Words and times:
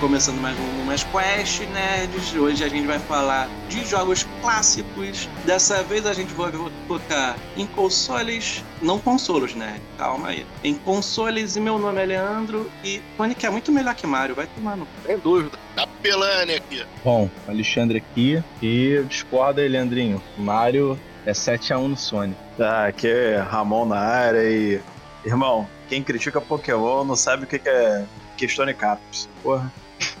começando 0.00 0.40
mais 0.40 0.58
um 0.58 0.84
mais 0.84 1.04
Quest 1.04 1.60
Nerds. 1.60 2.34
Hoje 2.34 2.64
a 2.64 2.68
gente 2.68 2.86
vai 2.86 2.98
falar 2.98 3.50
de 3.68 3.84
jogos 3.84 4.26
clássicos. 4.40 5.28
Dessa 5.44 5.82
vez 5.82 6.06
a 6.06 6.14
gente 6.14 6.32
vai 6.32 6.50
focar 6.88 7.36
em 7.54 7.66
consoles, 7.66 8.64
não 8.80 8.98
consoles, 8.98 9.54
né? 9.54 9.78
Calma 9.98 10.28
aí. 10.28 10.46
Em 10.64 10.74
consoles 10.74 11.54
e 11.56 11.60
meu 11.60 11.78
nome 11.78 12.00
é 12.00 12.06
Leandro 12.06 12.70
e 12.82 13.02
Sonic 13.14 13.44
é 13.44 13.50
muito 13.50 13.70
melhor 13.70 13.94
que 13.94 14.06
Mario, 14.06 14.34
vai 14.34 14.46
tomar 14.46 14.74
no. 14.74 14.88
Sem 15.04 15.18
dúvida. 15.18 15.58
Tá 15.76 15.86
pelane 16.02 16.54
aqui. 16.54 16.82
Bom, 17.04 17.28
Alexandre 17.46 17.98
aqui 17.98 18.42
e 18.62 19.04
discorda 19.06 19.60
aí, 19.60 19.68
Leandrinho. 19.68 20.22
Mario 20.38 20.98
é 21.26 21.32
7x1 21.32 21.88
no 21.88 21.96
Sonic. 21.96 22.40
Ah, 22.58 22.86
aqui 22.86 23.06
é 23.06 23.36
Ramon 23.36 23.84
na 23.84 23.98
área 23.98 24.42
e. 24.42 24.80
Irmão, 25.26 25.68
quem 25.90 26.02
critica 26.02 26.40
Pokémon 26.40 27.04
não 27.04 27.16
sabe 27.16 27.44
o 27.44 27.46
que 27.46 27.60
é 27.68 28.06
Questone 28.38 28.72
Caps. 28.72 29.28
Porra. 29.42 29.70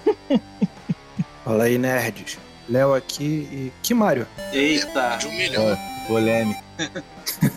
Fala 1.44 1.64
aí, 1.64 1.78
nerds. 1.78 2.38
Léo 2.68 2.94
aqui 2.94 3.24
e. 3.24 3.72
Que 3.82 3.92
Mario? 3.94 4.26
Eita! 4.52 5.16
De 5.16 5.26
um 5.26 5.32
milhão. 5.32 5.76
Polêmica. 6.06 6.62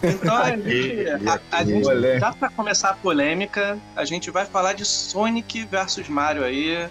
Então, 0.03 0.35
a 0.37 0.49
gente, 0.49 1.07
a, 1.27 1.39
a 1.51 1.63
gente, 1.63 2.19
já 2.19 2.33
pra 2.33 2.49
começar 2.49 2.89
a 2.89 2.93
polêmica, 2.93 3.77
a 3.95 4.05
gente 4.05 4.29
vai 4.31 4.45
falar 4.45 4.73
de 4.73 4.85
Sonic 4.85 5.65
versus 5.65 6.07
Mario 6.07 6.43
aí. 6.43 6.87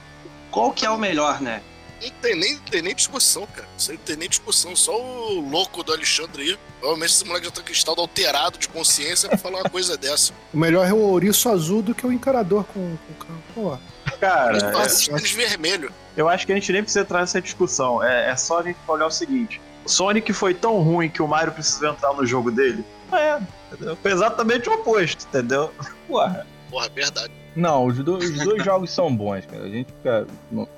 Qual 0.50 0.72
que 0.72 0.84
é 0.86 0.90
o 0.90 0.98
melhor, 0.98 1.40
né? 1.40 1.62
Não 2.02 2.10
tem 2.20 2.36
nem, 2.36 2.58
tem 2.58 2.82
nem 2.82 2.94
discussão, 2.94 3.46
cara. 3.46 3.68
Isso 3.78 3.92
não 3.92 3.98
tem 3.98 4.16
nem 4.16 4.28
discussão. 4.28 4.74
Só 4.74 4.92
o 5.00 5.40
louco 5.40 5.84
do 5.84 5.92
Alexandre 5.92 6.42
aí. 6.42 6.58
Provavelmente 6.80 7.12
esse 7.12 7.24
moleque 7.24 7.46
já 7.46 7.52
tá 7.52 7.62
com 7.62 7.70
estado 7.70 8.00
alterado 8.00 8.58
de 8.58 8.68
consciência 8.68 9.28
pra 9.28 9.38
falar 9.38 9.60
uma 9.60 9.70
coisa 9.70 9.96
dessa. 9.96 10.32
O 10.52 10.58
melhor 10.58 10.86
é 10.86 10.92
o 10.92 10.98
ouriço 10.98 11.48
azul 11.48 11.80
do 11.80 11.94
que 11.94 12.04
o 12.04 12.12
encarador 12.12 12.64
com, 12.64 12.96
com, 13.18 13.34
com 13.54 13.78
Cara, 14.22 14.56
é, 14.56 14.70
tênis 14.70 15.32
vermelho. 15.32 15.92
eu 16.16 16.28
acho 16.28 16.46
que 16.46 16.52
a 16.52 16.54
gente 16.54 16.72
nem 16.72 16.80
precisa 16.80 17.00
entrar 17.00 17.18
nessa 17.20 17.42
discussão. 17.42 18.00
É, 18.02 18.30
é 18.30 18.36
só 18.36 18.60
a 18.60 18.62
gente 18.62 18.78
olhar 18.86 19.06
o 19.06 19.10
seguinte: 19.10 19.60
o 19.84 19.88
Sonic 19.88 20.32
foi 20.32 20.54
tão 20.54 20.80
ruim 20.80 21.10
que 21.10 21.20
o 21.20 21.26
Mario 21.26 21.52
precisou 21.52 21.90
entrar 21.90 22.12
no 22.12 22.24
jogo 22.24 22.52
dele? 22.52 22.84
É, 23.12 23.40
entendeu? 23.72 23.96
foi 24.00 24.12
exatamente 24.12 24.68
o 24.68 24.74
oposto, 24.74 25.26
entendeu? 25.26 25.72
Porra. 26.06 26.46
Porra, 26.70 26.88
verdade. 26.88 27.32
Não, 27.56 27.84
os, 27.84 27.98
do- 27.98 28.16
os 28.16 28.30
dois 28.44 28.62
jogos 28.64 28.90
são 28.90 29.14
bons, 29.14 29.44
cara. 29.44 29.64
A 29.64 29.68
gente 29.68 29.88
fica. 29.92 30.24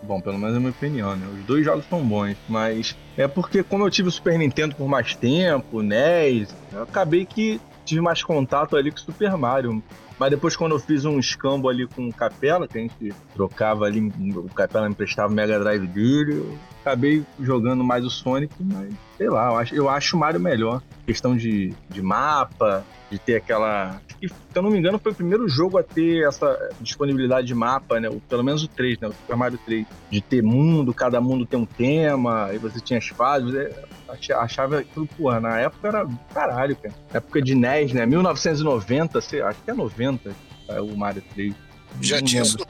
Bom, 0.03 0.21
pelo 0.23 0.39
menos 0.39 0.55
é 0.55 0.57
a 0.57 0.61
minha 0.61 0.73
opinião, 0.73 1.15
né? 1.15 1.27
Os 1.39 1.45
dois 1.45 1.65
jogos 1.67 1.85
são 1.91 2.03
bons, 2.03 2.35
mas 2.49 2.97
é 3.17 3.29
porque 3.29 3.63
como 3.63 3.85
eu 3.85 3.91
tive 3.91 4.09
o 4.09 4.11
Super 4.11 4.39
Nintendo 4.39 4.75
por 4.75 4.89
mais 4.89 5.15
tempo, 5.15 5.83
NES, 5.83 6.49
eu 6.73 6.83
acabei 6.83 7.27
que 7.27 7.61
tive 7.85 8.01
mais 8.01 8.23
contato 8.23 8.77
ali 8.77 8.91
com 8.91 8.97
o 8.97 9.01
Super 9.01 9.37
Mario. 9.37 9.83
Mas 10.19 10.31
depois 10.31 10.57
quando 10.57 10.73
eu 10.73 10.79
fiz 10.79 11.05
um 11.05 11.19
escambo 11.19 11.69
ali 11.69 11.87
com 11.87 12.09
o 12.09 12.13
Capela, 12.13 12.69
que 12.69 12.79
a 12.79 12.81
gente 12.81 13.15
trocava 13.35 13.85
ali, 13.85 14.13
o 14.37 14.49
Capela 14.55 14.89
emprestava 14.89 15.33
o 15.33 15.35
Mega 15.35 15.59
Drive 15.59 15.87
dele, 15.89 16.57
acabei 16.85 17.25
jogando 17.41 17.83
mais 17.83 18.05
o 18.05 18.11
Sonic, 18.11 18.53
mas 18.61 18.93
sei 19.17 19.29
lá, 19.31 19.47
eu 19.51 19.57
acho, 19.57 19.75
eu 19.75 19.89
acho 19.89 20.17
o 20.17 20.21
Mario 20.21 20.39
melhor. 20.41 20.83
Questão 21.07 21.37
de, 21.37 21.73
de 21.91 22.03
mapa, 22.03 22.85
de 23.11 23.19
ter 23.19 23.37
aquela. 23.37 24.01
E, 24.23 24.29
se 24.29 24.35
eu 24.55 24.63
não 24.63 24.71
me 24.71 24.79
engano, 24.79 24.99
foi 24.99 25.13
o 25.13 25.15
primeiro 25.15 25.47
jogo 25.49 25.77
a 25.79 25.83
ter 25.83 26.27
essa 26.27 26.71
disponibilidade 26.81 27.47
de 27.47 27.55
mapa, 27.55 28.01
né? 28.01 28.09
Pelo 28.29 28.43
menos 28.43 28.63
o 28.63 28.69
3, 28.69 28.99
né? 29.01 29.09
O 29.09 29.13
Super 29.13 29.37
Mario 29.37 29.59
3. 29.67 29.87
De 30.11 30.21
ter 30.21 30.43
mundo, 30.43 30.95
cada 30.95 31.21
mundo 31.21 31.45
tem 31.45 31.59
um 31.59 31.67
tema, 31.67 32.47
aí 32.47 32.59
você 32.59 32.81
tinha 32.81 32.99
as 32.99 33.07
fases. 33.09 33.55
é, 33.55 33.85
acha- 34.09 34.39
Achava 34.39 34.79
aquilo, 34.79 35.07
porra, 35.07 35.41
na 35.41 35.59
época 35.61 35.89
era 35.89 36.09
caralho, 36.33 36.77
cara. 36.77 36.95
Época 37.13 37.43
de 37.43 37.55
NES, 37.55 37.93
né? 37.93 38.07
1990, 38.07 39.21
sei, 39.21 39.43
acho 39.43 39.61
que 39.63 39.71
é 39.71 39.75
90, 39.75 40.35
é 40.69 40.81
o 40.81 40.97
Mario 40.97 41.23
3. 41.35 41.55
Já 42.01 42.21
tinha 42.23 42.43
lembro. 42.43 42.67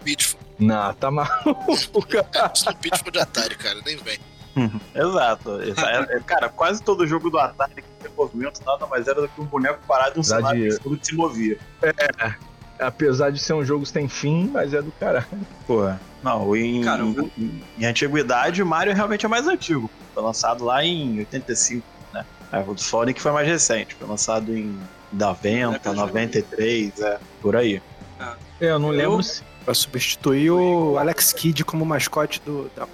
Não, 0.58 0.94
tá 0.94 1.10
maluco, 1.10 2.06
cara. 2.06 2.28
É, 2.34 2.50
isso 2.54 2.66
no 2.70 2.76
Pitfall 2.76 3.10
de 3.12 3.18
Atari, 3.18 3.54
cara. 3.56 3.80
Nem 3.84 3.96
vem. 3.96 4.18
Exato. 4.94 5.60
Exa- 5.62 5.90
é- 6.10 6.16
é- 6.16 6.20
Cara, 6.20 6.48
quase 6.48 6.82
todo 6.82 7.06
jogo 7.06 7.28
do 7.30 7.38
Atari 7.38 7.74
que 7.82 7.82
tem 8.00 8.10
movimento 8.16 8.60
nada 8.64 8.86
mais 8.86 9.08
era 9.08 9.20
do 9.20 9.28
que 9.28 9.40
um 9.40 9.44
boneco 9.44 9.80
parado 9.86 10.16
e 10.16 10.20
um 10.20 10.22
cenário 10.22 10.62
de- 10.62 10.70
de... 10.76 10.80
tudo 10.80 10.96
que 10.96 11.06
se 11.06 11.14
movia. 11.14 11.58
Apesar 12.78 13.30
de 13.30 13.38
ser 13.38 13.52
um 13.54 13.64
jogo 13.64 13.86
sem 13.86 14.08
fim, 14.08 14.50
mas 14.52 14.74
é 14.74 14.82
do 14.82 14.90
caralho. 14.92 15.26
Porra. 15.66 16.00
Não, 16.22 16.56
em, 16.56 16.82
Cara, 16.82 17.02
eu- 17.02 17.30
em, 17.38 17.62
em 17.78 17.84
antiguidade, 17.86 18.62
o 18.62 18.66
Mario 18.66 18.94
realmente 18.94 19.24
é 19.24 19.28
mais 19.28 19.46
antigo. 19.46 19.90
Foi 20.12 20.22
lançado 20.22 20.64
lá 20.64 20.84
em 20.84 21.18
85, 21.20 21.84
né? 22.12 22.24
É, 22.52 22.58
o 22.60 22.74
do 22.74 22.80
Sonic 22.80 23.20
foi 23.20 23.30
mais 23.32 23.46
recente. 23.46 23.94
Foi 23.94 24.08
lançado 24.08 24.56
em 24.56 24.78
90, 25.12 25.74
Época 25.76 25.90
de 25.90 25.96
93, 25.96 27.00
é, 27.00 27.18
por 27.40 27.54
aí. 27.56 27.80
É, 28.20 28.34
eu 28.60 28.78
não 28.78 28.92
Eu- 28.92 28.96
lembro 29.10 29.22
se. 29.22 29.42
Pra 29.64 29.72
substituir 29.74 30.50
o 30.50 30.98
Alex 30.98 31.32
Kidd 31.32 31.64
como 31.64 31.84
mascote 31.86 32.40
do, 32.44 32.70
da, 32.76 32.86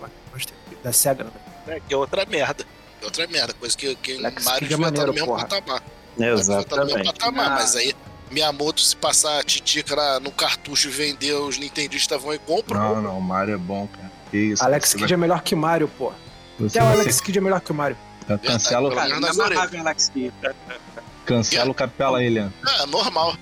da 0.84 0.92
SEGA. 0.92 1.24
né? 1.24 1.30
É, 1.66 1.80
que 1.80 1.92
é 1.92 1.96
outra 1.96 2.24
merda. 2.26 2.64
É 3.00 3.04
outra 3.04 3.26
merda. 3.26 3.52
Coisa 3.54 3.76
que, 3.76 3.94
que 3.96 4.16
Alex 4.18 4.44
Mario 4.44 4.66
é 4.66 4.68
devia 4.68 4.76
estar 4.76 4.76
no 4.76 4.82
maneiro, 5.08 5.12
mesmo 5.14 5.26
porra. 5.26 5.46
patamar. 5.46 5.82
Mario 6.16 6.36
devia 6.36 6.60
estar 6.60 6.76
no 6.76 6.84
mesmo 6.86 6.98
Exatamente. 7.00 7.18
patamar. 7.20 7.46
Ah. 7.46 7.54
Mas 7.54 7.76
aí, 7.76 7.94
Miyamoto, 8.30 8.80
se 8.80 8.94
passar 8.94 9.40
a 9.40 9.42
titica 9.42 10.20
no 10.20 10.30
cartucho 10.30 10.88
e 10.88 10.92
vender, 10.92 11.32
os 11.34 11.58
nintendistas 11.58 12.22
vão 12.22 12.32
e 12.32 12.38
compram. 12.38 12.78
Não, 12.80 13.02
não, 13.02 13.18
o 13.18 13.22
Mario 13.22 13.54
é 13.54 13.58
bom, 13.58 13.88
cara. 13.88 14.10
Que 14.30 14.38
isso. 14.38 14.62
Alex 14.64 14.94
Kidd 14.94 15.12
é 15.12 15.16
melhor 15.16 15.42
que 15.42 15.56
Mario, 15.56 15.88
pô. 15.98 16.12
Você, 16.60 16.78
Até 16.78 16.88
o 16.88 16.92
Alex 16.92 17.20
Kidd 17.20 17.38
é 17.38 17.40
melhor 17.40 17.60
que 17.60 17.72
o 17.72 17.74
Mario. 17.74 17.96
cancela, 18.44 18.94
é 18.94 19.12
amável, 19.12 19.80
Alex 19.80 20.08
Kidd. 20.10 20.32
cancela 21.26 21.70
o 21.70 21.74
Capela 21.74 22.18
aí, 22.18 22.28
Leandro. 22.28 22.54
É, 22.80 22.86
normal. 22.86 23.34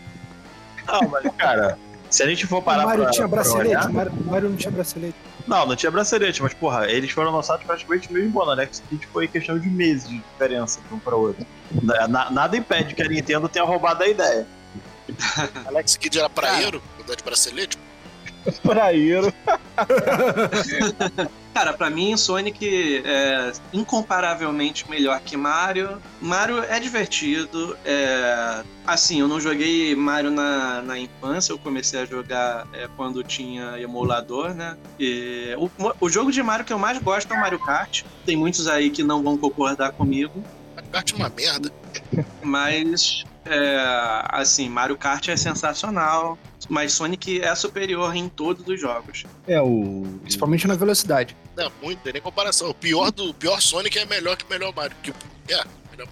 Não, 0.87 1.09
mas, 1.11 1.31
cara, 1.37 1.79
se 2.11 2.23
a 2.23 2.27
gente 2.27 2.47
for 2.47 2.59
O 2.59 2.63
parar 2.63 2.85
Mario 2.87 3.03
pra, 3.05 3.11
tinha 3.13 3.29
pra 3.29 3.37
bracelete. 3.43 3.69
olhar- 3.71 3.89
O 3.89 3.93
Mario, 3.93 4.13
o 4.13 4.25
Mario 4.31 4.49
não 4.51 4.57
tinha 4.57 4.71
bracelete. 4.71 5.15
Não, 5.47 5.67
não 5.67 5.75
tinha 5.77 5.91
bracelete, 5.91 6.43
mas, 6.43 6.53
porra, 6.55 6.91
eles 6.91 7.11
foram 7.11 7.31
lançados 7.35 7.65
praticamente 7.65 8.13
no 8.13 8.19
mesmo 8.19 8.43
ano. 8.43 8.51
Alex 8.53 8.83
Kidd 8.89 9.07
foi 9.07 9.27
questão 9.29 9.59
de 9.59 9.69
meses 9.69 10.09
de 10.09 10.19
diferença 10.19 10.79
de 10.87 10.95
um 10.95 10.99
pra 10.99 11.17
outro. 11.17 11.47
Na- 11.83 12.07
na- 12.09 12.31
nada 12.31 12.57
impede 12.57 12.95
que 12.95 13.03
a 13.03 13.09
Nintendo 13.09 13.49
tenha 13.49 13.65
roubado 13.65 14.03
a 14.05 14.09
ideia. 14.09 14.47
Alex 15.67 15.97
Kidd 15.97 16.19
era 16.19 16.29
praeiro, 16.29 16.83
andar 17.03 17.15
de 17.17 17.23
bracelete. 17.25 17.79
Praieiro. 18.63 19.33
Cara, 21.55 21.73
pra 21.73 21.91
mim, 21.91 22.17
Sonic 22.17 23.03
é 23.05 23.53
incomparavelmente 23.73 24.89
melhor 24.89 25.21
que 25.21 25.37
Mario. 25.37 26.01
Mario 26.21 26.63
é 26.63 26.79
divertido. 26.79 27.77
É... 27.85 28.63
Assim, 28.87 29.21
eu 29.21 29.29
não 29.29 29.41
joguei 29.41 29.95
Mario 29.95 30.31
na, 30.31 30.81
na 30.83 30.99
infância, 30.99 31.53
eu 31.53 31.59
comecei 31.59 32.01
a 32.01 32.05
jogar 32.07 32.67
é, 32.73 32.89
quando 32.97 33.23
tinha 33.23 33.79
emulador, 33.79 34.55
né? 34.55 34.77
E 34.99 35.55
o, 35.59 35.71
o 36.01 36.09
jogo 36.09 36.33
de 36.33 36.43
Mario 36.43 36.65
que 36.65 36.73
eu 36.73 36.79
mais 36.79 36.99
gosto 36.99 37.33
é 37.33 37.37
o 37.37 37.41
Mario 37.41 37.59
Kart. 37.59 38.03
Tem 38.25 38.37
muitos 38.37 38.67
aí 38.67 38.89
que 38.89 39.03
não 39.03 39.23
vão 39.23 39.37
concordar 39.37 39.93
comigo, 39.93 40.43
Mario 40.75 40.91
Kart 40.91 41.13
é 41.13 41.17
uma 41.17 41.29
merda. 41.29 41.73
mas 42.43 43.25
é, 43.49 44.25
assim, 44.29 44.69
Mario 44.69 44.97
Kart 44.97 45.29
é 45.29 45.37
sensacional. 45.37 46.39
Mas 46.69 46.93
Sonic 46.93 47.41
é 47.41 47.55
superior 47.55 48.15
em 48.15 48.29
todos 48.29 48.67
os 48.67 48.81
jogos. 48.81 49.25
É 49.47 49.61
o. 49.61 50.07
Principalmente 50.23 50.67
na 50.67 50.75
velocidade. 50.75 51.37
Não, 51.57 51.71
muito, 51.83 52.01
tem 52.01 52.13
nem 52.13 52.23
comparação. 52.23 52.69
O 52.71 52.75
pior 52.75 53.11
do 53.11 53.31
o 53.31 53.35
pior 53.35 53.61
Sonic 53.61 53.99
é 53.99 54.05
melhor 54.05 54.37
que 54.37 54.45
o 54.45 54.49
melhor 54.49 54.75
Mario. 54.75 54.97
Que, 55.03 55.11
é, 55.11 55.65
melhor. 55.91 56.09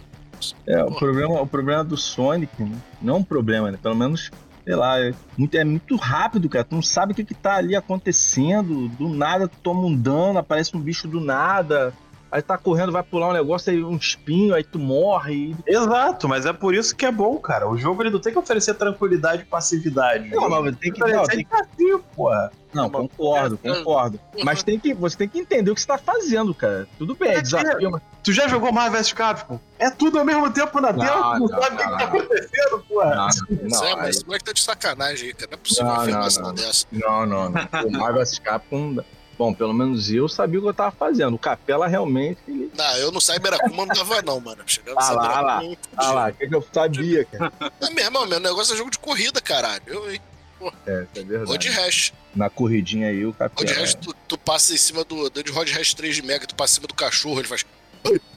É, 0.67 0.83
o 0.85 0.93
problema, 0.93 1.41
o 1.41 1.47
problema 1.47 1.85
do 1.85 1.97
Sonic, 1.97 2.51
né? 2.63 2.77
não 3.03 3.15
é 3.15 3.19
um 3.19 3.23
problema, 3.23 3.71
né? 3.71 3.79
Pelo 3.81 3.95
menos, 3.95 4.31
sei 4.65 4.75
lá, 4.75 4.99
é 4.99 5.13
muito, 5.37 5.55
é 5.57 5.65
muito 5.65 5.97
rápido, 5.97 6.49
cara. 6.49 6.65
Tu 6.65 6.75
não 6.75 6.83
sabe 6.83 7.13
o 7.13 7.15
que, 7.15 7.25
que 7.25 7.35
tá 7.35 7.57
ali 7.57 7.77
acontecendo. 7.77 8.89
Do 8.89 9.09
nada 9.09 9.49
tu 9.49 9.57
toma 9.63 9.83
um 9.83 9.97
dano, 9.97 10.39
aparece 10.39 10.77
um 10.77 10.81
bicho 10.81 11.07
do 11.07 11.21
nada. 11.21 11.93
Aí 12.37 12.43
tá 12.43 12.59
correndo, 12.59 12.93
vai 12.93 13.03
pular 13.03 13.31
um 13.31 13.33
negócio, 13.33 13.73
aí 13.73 13.83
um 13.83 13.97
espinho, 13.97 14.55
aí 14.55 14.63
tu 14.63 14.79
morre. 14.79 15.55
e- 15.67 15.73
Exato, 15.73 16.29
mas 16.29 16.45
é 16.45 16.53
por 16.53 16.75
isso 16.75 16.95
que 16.95 17.07
é 17.07 17.11
bom, 17.11 17.39
cara. 17.39 17.67
O 17.67 17.79
jogo 17.79 18.03
ele 18.03 18.11
não 18.11 18.21
tem 18.21 18.31
que 18.31 18.39
oferecer 18.39 18.75
tranquilidade 18.75 19.41
e 19.41 19.45
passividade. 19.47 20.29
Não, 20.29 20.47
mas 20.51 20.77
tem 20.77 20.93
que. 20.93 21.01
Não, 21.01 21.07
oferecer 21.23 21.31
tem 21.37 21.45
que 21.47 21.51
desafio, 21.51 22.05
porra. 22.15 22.53
Não, 22.75 22.91
concordo, 22.91 23.59
É, 23.65 23.71
é. 23.71 23.75
concordo. 23.77 24.21
Mas 24.45 24.63
tem 24.63 24.79
que, 24.79 24.93
você 24.93 25.17
tem 25.17 25.29
que 25.31 25.39
entender 25.39 25.71
o 25.71 25.75
que 25.75 25.81
você 25.81 25.87
tá 25.87 25.97
fazendo, 25.97 26.55
cara. 26.55 26.87
Tudo 26.99 27.15
bem, 27.15 27.31
é 27.31 27.37
É, 27.37 27.41
desafio, 27.41 27.91
mas. 27.91 28.03
Tu 28.23 28.33
já 28.35 28.47
jogou 28.49 28.71
Marvel 28.71 29.01
vs 29.01 29.15
Capcom? 29.15 29.59
É 29.79 29.89
tudo 29.91 30.19
ao 30.19 30.25
mesmo 30.27 30.51
tempo 30.53 30.79
na 30.79 30.93
tela, 30.93 31.39
tu 31.39 31.39
não 31.39 31.39
não, 31.39 31.49
sabe 31.49 31.75
o 31.75 31.79
que, 31.79 31.85
não, 31.85 31.97
que 31.97 32.05
tá 32.05 32.11
não. 32.11 32.19
acontecendo, 32.21 32.85
porra. 32.87 33.15
Não, 33.15 33.29
Isso 33.29 33.45
é, 33.49 33.91
não, 33.91 33.97
mas 33.97 34.17
esse 34.17 34.27
moleque 34.27 34.45
tá 34.45 34.53
de 34.53 34.61
sacanagem 34.61 35.29
aí, 35.29 35.35
cara. 35.35 35.49
Não 35.53 35.55
é 35.55 35.61
possível 35.63 35.85
Não, 35.87 35.91
uma 35.93 35.97
não, 35.97 36.03
afirmação 36.03 36.43
não. 36.43 36.55
dessa. 36.55 36.87
não, 36.93 37.27
não, 37.27 37.49
não. 37.49 37.87
O 37.87 37.93
Marvel 37.93 38.23
vs 38.23 38.39
Capcom. 38.41 38.97
Bom, 39.39 39.53
pelo 39.53 39.75
menos 39.75 40.11
eu 40.11 40.29
sabia 40.29 40.59
o 40.59 40.63
que 40.63 40.69
eu 40.69 40.75
tava 40.75 40.91
fazendo. 40.93 41.35
O 41.35 41.39
Capela 41.39 41.87
realmente. 41.87 42.39
Ele... 42.49 42.71
Não, 42.75 42.97
eu 42.97 43.13
no 43.13 43.21
Cyber 43.21 43.55
Akuma 43.55 43.85
não 43.85 43.95
tava, 43.95 44.23
não, 44.23 44.41
mano. 44.41 44.63
Chegando 44.67 44.95
no 44.95 45.01
Ah 45.01 45.11
lá, 45.11 45.37
ah 45.37 45.41
lá. 45.41 45.63
Ah 45.97 46.13
lá, 46.13 46.29
o 46.29 46.33
que, 46.33 46.49
que 46.49 46.55
eu 46.55 46.67
sabia, 46.73 47.25
cara? 47.27 47.53
É 47.81 47.91
mesmo, 47.91 48.27
meu 48.27 48.41
negócio 48.41 48.75
é 48.75 48.77
jogo 48.77 48.91
de 48.91 48.99
corrida, 48.99 49.41
caralho. 49.41 49.83
Eu, 49.87 50.11
hein? 50.11 50.21
É, 50.87 51.07
é 51.15 51.23
verdade. 51.23 51.51
Road 51.51 51.69
Rash. 51.69 52.13
Na 52.35 52.49
corridinha 52.49 53.09
aí, 53.09 53.27
o 53.27 53.31
Road 53.31 53.55
Capela. 53.55 53.81
Rash, 53.81 53.95
tu, 53.95 54.15
tu 54.27 54.39
passa 54.39 54.73
em 54.73 54.79
cima 54.79 55.05
do. 55.05 55.29
De 55.29 55.51
Road 55.51 55.71
Rash 55.71 55.93
3 55.93 56.17
de 56.17 56.23
Mega, 56.23 56.47
tu 56.47 56.55
passa 56.55 56.73
em 56.73 56.77
cima 56.77 56.89
do 56.89 56.95
cachorro, 56.95 57.39
ele 57.39 57.49
faz. 57.49 57.67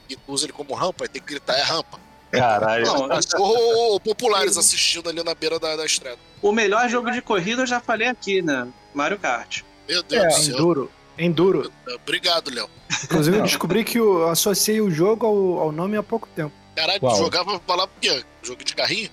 E 0.08 0.16
tu 0.16 0.32
usa 0.32 0.44
ele 0.44 0.52
como 0.52 0.74
rampa, 0.74 1.04
aí 1.04 1.08
tem 1.08 1.22
que 1.22 1.28
gritar, 1.28 1.56
é 1.56 1.62
rampa. 1.62 1.98
Caralho. 2.30 2.84
Não, 2.84 3.08
Ou 3.38 4.00
populares 4.00 4.56
assistindo 4.56 5.08
ali 5.08 5.22
na 5.22 5.34
beira 5.34 5.58
da, 5.58 5.76
da 5.76 5.84
estrada. 5.84 6.18
o 6.40 6.52
melhor 6.52 6.88
jogo 6.88 7.10
de 7.10 7.20
corrida 7.20 7.62
eu 7.62 7.66
já 7.66 7.80
falei 7.80 8.08
aqui, 8.08 8.40
né? 8.42 8.68
Mario 8.94 9.18
Kart. 9.18 9.62
Meu 9.90 10.02
Deus 10.04 10.22
É, 10.24 10.26
do 10.28 10.32
céu. 10.34 10.54
Enduro. 10.54 10.90
Enduro. 11.18 11.72
Obrigado, 12.02 12.50
Léo. 12.50 12.68
Inclusive, 13.04 13.36
eu 13.38 13.42
descobri 13.42 13.84
que 13.84 13.98
eu 13.98 14.28
associei 14.28 14.80
o 14.80 14.90
jogo 14.90 15.26
ao, 15.26 15.58
ao 15.64 15.72
nome 15.72 15.96
há 15.96 16.02
pouco 16.02 16.26
tempo. 16.34 16.52
Caralho, 16.76 17.00
Qual? 17.00 17.12
tu 17.14 17.18
jogava 17.18 17.44
pra 17.58 17.60
falar 17.66 17.86
por 17.88 18.00
quê? 18.00 18.22
Jogo 18.42 18.64
de 18.64 18.74
carrinho? 18.74 19.10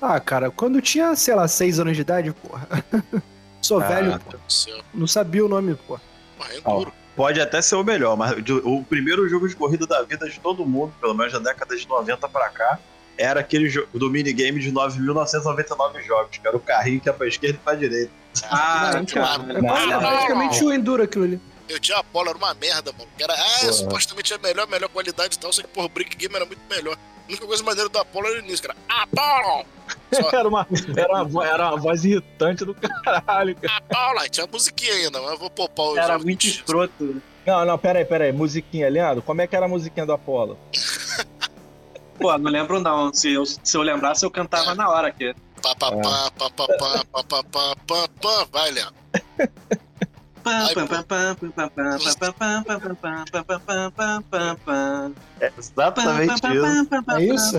Ah, 0.00 0.18
cara, 0.20 0.50
quando 0.50 0.76
eu 0.78 0.82
tinha, 0.82 1.14
sei 1.16 1.34
lá, 1.34 1.46
seis 1.48 1.78
anos 1.78 1.94
de 1.96 2.00
idade, 2.02 2.32
porra. 2.32 2.66
Sou 3.60 3.80
Ah, 3.80 3.88
velho, 3.88 4.20
céu. 4.48 4.80
não 4.94 5.06
sabia 5.06 5.44
o 5.44 5.48
nome, 5.48 5.74
porra. 5.74 6.00
Porra, 6.38 6.54
é 6.54 6.60
Ó, 6.64 6.78
duro. 6.78 6.92
Pode 7.14 7.38
até 7.40 7.60
ser 7.60 7.74
o 7.74 7.84
melhor, 7.84 8.16
mas 8.16 8.32
o 8.64 8.82
primeiro 8.84 9.28
jogo 9.28 9.46
de 9.46 9.54
corrida 9.54 9.86
da 9.86 10.02
vida 10.02 10.26
de 10.30 10.40
todo 10.40 10.64
mundo, 10.64 10.94
pelo 11.00 11.12
menos 11.12 11.32
da 11.32 11.38
década 11.40 11.76
de 11.76 11.86
90 11.86 12.26
pra 12.30 12.48
cá, 12.48 12.78
era 13.18 13.40
aquele 13.40 13.68
jogo 13.68 13.98
do 13.98 14.08
minigame 14.08 14.58
de 14.60 14.72
9.999 14.72 16.02
jogos, 16.06 16.38
que 16.38 16.46
era 16.48 16.56
o 16.56 16.60
carrinho 16.60 17.00
que 17.00 17.08
é 17.10 17.12
pra 17.12 17.26
esquerda 17.26 17.58
e 17.60 17.60
pra 17.62 17.74
direita. 17.74 18.12
Ah, 18.50 18.92
Não, 18.94 19.04
cara. 19.06 19.38
não. 19.38 19.76
É 19.76 19.90
é 19.90 19.98
praticamente 19.98 20.64
o 20.64 20.72
Enduro 20.72 21.02
aquilo 21.02 21.24
ali. 21.24 21.40
Eu 21.68 21.78
tinha 21.78 21.96
a 21.96 22.00
Apollo, 22.00 22.30
era 22.30 22.38
uma 22.38 22.54
merda, 22.54 22.92
mano. 22.92 23.08
Era, 23.18 23.32
ah, 23.32 23.72
supostamente 23.72 24.32
é 24.32 24.38
melhor, 24.38 24.66
melhor 24.66 24.88
qualidade 24.88 25.36
e 25.36 25.38
tal, 25.38 25.52
só 25.52 25.62
que, 25.62 25.68
porra, 25.68 25.86
o 25.86 25.88
Brick 25.88 26.16
Game 26.16 26.34
era 26.34 26.44
muito 26.44 26.60
melhor. 26.68 26.96
A 26.96 27.28
única 27.28 27.46
coisa 27.46 27.62
maneira 27.62 27.88
do 27.88 27.96
Apollo 27.98 28.26
era 28.26 28.36
o 28.36 28.44
início, 28.44 28.66
cara. 28.66 28.76
Apollo! 28.88 29.64
Só 30.12 30.30
Era 30.36 30.48
uma, 30.48 30.66
era, 30.96 31.22
uma, 31.22 31.46
era 31.46 31.68
uma 31.68 31.76
voz 31.76 32.04
irritante 32.04 32.64
do 32.64 32.74
caralho, 32.74 33.54
cara. 33.54 33.76
Apollo! 33.76 34.18
Aí 34.18 34.28
tinha 34.28 34.46
musiquinha 34.48 34.92
ainda, 34.94 35.20
mas 35.20 35.30
eu 35.30 35.38
vou 35.38 35.50
poupar 35.50 35.86
os 35.86 35.98
Era 35.98 36.18
muito 36.18 36.44
escroto. 36.46 37.22
Não, 37.46 37.64
não, 37.64 37.78
pera 37.78 38.00
aí, 38.00 38.04
pera 38.04 38.24
aí. 38.24 38.32
Musiquinha, 38.32 38.88
Leandro, 38.88 39.22
como 39.22 39.40
é 39.40 39.46
que 39.46 39.54
era 39.54 39.66
a 39.66 39.68
musiquinha 39.68 40.04
do 40.04 40.12
Apollo? 40.12 40.58
Pô, 42.18 42.36
não 42.36 42.50
lembro 42.50 42.80
não. 42.80 43.12
Se 43.14 43.32
eu, 43.32 43.46
se 43.46 43.76
eu 43.76 43.82
lembrasse, 43.82 44.24
eu 44.24 44.30
cantava 44.30 44.74
na 44.74 44.88
hora 44.90 45.08
aqui. 45.08 45.34
Pá, 45.62 45.74
pá, 45.74 45.90
pá, 45.90 46.30
pá, 46.38 46.50
pá, 46.50 46.66
pá, 46.68 46.88
pá, 47.08 47.24
pá, 47.24 47.42
pá, 47.50 47.76
pá, 47.86 48.08
pá. 48.20 48.46
Vai, 48.52 48.70
Léo. 48.70 48.92
É 55.40 55.52
exatamente 55.58 56.34
isso. 56.34 56.46
É 57.10 57.24
isso? 57.24 57.56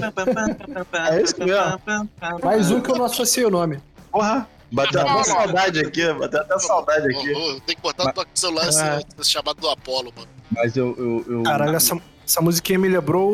É 0.94 1.22
isso 1.22 1.36
mesmo. 1.40 2.10
Mais 2.44 2.72
um 2.72 2.82
que 2.82 2.92
eu 2.92 2.96
não 2.96 3.06
associei 3.06 3.46
o 3.46 3.52
nome. 3.52 3.80
Porra, 4.12 4.48
bateu 4.72 5.02
até 5.02 5.24
saudade 5.24 5.80
aqui, 5.80 6.14
bateu 6.14 6.42
até 6.42 6.60
saudade 6.60 7.16
aqui. 7.16 7.62
Tem 7.66 7.76
que 7.76 7.82
botar 7.82 8.06
no 8.06 8.14
toque 8.14 8.32
do 8.34 8.40
celular 8.40 8.68
esse, 8.68 9.32
chamado 9.32 9.62
do 9.62 9.70
Apollo, 9.70 10.12
mano. 10.16 10.28
Mas 10.52 10.76
eu. 10.76 10.96
eu, 10.98 11.26
eu 11.36 11.44
Caralho, 11.44 11.76
essa, 11.76 11.96
essa 12.32 12.42
musiquinha 12.42 12.80
me 12.80 12.88
lembrou 12.88 13.30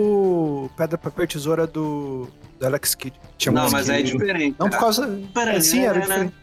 o 0.65 0.69
Pedra, 0.75 0.97
Papel, 0.97 1.27
Tesoura 1.27 1.67
do, 1.67 2.27
do 2.59 2.65
Alex 2.65 2.95
Kidd. 2.95 3.15
Tinha 3.38 3.51
Não, 3.51 3.69
mas 3.69 3.88
é 3.89 4.01
diferente. 4.01 4.55
Não 4.57 4.71
por 4.71 4.79
causa... 4.79 5.07
É, 5.35 5.61
sim, 5.61 5.85
era 5.85 5.99
diferente. 5.99 6.33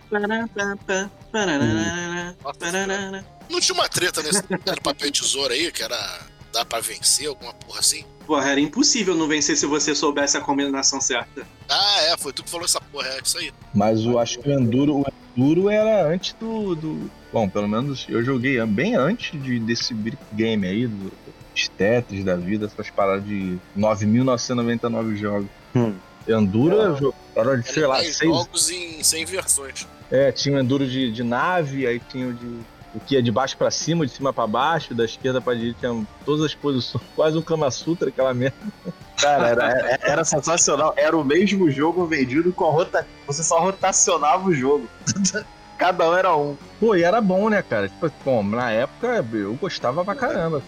Não 3.51 3.61
tinha 3.61 3.75
uma 3.75 3.89
treta 3.89 4.23
nesse 4.23 4.45
era 4.65 4.81
papel 4.81 5.09
e 5.09 5.11
tesoura 5.11 5.53
aí, 5.53 5.73
que 5.73 5.83
era 5.83 6.21
dá 6.53 6.65
pra 6.65 6.79
vencer, 6.79 7.27
alguma 7.27 7.53
porra 7.53 7.81
assim? 7.81 8.05
Porra, 8.25 8.49
era 8.51 8.61
impossível 8.61 9.17
não 9.17 9.27
vencer 9.27 9.57
se 9.57 9.67
você 9.67 9.93
soubesse 9.93 10.37
a 10.37 10.41
combinação 10.41 11.01
certa. 11.01 11.45
Ah, 11.69 12.03
é, 12.03 12.17
foi 12.17 12.33
tu 12.33 12.45
que 12.45 12.51
falou 12.51 12.65
essa 12.65 12.81
porra, 12.81 13.09
é 13.09 13.21
isso 13.23 13.37
aí. 13.37 13.53
Mas 13.75 14.05
eu 14.05 14.17
acho 14.21 14.39
que 14.39 14.49
o 14.49 14.53
Enduro, 14.53 14.99
o 14.99 15.05
Enduro 15.37 15.69
era 15.69 16.07
antes 16.07 16.35
do, 16.35 16.77
do. 16.77 17.11
Bom, 17.33 17.49
pelo 17.49 17.67
menos 17.67 18.07
eu 18.09 18.23
joguei 18.25 18.65
bem 18.65 18.95
antes 18.95 19.43
de, 19.43 19.59
desse 19.59 19.93
brick 19.93 20.23
game 20.33 20.65
aí, 20.65 20.87
do, 20.87 21.13
Tetris 21.77 22.25
da 22.25 22.35
vida, 22.37 22.67
essas 22.67 22.91
paradas 22.91 23.25
de 23.25 23.59
9.999 23.77 25.17
jogos. 25.17 25.47
Hum. 25.75 25.95
Enduro 26.27 26.95
jo- 26.97 27.15
era 27.37 27.57
de, 27.59 27.69
sei 27.69 27.87
lá, 27.87 27.97
10 28.01 28.17
seis. 28.17 28.31
jogos 28.31 28.71
em 28.71 29.03
100 29.03 29.25
versões. 29.27 29.87
É, 30.11 30.33
tinha 30.33 30.57
o 30.57 30.61
Enduro 30.61 30.87
de, 30.87 31.13
de 31.13 31.23
nave, 31.23 31.87
aí 31.87 32.01
tinha 32.01 32.29
o 32.29 32.33
de. 32.33 32.75
O 32.95 33.01
que 33.01 33.17
ia 33.17 33.23
de 33.23 33.33
baixo 33.33 33.57
pra 33.57 33.73
cima, 33.73 34.07
de 34.07 34.13
cima 34.13 34.33
pra 34.33 34.47
baixo, 34.47 34.95
da 34.95 35.05
esquerda 35.05 35.41
pra 35.41 35.53
direita, 35.53 35.81
tinha 35.81 36.07
todas 36.25 36.45
as 36.45 36.55
posições, 36.55 37.03
quase 37.17 37.37
um 37.37 37.43
Kama 37.43 37.69
Sutra, 37.71 38.09
aquela 38.09 38.33
merda. 38.33 38.57
Cara, 39.21 39.49
era, 39.49 39.65
era- 39.69 39.99
era 40.03 40.25
sensacional. 40.25 40.95
Era 40.97 41.17
o 41.17 41.25
mesmo 41.25 41.69
jogo 41.71 42.07
vendido 42.07 42.53
com 42.53 42.65
a 42.67 42.71
rota. 42.71 43.07
Você 43.27 43.43
só 43.43 43.59
rotacionava 43.61 44.49
o 44.49 44.55
jogo. 44.55 44.89
Cada 45.77 46.09
um 46.09 46.15
era 46.17 46.37
um. 46.37 46.57
Pô, 46.79 46.95
e 46.95 47.03
era 47.03 47.21
bom, 47.21 47.51
né, 47.51 47.61
cara? 47.63 47.89
Tipo, 47.89 48.11
bom, 48.25 48.45
na 48.45 48.71
época 48.71 49.25
eu 49.33 49.55
gostava 49.57 50.05
pra 50.05 50.15
caramba. 50.15 50.63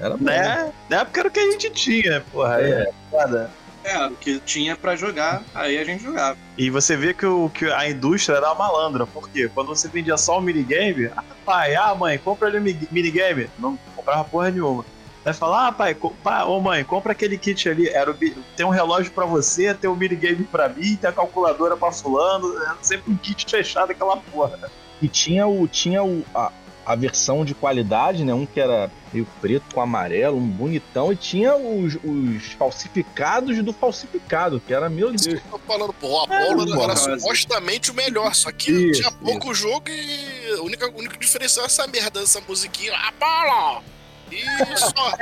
Era 0.00 0.16
bom. 0.16 0.24
Né? 0.24 0.72
Na 0.88 1.00
época 1.00 1.20
era 1.20 1.28
o 1.28 1.32
que 1.32 1.40
a 1.40 1.50
gente 1.50 1.70
tinha, 1.70 2.24
porra. 2.32 2.60
É. 2.60 2.70
É. 2.70 2.92
foda. 3.10 3.50
É, 3.82 4.06
o 4.06 4.10
que 4.10 4.38
tinha 4.40 4.76
pra 4.76 4.94
jogar, 4.94 5.42
aí 5.54 5.78
a 5.78 5.84
gente 5.84 6.04
jogava. 6.04 6.36
E 6.58 6.68
você 6.68 6.96
vê 6.96 7.14
que, 7.14 7.24
o, 7.24 7.48
que 7.48 7.64
a 7.70 7.88
indústria 7.88 8.36
era 8.36 8.54
malandra, 8.54 9.06
porque 9.06 9.48
quando 9.48 9.68
você 9.68 9.88
vendia 9.88 10.18
só 10.18 10.38
o 10.38 10.42
minigame, 10.42 11.10
ah, 11.16 11.24
pai, 11.46 11.74
ah, 11.74 11.94
mãe, 11.94 12.18
compra 12.18 12.48
ali 12.48 12.58
o 12.58 12.60
mi- 12.60 12.88
minigame. 12.90 13.48
Não 13.58 13.78
comprava 13.96 14.22
porra 14.24 14.50
nenhuma. 14.50 14.84
Vai 15.24 15.32
falar, 15.32 15.68
ah, 15.68 15.72
pai, 15.72 15.96
pá, 16.22 16.44
ô 16.44 16.60
mãe, 16.60 16.84
compra 16.84 17.12
aquele 17.12 17.38
kit 17.38 17.68
ali. 17.70 17.88
Era 17.88 18.10
o 18.10 18.14
tem 18.14 18.66
um 18.66 18.70
relógio 18.70 19.12
pra 19.12 19.24
você, 19.24 19.72
tem 19.72 19.88
um 19.88 19.96
minigame 19.96 20.44
pra 20.44 20.68
mim, 20.68 20.96
tem 20.96 21.08
a 21.08 21.12
calculadora 21.12 21.74
pra 21.76 21.90
fulano. 21.90 22.54
Era 22.62 22.76
sempre 22.82 23.10
um 23.10 23.16
kit 23.16 23.50
fechado 23.50 23.92
aquela 23.92 24.16
porra. 24.18 24.58
E 25.00 25.08
tinha 25.08 25.46
o 25.46 25.66
tinha 25.66 26.02
o, 26.04 26.22
a, 26.34 26.52
a 26.90 26.94
versão 26.96 27.44
de 27.44 27.54
qualidade, 27.54 28.24
né? 28.24 28.34
Um 28.34 28.44
que 28.44 28.60
era 28.60 28.90
meio 29.12 29.26
preto 29.40 29.74
com 29.74 29.80
amarelo, 29.80 30.36
um 30.36 30.46
bonitão, 30.46 31.12
e 31.12 31.16
tinha 31.16 31.54
os, 31.54 31.96
os 32.02 32.52
falsificados 32.58 33.62
do 33.62 33.72
falsificado, 33.72 34.60
que 34.60 34.74
era, 34.74 34.88
meu 34.88 35.14
Isso 35.14 35.28
que 35.28 35.34
Deus. 35.34 35.44
eu 35.46 35.50
tô 35.52 35.58
falando, 35.60 35.92
porra, 35.92 36.14
o 36.14 36.24
Apollo 36.24 36.74
era, 36.74 36.82
era 36.82 36.96
supostamente 36.96 37.90
o 37.90 37.94
melhor, 37.94 38.34
só 38.34 38.50
que 38.50 38.72
Isso, 38.72 39.00
tinha 39.02 39.12
pouco 39.12 39.54
jogo 39.54 39.88
e 39.88 40.58
a 40.58 40.62
única, 40.62 40.86
a 40.86 40.90
única 40.90 41.16
diferença 41.16 41.60
é 41.60 41.64
essa 41.64 41.86
merda 41.86 42.20
dessa 42.20 42.40
musiquinha. 42.40 42.92
Apollo! 42.94 43.84
E 44.32 44.44
só. 44.76 45.12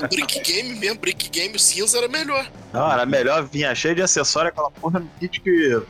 Brick 0.08 0.40
Game 0.40 0.74
mesmo, 0.76 0.98
Brick 0.98 1.28
Game 1.28 1.58
cinza 1.58 1.98
era 1.98 2.08
melhor. 2.08 2.50
Não, 2.72 2.90
era 2.90 3.04
melhor, 3.04 3.44
vinha 3.44 3.74
cheio 3.74 3.94
de 3.94 4.02
acessório, 4.02 4.48
aquela 4.48 4.70
porra 4.70 5.00
no 5.00 5.10
kit 5.18 5.40
que 5.40 5.82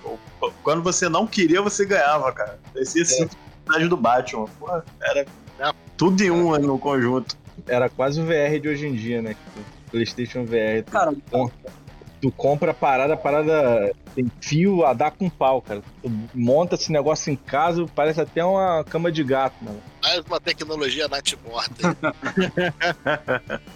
quando 0.63 0.83
você 0.83 1.09
não 1.09 1.27
queria, 1.27 1.63
você 1.63 1.85
ganhava, 1.85 2.33
cara. 2.33 2.59
Parecia 2.73 3.05
cinto 3.05 3.37
de 3.79 3.89
do 3.89 3.97
Batman. 3.97 4.47
Porra, 4.59 4.85
era 5.03 5.27
tudo 5.97 6.23
em 6.23 6.31
um 6.31 6.57
no 6.59 6.79
conjunto. 6.79 7.37
Era 7.67 7.89
quase 7.89 8.21
o 8.21 8.25
VR 8.25 8.59
de 8.61 8.69
hoje 8.69 8.87
em 8.87 8.95
dia, 8.95 9.21
né? 9.21 9.37
PlayStation 9.91 10.45
VR. 10.45 10.83
Tu, 10.85 10.91
Cara, 10.93 11.13
tu 12.21 12.31
compra 12.33 12.71
a 12.71 12.75
parada, 12.75 13.15
a 13.15 13.17
parada 13.17 13.93
tem 14.15 14.31
fio 14.41 14.85
a 14.85 14.93
dar 14.93 15.11
com 15.11 15.29
pau, 15.29 15.61
cara. 15.61 15.83
Tu 16.03 16.11
monta 16.35 16.75
esse 16.75 16.91
negócio 16.91 17.31
em 17.33 17.37
casa, 17.37 17.85
parece 17.95 18.21
até 18.21 18.45
uma 18.45 18.83
cama 18.85 19.11
de 19.13 19.23
gato, 19.23 19.57
mano. 19.63 19.81
Mais 20.03 20.21
uma 20.27 20.41
tecnologia 20.41 21.07
nat 21.09 21.35
morta. 21.45 21.97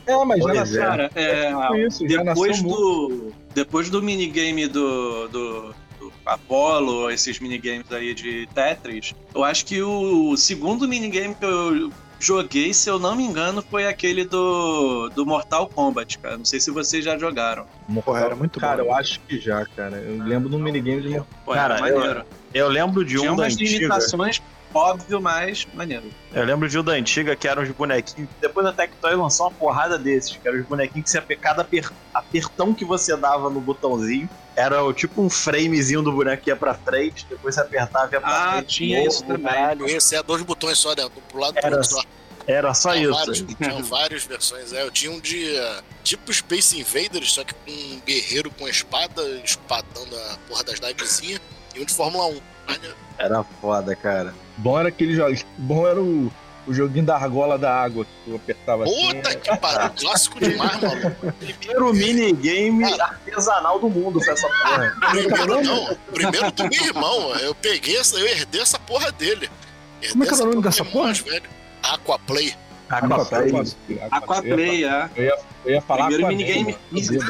É, 0.06 0.24
mas 0.24 0.38
já 0.38 0.44
Pois 0.44 0.54
nasceu. 0.58 0.82
é. 0.82 0.86
cara, 0.86 1.10
é, 1.14 1.52
com 1.52 1.76
isso, 1.76 2.08
já 2.08 2.22
depois 2.22 2.50
nasceu 2.62 2.68
muito. 2.68 2.78
do 2.78 3.32
depois 3.54 3.90
do 3.90 4.02
minigame 4.02 4.66
do, 4.66 5.28
do, 5.28 5.68
do 5.68 5.74
Apollo, 6.24 7.10
esses 7.10 7.38
minigames 7.38 7.90
aí 7.92 8.14
de 8.14 8.48
Tetris, 8.54 9.14
eu 9.34 9.44
acho 9.44 9.64
que 9.66 9.82
o 9.82 10.36
segundo 10.36 10.88
minigame 10.88 11.34
que 11.34 11.44
eu 11.44 11.90
joguei, 12.18 12.72
se 12.72 12.88
eu 12.88 12.98
não 12.98 13.14
me 13.14 13.22
engano, 13.24 13.62
foi 13.70 13.86
aquele 13.86 14.24
do, 14.24 15.10
do 15.10 15.26
Mortal 15.26 15.68
Kombat, 15.68 16.18
cara. 16.18 16.38
Não 16.38 16.44
sei 16.44 16.58
se 16.58 16.70
vocês 16.70 17.04
já 17.04 17.18
jogaram. 17.18 17.66
Porra, 18.04 18.20
era 18.20 18.36
muito 18.36 18.58
Cara, 18.58 18.82
bom. 18.82 18.90
eu 18.90 18.94
acho 18.94 19.20
que 19.20 19.38
já, 19.38 19.64
cara. 19.66 19.96
Eu 19.96 20.24
lembro 20.24 20.48
de 20.48 20.56
um 20.56 20.58
minigame 20.58 21.02
de 21.02 21.08
Mortal 21.10 21.26
Pô, 21.44 21.52
Cara, 21.52 21.80
maneiro. 21.80 22.24
Eu 22.54 22.68
lembro 22.68 23.04
de 23.04 23.16
Tinha 23.18 23.32
um 23.32 23.36
da 23.36 23.42
umas 23.42 23.54
antiga. 23.54 23.88
Óbvio, 24.74 25.20
mas 25.20 25.66
maneiro. 25.72 26.10
Eu 26.32 26.44
lembro 26.44 26.68
de 26.68 26.78
um 26.78 26.82
da 26.84 26.92
antiga 26.92 27.34
que 27.36 27.46
eram 27.48 27.62
os 27.62 27.70
bonequinhos. 27.70 28.28
Depois 28.40 28.66
a 28.66 28.72
Tectoy 28.72 29.14
lançou 29.14 29.46
uma 29.46 29.52
porrada 29.52 29.96
desses, 29.98 30.36
que 30.36 30.46
eram 30.48 30.58
os 30.60 30.66
bonequinhos 30.66 31.04
que 31.04 31.10
você 31.10 31.18
aper- 31.18 31.38
cada 31.38 31.62
aper- 31.62 31.90
apertão 32.12 32.74
que 32.74 32.84
você 32.84 33.16
dava 33.16 33.48
no 33.50 33.60
botãozinho 33.60 34.28
era 34.56 34.82
o- 34.84 34.92
tipo 34.92 35.20
um 35.22 35.28
framezinho 35.30 36.02
do 36.02 36.12
boneco 36.12 36.42
que 36.44 36.50
ia 36.50 36.56
pra 36.56 36.74
frente, 36.74 37.26
depois 37.28 37.54
você 37.54 37.60
apertava 37.60 38.08
e 38.10 38.14
ia 38.14 38.20
pra 38.20 38.30
Ah, 38.30 38.52
frente. 38.56 38.66
tinha 38.76 39.02
de 39.02 39.08
isso 39.08 39.24
também. 39.24 39.44
caralho. 39.52 39.86
Esse 39.86 40.16
é 40.16 40.22
dois 40.22 40.42
botões 40.42 40.78
só, 40.78 40.90
né? 40.94 41.08
Pro 41.28 41.40
lado 41.40 41.56
e 41.56 41.58
Era 41.64 41.76
outro 41.76 41.90
só. 41.90 42.02
Era 42.46 42.74
só 42.74 42.92
Tinha 42.92 43.04
isso. 43.04 43.12
vários, 43.14 43.38
tinha 43.38 43.82
várias 43.82 44.24
versões. 44.26 44.72
É, 44.74 44.82
eu 44.82 44.90
tinha 44.90 45.10
um 45.10 45.18
de 45.18 45.56
eh, 45.56 45.80
tipo 46.02 46.30
Space 46.32 46.78
Invaders, 46.78 47.32
só 47.32 47.42
que 47.42 47.54
com 47.54 47.70
um 47.70 48.00
guerreiro 48.06 48.50
com 48.50 48.68
espada, 48.68 49.22
espadando 49.42 50.14
a 50.14 50.36
porra 50.46 50.62
das 50.62 50.78
navezinhas, 50.78 51.40
e 51.74 51.80
um 51.80 51.84
de 51.86 51.94
Fórmula 51.94 52.26
1. 52.26 52.40
Maneiro. 52.68 52.96
Era 53.18 53.42
foda, 53.62 53.96
cara. 53.96 54.34
Bom 54.58 54.78
era 54.78 54.88
aquele 54.88 55.14
jogo. 55.14 55.36
Bom 55.58 55.86
era 55.86 56.00
o, 56.00 56.30
o 56.66 56.72
joguinho 56.74 57.04
da 57.04 57.16
argola 57.16 57.58
da 57.58 57.74
água 57.74 58.04
que 58.04 58.10
tu 58.30 58.36
apertava 58.36 58.84
assim. 58.84 59.14
Puta 59.14 59.34
que 59.36 59.56
pariu, 59.56 59.90
clássico 59.90 60.38
demais, 60.40 60.80
maluco. 60.80 61.34
Primeiro 61.38 61.92
minigame 61.94 62.84
artesanal 63.00 63.78
do 63.78 63.88
mundo 63.90 64.20
foi 64.22 64.32
essa 64.32 64.48
porra. 64.48 64.94
Primeiro 65.10 65.62
não, 65.62 65.96
primeiro 66.12 66.50
do 66.52 66.62
meu 66.68 66.84
irmão. 66.84 67.34
Eu 67.36 67.54
peguei 67.54 67.96
essa, 67.96 68.16
eu 68.18 68.26
herdei 68.26 68.60
essa 68.60 68.78
porra 68.78 69.10
dele. 69.12 69.50
Herdei 70.00 70.10
Como 70.12 70.24
é 70.24 70.26
que 70.26 70.32
é 70.32 70.34
o 70.34 70.36
essa 70.36 70.44
nome 70.44 70.54
porra 70.56 70.70
dessa 70.70 70.84
porra? 70.84 71.12
velho. 71.12 71.42
Aquaplay. 71.82 72.54
Aquaplay. 72.88 73.52
Aquaplay, 74.10 74.84
é. 74.84 75.08
Eu 75.16 75.24
ia, 75.24 75.38
eu 75.66 75.72
ia 75.72 75.80
falar 75.82 76.06
Primeiro 76.06 76.26
Aquaman, 76.26 76.36
minigame 76.44 76.78
físico. 76.90 77.24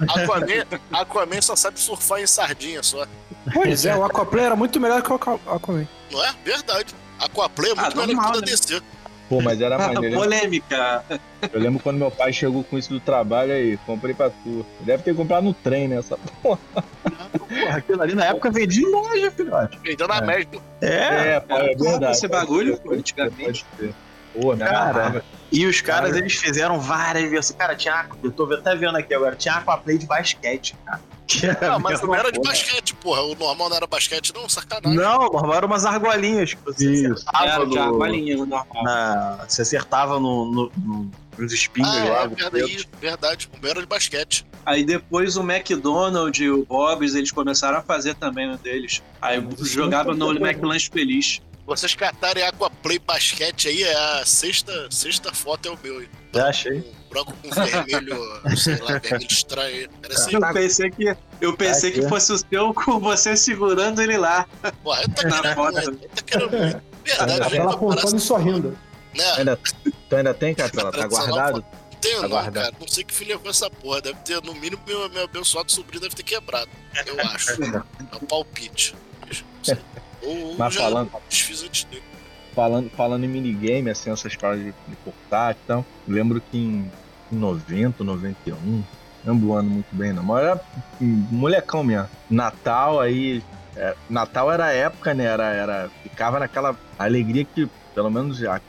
Aquaman, 0.00 0.66
Aquaman 0.92 1.40
só 1.42 1.56
sabe 1.56 1.80
surfar 1.80 2.20
em 2.20 2.26
sardinha 2.26 2.82
só. 2.82 3.06
Pois 3.52 3.86
é, 3.86 3.96
o 3.96 4.04
Aquaplay 4.04 4.44
era 4.44 4.56
muito 4.56 4.78
melhor 4.80 5.02
que 5.02 5.10
o 5.10 5.14
Aqua- 5.14 5.38
Aquaman. 5.46 5.88
Não 6.10 6.24
é? 6.24 6.34
Verdade. 6.44 6.94
Aquaplay 7.18 7.70
é 7.70 7.74
Ah, 7.76 7.82
muito 7.82 7.96
melhor 7.96 8.06
normal, 8.08 8.32
que 8.32 8.38
o 8.38 8.40
da 8.40 8.46
né? 8.46 8.52
DC. 8.52 8.82
Pô, 9.28 9.40
mas 9.40 9.60
era 9.60 9.76
maneiro. 9.92 10.16
Polêmica. 10.16 11.04
Eu 11.52 11.60
lembro 11.60 11.82
quando 11.82 11.96
meu 11.96 12.10
pai 12.10 12.32
chegou 12.32 12.62
com 12.62 12.78
isso 12.78 12.90
do 12.90 13.00
trabalho 13.00 13.52
aí, 13.52 13.76
comprei 13.78 14.14
pra 14.14 14.30
tu. 14.30 14.64
Deve 14.80 15.02
ter 15.02 15.16
comprado 15.16 15.44
no 15.44 15.52
trem, 15.54 15.88
né? 15.88 15.96
Essa 15.98 16.16
porra. 16.42 16.58
Porra, 17.02 17.76
aquilo 17.76 18.02
ali 18.02 18.14
na 18.14 18.26
época 18.26 18.50
vendia 18.50 18.86
em 18.86 18.90
loja, 18.90 19.30
filhote. 19.32 19.78
Vendendo 19.82 20.12
a 20.12 20.18
É. 20.18 20.20
média. 20.20 20.60
É. 20.80 21.40
pô, 21.40 21.54
é 21.56 21.74
verdade. 21.74 22.12
esse 22.16 22.28
bagulho, 22.28 22.78
pô, 22.78 22.92
antigamente. 22.92 23.64
Pode 23.64 23.64
ser. 23.78 23.94
Pô, 24.40 24.54
me. 24.54 25.22
E 25.52 25.64
os 25.66 25.80
caras, 25.80 26.10
Cara. 26.10 26.18
eles 26.20 26.34
fizeram 26.34 26.80
várias 26.80 27.30
versões. 27.30 27.56
Cara, 27.56 27.74
tinha. 27.76 27.94
aqua- 27.94 28.18
Eu 28.22 28.32
tô 28.32 28.52
até 28.52 28.74
vendo 28.74 28.96
aqui 28.96 29.14
agora. 29.14 29.36
Tinha 29.36 29.54
Aquaplay 29.54 29.96
de 29.96 30.04
basquete, 30.06 30.74
cara. 30.84 31.00
Era 31.42 31.68
Não, 31.68 31.74
a 31.74 31.78
mas 31.78 31.92
mesma 31.94 32.06
não 32.08 32.14
era 32.14 32.30
de 32.32 32.38
porra. 32.38 32.50
basquete, 32.52 32.94
porra. 32.94 33.22
O 33.22 33.34
normal 33.34 33.68
não 33.68 33.76
era 33.76 33.86
basquete, 33.86 34.32
não, 34.34 34.48
sacanagem. 34.48 34.96
Não, 34.98 35.18
normal, 35.28 35.54
eram 35.54 35.66
umas 35.68 35.84
argolinhas 35.84 36.54
que 36.54 36.64
você 36.64 36.92
Isso. 36.92 37.12
acertava 37.28 37.44
Era 37.46 37.66
de 37.66 37.74
no, 37.76 37.82
argolinha, 37.82 38.36
normal. 38.36 38.66
na, 38.82 39.44
Você 39.48 39.62
acertava 39.62 40.20
no, 40.20 40.44
no, 40.46 40.72
no- 40.76 41.10
nos 41.38 41.52
espinhos 41.52 41.90
Ah, 41.90 42.04
lá. 42.04 42.22
é, 42.22 42.28
verdade, 42.28 42.88
verdade. 43.00 43.48
O 43.56 43.60
meu 43.60 43.70
era 43.70 43.80
de 43.80 43.86
basquete. 43.86 44.46
Aí 44.64 44.84
depois 44.84 45.36
o 45.36 45.42
McDonald's 45.42 46.40
e 46.40 46.48
o 46.50 46.64
Bob's, 46.64 47.14
eles 47.14 47.30
começaram 47.30 47.78
a 47.78 47.82
fazer 47.82 48.14
também 48.14 48.48
um 48.50 48.56
deles. 48.56 49.02
Aí 49.22 49.44
jogava 49.62 50.12
no 50.14 50.30
McLanche 50.44 50.90
Feliz. 50.92 51.40
Vocês 51.66 51.94
catarem 51.94 52.44
Aquaplay 52.44 52.98
basquete 53.00 53.68
aí, 53.68 53.82
é 53.82 53.94
a 54.20 54.24
sexta, 54.24 54.88
sexta 54.90 55.32
foto 55.34 55.66
é 55.68 55.70
o 55.72 55.78
meu. 55.82 56.06
Já 56.32 56.48
achei. 56.48 56.94
Branco 57.10 57.32
com 57.42 57.50
vermelho, 57.50 58.16
sei 58.56 58.76
lá, 58.76 58.98
vermelho 58.98 59.26
estranho. 59.30 59.88
Era 60.02 60.14
assim, 60.14 60.34
Eu 60.36 60.52
pensei 60.52 60.90
que, 60.90 61.16
eu 61.40 61.56
pensei 61.56 61.90
que 61.90 62.00
Aqui. 62.00 62.08
fosse 62.08 62.32
o 62.32 62.38
seu 62.38 62.72
com 62.74 63.00
você 63.00 63.36
segurando 63.36 64.00
ele 64.00 64.16
lá. 64.16 64.46
pô, 64.82 64.94
tá 64.94 65.02
Na 65.28 65.40
querendo 65.42 65.54
foto. 65.54 65.96
tá 65.96 66.22
querendo. 66.22 66.50
Verdade, 67.04 67.50
Tá? 67.50 67.56
Ela 67.56 67.74
apontando 67.74 68.16
e 68.16 68.20
sorrindo. 68.20 68.78
né? 69.14 69.24
Ainda, 69.38 69.56
tu 70.08 70.16
ainda 70.16 70.34
tem, 70.34 70.54
Capela? 70.54 70.92
Tá 70.92 71.06
guardado? 71.06 71.64
Não 71.92 71.98
tenho 72.00 72.18
não, 72.18 72.24
Aguardar. 72.26 72.64
cara. 72.64 72.76
Não 72.78 72.88
sei 72.88 73.02
que 73.04 73.14
filho 73.14 73.38
com 73.40 73.48
essa 73.48 73.70
porra. 73.70 74.00
Deve 74.02 74.18
ter, 74.20 74.42
no 74.42 74.54
mínimo, 74.54 74.82
meu, 74.86 75.08
meu 75.08 75.24
abençoado 75.24 75.70
sobrinho 75.72 76.02
deve 76.02 76.14
ter 76.14 76.22
quebrado. 76.22 76.68
Eu 77.06 77.18
acho. 77.20 77.52
É 78.12 78.16
um 78.16 78.26
palpite. 78.26 78.94
Não 79.26 79.64
sei. 79.64 79.78
Ou, 80.26 80.56
Mas 80.58 80.74
já 80.74 80.80
falando, 80.82 81.10
desfiz 81.28 81.62
antes 81.62 81.84
dele. 81.84 82.02
falando, 82.54 82.90
falando 82.90 83.24
em 83.24 83.28
minigame, 83.28 83.90
assim, 83.90 84.10
essas 84.10 84.34
paradas 84.36 84.64
de, 84.64 84.74
de 84.88 84.96
portátil 85.04 85.62
e 85.64 85.66
tal, 85.66 85.84
eu 86.08 86.14
lembro 86.14 86.40
que 86.40 86.58
em, 86.58 86.90
em 87.32 87.36
90, 87.36 88.02
91, 88.02 88.54
não 88.60 88.84
lembro 89.34 89.48
o 89.48 89.54
ano 89.54 89.70
muito 89.70 89.88
bem, 89.92 90.12
não, 90.12 90.22
mas 90.22 90.44
era 90.44 90.60
um 91.00 91.26
molecão 91.30 91.82
mesmo. 91.84 92.08
Natal, 92.30 93.00
aí. 93.00 93.42
é, 93.76 93.94
Natal 94.08 94.50
era 94.52 94.66
a 94.66 94.72
época, 94.72 95.14
né? 95.14 95.24
Era, 95.24 95.44
era, 95.52 95.90
ficava 96.02 96.38
naquela 96.38 96.76
alegria 96.98 97.44
que, 97.44 97.68
pelo 97.94 98.10
menos 98.10 98.42
aqui 98.44 98.64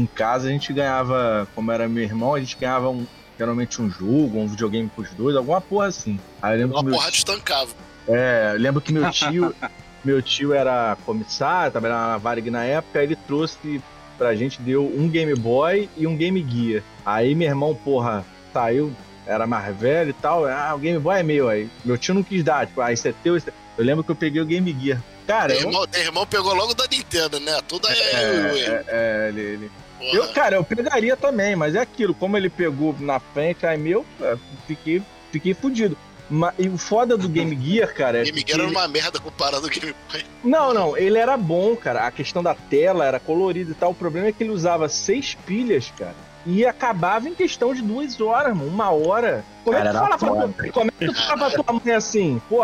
em 0.00 0.06
casa, 0.06 0.48
a 0.48 0.50
gente 0.50 0.72
ganhava, 0.72 1.46
como 1.54 1.70
era 1.72 1.88
meu 1.88 2.02
irmão, 2.04 2.34
a 2.34 2.40
gente 2.40 2.56
ganhava 2.58 2.88
um, 2.90 3.06
geralmente 3.38 3.80
um 3.82 3.88
jogo, 3.90 4.38
um 4.38 4.46
videogame 4.48 4.88
pros 4.94 5.10
dois, 5.10 5.34
alguma 5.36 5.60
porra 5.60 5.86
assim. 5.86 6.18
Aí 6.40 6.54
eu 6.54 6.58
lembro 6.58 6.74
que 6.74 6.80
Uma 6.80 6.84
meu 6.90 6.94
porrada 6.94 7.14
estancava. 7.16 7.70
é, 8.08 8.54
lembro 8.58 8.80
que 8.82 8.92
meu 8.92 9.10
tio, 9.10 9.54
meu 10.04 10.20
tio 10.22 10.52
era 10.52 10.96
comissário, 11.06 11.72
trabalhava 11.72 12.08
na 12.12 12.18
Varig 12.18 12.50
na 12.50 12.64
época, 12.64 13.02
ele 13.02 13.16
trouxe 13.16 13.80
pra 14.18 14.34
gente, 14.34 14.60
deu 14.60 14.84
um 14.84 15.08
Game 15.08 15.34
Boy 15.34 15.88
e 15.96 16.06
um 16.06 16.16
Game 16.16 16.44
Gear. 16.48 16.82
Aí 17.04 17.34
meu 17.34 17.48
irmão, 17.48 17.74
porra, 17.74 18.24
saiu, 18.52 18.92
era 19.26 19.46
mais 19.46 19.74
velho 19.76 20.10
e 20.10 20.14
tal, 20.14 20.44
ah, 20.46 20.74
o 20.74 20.78
Game 20.78 20.98
Boy 20.98 21.20
é 21.20 21.22
meu, 21.22 21.48
aí 21.48 21.68
meu 21.84 21.96
tio 21.98 22.14
não 22.14 22.22
quis 22.22 22.42
dar, 22.44 22.66
tipo, 22.66 22.80
ah, 22.80 22.92
esse 22.92 23.08
é 23.08 23.14
teu, 23.22 23.36
é... 23.36 23.40
Eu 23.78 23.84
lembro 23.84 24.04
que 24.04 24.10
eu 24.10 24.16
peguei 24.16 24.40
o 24.42 24.44
Game 24.46 24.76
Gear. 24.80 25.00
Cara, 25.26 25.54
Teu 25.54 25.62
eu, 25.62 25.68
irmão, 25.68 25.86
teu 25.86 26.02
irmão 26.02 26.26
pegou 26.26 26.52
logo 26.52 26.74
da 26.74 26.84
Nintendo, 26.90 27.40
né? 27.40 27.58
Tudo 27.66 27.88
é, 27.88 27.92
é, 27.92 28.84
é, 28.88 29.28
ele, 29.28 29.40
ele- 29.40 29.70
eu, 30.12 30.28
cara, 30.32 30.56
eu 30.56 30.64
pegaria 30.64 31.16
também, 31.16 31.54
mas 31.54 31.74
é 31.76 31.80
aquilo, 31.80 32.12
como 32.12 32.36
ele 32.36 32.50
pegou 32.50 32.94
na 32.98 33.20
frente, 33.20 33.64
aí 33.64 33.78
meu, 33.78 34.04
fiquei, 34.66 35.00
fiquei 35.30 35.54
fudido. 35.54 35.96
Ma- 36.34 36.54
E 36.58 36.66
o 36.66 36.78
foda 36.78 37.14
do 37.16 37.28
Game 37.28 37.54
Gear, 37.60 37.92
cara, 37.94 38.18
é 38.20 38.24
Game 38.24 38.38
Gear 38.40 38.58
era 38.58 38.62
ele- 38.68 38.74
uma 38.76 38.88
merda 38.88 39.20
comparado 39.20 39.66
ao 39.66 39.70
Game 39.70 39.94
Boy. 40.10 40.24
Não, 40.42 40.72
não, 40.72 40.96
ele 40.96 41.18
era 41.18 41.36
bom, 41.36 41.76
cara. 41.76 42.06
A 42.06 42.10
questão 42.10 42.42
da 42.42 42.54
tela 42.54 43.04
era 43.04 43.20
colorida 43.20 43.70
e 43.70 43.74
tal. 43.74 43.90
O 43.90 43.94
problema 43.94 44.28
é 44.28 44.32
que 44.32 44.42
ele 44.42 44.50
usava 44.50 44.88
seis 44.88 45.34
pilhas, 45.46 45.92
cara. 45.98 46.14
E 46.46 46.64
acabava 46.64 47.28
em 47.28 47.34
questão 47.34 47.74
de 47.74 47.82
duas 47.82 48.18
horas, 48.20 48.56
mano. 48.56 48.68
Uma 48.70 48.90
hora. 48.90 49.44
Como 49.62 49.76
Cara, 49.76 49.90
é 49.90 49.92
que 49.92 49.98
tu 49.98 50.04
era 50.04 50.18
fala 50.18 50.48
pra, 50.48 50.48
tua- 50.64 50.72
como 50.72 50.90
é 50.90 50.94
que 50.98 51.06
tu 51.12 51.14
fala 51.26 51.50
pra 51.50 51.62
tua 51.62 51.80
mãe 51.84 51.94
assim? 51.94 52.40
Pô, 52.48 52.62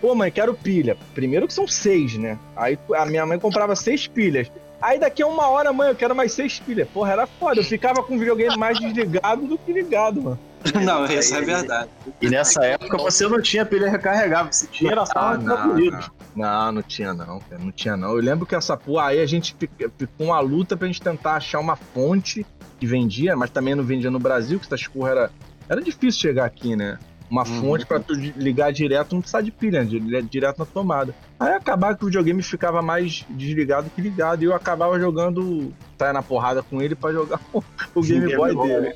pô, 0.00 0.14
mãe, 0.14 0.30
quero 0.32 0.52
pilha. 0.52 0.96
Primeiro 1.14 1.46
que 1.46 1.54
são 1.54 1.66
seis, 1.68 2.18
né? 2.18 2.36
Aí 2.56 2.76
a 2.96 3.06
minha 3.06 3.24
mãe 3.24 3.38
comprava 3.38 3.74
seis 3.76 4.06
pilhas. 4.08 4.50
Aí 4.84 5.00
daqui 5.00 5.22
a 5.22 5.26
uma 5.26 5.48
hora, 5.48 5.72
mãe, 5.72 5.88
eu 5.88 5.94
quero 5.94 6.14
mais 6.14 6.32
seis 6.32 6.60
pilhas. 6.60 6.86
Porra, 6.92 7.12
era 7.12 7.26
foda. 7.26 7.58
Eu 7.58 7.64
ficava 7.64 8.02
com 8.02 8.16
o 8.16 8.18
videogame 8.18 8.54
mais 8.58 8.78
desligado 8.78 9.46
do 9.46 9.56
que 9.56 9.72
ligado, 9.72 10.20
mano. 10.20 10.38
Não, 10.84 11.06
isso 11.06 11.34
é 11.34 11.40
verdade. 11.40 11.88
E 12.20 12.28
nessa 12.28 12.62
época 12.64 12.98
você 12.98 13.26
não 13.28 13.40
tinha 13.40 13.66
pilha 13.66 13.90
recarregável. 13.90 14.50
Você 14.52 14.66
tinha 14.66 14.92
era 14.92 15.04
só 15.04 15.12
Ah, 15.14 15.38
não, 15.38 15.56
favorito. 15.56 16.12
Não, 16.34 16.72
não 16.72 16.82
tinha 16.82 17.12
não, 17.12 17.38
cara. 17.38 17.62
Não 17.62 17.70
tinha 17.70 17.98
não. 17.98 18.10
Eu 18.12 18.22
lembro 18.22 18.46
que 18.46 18.54
essa 18.54 18.74
porra 18.74 19.08
aí 19.08 19.20
a 19.20 19.26
gente 19.26 19.54
ficou 19.98 20.26
uma 20.26 20.40
luta 20.40 20.74
pra 20.74 20.86
gente 20.86 21.02
tentar 21.02 21.34
achar 21.34 21.60
uma 21.60 21.76
fonte 21.76 22.46
que 22.80 22.86
vendia, 22.86 23.36
mas 23.36 23.50
também 23.50 23.74
não 23.74 23.84
vendia 23.84 24.10
no 24.10 24.18
Brasil, 24.18 24.58
que 24.58 24.64
essas 24.66 24.86
porra 24.88 25.10
era. 25.10 25.30
Era 25.68 25.82
difícil 25.82 26.20
chegar 26.20 26.46
aqui, 26.46 26.74
né? 26.76 26.98
Uma 27.30 27.42
Uhum. 27.46 27.60
fonte 27.60 27.86
pra 27.86 27.98
tu 27.98 28.12
ligar 28.14 28.70
direto, 28.72 29.14
não 29.14 29.20
precisa 29.20 29.42
de 29.42 29.50
pilha, 29.50 29.80
né? 29.82 29.86
Dire- 29.86 30.22
direto 30.22 30.58
na 30.58 30.66
tomada. 30.66 31.14
Aí 31.40 31.54
acabava 31.54 31.96
que 31.96 32.04
o 32.04 32.06
videogame 32.06 32.42
ficava 32.42 32.82
mais 32.82 33.24
desligado 33.30 33.90
que 33.90 34.00
ligado. 34.00 34.42
E 34.42 34.44
eu 34.44 34.54
acabava 34.54 35.00
jogando, 35.00 35.72
saia 35.98 36.12
na 36.12 36.22
porrada 36.22 36.62
com 36.62 36.80
ele 36.82 36.94
pra 36.94 37.12
jogar 37.12 37.40
o, 37.52 37.62
o 37.94 38.02
Game, 38.02 38.20
Game 38.26 38.36
Boy 38.36 38.54
Boy. 38.54 38.68
dele. 38.68 38.94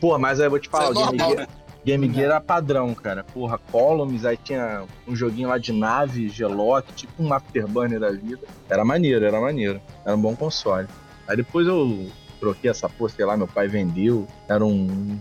Pô, 0.00 0.18
mas 0.18 0.40
aí 0.40 0.46
eu 0.46 0.50
vou 0.50 0.58
te 0.58 0.68
falar, 0.68 0.90
Isso 0.90 1.00
é 1.00 1.04
o 1.04 1.06
Game 1.08 1.18
normal, 1.18 1.36
Gear, 1.36 1.48
Game 1.84 2.08
Gear 2.14 2.24
era 2.26 2.40
padrão, 2.40 2.94
cara. 2.94 3.22
Porra, 3.22 3.58
Columns, 3.70 4.24
aí 4.24 4.36
tinha 4.36 4.84
um 5.06 5.14
joguinho 5.14 5.48
lá 5.48 5.58
de 5.58 5.72
nave, 5.72 6.28
Gelock, 6.28 6.92
tipo 6.94 7.22
um 7.22 7.32
Afterburner 7.34 8.00
da 8.00 8.10
vida. 8.10 8.40
Era 8.70 8.84
maneiro, 8.84 9.24
era 9.24 9.40
maneiro. 9.40 9.80
Era 10.06 10.16
um 10.16 10.20
bom 10.20 10.34
console. 10.34 10.88
Aí 11.28 11.36
depois 11.36 11.66
eu 11.66 12.08
troquei 12.40 12.70
essa 12.70 12.88
porra, 12.88 13.10
sei 13.10 13.24
lá, 13.24 13.36
meu 13.36 13.46
pai 13.46 13.68
vendeu. 13.68 14.26
Era 14.48 14.64
um 14.64 15.18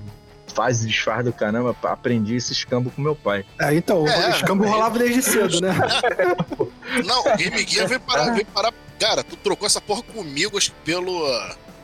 faz 0.51 0.83
e 0.83 0.87
desfaz 0.87 1.25
do 1.25 1.33
caramba, 1.33 1.75
aprendi 1.83 2.35
esse 2.35 2.53
escambo 2.53 2.91
com 2.91 3.01
meu 3.01 3.15
pai. 3.15 3.45
É, 3.59 3.73
então, 3.73 4.07
É, 4.07 4.27
o 4.27 4.29
escambo 4.31 4.63
é. 4.65 4.69
rolava 4.69 4.99
desde 4.99 5.21
cedo, 5.21 5.61
né? 5.61 5.73
Não, 7.05 7.21
o 7.21 7.37
Game 7.37 7.65
Gear 7.67 7.87
veio 7.87 7.99
parar, 8.01 8.31
veio 8.33 8.45
parar. 8.47 8.73
Cara, 8.99 9.23
tu 9.23 9.35
trocou 9.37 9.65
essa 9.65 9.81
porra 9.81 10.03
comigo, 10.03 10.57
acho 10.57 10.71
que 10.71 10.77
pelo. 10.83 11.21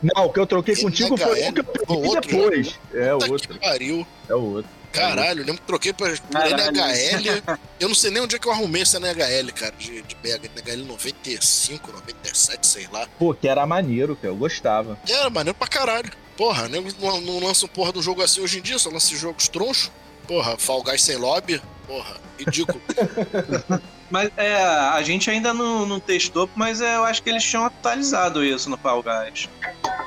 Não, 0.03 0.25
o 0.25 0.29
que 0.31 0.39
eu 0.39 0.45
troquei 0.45 0.75
NHL, 0.75 0.83
contigo 0.83 1.17
foi 1.17 1.31
o 1.49 1.53
que 1.53 1.59
eu 1.59 1.63
peguei 1.63 2.05
outro, 2.09 2.21
depois. 2.21 2.79
É 2.93 3.13
o 3.15 3.31
outro, 3.31 3.49
que 3.49 3.59
pariu. 3.59 4.07
é 4.29 4.35
o 4.35 4.41
outro. 4.41 4.71
Caralho, 4.91 5.41
eu 5.41 5.45
lembro 5.45 5.61
que 5.61 5.67
troquei 5.67 5.93
por 5.93 6.17
Caralho. 6.31 6.77
NHL. 6.77 7.57
Eu 7.79 7.87
não 7.87 7.95
sei 7.95 8.09
nem 8.11 8.21
onde 8.21 8.35
é 8.35 8.39
que 8.39 8.47
eu 8.47 8.51
arrumei 8.51 8.81
esse 8.83 8.97
NHL, 8.97 9.51
cara, 9.53 9.73
de, 9.77 10.01
de 10.01 10.15
Mega. 10.23 10.49
NHL 10.55 10.85
95, 10.85 11.91
97, 11.91 12.65
sei 12.67 12.87
lá. 12.91 13.07
Pô, 13.17 13.33
que 13.33 13.47
era 13.47 13.65
maneiro, 13.65 14.15
que 14.15 14.25
eu 14.25 14.35
gostava. 14.35 14.97
Era 15.07 15.29
maneiro 15.29 15.57
pra 15.57 15.67
caralho. 15.67 16.11
Porra, 16.37 16.69
nego 16.69 16.87
não, 17.01 17.19
não 17.19 17.39
lança 17.39 17.65
um 17.65 17.69
porra 17.69 17.91
de 17.91 17.99
um 17.99 18.01
jogo 18.01 18.21
assim 18.21 18.41
hoje 18.41 18.59
em 18.59 18.61
dia, 18.61 18.77
só 18.77 18.89
lança 18.89 19.15
jogos 19.15 19.47
troncho. 19.47 19.91
Porra, 20.27 20.55
Fall 20.57 20.83
Guys 20.83 21.01
sem 21.01 21.17
lobby. 21.17 21.59
Porra, 21.87 22.17
ridículo. 22.37 22.79
Mas 24.09 24.31
é, 24.37 24.55
a 24.63 25.01
gente 25.01 25.29
ainda 25.29 25.53
não, 25.53 25.85
não 25.85 25.99
testou, 25.99 26.49
mas 26.55 26.79
é, 26.79 26.95
eu 26.95 27.03
acho 27.03 27.21
que 27.21 27.29
eles 27.29 27.43
tinham 27.43 27.65
atualizado 27.65 28.41
isso 28.41 28.69
no 28.69 28.77
Fall 28.77 29.03
Guys. 29.03 29.49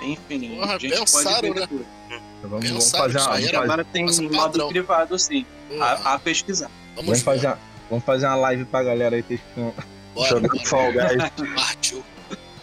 Enfim, 0.00 0.56
Porra, 0.56 0.76
a 0.76 0.78
gente 0.78 0.98
pensaram, 0.98 1.52
pode 1.52 1.52
ver 1.52 1.84
né? 2.08 2.22
Vamos, 2.42 2.68
vamos 2.70 2.90
fazer 2.90 3.18
uma, 3.18 3.32
vamos 3.32 3.54
Agora 3.54 3.84
tem 3.84 4.06
Mas 4.06 4.18
modo 4.18 4.68
privado, 4.68 5.18
sim, 5.18 5.44
Porra, 5.68 5.84
a, 5.84 6.14
a 6.14 6.18
pesquisar. 6.18 6.70
vamos 6.96 7.08
Vamos 7.08 7.22
fazer, 7.22 7.46
uma, 7.48 7.58
vamos 7.90 8.04
fazer 8.06 8.26
uma 8.26 8.36
live 8.36 8.64
pra 8.64 8.82
galera 8.82 9.16
aí 9.16 9.22
testando. 9.22 9.74
Bora. 10.14 10.40
Fall 10.64 10.92
Guys. 10.92 11.54
Partiu. 11.54 12.02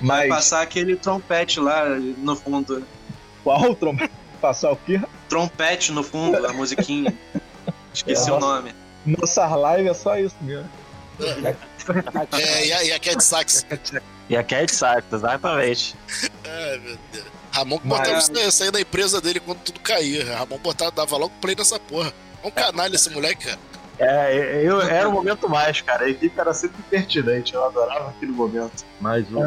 Vai 0.02 0.28
Mas 0.28 0.30
passar 0.30 0.62
aquele 0.62 0.96
trompete 0.96 1.60
lá 1.60 1.86
no 1.90 2.36
fundo. 2.36 2.84
Qual 3.48 3.74
trom... 3.76 3.96
Passar 4.42 4.72
o 4.72 4.76
quê? 4.76 5.02
Trompete 5.30 5.92
no 5.92 6.04
fundo, 6.04 6.46
a 6.46 6.54
musiquinha. 6.54 7.12
Esqueci 7.94 8.30
É. 8.30 8.34
o 8.34 8.40
nome. 8.40 8.76
Nossa 9.06 9.48
live 9.48 9.88
é 9.90 9.94
só 9.94 10.20
isso 10.20 10.36
mesmo. 10.42 10.70
É, 12.34 12.66
e 12.68 12.74
a, 12.74 12.84
e 12.84 12.92
a 12.92 13.00
Cat 13.00 13.24
Sax. 13.24 13.66
E 14.30 14.38
a 14.38 14.44
Cat 14.44 14.72
Sax, 14.72 15.06
exatamente. 15.12 15.96
Ai, 16.46 16.78
meu 16.80 16.98
Deus. 17.12 17.26
Ramon 17.52 17.80
que 17.80 17.88
botava 17.88 18.18
isso 18.20 18.52
sair 18.52 18.70
da 18.70 18.80
empresa 18.82 19.20
dele 19.20 19.40
quando 19.40 19.60
tudo 19.60 19.80
caía. 19.80 20.38
Ramon 20.38 20.60
botava, 20.60 20.92
dava 20.92 21.18
logo 21.18 21.34
play 21.42 21.56
nessa 21.56 21.80
porra. 21.80 22.14
É 22.44 22.48
um 22.48 22.52
canalha 22.52 22.94
esse 22.96 23.10
moleque, 23.10 23.46
cara. 23.46 23.60
É, 23.98 24.62
eu, 24.64 24.80
era 24.82 25.10
o 25.10 25.12
momento 25.12 25.50
mais, 25.50 25.82
cara. 25.82 26.06
A 26.06 26.10
equipe 26.10 26.40
era 26.40 26.54
sempre 26.54 26.84
pertinente. 26.84 27.56
Eu 27.56 27.66
adorava 27.66 28.10
aquele 28.10 28.34
momento. 28.34 28.86
Mas 29.02 29.26
o, 29.32 29.40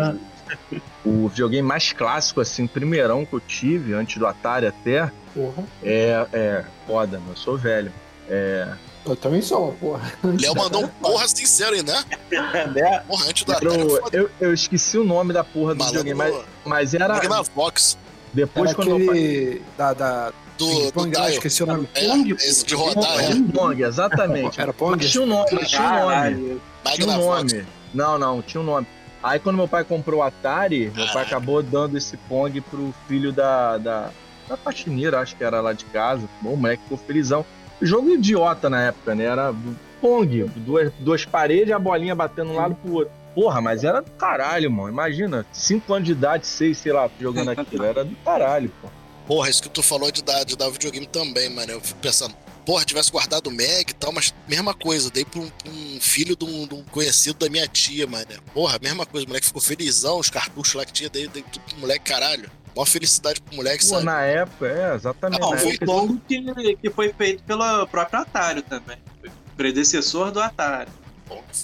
o 1.05 1.29
videogame 1.29 1.67
mais 1.67 1.93
clássico, 1.93 2.41
assim, 2.41 2.67
primeirão 2.67 3.25
que 3.25 3.33
eu 3.35 3.41
tive, 3.41 3.95
antes 3.95 4.19
do 4.19 4.27
Atari 4.27 4.67
até, 4.67 5.11
Porra. 5.35 5.65
é, 5.83 6.27
é 6.33 6.65
foda, 6.87 7.19
meu, 7.19 7.31
eu 7.31 7.37
sou 7.37 7.57
velho. 7.57 7.93
É 8.29 8.69
Eu 9.05 9.17
também 9.17 9.43
sou, 9.43 9.73
porra. 9.73 10.13
Léo 10.23 10.55
mandou 10.55 10.85
um 10.85 10.89
porra 10.89 11.27
sincero 11.27 11.75
aí, 11.75 11.83
né? 11.83 12.05
né? 12.75 13.01
Porra, 13.09 13.27
antes 13.29 13.45
do 13.45 13.53
Era 13.53 13.71
foda. 13.71 14.17
eu, 14.17 14.31
eu 14.41 14.55
esqueci 14.55 14.99
o 14.99 15.05
nome 15.05 15.33
da 15.33 15.43
porra 15.43 15.75
do 15.75 15.85
videogame, 15.85 16.15
mas, 16.15 16.35
mas 16.65 16.95
era. 16.95 17.09
Magnavox. 17.09 17.99
Depois 18.33 18.71
Era 18.71 18.75
quando 18.77 18.95
aquele 18.95 19.63
da, 19.77 19.93
da 19.93 20.33
Do, 20.57 20.67
do 20.87 20.93
Pong, 20.93 21.09
ah, 21.17 21.21
Dial. 21.23 21.31
esqueci 21.31 21.63
o 21.65 21.67
nome. 21.67 21.89
É, 21.95 22.07
Pong, 22.07 22.33
esse 22.35 22.65
de 22.65 22.75
rodar, 22.75 23.19
é. 23.19 23.35
Pong, 23.53 23.83
exatamente. 23.83 24.61
Era 24.61 24.73
Pong? 24.73 24.97
Mas 24.97 25.11
tinha 25.11 25.25
um 25.25 25.27
nome, 25.27 25.65
tinha 25.65 25.83
um 25.83 26.01
nome. 26.01 26.61
Tinha 26.95 27.09
um 27.09 27.17
nome. 27.19 27.67
Não, 27.93 28.19
não, 28.19 28.43
tinha 28.43 28.61
um 28.61 28.65
nome. 28.65 28.87
Aí 29.23 29.39
quando 29.39 29.57
meu 29.57 29.69
pai 29.69 29.85
comprou 29.85 30.21
o 30.21 30.23
Atari, 30.23 30.91
meu 30.95 31.07
pai 31.13 31.25
acabou 31.25 31.63
dando 31.63 31.99
esse 31.99 32.17
Pong 32.17 32.61
pro 32.61 32.95
filho 33.07 33.33
da, 33.33 33.77
da, 33.77 34.11
da 34.49 34.57
faxineira, 34.57 35.21
acho 35.21 35.37
que 35.37 35.45
era 35.45 35.61
lá 35.61 35.73
de 35.73 35.85
casa. 35.87 36.27
Bom, 36.41 36.55
o 36.55 36.57
moleque 36.57 36.83
ficou 36.83 36.99
felizão. 36.99 37.45
Jogo 37.83 38.11
idiota 38.11 38.71
na 38.71 38.83
época, 38.83 39.15
né? 39.15 39.25
Era 39.25 39.55
Pong, 40.01 40.45
duas, 40.57 40.93
duas 40.99 41.25
paredes, 41.25 41.73
a 41.73 41.79
bolinha 41.79 42.15
batendo 42.15 42.51
um 42.53 42.57
lado 42.57 42.75
pro 42.77 42.93
outro. 42.95 43.13
Porra, 43.35 43.61
mas 43.61 43.85
era 43.85 44.01
do 44.01 44.11
caralho, 44.13 44.71
mano. 44.71 44.89
Imagina, 44.89 45.47
5 45.53 45.95
anos 45.95 46.07
de 46.07 46.13
idade, 46.13 46.47
6, 46.47 46.77
sei 46.77 46.93
lá, 46.93 47.09
jogando 47.21 47.51
aquilo. 47.51 47.85
Era 47.85 48.05
do 48.05 48.17
caralho, 48.25 48.73
pô. 48.81 48.89
Porra, 49.27 49.49
isso 49.49 49.63
que 49.63 49.69
tu 49.69 49.83
falou 49.83 50.11
de 50.11 50.25
dar, 50.25 50.45
de 50.45 50.57
dar 50.57 50.69
videogame 50.71 51.07
também, 51.07 51.49
mano. 51.49 51.71
Eu 51.71 51.81
fico 51.81 52.01
pensando, 52.01 52.35
porra, 52.71 52.85
tivesse 52.85 53.11
guardado 53.11 53.49
o 53.49 53.51
Meg 53.51 53.91
e 53.91 53.95
tal, 53.95 54.13
mas 54.13 54.33
mesma 54.47 54.73
coisa, 54.73 55.11
dei 55.11 55.25
pra 55.25 55.41
um, 55.41 55.49
pra 55.49 55.73
um 55.73 55.99
filho 56.01 56.37
de 56.37 56.45
um, 56.45 56.69
de 56.69 56.75
um 56.75 56.85
conhecido 56.85 57.37
da 57.41 57.51
minha 57.51 57.67
tia, 57.67 58.07
mano. 58.07 58.27
Porra, 58.55 58.79
mesma 58.81 59.05
coisa, 59.05 59.27
o 59.27 59.29
moleque 59.29 59.47
ficou 59.47 59.61
felizão, 59.61 60.21
os 60.21 60.31
cartuchos 60.31 60.75
lá 60.75 60.85
que 60.85 60.93
tinha, 60.93 61.11
dei, 61.11 61.27
dei 61.27 61.43
tudo 61.43 61.65
pro 61.65 61.81
moleque, 61.81 62.05
caralho. 62.05 62.49
Mó 62.77 62.87
felicidade 62.87 63.41
pro 63.41 63.57
moleque, 63.57 63.85
Pô, 63.85 63.95
sabe? 63.95 64.05
na 64.05 64.23
época, 64.23 64.69
é, 64.69 64.95
exatamente. 64.95 65.41
Não, 65.41 65.59
foi 65.59 65.79
longo 65.83 66.21
que, 66.29 66.77
que 66.77 66.91
foi 66.91 67.13
feito 67.13 67.43
pelo 67.43 67.89
próprio 67.89 68.21
Atari 68.21 68.63
também. 68.63 68.99
Foi 69.21 69.31
predecessor 69.57 70.31
do 70.31 70.41
Atari. 70.41 70.93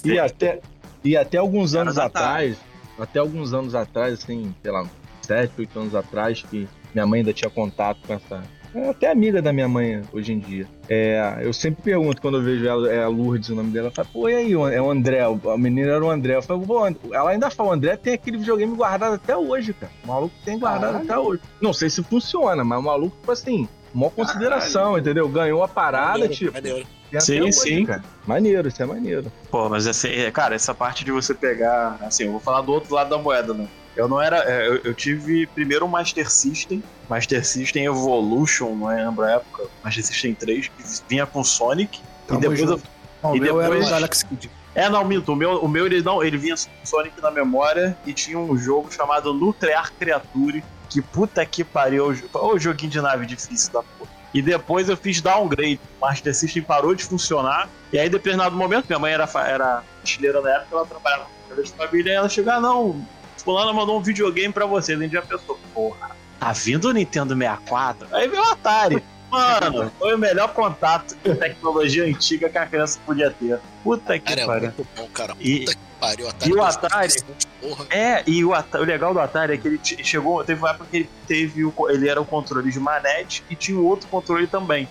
E 0.03 0.19
até, 0.19 0.59
e 1.05 1.15
até 1.15 1.37
alguns 1.37 1.73
anos 1.73 1.97
atrás, 1.97 2.57
até 2.99 3.19
alguns 3.19 3.53
anos 3.53 3.73
atrás, 3.73 4.19
assim, 4.21 4.53
sei 4.61 4.71
lá, 4.71 4.85
7, 5.21 5.53
8 5.57 5.79
anos 5.79 5.95
atrás, 5.95 6.43
que 6.43 6.67
minha 6.93 7.05
mãe 7.05 7.19
ainda 7.19 7.33
tinha 7.33 7.49
contato 7.49 7.99
com 8.05 8.13
essa. 8.13 8.43
É 8.75 8.89
até 8.89 9.09
amiga 9.09 9.41
da 9.41 9.51
minha 9.53 9.67
mãe 9.67 10.01
hoje 10.11 10.33
em 10.33 10.39
dia. 10.39 10.67
É, 10.89 11.39
eu 11.41 11.53
sempre 11.53 11.81
pergunto 11.81 12.21
quando 12.21 12.37
eu 12.37 12.43
vejo 12.43 12.67
ela, 12.67 12.91
é 12.91 13.03
a 13.03 13.07
Lourdes 13.07 13.49
o 13.49 13.55
nome 13.55 13.71
dela, 13.71 13.87
eu 13.87 13.91
falo, 13.91 14.07
pô, 14.11 14.29
e 14.29 14.35
aí, 14.35 14.51
é 14.53 14.81
o 14.81 14.91
André, 14.91 15.21
a 15.21 15.57
menina 15.57 15.93
era 15.93 16.03
o 16.03 16.09
André. 16.09 16.35
Eu 16.35 16.41
falo, 16.41 16.61
pô, 16.61 16.85
ela 17.11 17.31
ainda 17.31 17.49
fala, 17.49 17.69
o 17.69 17.73
André 17.73 17.95
tem 17.95 18.13
aquele 18.13 18.37
videogame 18.37 18.75
guardado 18.75 19.15
até 19.15 19.35
hoje, 19.35 19.73
cara. 19.73 19.91
O 20.03 20.07
maluco 20.07 20.35
tem 20.43 20.59
guardado 20.59 20.93
Caralho. 20.93 21.05
até 21.05 21.17
hoje. 21.17 21.41
Não 21.61 21.73
sei 21.73 21.89
se 21.89 22.03
funciona, 22.03 22.63
mas 22.63 22.79
o 22.79 22.83
maluco, 22.83 23.15
tipo 23.17 23.31
assim, 23.31 23.67
maior 23.93 24.11
consideração, 24.11 24.97
entendeu? 24.97 25.27
Ganhou 25.27 25.63
a 25.63 25.67
parada, 25.67 26.11
Maneiro, 26.19 26.33
tipo. 26.33 26.53
maneiro. 26.53 26.87
Sim, 27.19 27.41
hoje, 27.41 27.53
sim. 27.53 27.85
Cara. 27.85 28.03
Maneiro, 28.27 28.67
isso 28.67 28.83
é 28.83 28.85
maneiro. 28.85 29.31
Pô, 29.49 29.69
mas 29.69 29.87
assim, 29.87 30.09
é, 30.09 30.29
cara, 30.29 30.55
essa 30.55 30.73
parte 30.73 31.05
de 31.05 31.11
você 31.11 31.33
pegar. 31.33 31.97
Assim, 32.01 32.25
eu 32.25 32.31
vou 32.31 32.39
falar 32.39 32.61
do 32.61 32.73
outro 32.73 32.93
lado 32.93 33.09
da 33.09 33.17
moeda, 33.17 33.53
né? 33.53 33.67
Eu 33.97 34.07
não 34.07 34.21
era. 34.21 34.37
é, 34.49 34.67
eu, 34.67 34.75
eu 34.77 34.93
tive 34.93 35.47
primeiro 35.47 35.85
o 35.85 35.89
Master 35.89 36.29
System, 36.29 36.83
Master 37.09 37.43
System 37.45 37.85
Evolution, 37.85 38.75
não 38.75 38.87
lembro 38.87 39.25
a 39.25 39.31
época, 39.31 39.63
Master 39.83 40.05
System 40.05 40.35
3, 40.35 40.67
que 40.67 40.83
vinha 41.09 41.25
com 41.25 41.43
Sonic. 41.43 41.99
Tamo 42.27 42.39
e 42.39 42.41
depois 42.41 42.59
eu. 42.61 42.81
Não, 43.23 43.35
e 43.35 43.39
o 43.39 43.41
meu 43.41 43.59
era 43.61 43.69
depois- 43.71 43.87
o 43.87 43.89
Galaxy 43.91 44.25
Kid. 44.27 44.51
É, 44.75 44.87
não, 44.89 45.03
minto. 45.03 45.33
O 45.33 45.35
meu, 45.35 45.57
o 45.63 45.67
meu 45.67 45.87
ele 45.87 46.03
não, 46.03 46.23
ele 46.23 46.37
vinha 46.37 46.55
com 46.55 46.85
Sonic 46.85 47.19
na 47.19 47.31
memória 47.31 47.97
e 48.05 48.13
tinha 48.13 48.37
um 48.37 48.55
jogo 48.55 48.93
chamado 48.93 49.33
Nuclear 49.33 49.91
Creature, 49.99 50.63
que 50.87 51.01
puta 51.01 51.43
que 51.43 51.63
pariu. 51.63 52.15
Ô, 52.33 52.59
joguinho 52.59 52.91
de 52.91 53.01
nave 53.01 53.25
difícil 53.25 53.73
da 53.73 53.81
porra. 53.81 54.11
E 54.33 54.41
depois 54.41 54.87
eu 54.87 54.95
fiz 54.95 55.19
downgrade. 55.19 55.79
O 55.99 56.05
Master 56.05 56.35
System 56.35 56.61
parou 56.61 56.93
de 56.93 57.03
funcionar. 57.03 57.67
E 57.91 57.97
aí, 57.97 58.07
em 58.07 58.11
determinado 58.11 58.55
momento, 58.55 58.85
minha 58.87 58.99
mãe 58.99 59.11
era, 59.13 59.27
era 59.47 59.83
chileira 60.03 60.41
na 60.41 60.51
época, 60.51 60.67
ela 60.75 60.85
trabalhava 60.85 61.25
com 61.49 61.61
de 61.61 61.71
família, 61.71 62.11
e 62.11 62.15
ela 62.15 62.29
chegou, 62.29 62.53
ah, 62.53 62.59
não, 62.59 63.07
fulana 63.47 63.71
mandou 63.71 63.97
um 63.97 64.01
videogame 64.03 64.53
pra 64.53 64.65
você. 64.65 64.91
A 64.93 64.97
gente 64.97 65.13
já 65.13 65.21
pensou, 65.21 65.57
porra, 65.73 66.11
tá 66.37 66.51
vindo 66.51 66.89
o 66.89 66.91
Nintendo 66.91 67.33
64? 67.33 68.07
Aí 68.13 68.27
veio 68.27 68.41
o 68.43 68.51
Atari. 68.51 69.01
Mano, 69.31 69.89
foi 69.97 70.15
o 70.15 70.17
melhor 70.17 70.53
contato 70.53 71.15
com 71.23 71.33
tecnologia 71.33 72.03
antiga 72.05 72.49
que 72.49 72.57
a 72.57 72.65
criança 72.65 72.99
podia 73.05 73.31
ter. 73.31 73.57
Puta 73.85 74.19
que 74.19 74.33
é 74.33 74.45
pariu. 74.45 74.63
muito 74.63 74.87
bom, 74.95 75.07
cara. 75.13 75.33
E- 75.39 75.59
Puta 75.61 75.71
que 75.75 75.79
pariu. 75.97 76.27
Atari 76.27 76.51
e 76.51 76.53
o 76.53 76.57
2600, 76.57 77.25
Porra. 77.61 77.85
É, 77.89 78.23
e 78.27 78.43
o, 78.43 78.53
Ata- 78.53 78.81
o 78.81 78.83
legal 78.83 79.13
do 79.13 79.19
Atari 79.21 79.53
é 79.53 79.57
que 79.57 79.67
ele 79.69 79.79
chegou, 79.81 80.43
teve 80.43 80.59
uma 80.59 80.71
época 80.71 80.85
que 80.91 80.97
ele 80.97 81.09
teve 81.25 81.63
o, 81.63 81.73
ele 81.89 82.09
era 82.09 82.19
o 82.21 82.25
controle 82.25 82.69
de 82.69 82.79
manete 82.81 83.45
e 83.49 83.55
tinha 83.55 83.77
um 83.79 83.85
outro 83.85 84.09
controle 84.09 84.45
também. 84.45 84.89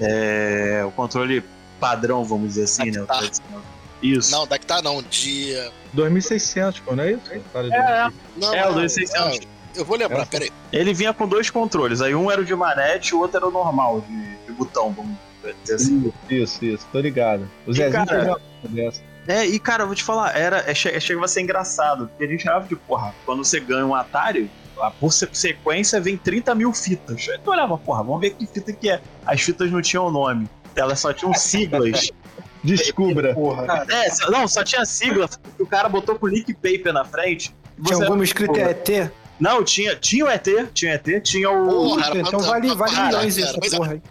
É, 0.00 0.82
o 0.86 0.90
controle 0.92 1.44
padrão, 1.78 2.24
vamos 2.24 2.54
dizer 2.54 2.64
assim, 2.64 2.90
né? 2.90 3.06
Isso. 4.02 4.30
Não, 4.30 4.46
daqui 4.46 4.66
tá 4.66 4.80
não. 4.82 5.02
De. 5.02 5.54
2600, 5.92 6.80
pô, 6.80 6.94
não 6.94 7.04
é 7.04 7.12
isso? 7.12 7.22
É, 7.32 8.10
Não, 8.36 8.54
É, 8.54 8.64
o 8.66 8.68
não, 8.72 8.74
2600. 8.80 9.40
não, 9.40 9.58
Eu 9.74 9.84
vou 9.84 9.96
lembrar, 9.96 10.22
É. 10.22 10.24
peraí. 10.24 10.50
ele 10.72 10.92
vinha 10.94 11.12
com 11.14 11.26
dois 11.28 11.50
controles, 11.50 12.00
aí 12.00 12.14
um 12.14 12.30
era 12.30 12.40
o 12.40 12.44
de 12.44 12.54
manete 12.54 13.10
e 13.12 13.14
o 13.14 13.20
outro 13.20 13.36
era 13.36 13.46
o 13.46 13.50
normal, 13.50 14.00
de, 14.00 14.36
de 14.46 14.52
botão, 14.52 14.92
vamos 14.92 15.16
dizer 15.62 15.74
assim. 15.74 16.12
Isso, 16.28 16.64
isso, 16.64 16.86
tô 16.90 16.98
ligado. 17.00 17.48
O 17.66 17.70
E, 17.70 17.74
Zezinho 17.74 18.06
cara, 18.06 18.36
dessa. 18.64 19.00
É, 19.26 19.46
e 19.46 19.58
cara, 19.58 19.82
eu 19.82 19.86
vou 19.86 19.94
te 19.94 20.02
falar, 20.02 20.36
era, 20.36 20.64
é, 20.68 20.74
che- 20.74 20.98
chegava 21.00 21.26
a 21.26 21.28
ser 21.28 21.42
engraçado, 21.42 22.08
porque 22.08 22.24
a 22.24 22.26
gente 22.26 22.48
achava 22.48 22.66
de, 22.66 22.74
porra, 22.76 23.14
quando 23.26 23.44
você 23.44 23.60
ganha 23.60 23.84
um 23.86 23.94
Atari, 23.94 24.50
a- 24.80 24.90
por 24.90 25.12
se- 25.12 25.28
sequência 25.32 26.00
vem 26.00 26.16
30 26.16 26.54
mil 26.54 26.72
fitas. 26.72 27.28
Aí 27.28 27.38
tu 27.44 27.50
olhava, 27.50 27.76
porra, 27.78 28.02
vamos 28.02 28.20
ver 28.20 28.30
que 28.30 28.46
fita 28.46 28.72
que 28.72 28.90
é. 28.90 29.00
As 29.26 29.40
fitas 29.42 29.70
não 29.70 29.82
tinham 29.82 30.10
nome, 30.10 30.48
elas 30.74 30.98
só 30.98 31.12
tinham 31.12 31.32
siglas. 31.34 32.10
Descubra. 32.62 33.34
Porra. 33.34 33.86
é, 33.88 34.30
não, 34.30 34.46
só 34.48 34.64
tinha 34.64 34.84
sigla, 34.84 35.28
que 35.28 35.62
o 35.62 35.66
cara 35.66 35.88
botou 35.88 36.16
com 36.16 36.26
link 36.26 36.52
paper 36.54 36.92
na 36.92 37.04
frente. 37.04 37.54
Tinha 37.84 37.96
Você- 37.96 38.04
alguma 38.04 38.24
escrita. 38.24 38.58
ET? 38.60 39.10
Não, 39.38 39.62
tinha, 39.62 39.94
tinha 39.94 40.24
o 40.24 40.28
ET, 40.28 40.48
tinha 40.74 40.92
o 40.92 40.94
ET, 40.94 41.20
tinha 41.22 41.50
o. 41.50 41.66
Porra, 41.68 42.10
então 42.18 42.40
pra- 42.40 42.48
vale, 42.48 42.66
pra- 42.68 42.76
vale 42.76 42.92
pra- 42.94 43.06
milhões 43.06 43.36
cara, 43.36 43.58
essa 43.62 43.76
porra 43.76 43.92
aí. 43.92 44.02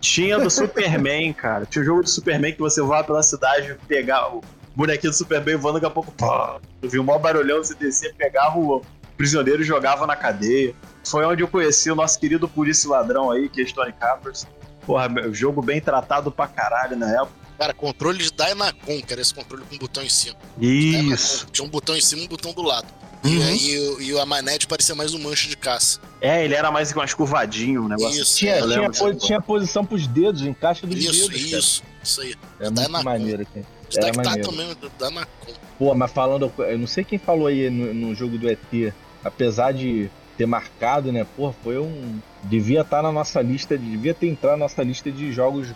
Tinha 0.00 0.38
do 0.38 0.50
Superman, 0.50 1.32
cara. 1.32 1.64
Tinha 1.66 1.82
o 1.82 1.84
jogo 1.84 2.02
do 2.02 2.08
Superman 2.10 2.52
que 2.52 2.60
você 2.60 2.82
voava 2.82 3.04
pela 3.04 3.22
cidade, 3.22 3.76
pegar 3.88 4.28
o 4.34 4.42
bonequinho 4.74 5.10
do 5.10 5.16
Superman 5.16 5.56
voando, 5.56 5.74
daqui 5.80 5.86
a 5.86 5.90
pouco, 5.90 6.12
pá, 6.12 6.58
tu 6.82 6.88
viu 6.88 7.00
o 7.02 7.04
maior 7.04 7.18
barulhão, 7.18 7.58
você 7.58 7.74
descia, 7.74 8.12
pegava 8.16 8.58
o 8.58 8.82
prisioneiro 9.16 9.62
e 9.62 9.64
jogava 9.64 10.06
na 10.06 10.14
cadeia. 10.14 10.74
Foi 11.04 11.24
onde 11.24 11.42
eu 11.42 11.48
conheci 11.48 11.90
o 11.90 11.94
nosso 11.94 12.20
querido 12.20 12.46
polícia 12.46 12.90
ladrão 12.90 13.30
aí, 13.30 13.48
que 13.48 13.62
é 13.62 13.66
Stone 13.66 13.92
Capers. 13.94 14.46
Porra, 14.84 15.08
jogo 15.32 15.62
bem 15.62 15.80
tratado 15.80 16.30
pra 16.30 16.46
caralho 16.46 16.96
na 16.96 17.10
época. 17.10 17.45
Cara, 17.58 17.72
controle 17.72 18.18
de 18.18 18.30
Dynacon, 18.30 19.00
que 19.02 19.12
era 19.12 19.20
esse 19.22 19.32
controle 19.34 19.64
com 19.68 19.76
botão 19.78 20.02
em 20.02 20.08
cima. 20.08 20.36
Isso. 20.60 21.38
Dynacon. 21.38 21.52
Tinha 21.52 21.66
um 21.66 21.70
botão 21.70 21.96
em 21.96 22.00
cima 22.00 22.22
e 22.22 22.24
um 22.24 22.28
botão 22.28 22.52
do 22.52 22.62
lado. 22.62 22.86
E 23.24 23.28
Uhum. 23.36 23.42
aí 23.48 23.78
o- 23.78 24.00
e 24.02 24.20
a 24.20 24.26
manete 24.26 24.66
parecia 24.66 24.94
mais 24.94 25.14
um 25.14 25.18
manche 25.18 25.48
de 25.48 25.56
caça. 25.56 25.98
É, 26.20 26.44
ele 26.44 26.54
era 26.54 26.70
mais 26.70 26.92
mais 26.92 27.12
curvadinho, 27.14 27.82
um 27.84 27.88
negócio. 27.88 28.20
Isso, 28.22 28.36
Tinha, 28.36 28.52
é, 28.52 28.62
tinha, 28.62 28.66
lembro. 28.66 28.92
po- 28.98 29.14
tinha 29.14 29.40
posição 29.40 29.84
pros 29.84 30.06
dedos, 30.06 30.42
encaixa 30.42 30.86
dos 30.86 30.96
Isso, 30.98 31.12
dedos. 31.12 31.26
cara. 31.50 31.58
isso, 31.58 31.82
isso 32.02 32.20
aí. 32.20 32.34
É 32.60 32.70
muito 32.70 33.02
maneiro 33.04 33.42
aqui. 33.42 33.64
Isso 33.88 33.98
Era 33.98 34.06
daqui 34.12 34.16
tá 34.22 34.30
maneiro. 34.30 34.50
também 34.50 34.74
do 34.74 34.90
Dynacon. 34.98 35.52
Pô, 35.78 35.94
mas 35.94 36.10
falando, 36.12 36.52
eu 36.58 36.78
não 36.78 36.86
sei 36.86 37.04
quem 37.04 37.18
falou 37.18 37.46
aí 37.48 37.68
no, 37.70 37.92
no 37.94 38.14
jogo 38.14 38.36
do 38.38 38.48
ET, 38.48 38.92
apesar 39.24 39.72
de 39.72 40.08
ter 40.36 40.46
marcado, 40.46 41.10
né? 41.12 41.26
Pô, 41.36 41.52
foi 41.62 41.78
um. 41.78 42.18
Devia 42.44 42.82
estar 42.82 43.02
na 43.02 43.10
nossa 43.10 43.40
lista, 43.42 43.76
devia 43.76 44.14
ter 44.14 44.28
entrado 44.28 44.52
na 44.52 44.64
nossa 44.64 44.82
lista 44.82 45.10
de 45.10 45.32
jogos, 45.32 45.68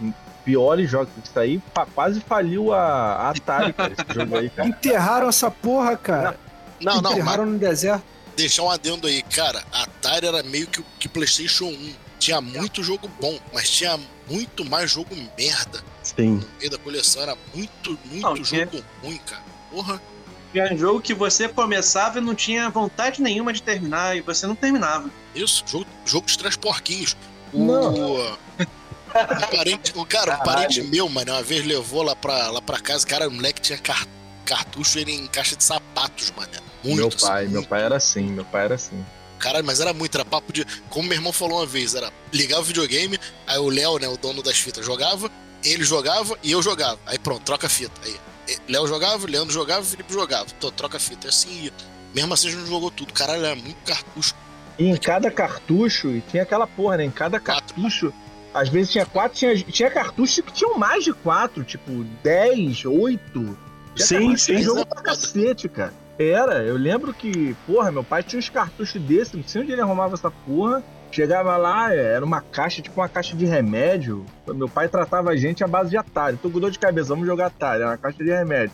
piores 0.45 0.91
jogos. 0.91 1.11
Isso 1.25 1.39
aí 1.39 1.61
fa- 1.75 1.87
quase 1.87 2.21
faliu 2.21 2.73
a, 2.73 2.81
a 2.81 3.31
Atari, 3.31 3.73
cara, 3.73 3.93
esse 3.93 4.15
jogo 4.19 4.37
aí, 4.37 4.51
cara. 4.51 4.69
Enterraram 4.69 5.29
essa 5.29 5.51
porra, 5.51 5.97
cara. 5.97 6.39
Não, 6.81 6.97
não, 6.97 7.03
mas 7.03 7.13
Enterraram 7.13 7.47
no 7.47 7.59
deserto. 7.59 8.03
deixar 8.37 8.63
um 8.63 8.71
adendo 8.71 9.07
aí, 9.07 9.23
cara. 9.23 9.63
A 9.73 9.83
Atari 9.83 10.27
era 10.27 10.43
meio 10.43 10.67
que 10.67 10.81
o 10.81 10.85
que 10.99 11.09
PlayStation 11.09 11.67
1. 11.67 11.93
Tinha 12.19 12.41
muito 12.41 12.83
jogo 12.83 13.11
bom, 13.21 13.39
mas 13.53 13.71
tinha 13.71 13.99
muito 14.29 14.63
mais 14.65 14.91
jogo 14.91 15.09
merda. 15.39 15.81
Sim. 16.03 16.33
No 16.37 16.47
meio 16.59 16.71
da 16.71 16.77
coleção 16.79 17.23
era 17.23 17.35
muito, 17.55 17.99
muito 18.05 18.23
Não, 18.29 18.37
jogo 18.45 18.85
ruim, 19.03 19.19
cara. 19.27 19.43
Porra. 19.71 20.01
Tinha 20.53 20.73
um 20.73 20.77
jogo 20.77 21.01
que 21.01 21.15
você 21.15 21.49
começava 21.49 22.19
e 22.19 22.21
não 22.21 22.35
tinha 22.35 22.69
vontade 22.71 23.23
nenhuma 23.23 23.53
de 23.53 23.63
terminar, 23.63 24.17
e 24.17 24.21
você 24.21 24.47
não 24.47 24.55
terminava. 24.55 25.09
Isso, 25.35 25.63
jogo, 25.67 25.87
jogo 26.05 26.27
dos 26.27 26.37
três 26.37 26.57
porquinhos. 26.57 27.17
O, 27.53 27.65
Não. 27.65 27.95
o 28.59 29.57
parente, 29.57 29.93
o 29.97 30.05
cara, 30.05 30.37
um 30.37 30.45
parente 30.45 30.83
meu, 30.83 31.09
mano, 31.09 31.33
uma 31.33 31.43
vez 31.43 31.65
levou 31.65 32.03
lá 32.03 32.15
pra, 32.17 32.51
lá 32.51 32.61
pra 32.63 32.79
casa, 32.81 33.07
cara, 33.07 33.29
o 33.29 33.31
moleque 33.31 33.61
tinha 33.61 33.79
car- 33.79 34.07
cartucho 34.45 34.99
ele 34.99 35.13
em 35.13 35.27
caixa 35.29 35.55
de 35.57 35.63
sapatos, 35.65 36.33
mano. 36.37 36.51
Muito, 36.83 36.97
Meu 36.97 37.09
assim, 37.09 37.27
pai, 37.27 37.43
meu 37.45 37.53
muito. 37.55 37.69
pai 37.69 37.83
era 37.83 37.97
assim, 37.97 38.23
meu 38.23 38.45
pai 38.45 38.65
era 38.65 38.75
assim. 38.75 39.05
Caralho, 39.39 39.65
mas 39.65 39.81
era 39.81 39.93
muito, 39.93 40.15
era 40.17 40.25
papo 40.25 40.53
de. 40.53 40.65
Como 40.89 41.09
meu 41.09 41.17
irmão 41.17 41.33
falou 41.33 41.59
uma 41.61 41.67
vez, 41.67 41.95
era 41.95 42.13
ligar 42.33 42.59
o 42.61 42.63
videogame, 42.63 43.19
aí 43.47 43.59
o 43.59 43.69
Léo, 43.69 43.99
né, 43.99 44.09
o 44.09 44.17
dono 44.17 44.43
das 44.43 44.59
fitas, 44.59 44.85
jogava, 44.85 45.31
ele 45.65 45.83
jogava 45.85 46.37
e 46.43 46.53
eu 46.53 46.63
jogava. 46.63 46.99
Aí 47.07 47.19
pronto, 47.19 47.43
troca 47.43 47.67
a 47.67 47.71
fita. 47.71 47.93
Aí 48.05 48.17
Léo 48.69 48.87
jogava, 48.87 49.27
Leandro 49.27 49.53
jogava, 49.53 49.85
Felipe 49.85 50.13
jogava. 50.13 50.47
Então, 50.57 50.71
troca 50.71 50.97
a 50.97 51.01
fita. 51.01 51.27
E 51.27 51.31
assim 51.31 51.65
ia. 51.65 51.73
Mesmo 52.15 52.35
assim 52.35 52.49
a 52.49 52.51
gente 52.51 52.61
não 52.61 52.67
jogou 52.67 52.91
tudo. 52.91 53.13
Caralho, 53.13 53.45
era 53.45 53.57
muito 53.57 53.77
cartucho. 53.85 54.35
E 54.79 54.87
em 54.89 54.97
cada 54.97 55.31
cartucho, 55.31 56.09
e 56.09 56.21
tinha 56.23 56.43
aquela 56.43 56.67
porra, 56.67 56.97
né? 56.97 57.05
Em 57.05 57.11
cada 57.11 57.39
cartucho 57.39 58.13
Às 58.55 58.69
vezes 58.69 58.91
tinha 58.91 59.05
quatro, 59.05 59.37
tinha, 59.39 59.57
tinha 59.57 59.91
cartuchos 59.91 60.41
que 60.45 60.53
tinham 60.53 60.79
mais 60.79 61.05
de 61.05 61.13
quatro, 61.13 61.63
tipo 61.63 62.05
10, 62.23 62.87
8. 62.87 63.59
Tinha 63.95 64.07
Sim, 64.07 64.19
cartucho 64.21 64.45
sim. 64.45 64.63
jogo 64.63 64.87
pra 64.87 65.03
cacete, 65.03 65.69
cara. 65.69 65.93
Era, 66.19 66.63
eu 66.63 66.77
lembro 66.77 67.15
que, 67.15 67.57
porra, 67.67 67.91
meu 67.91 68.05
pai 68.05 68.23
tinha 68.23 68.39
uns 68.39 68.49
cartuchos 68.49 69.01
desses, 69.01 69.33
não 69.35 69.43
sei 69.43 69.63
onde 69.63 69.73
ele 69.73 69.81
arrumava 69.81 70.15
essa 70.15 70.31
porra. 70.31 70.83
Chegava 71.11 71.57
lá, 71.57 71.93
é, 71.95 72.15
era 72.15 72.25
uma 72.25 72.41
caixa, 72.41 72.81
tipo 72.81 73.01
uma 73.01 73.09
caixa 73.09 73.37
de 73.37 73.45
remédio. 73.45 74.25
Meu 74.47 74.69
pai 74.69 74.89
tratava 74.89 75.31
a 75.31 75.37
gente 75.37 75.65
à 75.65 75.69
base 75.69 75.91
de 75.91 75.97
Atari. 75.97 76.37
Tô 76.37 76.49
com 76.51 76.61
dor 76.61 76.71
de 76.71 76.79
cabeça, 76.79 77.09
vamos 77.09 77.27
jogar 77.27 77.47
Atari. 77.47 77.83
Era 77.83 77.91
uma 77.91 77.99
caixa 77.99 78.23
de 78.23 78.31
remédio. 78.31 78.73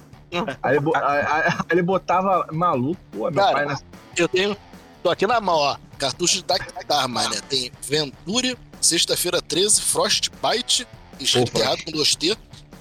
Aí 0.63 0.77
ele, 0.77 0.85
aí- 0.97 1.53
ele 1.71 1.83
botava 1.83 2.47
maluco, 2.53 3.01
pô, 3.11 3.31
meu 3.31 3.33
Cara, 3.43 3.53
pai 3.53 3.65
na 3.67 3.79
Eu 4.17 4.29
tenho. 4.29 4.57
Tô 5.03 5.11
aqui 5.11 5.27
na 5.27 5.41
mão, 5.41 5.55
ó. 5.57 5.77
Cartucho 5.99 6.37
de 6.39 6.45
Dactar, 6.45 7.09
mané. 7.09 7.41
Tem 7.49 7.73
Venture, 7.81 8.57
Sexta-feira 8.81 9.41
13, 9.41 9.81
Frostbite, 9.81 10.87
errado 11.21 11.83
com 11.85 11.93
2T, 11.93 12.37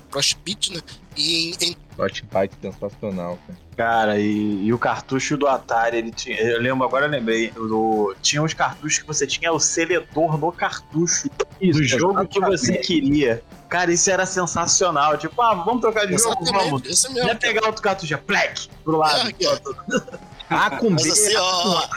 Frostbite, 0.10 0.74
né? 0.74 0.82
E 1.16 1.52
em, 1.62 1.70
em 1.70 1.76
Frostbite 1.96 2.54
sensacional, 2.62 3.40
cara. 3.48 3.66
Cara, 3.76 4.20
e, 4.20 4.66
e 4.66 4.74
o 4.74 4.80
cartucho 4.80 5.36
do 5.36 5.48
Atari, 5.48 5.98
ele 5.98 6.12
tinha. 6.12 6.40
Eu 6.40 6.62
lembro, 6.62 6.86
agora 6.86 7.06
eu 7.06 7.10
lembrei. 7.10 7.52
Do, 7.52 8.16
tinha 8.22 8.42
uns 8.42 8.54
cartuchos 8.54 9.00
que 9.00 9.08
você 9.08 9.28
tinha 9.28 9.52
o 9.52 9.60
seletor 9.60 10.38
no 10.38 10.52
cartucho 10.52 11.30
do 11.62 11.84
jogo 11.84 12.26
que 12.28 12.40
você 12.40 12.78
queria. 12.78 13.44
Cara, 13.68 13.92
isso 13.92 14.10
era 14.10 14.26
sensacional. 14.26 15.18
Tipo, 15.18 15.42
ah, 15.42 15.56
vamos 15.56 15.82
trocar 15.82 16.06
de 16.06 16.18
jogo? 16.18 16.46
Vamos. 16.46 16.54
exatamente, 16.54 16.90
esse 16.90 17.14
mesmo. 17.14 17.30
Ia 17.30 17.36
pegar 17.36 17.66
outro 17.66 17.82
cartucho, 17.82 18.14
é 18.14 18.18
plec, 18.18 18.70
pro 18.84 18.98
lado. 18.98 19.30
É. 19.30 20.36
A 20.50 20.70
com 20.70 20.96
B, 20.96 21.10
assim, 21.10 21.36
ó? 21.36 21.88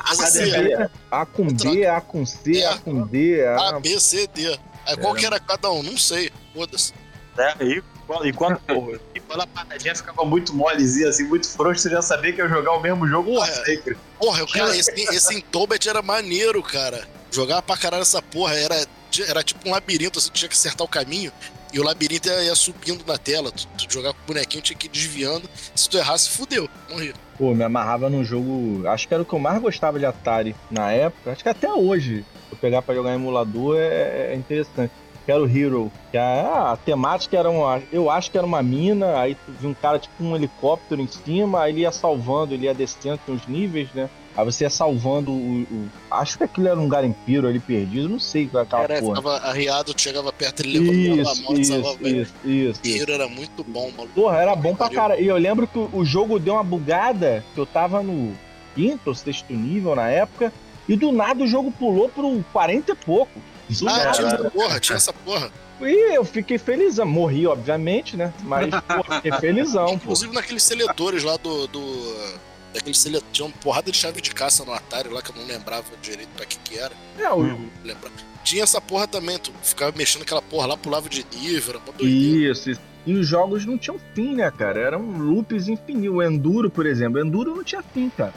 A 1.11 1.27
com 1.27 1.47
B, 1.49 1.87
A 1.87 2.01
com 2.01 2.27
C, 2.27 2.65
A 2.65 2.79
com 2.79 3.07
D. 3.07 3.45
A, 3.45 3.69
A... 3.69 3.81
B, 3.81 4.01
C, 4.01 4.27
D. 4.35 4.59
Aí 4.87 4.97
qual 4.97 5.15
que 5.15 5.27
era 5.27 5.39
cada 5.39 5.71
um? 5.71 5.83
Não 5.83 5.99
sei. 5.99 6.33
Foda-se. 6.55 6.95
né? 7.37 7.55
E, 7.61 7.83
e 8.25 8.33
quando, 8.33 8.59
porra, 8.61 8.99
e 9.15 9.21
quando 9.21 9.41
a 9.43 9.47
paradinha 9.47 9.95
ficava 9.95 10.25
muito 10.25 10.55
molezinha, 10.55 11.09
assim, 11.09 11.25
muito 11.25 11.49
frouxo, 11.49 11.83
você 11.83 11.91
já 11.91 12.03
sabia 12.03 12.33
que 12.33 12.41
ia 12.41 12.49
jogar 12.49 12.73
o 12.73 12.81
mesmo 12.81 13.07
jogo 13.07 13.33
Porra. 13.33 13.47
sempre. 13.65 13.97
Porra, 14.19 14.41
eu, 14.41 14.47
cara, 14.47 14.77
esse, 14.77 14.91
esse 14.91 15.35
Intobet 15.35 15.89
era 15.89 16.01
maneiro, 16.01 16.63
cara. 16.63 17.07
Jogar 17.31 17.61
pra 17.63 17.77
caralho 17.77 18.03
essa 18.03 18.23
porra. 18.23 18.55
Era, 18.55 18.87
era 19.29 19.43
tipo 19.43 19.69
um 19.69 19.73
labirinto, 19.73 20.21
tu 20.21 20.31
tinha 20.31 20.49
que 20.49 20.55
acertar 20.55 20.85
o 20.85 20.89
caminho. 20.89 21.31
E 21.73 21.79
o 21.79 21.85
labirinto 21.85 22.29
ia, 22.29 22.45
ia 22.45 22.55
subindo 22.55 23.05
na 23.07 23.19
tela. 23.19 23.53
Tu, 23.53 23.67
tu 23.77 23.93
jogar 23.93 24.15
com 24.15 24.21
o 24.23 24.27
bonequinho, 24.27 24.63
tinha 24.63 24.77
que 24.77 24.87
ir 24.87 24.91
desviando. 24.91 25.49
Se 25.75 25.89
tu 25.89 25.99
errasse, 25.99 26.31
fudeu. 26.31 26.69
Morria. 26.89 27.15
Pô, 27.37 27.55
me 27.55 27.63
amarrava 27.63 28.09
num 28.09 28.25
jogo. 28.25 28.87
Acho 28.89 29.07
que 29.07 29.15
era 29.15 29.23
o 29.23 29.27
que 29.27 29.33
eu 29.33 29.39
mais 29.39 29.61
gostava 29.61 29.99
de 29.99 30.07
Atari 30.07 30.57
na 30.71 30.91
época. 30.91 31.33
Acho 31.33 31.43
que 31.43 31.49
até 31.49 31.71
hoje. 31.71 32.25
Eu 32.51 32.57
pegar 32.57 32.81
pra 32.81 32.95
jogar 32.95 33.11
em 33.11 33.17
emulador 33.17 33.77
é, 33.79 34.33
é 34.33 34.35
interessante. 34.35 34.93
Que 35.29 35.33
era 35.33 35.43
o 35.43 35.47
Hero. 35.47 35.93
Que 36.11 36.17
a, 36.17 36.73
a 36.73 36.77
temática 36.79 37.37
era 37.37 37.51
uma. 37.51 37.83
Eu 37.93 38.11
acho 38.11 38.31
que 38.31 38.39
era 38.39 38.47
uma 38.47 38.63
mina. 38.63 39.21
Aí 39.21 39.35
tu 39.35 39.53
via 39.61 39.69
um 39.69 39.75
cara 39.75 39.99
tipo 39.99 40.25
um 40.25 40.35
helicóptero 40.35 41.03
em 41.03 41.07
cima. 41.07 41.61
Aí 41.65 41.73
ele 41.75 41.81
ia 41.83 41.93
salvando, 41.93 42.55
ele 42.55 42.65
ia 42.65 42.73
descendo 42.73 43.21
tem 43.27 43.35
uns 43.35 43.47
níveis, 43.47 43.91
né? 43.93 44.09
Aí 44.35 44.43
você 44.43 44.65
ia 44.65 44.71
salvando 44.71 45.31
o. 45.31 45.35
o- 45.71 45.89
acho 46.11 46.39
que 46.39 46.45
aquilo 46.45 46.69
era 46.69 46.81
um 46.81 46.89
garimpeiro 46.89 47.47
ali 47.47 47.61
perdido. 47.61 48.09
Não 48.09 48.19
sei 48.19 48.47
qual 48.47 48.63
é 48.63 48.65
aquela 48.67 48.83
Era, 48.85 49.01
porra. 49.01 49.17
ficava 49.17 49.37
arriado, 49.47 49.95
chegava 50.01 50.33
perto, 50.33 50.61
ele 50.61 50.79
levantava 50.79 51.29
a 51.29 51.33
Isso, 51.35 51.43
mão 51.43 51.53
e 51.57 51.61
isso, 51.61 51.73
salvava 51.75 51.99
ele. 52.09 52.21
isso, 52.23 52.35
isso, 52.47 52.71
isso. 52.71 52.83
Dinheiro 52.83 53.13
era 53.13 53.29
muito 53.29 53.63
bom, 53.65 53.91
maluco. 53.95 54.15
Porra, 54.15 54.39
era 54.39 54.57
bom 54.57 54.75
pra 54.75 54.89
cara. 54.89 55.21
E 55.21 55.27
eu 55.27 55.37
lembro 55.37 55.67
que 55.67 55.79
o 55.79 55.91
o 55.93 56.07
jogo 56.07 56.39
deu 56.39 56.55
uma 56.55 56.65
bugada, 56.65 57.45
que 57.55 57.61
eu 57.61 57.67
tava 57.67 58.03
no 58.03 58.33
quinto 58.75 59.11
ou 59.11 59.15
sexto 59.15 59.53
nível 59.53 59.95
na 59.95 60.09
época, 60.09 60.51
e 60.89 60.97
do 60.97 61.13
nada 61.13 61.45
o 61.45 61.47
jogo 61.47 61.71
pulou 61.71 62.09
pro 62.09 62.43
40 62.51 62.93
e 62.93 62.95
pouco. 62.95 63.39
Ah, 63.87 64.11
tinha 64.13 64.29
essa 64.29 64.51
porra, 64.51 64.81
tinha 64.81 64.97
essa 64.97 65.13
porra. 65.13 65.51
E 65.81 66.15
eu 66.17 66.25
fiquei 66.25 66.59
felizão. 66.59 67.07
Morri, 67.07 67.47
obviamente, 67.47 68.17
né? 68.17 68.33
Mas, 68.43 68.69
pô, 68.71 69.15
fiquei 69.15 69.33
felizão, 69.33 69.87
pô. 69.87 69.95
Inclusive 69.95 70.33
naqueles 70.35 70.63
seletores 70.63 71.23
lá 71.23 71.37
do. 71.37 71.67
do 71.69 72.39
daquele 72.75 72.95
seletor. 72.95 73.29
Tinha 73.33 73.47
uma 73.47 73.55
porrada 73.59 73.91
de 73.91 73.97
chave 73.97 74.21
de 74.21 74.31
caça 74.31 74.65
no 74.65 74.73
Atari 74.73 75.09
lá 75.09 75.23
que 75.23 75.31
eu 75.31 75.37
não 75.37 75.47
lembrava 75.47 75.85
direito 76.03 76.29
pra 76.37 76.45
que 76.45 76.59
que 76.59 76.79
era. 76.79 76.93
É, 77.19 77.31
o- 77.31 77.43
Não 77.43 77.71
lembrava. 77.85 78.15
Tinha 78.45 78.63
essa 78.63 78.81
porra 78.81 79.07
também, 79.07 79.39
tu 79.39 79.53
ficava 79.63 79.93
mexendo 79.97 80.23
aquela 80.23 80.41
porra 80.43 80.67
lá, 80.69 80.77
pulava 80.77 81.09
de 81.09 81.25
nível, 81.35 81.75
era 81.75 81.79
uma 81.79 81.93
doideira. 81.93 82.53
Isso, 82.53 82.71
isso. 82.71 82.81
E 83.07 83.15
os 83.15 83.27
jogos 83.27 83.65
não 83.65 83.79
tinham 83.79 83.99
fim, 84.15 84.35
né, 84.37 84.51
cara? 84.51 84.79
Eram 84.81 85.01
loops 85.03 85.67
infinitos. 85.69 86.15
O 86.17 86.23
Enduro, 86.23 86.69
por 86.71 86.85
exemplo. 86.85 87.19
Enduro 87.19 87.57
não 87.57 87.65
tinha 87.65 87.83
fim, 87.83 88.11
cara. 88.11 88.35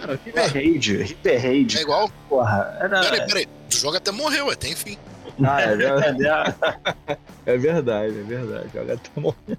Cara, 0.00 0.18
River 0.24 0.52
Raid, 0.52 0.96
River 1.02 1.42
Raid, 1.42 1.78
É 1.78 1.82
igual. 1.82 2.10
porra. 2.28 2.76
Era... 2.80 3.00
Peraí, 3.00 3.26
peraí. 3.26 3.46
Tu 3.70 3.76
joga 3.78 3.98
até 3.98 4.10
morreu, 4.10 4.46
ué, 4.46 4.56
tem 4.56 4.74
fim. 4.74 4.96
Ah, 5.44 5.60
é 5.62 5.76
verdade. 5.76 6.18
É 7.44 7.58
verdade, 7.58 8.18
é 8.20 8.22
verdade. 8.22 8.68
Joga 8.72 8.94
até 8.94 9.20
morrer. 9.20 9.58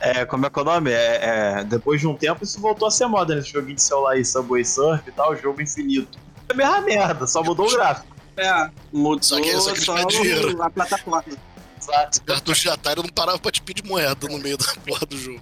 É, 0.00 0.24
como 0.24 0.46
é 0.46 0.50
que 0.50 0.58
é 0.58 0.62
o 0.62 0.64
nome? 0.64 0.90
É, 0.90 1.20
é, 1.60 1.64
depois 1.64 2.00
de 2.00 2.06
um 2.08 2.14
tempo 2.16 2.42
isso 2.42 2.60
voltou 2.60 2.88
a 2.88 2.90
ser 2.90 3.06
moda 3.06 3.36
nesse 3.36 3.52
joguinho 3.52 3.76
de 3.76 3.82
celular 3.82 4.12
aí, 4.14 4.24
Subway 4.24 4.64
Surf 4.64 5.08
e 5.08 5.12
tal, 5.12 5.36
jogo 5.36 5.62
infinito. 5.62 6.18
É 6.48 6.52
a 6.52 6.56
mesma 6.56 6.80
merda, 6.80 7.26
só 7.28 7.40
mudou 7.42 7.68
o 7.68 7.72
gráfico. 7.72 8.08
É, 8.36 8.68
mudou 8.92 9.22
Só 9.22 9.40
que- 9.40 9.56
só 9.60 9.72
que 9.72 9.80
só 9.80 9.94
a 9.96 10.70
plataforma. 10.70 11.24
Exato. 11.80 12.22
Cartucho 12.24 12.62
de 12.62 12.68
Atari 12.68 13.02
não 13.02 13.08
parava 13.08 13.38
pra 13.38 13.50
te 13.50 13.62
pedir 13.62 13.84
moeda 13.84 14.28
no 14.28 14.38
meio 14.38 14.56
da 14.56 14.66
porra 14.86 15.06
do 15.06 15.16
jogo. 15.16 15.40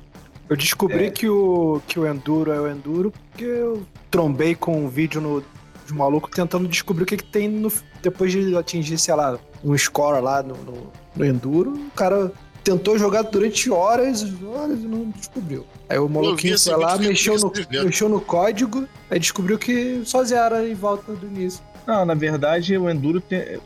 Eu 0.48 0.56
descobri 0.56 1.06
É. 1.06 1.10
que, 1.10 1.28
o, 1.28 1.82
que 1.86 1.98
o 1.98 2.06
Enduro 2.06 2.52
é 2.52 2.60
o 2.60 2.68
Enduro 2.68 3.12
porque 3.12 3.44
eu 3.44 3.86
trombei 4.10 4.54
com 4.54 4.84
um 4.84 4.88
vídeo 4.88 5.20
no, 5.20 5.44
de 5.86 5.92
um 5.92 5.96
maluco 5.96 6.30
tentando 6.30 6.66
descobrir 6.66 7.02
o 7.02 7.06
que, 7.06 7.18
que 7.18 7.24
tem 7.24 7.48
no, 7.48 7.70
depois 8.02 8.32
de 8.32 8.56
atingir, 8.56 8.96
sei 8.98 9.14
lá, 9.14 9.38
um 9.62 9.76
score 9.76 10.22
lá 10.22 10.42
no, 10.42 10.54
no, 10.56 10.92
no 11.14 11.24
Enduro. 11.24 11.72
O 11.72 11.90
cara 11.90 12.32
tentou 12.64 12.98
jogar 12.98 13.22
durante 13.22 13.70
horas, 13.70 14.22
horas 14.42 14.78
e 14.80 14.86
não 14.86 15.10
descobriu. 15.10 15.66
Aí 15.88 15.98
o 15.98 16.08
maluquinho 16.08 16.58
foi 16.58 16.76
lá, 16.76 16.96
mexeu 16.96 17.36
no, 17.36 17.52
mexeu 17.84 18.08
no 18.08 18.20
código, 18.20 18.86
aí 19.10 19.18
descobriu 19.18 19.58
que 19.58 20.02
só 20.04 20.22
zera 20.24 20.66
e 20.66 20.74
volta 20.74 21.12
do 21.12 21.26
início. 21.26 21.62
Não, 21.86 22.04
na 22.04 22.14
verdade 22.14 22.76
o 22.76 22.88
Enduro 22.88 23.20
tem. 23.20 23.58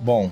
Bom, 0.00 0.30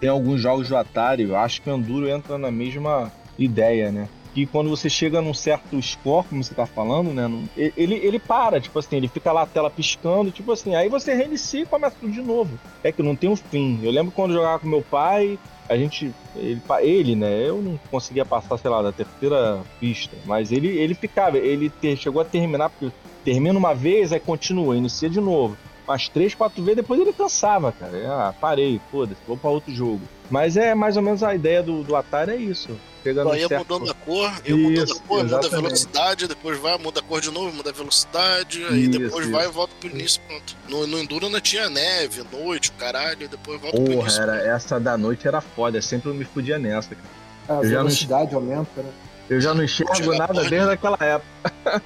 tem 0.00 0.08
alguns 0.08 0.40
jogos 0.40 0.68
do 0.68 0.76
Atari, 0.76 1.24
eu 1.24 1.36
acho 1.36 1.60
que 1.62 1.70
o 1.70 1.74
Enduro 1.76 2.08
entra 2.08 2.38
na 2.38 2.50
mesma 2.50 3.12
ideia, 3.38 3.90
né? 3.90 4.08
Que 4.34 4.46
quando 4.46 4.68
você 4.70 4.88
chega 4.88 5.20
num 5.22 5.34
certo 5.34 5.80
score, 5.82 6.26
como 6.28 6.44
você 6.44 6.54
tá 6.54 6.66
falando, 6.66 7.12
né? 7.12 7.28
Ele, 7.56 7.94
ele 7.96 8.18
para, 8.18 8.60
tipo 8.60 8.78
assim, 8.78 8.96
ele 8.96 9.08
fica 9.08 9.32
lá 9.32 9.42
a 9.42 9.46
tela 9.46 9.70
piscando, 9.70 10.30
tipo 10.30 10.52
assim, 10.52 10.74
aí 10.76 10.88
você 10.88 11.14
reinicia 11.14 11.62
e 11.62 11.66
começa 11.66 11.96
tudo 11.98 12.12
de 12.12 12.20
novo. 12.22 12.58
É 12.84 12.92
que 12.92 13.02
não 13.02 13.16
tem 13.16 13.28
um 13.28 13.34
fim. 13.36 13.80
Eu 13.82 13.90
lembro 13.90 14.12
quando 14.12 14.30
eu 14.32 14.36
jogava 14.36 14.60
com 14.60 14.68
meu 14.68 14.82
pai, 14.82 15.38
a 15.68 15.76
gente. 15.76 16.14
Ele, 16.36 16.62
ele, 16.82 17.16
né? 17.16 17.48
Eu 17.48 17.60
não 17.60 17.80
conseguia 17.90 18.24
passar, 18.24 18.58
sei 18.58 18.70
lá, 18.70 18.82
da 18.82 18.92
terceira 18.92 19.60
pista. 19.80 20.16
Mas 20.24 20.52
ele, 20.52 20.68
ele 20.68 20.94
ficava, 20.94 21.38
ele 21.38 21.70
te- 21.70 21.96
chegou 21.96 22.22
a 22.22 22.24
terminar, 22.24 22.70
porque 22.70 22.94
termina 23.24 23.58
uma 23.58 23.74
vez, 23.74 24.12
aí 24.12 24.20
continua, 24.20 24.76
inicia 24.76 25.10
de 25.10 25.20
novo 25.20 25.56
umas 25.88 26.08
três, 26.08 26.34
quatro 26.34 26.62
vezes, 26.62 26.76
depois 26.76 27.00
ele 27.00 27.12
cansava, 27.12 27.72
cara. 27.72 27.92
Ah, 28.08 28.34
parei, 28.40 28.80
foda-se, 28.90 29.20
vou 29.26 29.36
pra 29.36 29.50
outro 29.50 29.74
jogo. 29.74 30.00
Mas 30.30 30.56
é 30.56 30.74
mais 30.74 30.96
ou 30.96 31.02
menos 31.02 31.22
a 31.22 31.34
ideia 31.34 31.62
do, 31.62 31.82
do 31.82 31.96
Atari 31.96 32.32
é 32.32 32.36
isso. 32.36 32.78
No 33.04 33.34
ia 33.34 33.48
certo... 33.48 33.66
mudando 33.72 33.90
a 33.90 33.94
cor, 33.94 34.30
ia 34.44 34.54
mudando 34.54 34.92
a 34.92 34.94
cor, 34.96 35.22
muda 35.24 35.36
a 35.36 35.38
exatamente. 35.40 35.62
velocidade, 35.62 36.26
depois 36.28 36.58
vai, 36.58 36.76
muda 36.76 37.00
a 37.00 37.02
cor 37.02 37.20
de 37.22 37.30
novo, 37.30 37.50
muda 37.56 37.70
a 37.70 37.72
velocidade, 37.72 38.62
aí 38.66 38.82
Isso, 38.82 38.98
depois 38.98 39.24
isso. 39.24 39.32
vai 39.34 39.46
e 39.46 39.48
volta 39.50 39.72
pro 39.80 39.88
início, 39.88 40.20
pronto. 40.28 40.56
No, 40.68 40.86
no 40.86 40.98
Enduro 40.98 41.24
ainda 41.24 41.40
tinha 41.40 41.70
neve, 41.70 42.22
noite, 42.30 42.70
caralho, 42.72 43.22
e 43.22 43.28
depois 43.28 43.58
volta 43.58 43.76
pro 43.78 43.86
Porra, 43.86 44.00
início. 44.02 44.22
era, 44.22 44.36
essa 44.46 44.78
da 44.78 44.98
noite 44.98 45.26
era 45.26 45.40
foda, 45.40 45.80
sempre 45.80 46.10
eu 46.10 46.14
me 46.14 46.24
fudia 46.26 46.58
nessa, 46.58 46.94
cara. 46.94 47.08
A 47.48 47.52
Eu 47.62 47.70
já 47.70 47.76
não- 47.76 47.84
velocidade 47.84 48.34
aumenta, 48.34 48.82
né? 48.82 48.90
Eu 49.30 49.40
já 49.40 49.54
não 49.54 49.64
enxergo 49.64 50.14
nada 50.14 50.44
desde 50.44 50.70
aquela 50.70 50.98
época. 51.00 51.82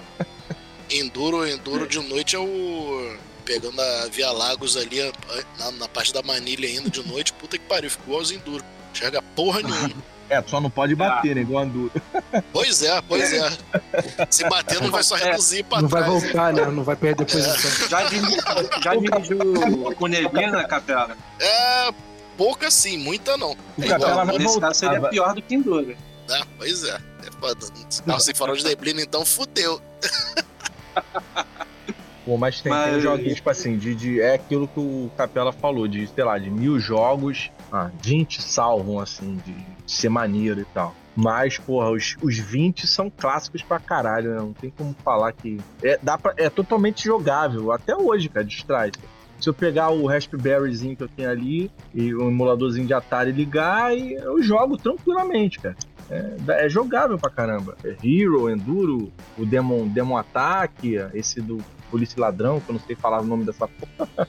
Enduro, 0.91 1.47
Enduro 1.49 1.87
de 1.87 2.01
noite 2.01 2.35
é 2.37 2.39
o. 2.39 3.17
Pegando 3.45 3.81
a 3.81 4.07
Via 4.07 4.31
Lagos 4.31 4.77
ali, 4.77 5.01
a- 5.03 5.13
na, 5.59 5.71
na 5.73 5.89
parte 5.89 6.13
da 6.13 6.23
manilha 6.23 6.69
ainda 6.69 6.89
de 6.91 7.07
noite, 7.07 7.33
puta 7.35 7.59
que 7.59 7.65
pariu, 7.67 7.91
ficou 7.91 8.07
igual 8.09 8.23
os 8.23 8.31
Enduro. 8.31 8.65
Chega 8.95 9.21
porra 9.35 9.61
nenhuma. 9.63 9.91
É, 10.31 10.43
só 10.47 10.63
não 10.63 10.71
pode 10.71 10.95
bater, 10.95 11.35
né? 11.35 11.43
Igual 11.43 11.65
Enduro. 11.65 11.93
pois 12.55 12.83
é, 12.83 13.03
pois 13.03 13.31
é. 13.35 13.51
Se 14.31 14.49
bater, 14.49 14.81
não 14.81 14.91
vai 14.91 15.03
só 15.03 15.15
reduzir 15.15 15.63
pra 15.65 15.83
Não 15.83 15.89
vai 15.89 16.03
trás. 16.05 16.23
voltar, 16.23 16.53
né? 16.55 16.65
Não 16.67 16.83
vai 16.83 16.97
perder 16.97 17.27
posição. 17.27 17.89
Já, 17.91 18.03
diri- 18.05 18.37
já 18.83 18.95
dirigiu 18.97 19.95
com 19.95 20.07
neblina, 20.07 20.65
Capela? 20.65 21.15
É, 21.39 21.91
pouca 22.39 22.71
sim, 22.71 22.97
muita 22.97 23.37
não. 23.37 23.51
O 23.53 23.59
É 23.83 23.87
Capela 23.89 24.25
vai 24.25 24.39
Nesse 24.39 24.45
voltar. 24.47 24.69
caso 24.69 24.79
seria 24.81 25.01
vai- 25.01 25.11
pior 25.11 25.35
do 25.35 25.43
que 25.43 25.55
Enduro. 25.55 25.95
né? 26.29 26.43
Pois 26.57 26.83
é. 26.85 26.95
É 27.27 27.31
foda. 27.39 27.67
Sem 28.21 28.35
farol 28.35 28.57
de 28.57 28.65
neblina, 28.65 29.03
então 29.03 29.27
fudeu. 29.27 29.83
Pô, 32.25 32.37
mas 32.37 32.61
tem, 32.61 32.71
Mas- 32.71 32.93
tem 32.93 33.01
joguinhos, 33.01 33.35
tipo 33.35 33.51
assim, 33.51 33.77
de, 33.77 33.95
de- 33.95 34.21
é 34.21 34.35
aquilo 34.35 34.69
que 34.69 34.79
o 34.79 35.11
Capela 35.17 35.53
falou, 35.53 35.89
de, 35.89 36.07
sei 36.07 36.23
lá, 36.23 36.39
de 36.39 36.51
mil 36.51 36.79
jogos, 36.79 37.51
ah, 37.73 37.91
20 38.01 38.41
salvam, 38.41 39.01
assim, 39.01 39.41
de, 39.45 39.53
de 39.53 39.93
ser 39.93 40.09
maneiro 40.09 40.61
e 40.61 40.65
tal. 40.67 40.95
Mas, 41.17 41.59
porra, 41.59 41.91
os, 41.91 42.17
os 42.23 42.39
20 42.39 42.87
são 42.87 43.11
clássicos 43.11 43.63
pra 43.63 43.79
caralho, 43.79 44.31
né? 44.31 44.37
Não 44.39 44.53
tem 44.53 44.71
como 44.71 44.95
falar 45.05 45.33
que. 45.33 45.59
É, 45.83 45.99
dá 46.03 46.17
pra, 46.17 46.33
é 46.37 46.49
totalmente 46.49 47.05
jogável, 47.05 47.71
até 47.73 47.95
hoje, 47.97 48.29
cara, 48.29 48.47
distrai. 48.47 48.93
se 49.39 49.49
eu 49.49 49.53
pegar 49.53 49.91
o 49.91 50.07
Raspberryzinho 50.07 50.97
que 50.97 51.03
eu 51.03 51.09
tenho 51.09 51.29
ali 51.29 51.71
e 51.93 52.15
o 52.15 52.29
emuladorzinho 52.31 52.87
de 52.87 52.95
Atari 52.95 53.33
ligar, 53.33 53.95
e 53.95 54.15
eu 54.15 54.41
jogo 54.43 54.79
tranquilamente, 54.79 55.59
cara. 55.59 55.77
É, 56.09 56.67
é 56.67 56.69
jogável 56.69 57.19
pra 57.19 57.29
caramba. 57.31 57.77
É 57.85 57.95
Hero, 58.03 58.49
Enduro, 58.49 59.13
o 59.37 59.45
Demon, 59.45 59.87
Demon 59.89 60.17
Attack, 60.17 60.95
esse 61.15 61.41
do 61.41 61.59
Polícia 61.93 62.19
Ladrão, 62.19 62.59
que 62.59 62.71
eu 62.71 62.73
não 62.73 62.81
sei 62.81 62.97
falar 62.97 63.21
o 63.21 63.25
nome 63.25 63.45
dessa 63.45 63.69
porra. 63.69 64.27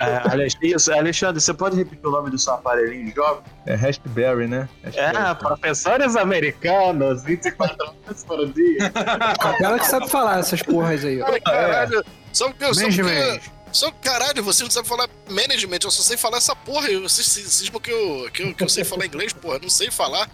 É, 0.00 0.16
Alexandre, 0.32 0.74
isso, 0.74 0.90
Alexandre, 0.90 1.42
você 1.42 1.52
pode 1.52 1.76
repetir 1.76 2.06
o 2.06 2.10
nome 2.10 2.30
do 2.30 2.38
seu 2.38 2.54
aparelhinho 2.54 3.10
de 3.10 3.14
jogo? 3.14 3.42
É 3.66 3.74
Raspberry, 3.74 4.46
né? 4.48 4.66
Raspberry. 4.82 5.16
É, 5.16 5.34
professores 5.36 6.16
americanos, 6.16 7.22
24 7.22 7.76
horas 7.86 8.24
por 8.24 8.50
dia. 8.50 8.90
Ela 9.60 9.78
que 9.78 9.86
sabe 9.86 10.08
falar 10.08 10.38
essas 10.38 10.62
porras 10.62 11.04
aí, 11.04 11.20
ó. 11.20 11.26
Ai, 11.26 11.40
caralho. 11.42 12.02
Só 12.32 12.48
porque, 12.48 12.72
só 12.72 12.86
porque, 12.86 13.40
só 13.72 13.92
caralho, 14.02 14.42
você 14.42 14.62
não 14.62 14.70
sabe 14.70 14.88
falar 14.88 15.06
management, 15.28 15.80
eu 15.84 15.90
só 15.90 16.02
sei 16.02 16.16
falar 16.16 16.38
essa 16.38 16.56
porra. 16.56 16.90
e 16.90 16.96
Vocês 16.96 17.26
cismam 17.26 17.78
que 17.78 17.90
eu, 17.90 18.30
que, 18.32 18.42
eu, 18.42 18.54
que 18.54 18.64
eu 18.64 18.68
sei 18.70 18.84
falar 18.84 19.04
inglês, 19.04 19.34
porra, 19.34 19.56
eu 19.56 19.62
não 19.62 19.68
sei 19.68 19.90
falar. 19.90 20.30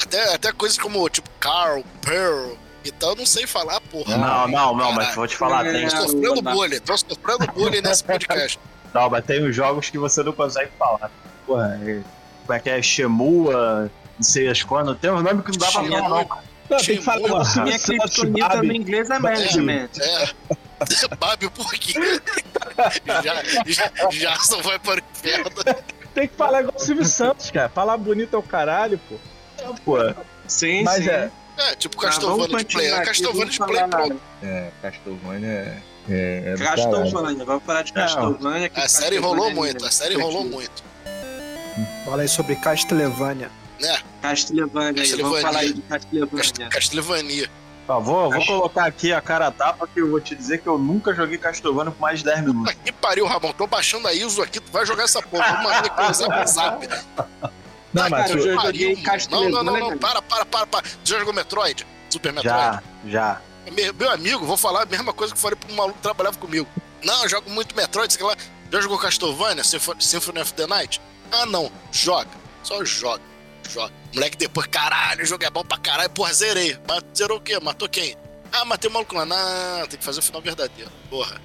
Até, 0.00 0.32
até 0.32 0.52
coisas 0.52 0.78
como, 0.78 1.08
tipo, 1.08 1.28
Carl, 1.40 1.82
Pearl 2.02 2.56
e 2.84 2.90
tal, 2.92 3.10
eu 3.10 3.16
não 3.16 3.26
sei 3.26 3.46
falar, 3.46 3.80
porra. 3.82 4.16
Não, 4.16 4.48
não, 4.48 4.76
não, 4.76 4.92
mas 4.92 5.14
vou 5.14 5.26
te 5.26 5.36
falar, 5.36 5.64
tem, 5.64 5.88
Tô 5.88 5.96
sofrendo 6.08 6.42
bullying, 6.42 6.80
tô 6.80 6.96
sofrendo 6.96 7.52
bullying 7.52 7.80
nesse 7.82 8.02
podcast. 8.04 8.58
não, 8.94 9.10
mas 9.10 9.24
tem 9.24 9.44
os 9.44 9.54
jogos 9.54 9.90
que 9.90 9.98
você 9.98 10.22
não 10.22 10.32
consegue 10.32 10.70
falar. 10.78 11.10
Porra, 11.46 11.78
é- 11.84 12.00
como 12.46 12.56
é 12.56 12.60
que 12.60 12.70
é? 12.70 12.80
Shemua, 12.80 13.90
não 14.16 14.22
sei 14.22 14.48
as 14.48 14.62
quando, 14.62 14.94
tem 14.94 15.10
um 15.10 15.20
nome 15.22 15.42
que 15.42 15.50
não 15.52 15.58
dá 15.58 15.66
pra 15.70 15.82
falar, 15.82 16.08
não. 16.08 16.24
cara. 16.24 16.48
Não, 16.70 16.78
tem 16.78 16.98
que 16.98 17.02
falar 17.02 17.28
com 17.28 17.62
Minha 17.62 17.78
criptonita 17.78 18.62
no 18.62 18.72
inglês 18.74 19.08
é 19.10 19.18
management. 19.18 19.88
É. 20.00 20.28
Babe 21.18 21.46
um 21.46 21.50
pouquinho. 21.50 22.20
já, 23.22 23.42
já, 23.66 24.10
já 24.10 24.36
só 24.36 24.60
vai 24.62 24.78
para 24.78 25.00
o 25.00 25.04
inferno. 25.12 25.50
Tem 26.14 26.28
que 26.28 26.34
falar 26.36 26.60
igual 26.60 26.74
o 26.76 26.80
Silvio 26.80 27.04
Santos, 27.06 27.50
cara. 27.50 27.68
Falar 27.70 27.96
bonito 27.96 28.34
é 28.36 28.38
o 28.38 28.42
caralho, 28.42 29.00
pô. 29.08 29.16
Pô, 29.84 29.96
Sim, 30.46 30.82
Mas 30.84 31.04
sim. 31.04 31.10
é. 31.10 31.30
É, 31.58 31.74
tipo 31.74 31.96
Tá, 31.96 32.02
Castlevania 32.08 32.56
de 32.58 32.64
Play. 32.66 32.86
É 32.92 33.04
Castlevania 33.04 33.46
de 33.46 33.58
Play, 33.58 33.88
pronto. 33.88 34.20
É, 34.42 34.70
Castlevania 34.80 35.48
é. 35.48 35.82
É, 36.10 36.54
é. 36.58 36.64
Castlevania, 36.64 37.44
vamos 37.44 37.64
falar 37.64 37.82
de 37.82 37.92
Castlevania. 37.92 38.68
que 38.68 38.80
A 38.80 38.88
série 38.88 39.18
rolou 39.18 39.48
é 39.48 39.54
muito, 39.54 39.84
a 39.84 39.90
série 39.90 40.14
rolou 40.14 40.44
muito. 40.44 40.82
Fala 42.04 42.22
aí 42.22 42.28
sobre 42.28 42.56
Castlevania. 42.56 43.50
Né? 43.80 43.98
Castlevania, 44.22 45.02
aí, 45.02 45.12
vamos 45.22 45.40
falar 45.40 45.58
aí 45.60 45.72
de 45.72 45.82
Cast- 45.82 46.08
Castlevania. 46.10 46.68
Castlevania. 46.70 47.50
Ó, 47.86 48.00
vou, 48.00 48.30
vou 48.30 48.44
colocar 48.44 48.84
aqui 48.86 49.12
a 49.12 49.20
cara 49.20 49.46
a 49.46 49.50
tapa 49.50 49.86
que 49.86 50.00
eu 50.00 50.10
vou 50.10 50.20
te 50.20 50.34
dizer 50.34 50.58
que 50.58 50.66
eu 50.66 50.76
nunca 50.78 51.14
joguei 51.14 51.38
Castlevania 51.38 51.90
por 51.92 52.00
mais 52.00 52.18
de 52.20 52.24
10 52.26 52.40
minutos. 52.42 52.74
Que 52.84 52.92
pariu, 52.92 53.26
Ramon. 53.26 53.52
Tô 53.52 53.66
baixando 53.66 54.06
a 54.08 54.12
ISO 54.12 54.42
aqui, 54.42 54.60
tu 54.60 54.70
vai 54.72 54.84
jogar 54.84 55.04
essa 55.04 55.22
porra. 55.22 55.54
Vou 55.54 55.62
mandar 55.64 55.84
aqui 55.86 56.02
no 56.40 56.46
zap. 56.46 56.88
Não, 57.92 58.04
Ah, 58.04 58.10
mas 58.10 58.26
cara, 58.28 58.38
eu 58.40 58.56
joguei. 58.56 58.96
Castlevania. 58.96 59.50
Não, 59.50 59.62
não, 59.64 59.72
não, 59.72 59.90
não. 59.90 59.98
Para, 59.98 60.20
para, 60.22 60.44
para, 60.44 60.66
para. 60.66 60.86
Você 60.88 61.12
já 61.14 61.18
jogou 61.18 61.32
Metroid? 61.34 61.86
Super 62.10 62.32
Metroid? 62.32 62.56
Já, 62.58 62.82
já. 63.06 63.40
Meu, 63.72 63.92
meu 63.94 64.10
amigo, 64.10 64.44
vou 64.46 64.56
falar 64.56 64.82
a 64.82 64.86
mesma 64.86 65.12
coisa 65.12 65.32
que 65.34 65.38
eu 65.38 65.42
falei 65.42 65.56
pro 65.56 65.74
maluco 65.74 65.96
que 65.96 66.02
trabalhava 66.02 66.36
comigo. 66.38 66.66
Não, 67.02 67.22
eu 67.22 67.28
jogo 67.28 67.50
muito 67.50 67.74
Metroid, 67.76 68.12
sei 68.12 68.24
lá. 68.24 68.34
Já 68.72 68.80
jogou 68.80 68.98
Castlevania, 68.98 69.62
Sympho- 69.64 69.96
Symphony 70.00 70.40
of 70.40 70.52
the 70.54 70.66
Night? 70.66 71.00
Ah, 71.32 71.46
não. 71.46 71.70
Joga. 71.92 72.28
Só 72.62 72.84
joga. 72.84 73.22
Joga. 73.68 73.92
Moleque 74.14 74.36
depois, 74.36 74.66
caralho, 74.66 75.22
o 75.22 75.26
jogo 75.26 75.44
é 75.44 75.50
bom 75.50 75.62
pra 75.64 75.78
caralho. 75.78 76.10
Porra, 76.10 76.32
zerei. 76.32 76.78
Mas 76.88 77.02
zerou 77.16 77.38
o 77.38 77.40
quê? 77.40 77.58
Matou 77.60 77.88
quem? 77.88 78.16
Ah, 78.52 78.64
matei 78.64 78.88
o 78.90 78.92
maluco 78.92 79.14
lá. 79.14 79.26
Não, 79.26 79.86
tem 79.86 79.98
que 79.98 80.04
fazer 80.04 80.20
o 80.20 80.22
final 80.22 80.40
verdadeiro. 80.40 80.90
Porra. 81.10 81.40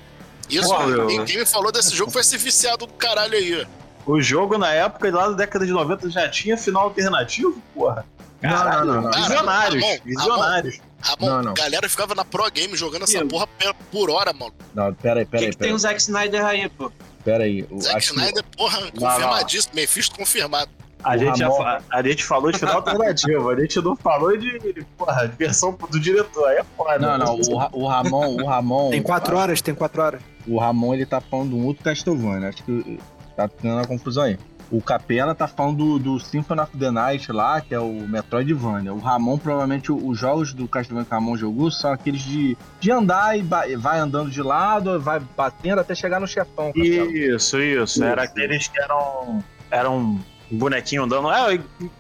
Isso, 0.50 0.70
quem, 1.08 1.26
quem 1.26 1.38
me 1.38 1.46
falou 1.46 1.72
desse 1.72 1.96
jogo 1.96 2.12
foi 2.12 2.22
esse 2.22 2.38
viciado 2.38 2.86
do 2.86 2.94
caralho 2.94 3.34
aí. 3.38 3.68
O 4.06 4.22
jogo 4.22 4.58
na 4.58 4.72
época, 4.74 5.10
lá 5.12 5.28
da 5.30 5.34
década 5.36 5.66
de 5.66 5.72
90, 5.72 6.10
já 6.10 6.28
tinha 6.30 6.58
final 6.58 6.84
alternativo, 6.84 7.62
porra. 7.74 8.06
Não, 8.42 8.52
não, 8.52 8.86
não, 8.86 9.02
não. 9.04 9.12
Visionários, 9.12 9.82
Ramon, 9.84 9.98
visionários. 10.04 10.80
Ramon, 11.02 11.26
Não, 11.30 11.44
não. 11.44 11.54
galera 11.54 11.88
ficava 11.88 12.14
na 12.14 12.26
Pro 12.26 12.50
Game 12.52 12.76
jogando 12.76 13.04
essa 13.04 13.26
porra 13.26 13.48
por 13.92 14.10
hora, 14.10 14.34
mano. 14.34 14.54
Não, 14.74 14.94
pera 14.94 15.22
aí, 15.22 15.26
O 15.26 15.28
pera 15.28 15.50
que, 15.50 15.58
tem 15.58 15.74
o 15.74 15.78
Zack 15.80 16.02
Snyder 16.02 16.46
aí, 16.46 16.68
pô? 16.70 16.92
Pera 17.24 17.46
aí. 17.46 17.66
O- 17.72 17.80
Zack 17.82 17.96
acho 17.98 18.14
que- 18.14 18.20
Snyder, 18.20 18.44
porra, 18.58 18.80
confirmadíssimo. 18.92 19.74
Mephisto 19.76 20.16
confirmado. 20.18 20.70
A 21.04 21.16
O 21.16 21.18
gente, 21.18 21.42
Ramon- 21.44 21.58
fa- 21.58 21.82
a 21.92 22.02
gente 22.02 22.24
falou 22.24 22.52
de 22.52 22.60
final 22.60 22.76
alternativo, 22.78 23.50
a 23.50 23.60
gente 23.60 23.82
não 23.82 23.96
falou 23.96 24.38
de, 24.38 24.86
porra, 24.98 25.28
de 25.28 25.36
versão 25.36 25.78
do 25.90 26.00
diretor. 26.00 26.48
Aí 26.48 26.58
é 26.58 26.64
foda. 26.78 27.00
Não, 27.00 27.18
não, 27.18 27.36
o, 27.40 27.58
Ra- 27.58 27.70
o 27.74 27.88
Ramon, 27.88 28.42
o 28.42 28.46
Ramon. 28.46 28.90
Tem 28.90 29.02
quatro 29.02 29.38
horas, 29.38 29.62
tem 29.62 29.76
quatro 29.76 30.02
horas. 30.02 30.22
O 30.48 30.58
Ramon 30.58 30.94
ele 30.94 31.06
tá 31.06 31.20
falando 31.22 31.50
de 31.50 31.56
um 31.56 31.66
outro 31.66 31.84
Castlevania. 31.84 32.50
Acho 32.50 32.64
que 32.64 33.00
tá 33.36 33.48
tendo 33.48 33.76
uma 33.76 33.86
confusão 33.88 34.24
aí. 34.24 34.38
O 34.72 34.82
Capela 34.82 35.36
tá 35.36 35.48
falando 35.48 35.78
do, 35.78 36.00
do 36.00 36.20
Symphony 36.20 36.62
of 36.62 36.76
the 36.78 36.90
Night 36.90 37.32
lá, 37.32 37.62
que 37.62 37.76
é 37.76 37.80
o 37.80 37.92
Metroidvania. 38.08 38.92
O 38.94 38.98
Ramon, 38.98 39.38
provavelmente, 39.38 39.92
o- 39.92 40.08
os 40.08 40.18
jogos 40.18 40.52
do 40.54 40.68
Castlevania 40.68 41.06
que 41.08 41.14
o 41.14 41.16
Ramon 41.20 41.38
jogou 41.38 41.70
são 41.70 41.92
aqueles 41.92 42.22
de, 42.22 42.58
de 42.80 42.92
andar 42.92 43.38
e 43.38 43.44
ba- 43.44 43.66
vai 43.78 44.00
andando 44.00 44.32
de 44.32 44.42
lado, 44.42 45.00
vai 45.00 45.20
batendo 45.38 45.80
até 45.80 45.94
chegar 45.94 46.20
no 46.20 46.26
chefão. 46.28 46.68
Capela. 46.74 47.12
Isso, 47.12 47.60
isso. 47.60 48.04
Era 48.04 48.24
Isso. 48.24 48.32
aqueles 48.32 48.68
que 48.68 48.80
eram. 48.82 49.44
Eram 49.70 49.98
um 50.00 50.20
bonequinho 50.58 51.04
andando. 51.04 51.30
É, 51.32 51.54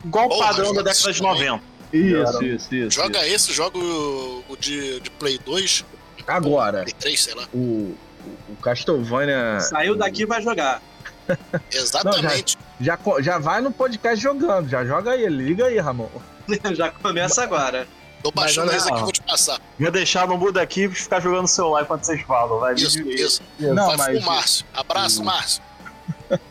igual 0.04 0.26
o 0.28 0.40
padrão 0.40 0.74
da 0.74 0.82
década 0.82 1.12
de 1.12 1.12
isso 1.12 1.24
também. 1.24 1.48
90. 1.50 1.64
Isso, 1.94 2.44
isso, 2.44 2.76
isso. 2.76 2.92
Joga 3.02 3.28
esse, 3.28 3.54
joga 3.54 3.78
o, 3.78 4.44
o 4.50 4.58
de, 4.58 5.00
de 5.00 5.12
Play 5.12 5.38
2. 5.46 5.86
Agora, 6.26 6.82
Play 6.84 6.94
3, 7.00 7.22
sei 7.22 7.36
lá. 7.36 7.44
o, 7.54 7.58
o, 7.58 7.96
o 8.50 8.56
Castlevania. 8.64 9.60
Saiu 9.60 9.96
daqui 9.96 10.26
vai 10.26 10.42
jogar. 10.42 10.82
Exatamente. 11.72 12.58
Já, 12.80 12.98
co- 12.98 13.22
já 13.22 13.38
vai 13.38 13.62
no 13.62 13.72
podcast 13.72 14.22
jogando, 14.22 14.68
já 14.70 14.84
joga 14.86 15.12
aí, 15.12 15.28
liga 15.28 15.66
aí, 15.66 15.80
Ramon. 15.80 16.10
Já 16.76 16.92
começa 16.92 17.42
agora. 17.44 17.88
Tô 18.22 18.30
baixando 18.32 18.72
esse 18.74 18.90
aqui, 18.90 19.02
vou 19.02 19.12
te 19.12 19.22
passar. 19.22 19.60
Vou 19.80 19.92
deixar 19.92 20.28
no 20.28 20.38
mudo 20.38 20.58
aqui 20.58 20.84
e 20.84 20.90
ficar 20.90 21.20
jogando 21.22 21.48
celular 21.48 21.84
enquanto 21.84 22.04
vocês 22.04 22.22
falam. 22.24 22.60
Vai, 22.60 22.74
Isso, 22.74 23.02
isso. 23.10 23.42
Não, 23.60 23.88
Vai 23.88 23.98
mas 23.98 24.18
pro 24.20 24.26
Márcio. 24.34 24.66
Abraço, 24.74 25.22
o- 25.22 25.26
Márcio. 25.26 25.64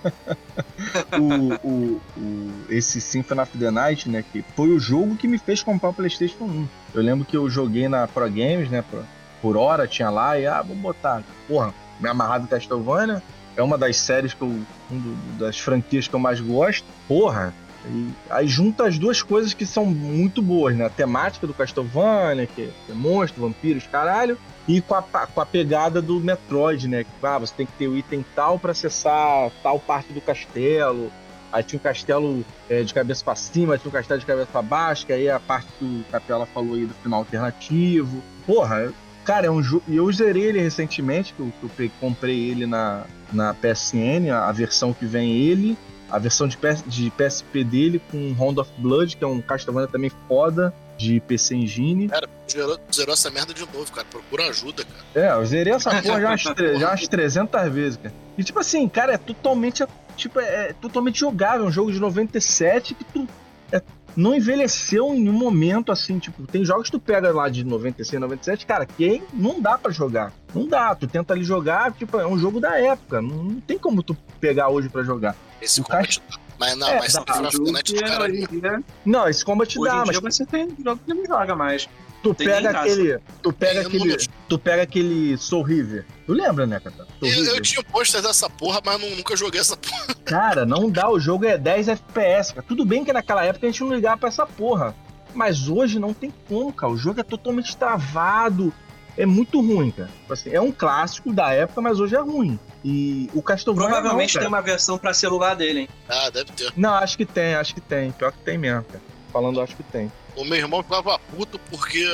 o, 1.19 1.67
o, 1.69 2.01
o- 2.17 2.53
esse 2.71 3.01
Symphony 3.01 3.41
of 3.41 3.59
the 3.59 3.71
Night, 3.71 4.09
né, 4.09 4.25
que 4.33 4.45
foi 4.57 4.69
o 4.71 4.79
jogo 4.79 5.17
que 5.17 5.29
me 5.29 5.39
fez 5.39 5.63
comprar 5.63 5.91
o 5.91 5.95
PlayStation 5.95 6.45
1. 6.45 6.69
Eu 6.95 7.03
lembro 7.03 7.25
que 7.25 7.37
eu 7.37 7.49
joguei 7.49 7.89
na 7.89 8.07
Pro 8.07 8.25
Games, 8.31 8.71
né, 8.71 8.83
por, 8.91 9.05
por 9.41 9.57
hora, 9.57 9.87
tinha 9.87 10.11
lá, 10.11 10.39
e 10.39 10.47
ah, 10.47 10.63
vou 10.63 10.77
botar. 10.77 11.23
Porra, 11.49 11.75
me 12.01 12.09
amarrado 12.09 12.45
em 12.45 12.49
Castlevania, 12.49 13.23
é 13.57 13.63
uma 13.63 13.77
das 13.79 13.97
séries 13.97 14.35
que 14.35 14.43
eu. 14.43 14.49
Um 14.91 15.17
das 15.39 15.59
franquias 15.59 16.09
que 16.09 16.15
eu 16.15 16.21
mais 16.21 16.41
gosto. 16.41 16.87
Porra, 17.09 17.55
e 17.87 18.09
aí 18.31 18.47
junta 18.47 18.87
as 18.87 18.99
duas 18.99 19.23
coisas 19.23 19.55
que 19.55 19.67
são 19.67 19.85
muito 19.85 20.41
boas, 20.41 20.77
né? 20.77 20.87
A 20.87 20.91
temática 20.91 21.47
do 21.47 21.55
Castlevania, 21.55 22.47
que 22.47 22.71
é 22.89 22.93
monstro, 22.93 23.43
vampiros, 23.43 23.87
caralho, 23.87 24.39
e 24.69 24.81
com 24.81 24.95
a, 24.95 25.03
com 25.03 25.41
a 25.41 25.47
pegada 25.47 26.01
do 26.01 26.21
Metroid, 26.21 26.87
né? 26.87 27.05
Ah, 27.23 27.39
você 27.39 27.55
tem 27.57 27.67
que 27.67 27.73
ter 27.73 27.89
o 27.89 27.97
item 27.97 28.25
tal 28.35 28.59
pra 28.59 28.73
acessar 28.73 29.51
tal 29.63 29.81
parte 29.81 30.13
do 30.13 30.21
castelo. 30.21 31.11
Aí 31.53 31.63
tinha 31.63 31.79
um 31.79 31.83
castelo 31.83 32.45
é, 32.71 32.83
de 32.83 32.95
cabeça 32.95 33.23
pra 33.23 33.35
cima, 33.35 33.77
tinha 33.77 33.91
um 33.91 33.93
castelo 33.93 34.19
de 34.19 34.25
cabeça 34.25 34.49
pra 34.51 34.63
baixo, 34.63 35.05
que 35.05 35.13
aí 35.13 35.27
é 35.27 35.33
a 35.33 35.41
parte 35.41 35.69
que 35.79 35.85
o 35.85 36.05
Capela 36.11 36.47
falou 36.47 36.75
aí 36.75 36.87
do 36.87 36.95
final 36.95 37.21
alternativo. 37.21 38.23
Porra, 38.47 38.91
cara, 39.25 39.47
é 39.47 39.51
um 39.51 39.63
jogo. 39.63 39.85
E 39.89 39.97
eu 39.97 40.11
zerei 40.13 40.45
ele 40.45 40.61
recentemente, 40.61 41.33
que 41.33 41.41
eu, 41.41 41.53
que 41.77 41.85
eu 41.85 41.91
comprei 42.01 42.51
ele 42.51 42.67
na, 42.67 43.05
na 43.33 43.55
PSN, 43.55 44.31
a, 44.33 44.49
a 44.49 44.53
versão 44.53 44.93
que 44.93 45.07
vem 45.07 45.33
ele, 45.37 45.77
a 46.11 46.19
versão 46.19 46.47
de, 46.47 46.57
PS, 46.57 46.85
de 46.87 47.11
PSP 47.11 47.65
dele 47.65 48.01
com 48.11 48.33
Round 48.35 48.61
of 48.61 48.71
Blood, 48.79 49.17
que 49.17 49.25
é 49.25 49.27
um 49.27 49.41
Castlevania 49.41 49.89
também 49.89 50.11
foda, 50.29 50.73
de 50.97 51.21
PC 51.21 51.57
Engine. 51.57 52.09
Cara, 52.09 52.29
zerou, 52.51 52.79
zerou 52.93 53.15
essa 53.15 53.31
merda 53.31 53.55
de 53.55 53.63
novo, 53.63 53.91
cara. 53.91 54.07
Procura 54.11 54.49
ajuda, 54.49 54.85
cara. 54.85 55.27
É, 55.27 55.33
eu 55.33 55.47
zerei 55.47 55.73
essa 55.73 55.91
porra 55.91 56.21
já 56.21 56.29
umas, 56.29 56.43
já 56.79 56.89
umas 56.91 57.09
300 57.09 57.73
vezes, 57.73 57.97
cara. 57.97 58.15
E 58.37 58.45
tipo 58.45 58.59
assim, 58.59 58.89
cara, 58.89 59.15
é 59.15 59.19
totalmente, 59.19 59.85
tipo, 60.17 60.39
é 60.39 60.73
totalmente 60.75 61.19
jogável. 61.19 61.67
É 61.67 61.69
um 61.69 61.73
jogo 61.73 61.91
de 61.91 61.99
97 61.99 62.95
que 62.95 63.05
tu 63.05 63.29
é, 63.73 63.81
não 64.17 64.35
envelheceu 64.35 65.15
em 65.15 65.21
nenhum 65.21 65.33
momento, 65.33 65.91
assim, 65.93 66.19
tipo, 66.19 66.47
tem 66.47 66.65
jogos 66.65 66.85
que 66.85 66.93
tu 66.93 67.01
pega 67.01 67.33
lá 67.33 67.49
de 67.49 67.65
96, 67.65 68.21
97, 68.21 68.67
cara, 68.67 68.87
que 68.87 69.23
não 69.33 69.61
dá 69.61 69.79
pra 69.79 69.91
jogar. 69.93 70.33
Não 70.55 70.67
dá, 70.67 70.95
tu 70.95 71.07
tenta 71.07 71.33
ali 71.33 71.45
jogar, 71.45 71.93
tipo, 71.93 72.19
é 72.19 72.27
um 72.27 72.39
jogo 72.39 72.61
da 72.61 72.79
época. 72.79 73.23
Não, 73.23 73.45
não 73.45 73.61
tem 73.61 73.79
como 73.79 74.03
tu 74.03 74.17
pegar 74.41 74.69
hoje 74.69 74.89
pra 74.89 75.03
jogar. 75.03 75.35
Esse 75.61 75.81
O 75.81 75.85
combate 75.85 76.23
dá. 76.29 76.39
Mas 76.59 76.77
não, 76.77 76.89
É, 76.89 76.99
mas 76.99 77.13
dá. 77.13 77.25
Dia, 77.25 78.83
Não, 79.05 79.29
esse 79.29 79.45
combat 79.45 79.79
hoje 79.79 79.91
dá, 79.91 79.97
em 79.97 80.07
mas 80.07 80.21
dia 80.21 80.31
você 80.31 80.47
tem 80.47 80.69
jogo 80.85 81.01
que 81.05 81.15
não 81.15 81.27
joga 81.27 81.57
mais. 81.57 81.89
Tu 82.23 82.35
tem 82.35 82.47
pega 82.47 82.71
aquele. 82.71 83.19
Tu 83.43 83.53
pega 83.53 83.81
aquele. 83.81 83.99
números. 83.99 84.29
Tu 84.49 84.59
pega 84.59 84.83
aquele 84.83 85.37
Soul 85.39 85.63
River. 85.63 86.07
Tu 86.27 86.33
lembra, 86.33 86.67
né, 86.67 86.79
cara? 86.81 87.07
Eu, 87.21 87.29
eu 87.45 87.61
tinha 87.61 87.83
pôster 87.83 88.23
dessa 88.23 88.49
porra, 88.49 88.81
mas 88.85 89.01
não- 89.01 89.11
nunca 89.17 89.37
joguei 89.37 89.61
essa 89.61 89.77
porra. 89.77 90.15
Cara, 90.25 90.65
não 90.65 90.89
dá, 90.91 91.11
o 91.11 91.19
jogo 91.21 91.45
é 91.45 91.59
10 91.59 91.89
FPS, 91.89 92.55
cara. 92.55 92.65
Tudo 92.67 92.85
bem 92.85 93.05
que 93.05 93.13
naquela 93.13 93.45
época 93.45 93.67
a 93.67 93.71
gente 93.71 93.83
não 93.83 93.95
ligava 93.95 94.17
pra 94.19 94.29
essa 94.29 94.47
porra. 94.47 94.95
Mas 95.35 95.69
hoje 95.69 95.99
não 95.99 96.13
tem 96.15 96.33
como, 96.49 96.73
cara. 96.73 96.93
O 96.93 96.97
jogo 96.97 97.21
é 97.21 97.23
totalmente 97.23 97.77
travado. 97.77 98.73
é 99.17 99.27
muito 99.27 99.61
ruim, 99.61 99.91
cara. 99.91 100.09
Tipo 100.21 100.33
Assim, 100.33 100.51
é 100.51 100.61
um 100.61 100.73
clássico 100.73 101.33
da 101.33 101.53
época, 101.53 101.81
mas 101.83 102.01
hoje 102.01 102.15
é 102.17 102.21
ruim. 102.21 102.59
E 102.85 103.29
o 103.35 103.43
Castlevania 103.43 103.89
Provavelmente 103.91 104.35
não, 104.35 104.41
tem 104.41 104.49
uma 104.49 104.61
versão 104.63 104.97
pra 104.99 105.13
celular 105.15 105.55
dele, 105.55 105.81
hein? 105.81 105.89
Ah, 106.09 106.31
deve 106.31 106.51
ter. 106.53 106.73
Não, 106.77 106.95
acho 106.95 107.17
que 107.17 107.25
tem, 107.27 107.55
acho 107.55 107.75
que 107.75 107.81
tem. 107.81 108.11
Pior 108.13 108.33
que 108.33 108.39
tem 108.39 108.57
mesmo, 108.59 108.85
cara. 108.85 109.01
Falando, 109.33 109.61
acho 109.61 109.77
que 109.77 109.83
tem. 109.85 110.11
O 110.37 110.45
meu 110.45 110.59
irmão 110.59 110.83
ficava 110.83 111.19
puto 111.19 111.59
porque 111.71 112.05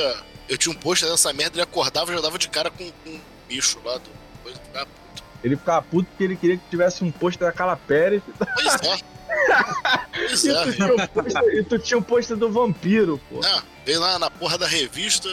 eu 0.49 0.57
tinha 0.57 0.75
um 0.75 0.79
pôster 0.79 1.09
dessa 1.09 1.33
merda, 1.33 1.57
ele 1.57 1.63
acordava 1.63 2.11
e 2.13 2.17
já 2.17 2.21
dava 2.21 2.39
de 2.39 2.49
cara 2.49 2.71
com, 2.71 2.85
com 3.05 3.11
um 3.11 3.21
bicho 3.49 3.79
lá 3.85 3.99
do. 3.99 4.11
Coisa, 4.43 4.59
ficava 4.61 4.87
puto. 4.87 5.23
Ele 5.45 5.57
ficava 5.57 5.83
puto 5.83 6.09
porque 6.11 6.25
ele 6.25 6.37
queria 6.37 6.57
que 6.57 6.63
tivesse 6.71 7.05
um 7.05 7.11
pôster 7.13 7.47
da 7.47 7.53
Calapérez 7.53 8.23
Pois 8.55 8.75
é. 8.83 8.99
pois 10.29 10.45
e, 10.45 10.51
é, 10.51 10.65
tu 10.65 10.73
tinha 10.73 10.95
um 10.95 11.07
pôster- 11.07 11.55
e 11.55 11.63
tu 11.65 11.79
tinha 11.79 11.99
um 11.99 12.03
pôster 12.03 12.37
do 12.37 12.51
vampiro, 12.51 13.21
pô. 13.31 13.41
Não, 13.41 13.63
veio 13.85 14.01
lá 14.01 14.19
na 14.19 14.31
porra 14.31 14.59
da 14.59 14.67
revista. 14.67 15.29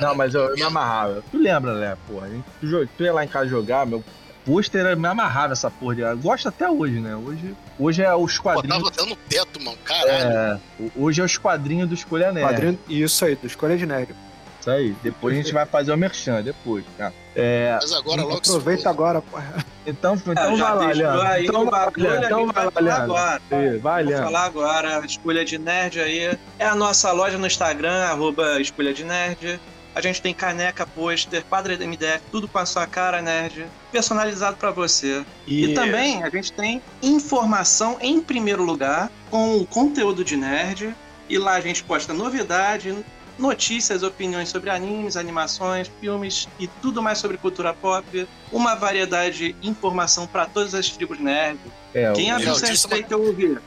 Não, 0.00 0.14
mas 0.14 0.34
eu, 0.34 0.42
eu 0.42 0.54
me 0.54 0.62
amarrava. 0.62 1.24
Tu 1.30 1.36
lembra, 1.38 1.74
né, 1.74 1.96
porra? 2.06 2.28
Tu, 2.60 2.88
tu 2.96 3.02
ia 3.02 3.12
lá 3.12 3.24
em 3.24 3.28
casa 3.28 3.48
jogar, 3.48 3.84
meu 3.86 4.04
pôster 4.44 4.96
me 4.96 5.06
amarrava 5.08 5.52
essa 5.52 5.70
porra. 5.70 5.94
de- 5.94 6.00
Eu 6.02 6.18
gosto 6.18 6.48
até 6.48 6.68
hoje, 6.68 6.98
né? 7.00 7.14
Hoje, 7.16 7.54
hoje 7.78 8.02
é 8.02 8.14
os 8.14 8.38
quadrinhos. 8.38 8.78
Botava 8.82 9.02
até 9.02 9.10
no 9.10 9.16
teto, 9.16 9.62
mano. 9.62 9.78
Caralho. 9.84 10.10
É, 10.10 10.60
o- 10.78 11.04
hoje 11.04 11.20
é 11.20 11.24
os 11.24 11.36
quadrinhos 11.38 11.88
do 11.88 11.94
Escolha 11.94 12.32
Nerd. 12.32 12.48
Quadrinho, 12.48 12.78
isso 12.88 13.24
aí, 13.24 13.34
do 13.36 13.46
Escolha 13.46 13.76
de 13.76 13.86
Nerd. 13.86 14.14
Isso 14.60 14.70
aí. 14.70 14.94
Depois 15.02 15.34
a 15.34 15.40
gente 15.40 15.52
vai 15.54 15.64
fazer 15.64 15.90
o 15.90 15.96
merchan, 15.96 16.42
depois, 16.42 16.84
cara. 16.98 17.14
É, 17.34 17.78
Mas 17.80 17.92
agora 17.92 18.22
logo 18.22 18.36
Aproveita 18.36 18.90
agora, 18.90 19.22
porra. 19.22 19.64
então, 19.86 20.14
então 20.16 20.34
Ah, 20.36 20.56
já 20.56 20.74
vai 20.74 20.86
lá, 20.88 20.92
Leandro. 20.92 21.22
aí 21.22 21.46
Então 21.46 21.62
o 21.66 21.70
vai 21.70 21.80
lá, 21.80 21.92
Então 22.26 22.46
vai 22.46 22.52
vai 22.52 22.64
lá, 22.64 22.80
Leandro. 22.80 23.16
agora. 23.16 23.40
Ih, 23.52 23.78
Vai, 23.78 24.02
Vou 24.02 24.10
Leandro. 24.12 24.26
falar 24.32 24.44
agora, 24.44 25.06
Escolha 25.06 25.44
de 25.46 25.56
Nerd 25.58 25.98
aí. 26.00 26.38
É 26.58 26.66
a 26.66 26.74
nossa 26.74 27.10
loja 27.12 27.38
no 27.38 27.46
Instagram, 27.46 28.02
arroba 28.04 28.60
Escolha 28.60 28.92
de 28.92 29.02
Nerd. 29.04 29.58
A 29.94 30.00
gente 30.00 30.22
tem 30.22 30.32
caneca, 30.32 30.86
pôster, 30.86 31.44
quadro 31.48 31.72
MDF, 31.72 32.22
tudo 32.30 32.46
com 32.46 32.58
a 32.58 32.66
sua 32.66 32.86
cara, 32.86 33.20
nerd, 33.20 33.66
personalizado 33.90 34.56
pra 34.56 34.70
você. 34.70 35.24
E... 35.46 35.74
também 35.74 36.22
a 36.22 36.30
gente 36.30 36.52
tem 36.52 36.80
informação 37.02 37.98
em 38.00 38.20
primeiro 38.20 38.62
lugar, 38.62 39.10
com 39.30 39.56
o 39.56 39.66
conteúdo 39.66 40.24
de 40.24 40.36
nerd. 40.36 40.94
E 41.28 41.38
lá 41.38 41.52
a 41.54 41.60
gente 41.60 41.82
posta 41.84 42.12
novidade, 42.12 42.96
notícias, 43.38 44.02
opiniões 44.02 44.48
sobre 44.48 44.70
animes, 44.70 45.16
animações, 45.16 45.90
filmes 46.00 46.48
e 46.58 46.66
tudo 46.66 47.02
mais 47.02 47.18
sobre 47.18 47.36
cultura 47.36 47.72
pop. 47.72 48.26
Uma 48.52 48.74
variedade 48.74 49.52
de 49.52 49.68
informação 49.68 50.26
pra 50.26 50.46
todas 50.46 50.74
as 50.74 50.88
tribos 50.88 51.18
nerd. 51.18 51.58
É, 51.94 52.12
Quem 52.12 52.28
eu- 52.28 52.36
abriu 52.36 52.54
cerveja 52.54 53.02
que 53.02 53.14
eu 53.14 53.24
ouvi? 53.24 53.58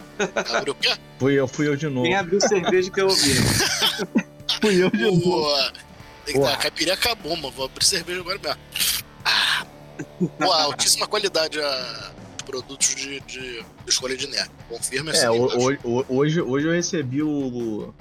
Abriu 0.54 0.74
o 0.74 0.76
quê? 0.76 0.94
fui 1.20 1.34
eu, 1.34 1.48
fui 1.48 1.68
eu 1.68 1.76
de 1.76 1.88
novo. 1.88 2.06
Quem 2.06 2.16
abriu 2.16 2.40
cerveja 2.40 2.90
que 2.92 3.02
eu 3.02 3.08
ouvi? 3.08 3.34
Fui 4.62 4.82
eu 4.82 4.90
de 4.92 5.04
novo. 5.04 5.46
Porra. 6.32 6.46
dar. 6.52 6.54
A 6.54 6.58
caipirinha 6.58 6.94
acabou, 6.96 7.36
mano. 7.36 7.52
Vou 7.52 7.66
abrir 7.66 7.84
cerveja 7.86 8.20
agora 8.22 8.40
mesmo. 8.42 8.58
Ah. 9.26 9.66
Pô, 10.40 10.52
altíssima 10.52 11.08
qualidade 11.08 11.60
a 11.62 12.12
produtos 12.46 12.96
de, 12.96 13.20
de, 13.22 13.40
de 13.62 13.66
escolha 13.88 14.16
de 14.18 14.28
nerd. 14.28 14.50
Confirma 14.70 15.12
É, 15.12 15.14
essa 15.14 15.34
imagem. 15.34 15.58
hoje, 15.58 15.80
ho- 15.84 16.06
hoje, 16.10 16.42
hoje 16.42 16.68
eu 16.68 16.74
recebi 16.74 17.22
o, 17.24 17.94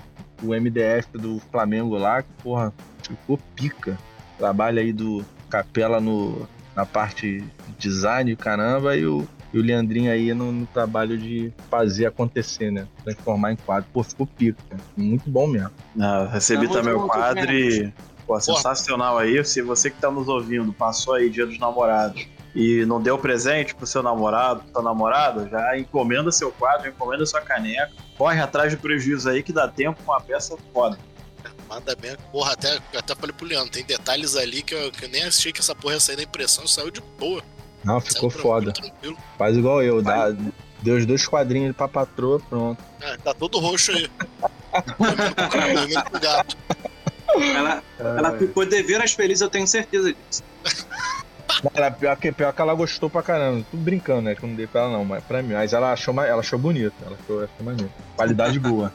o 0.42 0.46
MDF 0.48 1.06
do 1.14 1.40
Flamengo 1.50 1.96
lá, 1.96 2.22
que, 2.22 2.28
porra, 2.42 2.72
ficou 3.02 3.38
pica. 3.54 3.98
Trabalho 4.38 4.80
aí 4.80 4.92
do 4.92 5.24
Capela 5.48 6.00
no, 6.00 6.48
na 6.74 6.84
parte 6.84 7.40
de 7.40 7.72
design, 7.78 8.34
caramba, 8.34 8.96
e 8.96 9.06
o, 9.06 9.28
e 9.52 9.58
o 9.58 9.62
Leandrinho 9.62 10.10
aí 10.10 10.34
no, 10.34 10.50
no 10.50 10.66
trabalho 10.66 11.16
de 11.16 11.52
fazer 11.70 12.06
acontecer, 12.06 12.72
né? 12.72 12.88
Transformar 13.04 13.52
em 13.52 13.56
quadro. 13.56 13.88
Pô, 13.92 14.02
ficou 14.02 14.26
pica. 14.26 14.58
cara. 14.68 14.82
Muito 14.96 15.30
bom 15.30 15.46
mesmo. 15.46 15.70
Não, 15.94 16.22
eu 16.24 16.28
recebi 16.30 16.62
Tamo 16.66 16.74
também 16.80 16.94
o 16.94 17.06
quadro 17.06 17.52
e. 17.52 17.92
Pô, 18.26 18.40
sensacional 18.40 19.18
aí. 19.18 19.44
Se 19.44 19.62
você 19.62 19.90
que 19.90 20.00
tá 20.00 20.10
nos 20.10 20.28
ouvindo 20.28 20.72
passou 20.72 21.14
aí 21.14 21.28
dia 21.28 21.46
dos 21.46 21.58
namorados 21.58 22.26
e 22.54 22.84
não 22.84 23.00
deu 23.00 23.18
presente 23.18 23.74
pro 23.74 23.86
seu 23.86 24.02
namorado, 24.02 24.62
pro 24.62 24.72
seu 24.72 24.82
namorado, 24.82 25.48
já 25.48 25.76
encomenda 25.78 26.30
seu 26.30 26.52
quadro, 26.52 26.88
encomenda 26.88 27.24
sua 27.26 27.40
caneca. 27.40 27.92
Corre 28.16 28.40
atrás 28.40 28.70
de 28.70 28.76
prejuízo 28.76 29.28
aí 29.28 29.42
que 29.42 29.52
dá 29.52 29.66
tempo 29.68 30.02
com 30.04 30.12
uma 30.12 30.20
peça 30.20 30.56
foda. 30.72 30.98
Manda 31.68 31.96
bem. 31.96 32.14
Porra, 32.30 32.52
até, 32.52 32.78
até 32.94 33.14
falei 33.14 33.34
pro 33.34 33.46
Leandro, 33.46 33.70
tem 33.70 33.84
detalhes 33.84 34.36
ali 34.36 34.62
que 34.62 34.74
eu, 34.74 34.92
que 34.92 35.06
eu 35.06 35.08
nem 35.08 35.24
achei 35.24 35.52
que 35.52 35.60
essa 35.60 35.74
porra 35.74 35.94
ia 35.94 36.00
sair 36.00 36.16
da 36.16 36.22
impressão, 36.22 36.66
saiu 36.66 36.90
de 36.90 37.00
boa. 37.18 37.42
Não, 37.82 38.00
ficou 38.00 38.30
foda. 38.30 38.72
Faz 39.38 39.56
igual 39.56 39.82
eu, 39.82 40.02
dá, 40.02 40.30
deu 40.82 40.96
os 40.96 41.06
dois 41.06 41.26
quadrinhos 41.26 41.74
pra 41.74 41.88
patroa, 41.88 42.38
pronto. 42.40 42.82
Ah, 43.02 43.16
tá 43.24 43.34
todo 43.34 43.58
roxo 43.58 43.90
aí. 43.92 44.08
Dormindo 44.98 46.04
com 46.04 46.16
o 46.16 46.20
gato. 46.20 46.56
Ela, 47.40 47.82
ela 47.98 48.38
ficou 48.38 48.66
deveras 48.66 49.12
feliz, 49.12 49.40
eu 49.40 49.48
tenho 49.50 49.66
certeza 49.66 50.12
disso. 50.12 50.42
Ela, 51.74 51.90
pior, 51.90 52.16
que, 52.16 52.32
pior 52.32 52.52
que 52.52 52.60
ela 52.60 52.74
gostou 52.74 53.08
pra 53.08 53.22
caramba. 53.22 53.64
Tudo 53.70 53.82
brincando, 53.82 54.22
né? 54.22 54.34
Que 54.34 54.42
eu 54.42 54.48
não 54.48 54.56
dei 54.56 54.66
pra 54.66 54.82
ela, 54.82 54.92
não. 54.92 55.04
Mas 55.04 55.22
pra 55.24 55.42
mim. 55.42 55.52
Mas 55.54 55.72
ela 55.72 55.92
achou, 55.92 56.12
ela 56.22 56.40
achou 56.40 56.58
bonito. 56.58 56.94
Ela 57.04 57.16
achou, 57.22 57.44
achou 57.44 57.64
maneiro. 57.64 57.92
Qualidade 58.16 58.58
boa. 58.60 58.92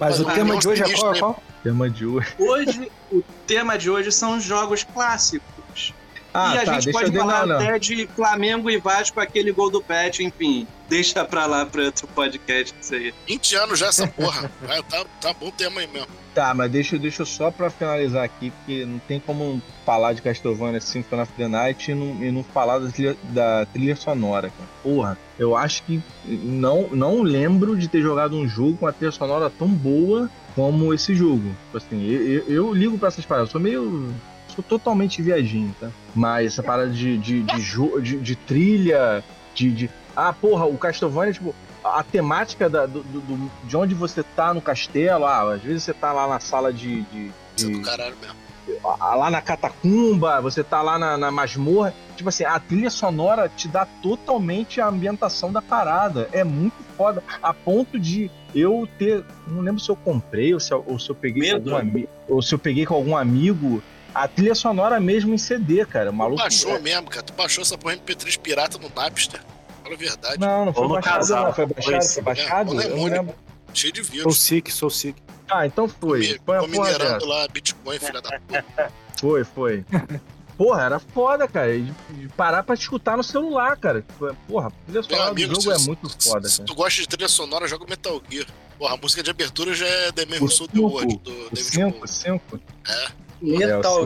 Mas 0.00 0.20
o 0.20 0.28
Ah, 0.28 0.32
tema 0.32 0.56
de 0.58 0.68
hoje 0.68 0.82
é 0.82 0.92
qual? 0.94 1.14
hein? 1.14 1.20
qual? 1.20 1.42
Tema 1.62 1.88
de 1.90 2.04
hoje. 2.06 2.28
Hoje, 2.38 2.90
o 3.10 3.22
tema 3.46 3.78
de 3.78 3.88
hoje 3.90 4.10
são 4.10 4.40
jogos 4.40 4.84
clássicos. 4.84 5.46
Ah, 6.34 6.54
e 6.54 6.58
a 6.58 6.64
tá. 6.64 6.72
gente 6.74 6.84
Deixa 6.86 6.98
pode 6.98 7.16
falar 7.18 7.46
não. 7.46 7.56
até 7.56 7.78
de 7.78 8.06
Flamengo 8.16 8.70
e 8.70 8.78
Vasco, 8.78 9.20
aquele 9.20 9.52
gol 9.52 9.70
do 9.70 9.82
Pet, 9.82 10.22
enfim. 10.24 10.66
Deixa 10.88 11.24
pra 11.24 11.46
lá 11.46 11.64
pra 11.66 11.84
outro 11.84 12.06
podcast 12.08 12.74
isso 12.80 12.94
aí. 12.94 13.14
20 13.26 13.54
anos 13.56 13.78
já 13.78 13.86
essa 13.86 14.06
porra. 14.06 14.50
Vai, 14.62 14.82
tá, 14.82 15.04
tá 15.20 15.34
bom 15.34 15.50
tema 15.50 15.80
aí 15.80 15.86
mesmo. 15.86 16.08
Tá, 16.34 16.54
mas 16.54 16.70
deixa, 16.70 16.98
deixa 16.98 17.22
eu 17.22 17.26
só 17.26 17.50
pra 17.50 17.68
finalizar 17.68 18.24
aqui, 18.24 18.50
porque 18.50 18.86
não 18.86 18.98
tem 19.00 19.20
como 19.20 19.60
falar 19.84 20.14
de 20.14 20.22
Castlevania 20.22 20.80
Symphony 20.80 21.22
of 21.22 21.32
the 21.36 21.46
Night 21.48 21.90
e 21.90 21.94
não, 21.94 22.24
e 22.24 22.30
não 22.32 22.42
falar 22.42 22.78
da 22.78 22.88
trilha, 22.90 23.16
da 23.24 23.66
trilha 23.66 23.94
sonora, 23.96 24.48
cara. 24.50 24.70
Porra, 24.82 25.18
eu 25.38 25.54
acho 25.54 25.82
que 25.82 26.02
não, 26.24 26.88
não 26.92 27.20
lembro 27.22 27.76
de 27.76 27.88
ter 27.88 28.00
jogado 28.00 28.34
um 28.36 28.48
jogo 28.48 28.78
com 28.78 28.86
a 28.86 28.92
trilha 28.92 29.12
sonora 29.12 29.50
tão 29.50 29.68
boa 29.68 30.30
como 30.54 30.92
esse 30.94 31.14
jogo. 31.14 31.54
Tipo 31.66 31.76
Assim, 31.76 32.06
eu, 32.06 32.22
eu- 32.22 32.44
eu 32.48 32.72
ligo 32.74 32.98
pra 32.98 33.08
essas 33.08 33.24
paradas, 33.26 33.48
eu 33.48 33.52
sou 33.52 33.60
meio. 33.60 34.10
Sou 34.52 34.62
totalmente 34.64 35.20
viadinho, 35.22 35.74
tá? 35.80 35.90
Mas 36.14 36.46
essa 36.52 36.62
parada 36.62 36.90
de, 36.90 37.16
de, 37.18 37.42
de, 37.42 38.00
de, 38.02 38.20
de 38.20 38.36
trilha, 38.36 39.24
de, 39.54 39.70
de. 39.72 39.90
Ah, 40.14 40.32
porra, 40.32 40.66
o 40.66 40.76
Castlevania, 40.76 41.32
tipo, 41.32 41.54
a 41.82 42.02
temática 42.02 42.68
da- 42.68 42.86
do, 42.86 43.02
do- 43.02 43.50
de 43.64 43.76
onde 43.76 43.94
você 43.94 44.22
tá 44.22 44.52
no 44.54 44.60
castelo, 44.60 45.24
ah, 45.24 45.54
às 45.54 45.62
vezes 45.62 45.82
você 45.84 45.94
tá 45.94 46.12
lá 46.12 46.28
na 46.28 46.38
sala 46.40 46.72
de. 46.72 47.02
de- 47.02 47.30
Isso 47.56 47.66
é 47.66 47.70
de- 47.70 47.78
do 47.78 47.82
caralho 47.82 48.16
mesmo. 48.20 48.36
lá 49.00 49.30
na 49.30 49.40
catacumba, 49.42 50.40
você 50.40 50.62
tá 50.62 50.80
lá 50.82 50.98
na, 50.98 51.16
na 51.16 51.30
masmorra. 51.30 51.92
Tipo 52.16 52.28
assim, 52.28 52.44
a 52.44 52.58
trilha 52.60 52.90
sonora 52.90 53.48
te 53.48 53.66
dá 53.68 53.86
totalmente 54.02 54.80
a 54.80 54.86
ambientação 54.88 55.50
da 55.52 55.60
parada. 55.62 56.28
É 56.32 56.44
muito 56.44 56.76
foda. 56.96 57.22
A 57.42 57.52
ponto 57.54 57.98
de 57.98 58.30
eu 58.54 58.86
ter. 58.98 59.24
Não 59.48 59.60
lembro 59.62 59.80
se 59.80 59.90
eu 59.90 59.96
comprei 59.96 60.52
ou 60.54 60.60
se, 60.60 60.72
eu- 60.72 60.84
ou 60.86 60.98
se 60.98 61.10
eu 61.10 61.14
peguei 61.14 61.42
com 61.50 61.54
Medo. 61.56 61.74
algum 61.74 61.88
amigo. 61.88 62.08
Ou 62.28 62.42
se 62.42 62.54
eu 62.54 62.58
peguei 62.58 62.84
com 62.86 62.94
algum 62.94 63.16
amigo. 63.16 63.82
A 64.14 64.28
trilha 64.28 64.54
sonora 64.54 65.00
mesmo 65.00 65.32
em 65.34 65.38
CD, 65.38 65.84
cara. 65.86 66.10
O 66.10 66.12
Tu 66.12 66.16
maluco. 66.16 66.42
baixou 66.42 66.80
mesmo, 66.80 67.08
cara. 67.08 67.22
Tu 67.22 67.32
baixou 67.32 67.62
essa 67.62 67.78
porra 67.78 67.96
MP3 67.96 68.38
pirata 68.38 68.78
no 68.78 68.90
Napster. 68.94 69.40
Fala 69.82 69.94
a 69.94 69.98
verdade. 69.98 70.38
Não, 70.38 70.64
não 70.66 70.72
foi 70.74 70.88
baixado, 70.88 71.14
casal. 71.18 71.44
não. 71.46 71.52
Foi 71.54 71.66
baixado, 71.66 72.02
Foi 72.02 72.08
foi 72.12 72.22
baixado? 72.22 72.72
É, 72.72 72.84
ou 72.86 72.90
Eu 72.90 72.96
não 72.96 73.04
lembro. 73.04 73.34
Cheio 73.74 73.92
de 73.92 74.04
Sou 74.04 74.12
vírus. 74.12 74.38
sick, 74.40 74.70
sou 74.70 74.90
sick. 74.90 75.22
Ah, 75.50 75.66
então 75.66 75.88
foi. 75.88 76.20
Me- 76.20 76.40
Foi 76.44 76.56
a 76.56 76.60
Tô 76.60 76.68
porra 76.68 76.86
minerando 76.86 77.24
lá 77.26 77.48
Bitcoin, 77.48 77.98
filha 77.98 78.20
da 78.20 78.38
puta. 78.40 78.92
Foi, 79.20 79.44
foi. 79.44 79.84
Porra, 80.58 80.82
era 80.82 80.98
foda, 80.98 81.46
cara. 81.48 81.72
De, 81.78 81.92
de 82.10 82.28
parar 82.36 82.62
pra 82.64 82.74
escutar 82.74 83.16
no 83.16 83.22
celular, 83.22 83.76
cara. 83.76 84.04
Porra, 84.48 84.66
a 84.68 84.70
trilha 84.84 85.02
sonora 85.02 85.24
do 85.26 85.30
amigo, 85.30 85.54
jogo 85.60 85.78
se, 85.78 85.82
é 85.84 85.86
muito 85.86 86.08
se- 86.22 86.28
foda, 86.28 86.48
se 86.48 86.56
cara. 86.58 86.66
tu 86.66 86.74
gosta 86.74 87.00
de 87.02 87.08
trilha 87.08 87.28
sonora, 87.28 87.66
joga 87.68 87.84
o 87.84 87.88
Metal 87.88 88.20
Gear. 88.28 88.46
Porra, 88.78 88.94
a 88.94 88.96
música 88.96 89.22
de 89.22 89.30
abertura 89.30 89.72
já 89.74 89.86
é 89.86 90.10
The 90.12 90.26
Man 90.26 90.38
Who 90.40 90.48
Sold 90.50 90.72
the 90.72 90.80
World, 90.80 91.18
do 91.18 91.30
O 91.30 91.50
David 91.50 91.64
5, 91.74 91.90
Bowie. 91.92 92.08
5. 92.08 92.44
Metal 92.52 92.60
É, 92.88 93.08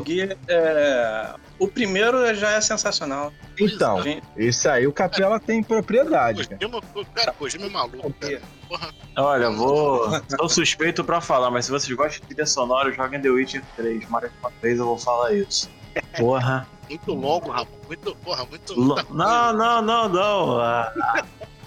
Gear, 0.07 0.37
é... 0.49 1.35
o 1.59 1.69
primeiro 1.69 2.35
já 2.35 2.51
é 2.53 2.61
sensacional. 2.61 3.33
Então, 3.59 4.03
Gente, 4.03 4.23
esse 4.37 4.69
aí 4.69 4.87
o 4.87 4.93
Capela 4.93 5.39
tem 5.41 5.63
propriedade, 5.63 6.49
cara. 6.49 6.59
Kojima, 6.59 6.83
pô, 6.83 7.05
cara, 7.15 7.33
Kojima 7.33 7.67
é 7.67 7.69
maluco, 7.69 8.13
cara. 8.15 8.43
Porra, 8.69 8.89
Olha, 9.17 9.51
vou. 9.51 10.11
Sou 10.39 10.49
suspeito 10.49 11.03
pra 11.05 11.21
falar, 11.21 11.51
mas 11.51 11.67
se 11.67 11.71
vocês 11.71 11.95
gostam 11.97 12.21
de 12.21 12.27
trilha 12.29 12.47
sonora, 12.47 12.93
joguem 12.93 13.21
The 13.21 13.29
Witcher 13.31 13.63
3. 13.77 14.09
Mais 14.09 14.31
uma 14.41 14.51
vez 14.61 14.79
eu 14.79 14.87
vou 14.87 14.99
falar 14.99 15.33
isso. 15.33 15.71
Porra. 16.19 16.67
muito 16.89 17.15
longo, 17.15 17.51
rapaz. 17.51 17.69
Muito, 17.87 18.15
porra, 18.17 18.45
muito. 18.45 18.75
Lo- 18.75 18.87
muita 18.87 19.05
coisa. 19.05 19.25
Não, 19.25 19.53
não, 19.53 19.83
não, 19.83 20.09
não. 20.09 20.61
A- 20.61 20.93
a 20.99 21.25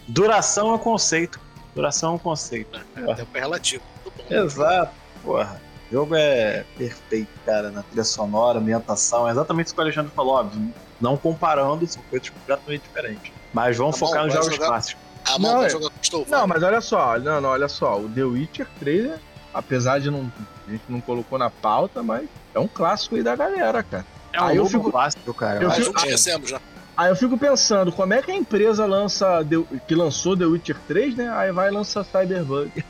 Duração 0.07 0.75
é 0.75 0.77
conceito. 0.77 1.39
Duração 1.75 2.11
é 2.11 2.15
um 2.15 2.17
conceito. 2.19 2.79
É, 2.95 3.13
tempo 3.15 3.37
é 3.37 3.39
relativo. 3.39 3.83
Muito 4.03 4.17
bom. 4.29 4.35
Exato. 4.35 4.91
Porra. 5.23 5.61
O 5.89 5.93
jogo 5.93 6.15
é 6.15 6.63
perfeito, 6.77 7.29
cara, 7.45 7.71
na 7.71 7.81
trilha 7.83 8.03
sonora, 8.03 8.59
ambientação. 8.59 9.27
É 9.27 9.31
exatamente 9.31 9.67
isso 9.67 9.75
que 9.75 9.81
o 9.81 9.83
Alexandre 9.83 10.11
falou, 10.15 10.35
óbvio. 10.35 10.71
Não 11.01 11.17
comparando, 11.17 11.87
são 11.87 12.03
coisas 12.09 12.29
completamente 12.29 12.81
diferentes. 12.83 13.31
Mas 13.53 13.77
vamos 13.77 13.95
Tá 13.95 14.01
bom, 14.01 14.07
focar 14.07 14.25
nos 14.25 14.33
jogos 14.33 14.53
jogar- 14.53 14.67
clássicos. 14.67 15.03
A 15.25 15.39
mão 15.39 15.53
Não, 15.55 15.63
é- 15.63 15.69
jogar. 15.69 15.89
Não, 16.27 16.47
mas 16.47 16.63
olha 16.63 16.81
só, 16.81 17.17
não, 17.19 17.41
não, 17.41 17.49
olha 17.49 17.67
só. 17.67 17.99
O 17.99 18.07
The 18.09 18.23
Witcher 18.23 18.67
3 18.79 19.05
é 19.11 19.19
apesar 19.53 19.99
de 19.99 20.09
não. 20.11 20.31
A 20.67 20.71
gente 20.71 20.83
não 20.87 21.01
colocou 21.01 21.39
na 21.39 21.49
pauta, 21.49 22.03
mas 22.03 22.27
é 22.53 22.59
um 22.59 22.67
clássico 22.67 23.15
aí 23.15 23.23
da 23.23 23.35
galera, 23.35 23.81
cara. 23.81 24.05
É 24.31 24.41
um 24.41 24.45
Aí 24.45 24.57
eu 24.57 24.65
fico- 24.67 24.91
clássico, 24.91 25.33
cara. 25.33 25.63
eu 25.63 25.69
Mas 25.69 25.77
fico- 25.79 25.97
esquecemos 25.97 26.49
já. 26.51 26.61
Aí 26.95 27.09
eu 27.09 27.15
fico 27.15 27.37
pensando, 27.37 27.91
como 27.91 28.13
é 28.13 28.21
que 28.21 28.29
a 28.31 28.35
empresa 28.35 28.85
lança. 28.85 29.43
The- 29.45 29.79
que 29.87 29.95
lançou 29.95 30.37
The 30.37 30.45
Witcher 30.45 30.77
3, 30.87 31.15
né? 31.15 31.29
Aí 31.33 31.51
vai 31.51 31.71
lançar 31.71 32.03
Cyberbug. 32.03 32.83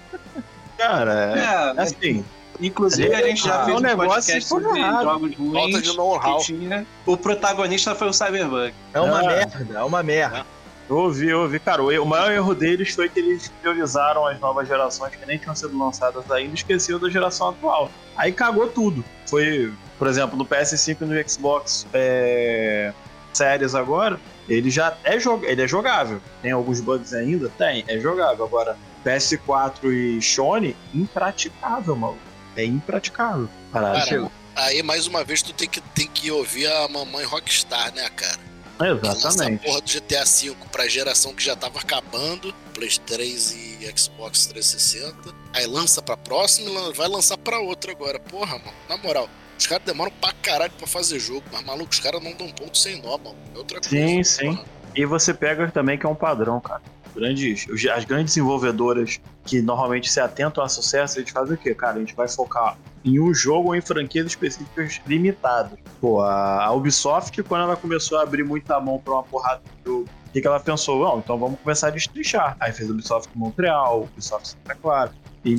Cara, 0.77 1.13
é, 1.13 1.39
É, 1.39 1.81
assim, 1.81 2.25
inclusive 2.60 3.14
a 3.14 3.28
gente 3.28 3.43
já 3.43 3.62
Ah, 3.62 3.66
fez 3.66 3.78
um 3.78 3.80
negócio 3.82 4.41
sobre 4.41 4.80
errado. 4.80 5.03
jogos 5.03 5.36
Falta 5.36 5.49
ruins 5.60 5.82
de 5.82 5.97
know-how. 5.97 6.38
que 6.39 6.43
tinha. 6.45 6.86
O 7.05 7.16
protagonista 7.18 7.95
foi 7.95 8.07
o 8.10 8.14
Cyberbug. 8.14 8.74
É 8.93 8.99
uma 8.99 9.20
Ah. 9.20 9.24
merda, 9.28 9.68
é 9.80 9.84
uma 9.84 10.03
merda. 10.03 10.45
eu 10.89 10.97
ouvi, 10.97 11.30
eu 11.30 11.41
ouvi, 11.41 11.60
cara, 11.60 11.84
o, 11.84 12.05
maior 12.05 12.32
erro 12.32 12.55
deles 12.55 12.93
foi 12.95 13.07
que 13.10 13.20
eles 13.20 13.51
priorizaram 13.62 14.26
as 14.26 14.39
novas 14.39 14.68
gerações 14.68 15.14
que 15.16 15.24
nem 15.26 15.38
tinham 15.38 15.55
sido 15.55 15.78
lançadas 15.78 16.30
ainda 16.32 16.51
e 16.51 16.55
esqueciam 16.55 16.99
da 16.99 17.07
geração 17.10 17.49
atual. 17.49 17.91
Aí 18.18 18.32
cagou 18.32 18.68
tudo. 18.68 19.05
Foi, 19.28 19.72
por 19.99 20.07
exemplo, 20.07 20.36
no 20.38 20.43
PS5 20.45 20.97
e 21.01 21.05
no 21.05 21.30
Xbox 21.30 21.86
é, 21.93 22.91
Series 23.32 23.76
agora, 23.76 24.20
ele 24.49 24.72
já 24.72 24.97
é, 25.03 25.20
jog, 25.20 25.45
ele 25.45 25.62
é 25.62 25.68
jogável. 25.68 26.20
Tem 26.41 26.51
alguns 26.51 26.82
bugs 26.82 27.14
ainda? 27.14 27.49
Tem, 27.55 27.86
é 27.88 27.99
jogável. 27.99 28.43
Agora, 28.45 28.76
PS4 29.05 29.86
e 29.93 30.20
Sony, 30.22 30.76
impraticável, 30.91 31.95
maluco. 31.95 32.20
É 32.55 32.65
impraticável. 32.65 33.49
Parada. 33.71 34.05
Cara, 34.05 34.31
aí 34.55 34.83
mais 34.83 35.07
uma 35.07 35.23
vez 35.23 35.41
tu 35.41 35.53
tem 35.53 35.67
que, 35.67 35.81
tem 35.81 36.07
que 36.07 36.31
ouvir 36.31 36.67
a 36.67 36.87
mamãe 36.87 37.25
Rockstar, 37.25 37.93
né, 37.93 38.09
cara? 38.09 38.49
Exatamente. 38.81 39.65
porra 39.65 39.81
do 39.81 39.91
GTA 39.91 40.23
V 40.23 40.55
pra 40.71 40.87
geração 40.87 41.33
que 41.33 41.43
já 41.43 41.55
tava 41.55 41.79
acabando, 41.79 42.53
Play 42.73 42.89
3 43.05 43.51
e 43.51 43.93
Xbox 43.97 44.45
360. 44.47 45.35
Aí 45.53 45.65
lança 45.65 46.01
pra 46.01 46.15
próxima 46.15 46.69
e 46.69 46.93
vai 46.93 47.09
lançar 47.09 47.37
pra 47.37 47.59
outra 47.59 47.91
agora. 47.91 48.19
Porra, 48.19 48.57
mano, 48.57 48.73
na 48.87 48.95
moral. 48.97 49.29
Os 49.57 49.67
caras 49.67 49.83
demoram 49.85 50.11
pra 50.21 50.31
caralho 50.41 50.71
pra 50.77 50.87
fazer 50.87 51.19
jogo, 51.19 51.43
mas 51.51 51.65
maluco, 51.65 51.91
os 51.91 51.99
caras 51.99 52.23
não 52.23 52.31
dão 52.31 52.47
ponto 52.49 52.77
sem 52.77 53.01
nó, 53.01 53.17
mano. 53.17 53.35
É 53.53 53.57
outra 53.57 53.81
coisa. 53.81 53.89
Sim, 53.89 54.23
sim. 54.23 54.59
E 54.95 55.05
você 55.05 55.33
pega 55.33 55.69
também 55.69 55.97
que 55.97 56.05
é 56.05 56.09
um 56.09 56.15
padrão, 56.15 56.61
cara. 56.61 56.81
Grandes, 57.20 57.67
as 57.89 58.05
grandes 58.05 58.34
desenvolvedoras 58.36 59.20
que 59.45 59.61
normalmente 59.61 60.09
se 60.11 60.20
atentam 60.20 60.63
a 60.63 60.70
sucesso, 60.70 61.20
eles 61.20 61.30
fazem 61.32 61.55
o 61.55 61.57
quê? 61.57 61.76
Cara, 61.76 61.97
a 61.97 61.99
gente 61.99 62.15
vai 62.15 62.28
focar 62.28 62.78
em 63.03 63.20
um 63.20 63.34
jogo 63.34 63.70
ou 63.70 63.76
em 63.76 63.82
franquias 63.82 64.28
específicas 64.28 65.01
limitadas. 65.05 65.78
Pô, 65.99 66.22
a 66.22 66.72
Ubisoft, 66.72 67.41
quando 67.43 67.63
ela 67.63 67.76
começou 67.76 68.17
a 68.20 68.24
abrir 68.24 68.43
muita 68.43 68.80
mão 68.80 68.99
pra 68.99 69.13
uma 69.15 69.24
porrada 69.24 69.61
de 69.63 69.89
jogo, 69.91 70.05
o 70.28 70.32
que, 70.32 70.41
que 70.41 70.47
ela 70.47 70.59
pensou? 70.59 71.03
Não, 71.03 71.20
então 71.20 71.38
vamos 71.38 71.59
começar 71.59 71.88
a 71.88 71.89
destrinchar. 71.89 72.55
Aí 72.59 72.72
fez 72.72 72.89
Ubisoft 72.89 73.30
Montreal, 73.36 74.03
Ubisoft 74.03 74.49
Santa 74.49 74.76
Clara. 74.76 75.11
E 75.43 75.57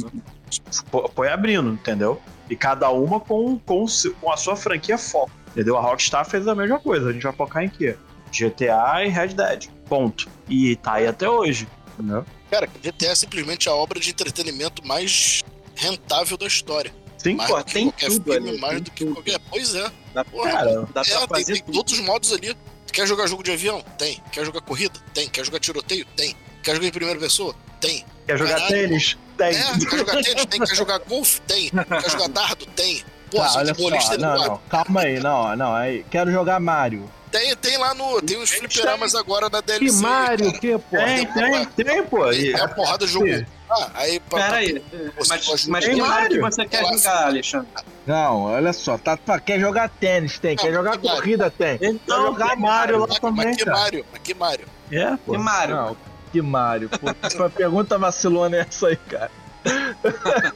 fo- 0.91 1.11
foi 1.15 1.29
abrindo, 1.29 1.71
entendeu? 1.73 2.21
E 2.49 2.57
cada 2.57 2.89
uma 2.91 3.19
com, 3.21 3.59
com, 3.59 3.85
com 4.21 4.33
a 4.33 4.37
sua 4.37 4.55
franquia 4.57 4.97
foco. 4.97 5.31
Entendeu? 5.49 5.77
A 5.77 5.81
Rockstar 5.81 6.25
fez 6.25 6.47
a 6.47 6.55
mesma 6.55 6.79
coisa. 6.79 7.11
A 7.11 7.13
gente 7.13 7.23
vai 7.23 7.33
focar 7.33 7.65
em 7.65 7.69
quê? 7.69 7.97
GTA 8.33 9.05
e 9.05 9.09
Red 9.09 9.29
Dead. 9.29 9.67
Ponto. 9.91 10.27
E 10.49 10.77
tá 10.77 10.95
aí 10.95 11.07
até 11.07 11.29
hoje. 11.29 11.69
Entendeu? 11.99 12.25
Cara, 12.51 12.67
GTA 12.83 13.09
é 13.09 13.15
simplesmente 13.15 13.69
a 13.69 13.75
obra 13.75 14.01
de 14.01 14.09
entretenimento 14.11 14.87
mais 14.87 15.43
rentável 15.77 16.39
da 16.39 16.47
história. 16.47 16.93
Sim, 17.19 17.35
Mais 17.35 17.51
pô, 17.51 17.63
tem 17.63 17.91
qualquer 17.91 18.09
tudo 18.09 18.33
filme, 18.33 18.49
ali, 18.51 18.59
mais 18.59 18.75
tem 18.77 18.83
do 18.85 18.91
que 18.93 19.05
tudo. 19.05 19.15
qualquer. 19.17 19.39
Pois 19.51 19.75
é. 19.75 19.91
Dá, 20.15 20.25
Porra, 20.25 20.51
cara. 20.53 20.89
dá 20.95 21.01
É, 21.03 21.05
pra 21.05 21.19
tem, 21.19 21.29
fazer 21.29 21.53
tem 21.53 21.63
tudo. 21.65 21.75
todos 21.75 21.93
os 21.93 22.01
modos 22.01 22.33
ali. 22.33 22.57
Quer 22.93 23.07
jogar 23.07 23.27
jogo 23.27 23.43
de 23.43 23.51
avião? 23.53 23.83
Tem. 23.99 24.23
Quer 24.33 24.45
jogar 24.47 24.61
corrida? 24.63 24.99
Tem. 25.13 25.29
Quer 25.29 25.45
jogar 25.45 25.61
tiroteio? 25.61 26.07
Tem. 26.17 26.35
Quer 26.63 26.75
jogar 26.77 26.87
em 26.87 26.91
primeira 26.91 27.21
pessoa? 27.21 27.55
Tem. 27.81 28.05
Quer 28.27 28.39
jogar 28.39 28.55
Caralho. 28.55 28.69
tênis? 28.75 29.19
Tem. 29.37 29.49
É, 29.49 29.53
quer 29.79 29.99
jogar 29.99 30.13
tênis? 30.23 30.45
Tem. 30.47 30.61
Quer 30.61 30.75
jogar 30.77 30.99
golfe? 31.01 31.41
Tem. 31.43 31.69
Quer 31.71 32.11
jogar 32.11 32.29
dardo? 32.29 32.67
Tem. 32.67 33.03
Pô, 33.31 33.37
Tá, 33.39 33.53
olha 33.59 33.75
só, 34.01 34.17
não, 34.19 34.37
não, 34.49 34.57
calma 34.69 35.03
aí, 35.03 35.21
não, 35.21 35.57
não, 35.57 35.73
aí, 35.73 36.05
quero 36.11 36.33
jogar 36.33 36.59
Mario. 36.59 37.09
Tem, 37.31 37.55
tem 37.57 37.79
lá 37.79 37.95
no. 37.95 38.21
Tem 38.23 38.37
uns 38.39 38.51
fliperamas 38.51 39.15
agora 39.15 39.49
na 39.49 39.61
DLC. 39.61 39.85
Que 39.87 40.03
Mario, 40.03 40.47
cara. 40.47 40.57
o 40.57 40.61
que, 40.61 40.79
pô? 40.79 40.97
Tem, 40.97 41.27
tem, 41.27 41.65
tem, 41.85 42.03
pô. 42.05 42.33
E- 42.33 42.53
É 42.53 42.57
uma 42.57 42.69
porrada 42.69 43.07
de 43.07 43.13
jogo. 43.13 43.27
Ah, 43.71 43.91
aí 43.95 44.19
pra, 44.19 44.39
Pera 44.39 44.49
pra- 44.49 44.57
aí, 44.59 44.83
você 45.17 45.29
mas, 45.29 45.67
mas 45.69 45.85
que 45.85 45.95
Mario 45.95 46.29
que 46.31 46.41
você 46.41 46.67
quer 46.67 46.79
Relaxa. 46.79 46.99
jogar, 46.99 47.27
Alexandre? 47.27 47.69
Não, 48.05 48.43
olha 48.43 48.73
só, 48.73 48.99
tá, 48.99 49.17
tá- 49.17 49.39
quer 49.39 49.61
jogar 49.61 49.89
tênis, 49.89 50.41
tem, 50.41 50.57
quer 50.57 50.67
Não, 50.73 50.79
jogar 50.79 50.99
que 50.99 51.07
Mario? 51.07 51.21
corrida, 51.23 51.51
tem. 51.53 51.79
Então, 51.81 52.27
jogar 52.27 52.49
tem 52.49 52.59
Mario 52.59 52.99
lá 52.99 53.07
Mas, 53.09 53.19
também, 53.21 53.47
mas 53.47 53.57
que 53.57 53.65
cara. 53.65 53.77
Mario? 53.79 54.07
Mas 54.13 54.23
que 54.23 54.35
Mario? 54.35 54.67
É, 54.91 55.17
pô. 55.25 55.33
Que 55.33 55.39
Mario? 55.39 55.77
Não, 55.77 55.97
que 56.33 56.43
Mario, 56.43 56.89
pô, 56.89 57.15
essa 57.23 57.49
pergunta 57.49 57.97
vacilona 57.97 58.57
é 58.57 58.61
essa 58.69 58.89
aí, 58.89 58.97
cara. 58.97 59.31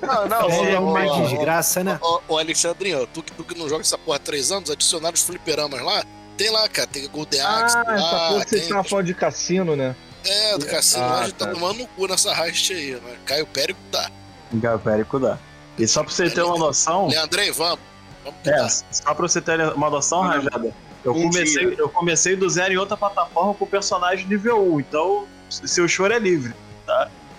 Não, 0.03 0.29
não, 0.29 0.51
É 0.51 0.79
ô, 0.79 0.83
uma 0.91 1.05
ô, 1.05 1.18
ô, 1.18 1.27
desgraça, 1.29 1.85
né? 1.85 1.99
Ô, 2.03 2.20
ô, 2.29 2.39
Alexandrinho, 2.39 3.07
tu, 3.07 3.22
que- 3.22 3.33
tu 3.33 3.45
que 3.45 3.57
não 3.57 3.68
joga 3.68 3.83
essa 3.83 3.97
porra 3.99 4.16
há 4.16 4.20
três 4.20 4.51
anos, 4.51 4.70
adicionaram 4.70 5.14
os 5.14 5.22
fliperamas 5.22 5.81
lá. 5.81 6.03
Tem 6.37 6.51
lá, 6.51 6.68
cara, 6.68 6.87
tem 6.89 7.09
Golden 7.09 7.41
Ah, 7.41 7.59
Axe, 7.64 7.76
essa 7.78 7.93
lá, 7.95 8.28
porra 8.30 8.45
tem, 8.45 8.68
tava 8.68 8.85
falando 8.85 9.07
de 9.07 9.14
cassino, 9.14 9.76
né? 9.76 9.95
É, 10.26 10.59
do 10.59 10.66
cassino, 10.66 11.05
Ah, 11.05 11.20
a 11.20 11.24
gente 11.26 11.35
tá 11.35 11.47
tá. 11.47 11.53
tomando 11.53 11.78
no 11.78 11.87
cu 11.89 12.07
nessa 12.09 12.30
heist 12.47 12.72
aí, 12.72 12.93
né? 12.95 13.16
Caio 13.24 13.47
Périco 13.47 13.80
dá. 13.93 14.11
Galpérico 14.53 15.18
dá. 15.18 15.39
E 15.78 15.87
só 15.87 16.03
pra 16.03 16.12
você 16.12 16.30
ter 16.30 16.43
uma 16.43 16.59
noção, 16.59 17.09
Leandrei, 17.09 17.51
vamos. 17.53 17.78
Vamos 18.24 18.39
é, 18.47 18.68
só 18.93 19.14
pra 19.14 19.28
você 19.28 19.41
ter 19.41 19.61
uma 19.74 19.91
noção, 19.91 20.22
Ah, 20.22 20.28
Rajada, 20.37 20.72
eu 21.05 21.12
um 21.12 21.24
comecei, 21.28 21.66
dia. 21.66 21.74
eu 21.78 21.89
comecei 21.89 22.37
do 22.37 22.49
zero 22.49 22.72
em 22.72 22.76
outra 22.78 22.97
plataforma 22.97 23.53
com 23.55 23.64
o 23.64 23.68
personagem 23.68 24.26
nível 24.26 24.72
1, 24.74 24.80
então 24.80 25.26
seu 25.51 25.87
choro 25.87 26.14
é 26.14 26.18
livre. 26.18 26.55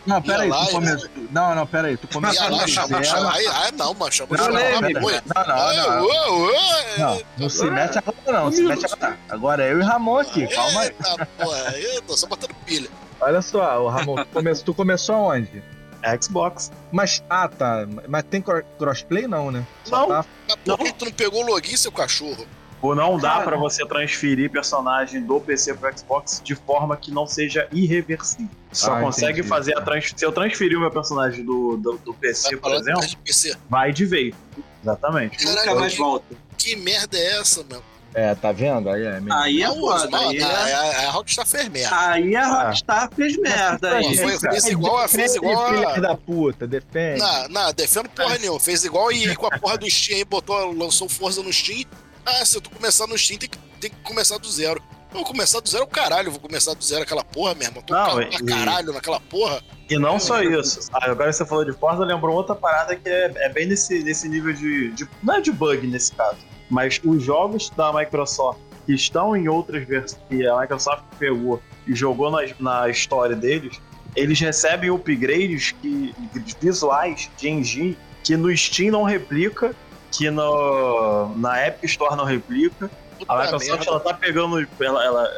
Não, 0.05 0.21
pera 0.21 0.43
aí, 0.43 0.49
Ia 0.49 0.55
lá 0.55 0.65
tu 0.65 0.71
começou. 0.71 1.09
Não, 1.31 1.55
não, 1.55 1.67
pera 1.67 1.87
aí, 1.87 1.97
tu 1.97 2.07
começou 2.07 2.47
zero. 2.59 2.67
chama, 3.03 3.33
aí, 3.33 3.47
ah, 3.47 3.71
não, 3.71 4.11
chama 4.11 4.37
Não, 4.37 4.47
não, 4.49 4.57
aí. 4.57 4.73
não, 4.73 4.91
não, 4.91 5.19
Ah, 5.35 7.17
não. 7.37 7.49
se 7.49 7.65
mete 7.69 7.97
agora 7.97 8.39
não, 8.43 8.51
se 8.51 8.63
mete 8.63 8.85
agora. 8.85 9.17
Agora 9.29 9.63
é 9.63 9.71
eu 9.71 9.79
e 9.79 9.81
o 9.81 9.85
Ramon 9.85 10.19
aqui, 10.19 10.47
calma 10.47 10.81
aí. 10.81 10.87
Eita, 10.87 11.25
porra, 11.37 11.77
eu 11.77 12.01
tô 12.03 12.17
só 12.17 12.27
botando 12.27 12.53
pilha. 12.65 12.89
Olha 13.19 13.41
só, 13.41 13.83
o 13.83 13.89
Ramon, 13.89 14.15
tu, 14.17 14.25
come- 14.27 14.55
tu 14.55 14.73
começou 14.73 15.15
aonde? 15.15 15.63
É 16.03 16.21
Xbox. 16.21 16.71
Mas, 16.91 17.23
ah, 17.29 17.47
tá, 17.47 17.87
mas 18.07 18.23
tem 18.29 18.39
cro- 18.41 18.63
crossplay 18.77 19.25
não, 19.27 19.49
né? 19.49 19.65
Só 19.85 20.01
Não. 20.01 20.07
tá- 20.07 20.25
Mas 20.47 20.57
por 20.77 20.77
que 20.85 20.93
tu 20.93 21.05
não 21.05 21.11
pegou 21.11 21.43
o 21.43 21.47
login, 21.47 21.75
seu 21.75 21.91
cachorro? 21.91 22.45
Ou 22.85 22.95
não 22.95 23.17
dá 23.17 23.41
pra 23.41 23.57
você 23.57 23.85
transferir 23.85 24.49
personagem 24.51 25.21
do 25.23 25.39
PC 25.39 25.73
pro 25.75 25.97
Xbox 25.97 26.41
de 26.43 26.55
forma 26.55 26.95
que 26.97 27.11
não 27.11 27.25
seja 27.25 27.67
irreversível. 27.71 28.49
Só 28.71 28.95
Ah, 28.95 29.01
consegue 29.01 29.39
entendi. 29.39 29.47
fazer 29.47 29.77
a 29.77 29.81
trans... 29.81 30.11
Se 30.15 30.25
eu 30.25 30.31
transferir 30.31 30.77
o 30.77 30.81
meu 30.81 30.91
personagem 30.91 31.43
do, 31.43 31.77
do, 31.77 31.97
do 31.97 32.13
PC, 32.13 32.55
Vai 32.57 32.59
por 32.59 32.73
exemplo, 32.79 33.07
de 33.07 33.17
PC. 33.17 33.55
vai 33.69 33.91
de 33.93 34.05
vez. 34.05 34.35
Exatamente. 34.83 35.43
Nunca 35.45 35.55
Caralho, 35.61 35.79
mais 35.79 35.93
que, 35.93 35.99
volta. 35.99 36.35
que 36.57 36.75
merda 36.75 37.17
é 37.17 37.39
essa, 37.39 37.63
mano? 37.69 37.83
É, 38.13 38.33
tá 38.33 38.51
vendo? 38.53 38.89
Aí 38.89 39.03
é 39.03 39.11
mesmo. 39.19 39.33
Aí 39.33 39.61
é 39.61 39.67
foda. 39.67 40.07
não, 40.09 40.29
Aí 40.29 40.39
não, 40.39 40.49
é- 40.49 40.73
a, 40.73 41.07
a 41.07 41.11
Rockstar 41.11 41.45
fez 41.45 41.67
merda. 41.67 41.95
aí 42.11 42.33
a 42.35 42.63
Rockstar 42.67 43.09
fez 43.13 43.37
merda 43.37 43.89
Pô, 43.89 43.95
aí. 43.95 44.17
foi- 44.17 44.39
fez 44.39 44.65
igual 44.67 44.97
a- 44.99 45.07
fez 45.09 45.35
igual 45.35 45.65
a- 45.65 45.69
Filha 45.69 46.01
da 46.01 46.15
puta, 46.15 46.65
defende. 46.65 47.19
Não, 47.19 47.47
não, 47.49 47.73
defendo 47.73 48.07
porra 48.09 48.37
nenhuma. 48.37 48.57
Fez 48.59 48.85
igual 48.85 49.11
e 49.11 49.35
com 49.35 49.47
a 49.47 49.59
porra 49.59 49.77
do 49.77 49.89
Steam 49.91 50.19
aí, 50.19 50.23
botou, 50.23 50.71
lançou 50.71 51.09
Forza 51.09 51.43
no 51.43 51.51
Steam. 51.51 51.83
Ah, 52.25 52.43
se 52.45 52.59
tu 52.59 52.69
começar 52.69 53.07
no 53.07 53.17
Steam, 53.17 53.37
tem 53.39 53.49
que, 53.49 53.57
tem 53.79 53.89
que 53.89 53.97
começar 53.97 54.37
do 54.37 54.49
zero. 54.49 54.81
Não, 55.13 55.23
começar 55.23 55.59
do 55.61 55.69
zero 55.69 55.87
caralho, 55.87 56.27
eu 56.27 56.31
vou 56.31 56.41
começar 56.41 56.73
do 56.73 56.83
zero 56.83 57.03
aquela 57.03 57.23
porra 57.23 57.55
mesmo. 57.55 57.77
Eu 57.77 57.81
tô 57.83 57.93
Não, 57.93 58.21
e- 58.21 58.43
caralho 58.43 58.91
naquela 58.91 59.19
porra. 59.19 59.61
E 59.89 59.97
não 59.97 60.19
só 60.19 60.41
isso. 60.41 60.89
Ah, 60.91 61.09
agora 61.11 61.29
que 61.29 61.37
você 61.37 61.45
falou 61.45 61.63
de 61.63 61.71
Forza, 61.73 62.03
lembrou 62.03 62.35
outra 62.35 62.55
parada 62.55 62.95
que 62.95 63.07
é, 63.07 63.31
é 63.35 63.49
bem 63.49 63.67
nesse, 63.67 64.03
nesse 64.03 64.27
nível 64.27 64.51
de, 64.51 64.91
de- 64.91 65.07
Não 65.23 65.35
é 65.35 65.41
de 65.41 65.51
bug 65.51 65.85
nesse 65.87 66.11
caso, 66.13 66.39
mas 66.69 66.99
os 67.05 67.23
jogos 67.23 67.69
da 67.69 67.93
Microsoft 67.93 68.59
que 68.85 68.93
estão 68.93 69.35
em 69.35 69.47
outras 69.47 69.87
versões 69.87 70.21
que 70.29 70.45
a 70.45 70.59
Microsoft 70.59 71.03
pegou 71.17 71.61
e 71.87 71.95
jogou 71.95 72.29
na, 72.29 72.39
na 72.59 72.89
história 72.89 73.35
deles, 73.35 73.79
eles 74.15 74.39
recebem 74.39 74.89
upgrades 74.91 75.71
que, 75.81 76.13
visuais 76.61 77.29
de 77.37 77.49
engine 77.49 77.97
que 78.23 78.35
no 78.37 78.55
Steam 78.55 78.91
não 78.91 79.03
replica, 79.03 79.75
que 80.17 80.29
no, 80.31 81.35
na 81.37 81.67
Epic 81.67 81.83
Store 81.85 82.15
não 82.15 82.25
replica. 82.25 82.89
Puta 83.17 83.33
A 83.33 83.41
Microsoft 83.43 83.87
ela 83.87 83.99
tá 83.99 84.13
pegando. 84.13 84.67
Ela, 84.79 85.05
ela- 85.05 85.29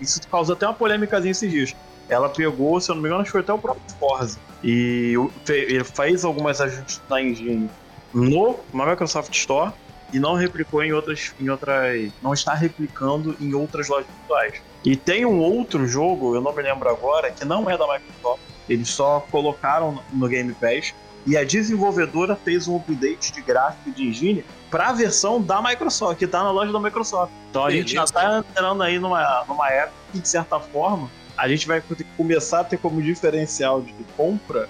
isso 0.00 0.20
causou 0.28 0.54
até 0.54 0.66
uma 0.66 0.74
polêmicazinha 0.74 1.30
esses 1.30 1.50
dias. 1.50 1.74
Ela 2.08 2.28
pegou, 2.28 2.80
se 2.80 2.90
eu 2.90 2.94
não 2.94 3.02
me 3.02 3.08
engano, 3.08 3.22
acho 3.22 3.28
que 3.28 3.32
foi 3.32 3.40
até 3.40 3.52
o 3.52 3.58
próprio 3.58 3.82
Forza. 3.98 4.38
E 4.62 5.14
ele 5.48 5.84
fez 5.84 6.24
algumas 6.24 6.60
ajustes 6.60 7.00
na 7.08 7.20
engine 7.22 7.70
no, 8.12 8.58
na 8.72 8.86
Microsoft 8.86 9.32
Store 9.34 9.72
e 10.12 10.18
não 10.18 10.34
replicou 10.34 10.82
em 10.82 10.92
outras, 10.92 11.34
em 11.40 11.48
outras. 11.48 12.12
Não 12.22 12.32
está 12.34 12.52
replicando 12.54 13.34
em 13.40 13.54
outras 13.54 13.88
lojas 13.88 14.06
virtuais. 14.18 14.60
E 14.84 14.94
tem 14.96 15.24
um 15.24 15.38
outro 15.38 15.86
jogo, 15.86 16.34
eu 16.34 16.40
não 16.40 16.52
me 16.54 16.62
lembro 16.62 16.88
agora, 16.90 17.30
que 17.30 17.44
não 17.44 17.68
é 17.70 17.78
da 17.78 17.86
Microsoft. 17.90 18.42
Eles 18.68 18.90
só 18.90 19.20
colocaram 19.30 20.02
no 20.12 20.28
Game 20.28 20.52
Pass. 20.54 20.92
E 21.26 21.36
a 21.36 21.44
desenvolvedora 21.44 22.34
fez 22.34 22.66
um 22.66 22.76
update 22.76 23.32
de 23.32 23.40
gráfico 23.42 23.92
de 23.92 24.08
engine 24.08 24.44
para 24.70 24.88
a 24.88 24.92
versão 24.92 25.40
da 25.40 25.62
Microsoft, 25.62 26.18
que 26.18 26.26
tá 26.26 26.42
na 26.42 26.50
loja 26.50 26.72
da 26.72 26.80
Microsoft. 26.80 27.32
Então 27.50 27.64
a 27.64 27.70
gente 27.70 27.92
já 27.92 28.04
Beleza. 28.04 28.12
tá 28.12 28.38
entrando 28.38 28.82
aí 28.82 28.98
numa, 28.98 29.44
numa 29.46 29.68
época 29.70 29.94
que, 30.12 30.18
de 30.18 30.28
certa 30.28 30.58
forma, 30.58 31.10
a 31.36 31.48
gente 31.48 31.66
vai 31.66 31.80
ter 31.80 31.96
que 31.96 32.04
começar 32.16 32.60
a 32.60 32.64
ter 32.64 32.78
como 32.78 33.00
diferencial 33.00 33.80
de 33.80 33.94
compra 34.16 34.68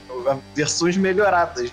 versões 0.55 0.97
melhoradas 0.97 1.73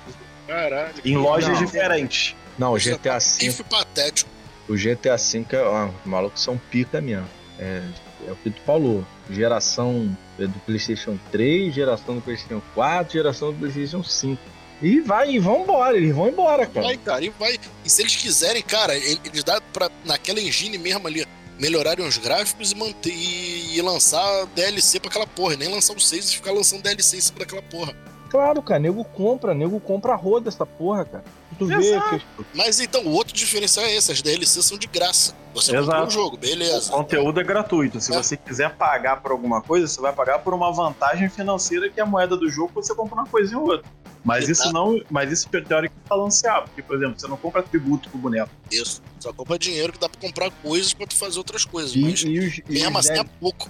Caralho. 0.50 0.94
Em 1.06 1.16
lojas 1.16 1.60
Não. 1.60 1.66
diferentes. 1.66 2.36
Não, 2.58 2.74
o 2.74 2.78
é 2.78 2.80
GTA 2.80 3.20
V, 3.20 3.64
patético. 3.70 4.30
o 4.68 4.74
GTA 4.74 5.16
V 5.16 5.46
é, 5.52 5.62
ó, 5.62 5.86
os 5.86 6.06
malucos 6.06 6.42
são 6.42 6.58
pica 6.58 7.00
mesmo. 7.00 7.28
É, 7.60 7.84
é 8.28 8.32
o 8.32 8.36
que 8.36 8.50
tu 8.50 8.62
falou. 8.62 9.06
Geração 9.30 10.18
do 10.38 10.60
PlayStation 10.66 11.20
3, 11.32 11.74
geração 11.74 12.16
do 12.16 12.22
PlayStation 12.22 12.62
4, 12.74 13.14
geração 13.14 13.52
do 13.54 13.60
PlayStation 13.60 14.04
5. 14.04 14.42
E 14.82 15.00
vai, 15.02 15.32
e 15.32 15.40
vão 15.40 15.62
embora, 15.64 15.98
eles 15.98 16.16
vão 16.16 16.28
embora, 16.30 16.66
cara. 16.66 16.86
Vai, 16.88 16.98
cara, 16.98 17.24
e 17.26 17.30
vai. 17.30 17.58
E 17.84 17.90
se 17.90 18.02
eles 18.02 18.16
quiserem, 18.16 18.62
cara, 18.62 18.96
ele- 18.96 19.20
eles 19.26 19.44
dá 19.44 19.60
pra, 19.74 19.90
naquela 20.06 20.40
engine 20.40 20.78
mesmo 20.78 21.06
ali, 21.08 21.28
melhorarem 21.60 22.06
os 22.08 22.18
gráficos 22.18 22.72
e 22.72 22.76
manter 22.76 23.12
e, 23.14 23.76
e 23.78 23.82
lançar 23.82 24.46
DLC 24.56 25.00
pra 25.00 25.10
aquela 25.10 25.28
porra. 25.28 25.56
e 25.56 25.58
Nem 25.58 25.68
lançar 25.70 25.94
o 25.94 26.00
6 26.00 26.30
e 26.30 26.36
ficar 26.36 26.52
lançando 26.54 26.82
DLC 26.82 27.18
em 27.18 27.22
cima 27.22 27.40
daquela 27.40 27.62
porra. 27.62 27.94
Claro, 28.30 28.62
cara, 28.62 28.80
nego 28.80 29.04
compra, 29.04 29.54
nego 29.54 29.80
compra 29.80 30.14
a 30.14 30.16
roda 30.16 30.48
essa 30.50 30.66
porra, 30.66 31.04
cara. 31.04 31.24
Tu 31.60 31.66
vê 31.68 31.76
Exato. 31.76 32.18
que 32.20 32.46
Mas 32.56 32.80
então, 32.80 33.04
o 33.06 33.10
outro 33.12 33.34
diferencial 33.34 33.86
é 33.86 33.96
esse: 33.96 34.12
as 34.12 34.22
DLCs 34.22 34.66
são 34.66 34.78
de 34.78 34.88
graça. 34.88 35.36
Você 35.54 35.72
Exato. 35.76 35.86
comprou 35.92 36.08
o 36.08 36.10
jogo, 36.10 36.36
O 36.36 36.40
beleza. 36.40 36.92
conteúdo 36.92 37.40
é 37.40 37.44
gratuito. 37.44 38.00
Se 38.00 38.14
É. 38.14 38.18
você 38.18 38.38
quiser 38.38 38.76
pagar 38.76 39.22
por 39.22 39.32
alguma 39.32 39.62
coisa, 39.62 39.86
você 39.88 40.00
vai 40.00 40.14
pagar 40.14 40.40
por 40.40 40.54
uma 40.54 40.72
vantagem 40.72 41.30
financeira 41.30 41.90
que 41.90 42.00
é 42.00 42.04
a 42.04 42.06
moeda 42.06 42.38
do 42.38 42.50
jogo 42.50 42.72
você 42.74 42.96
compra 42.96 43.16
uma 43.16 43.26
coisa 43.26 43.58
ou 43.58 43.64
outra. 43.70 43.86
Mas 44.24 44.48
Exato. 44.50 44.68
isso 44.70 44.74
não. 44.74 45.02
Mas 45.10 45.32
isso 45.32 45.50
teórico 45.50 45.94
é 46.06 46.10
balancear, 46.10 46.64
porque, 46.64 46.82
por 46.82 46.96
exemplo, 46.98 47.20
você 47.20 47.28
não 47.28 47.38
compra 47.38 47.62
tributo 47.64 48.10
pro 48.10 48.18
boneco. 48.20 48.50
Isso. 48.72 49.02
Só 49.20 49.34
compra 49.34 49.58
dinheiro 49.60 49.92
que 49.94 50.00
dá 50.00 50.08
pra 50.10 50.20
comprar 50.22 50.52
coisas 50.64 50.94
pra 50.94 51.08
tu 51.08 51.16
fazer 51.16 51.38
outras 51.38 51.66
coisas. 51.66 51.94
E, 51.96 52.00
mas 52.02 52.22
e 52.22 52.40
os, 52.40 52.58
e, 52.60 52.64
mesmo 52.70 52.98
os 53.00 53.10
assim 53.10 53.20
é 53.20 53.24
pouco. 53.40 53.70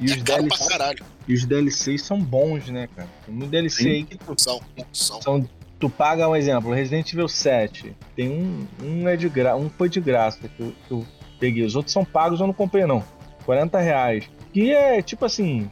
e 0.00 0.10
É 0.12 0.16
os 0.16 0.22
caro 0.22 0.46
pra 0.46 0.56
DLC 0.56 0.68
caralho. 0.68 1.04
e 1.28 1.34
os 1.34 1.44
DLCs 1.44 2.02
são 2.02 2.20
bons, 2.20 2.68
né, 2.68 2.88
cara? 2.94 3.08
Tem 3.24 3.34
muito 3.34 3.50
DLC 3.50 3.82
Sim. 3.82 3.88
aí 3.90 4.04
que 4.04 4.18
tu, 4.18 4.34
São, 4.36 4.60
são. 4.92 5.22
são, 5.22 5.48
tu 5.84 5.90
paga 5.90 6.26
um 6.26 6.34
exemplo, 6.34 6.72
Resident 6.72 7.12
Evil 7.12 7.28
7. 7.28 7.94
Tem 8.16 8.30
um, 8.30 8.66
um 8.82 9.06
é 9.06 9.16
de 9.16 9.28
gra, 9.28 9.54
um 9.54 9.68
foi 9.68 9.90
de 9.90 10.00
graça 10.00 10.48
que 10.48 10.62
eu, 10.62 10.72
que 10.88 10.90
eu 10.90 11.06
peguei. 11.38 11.62
Os 11.62 11.76
outros 11.76 11.92
são 11.92 12.02
pagos, 12.02 12.40
eu 12.40 12.46
não 12.46 12.54
comprei 12.54 12.86
não. 12.86 13.04
40 13.44 13.78
reais. 13.78 14.30
Que 14.50 14.72
é 14.72 15.02
tipo 15.02 15.26
assim, 15.26 15.70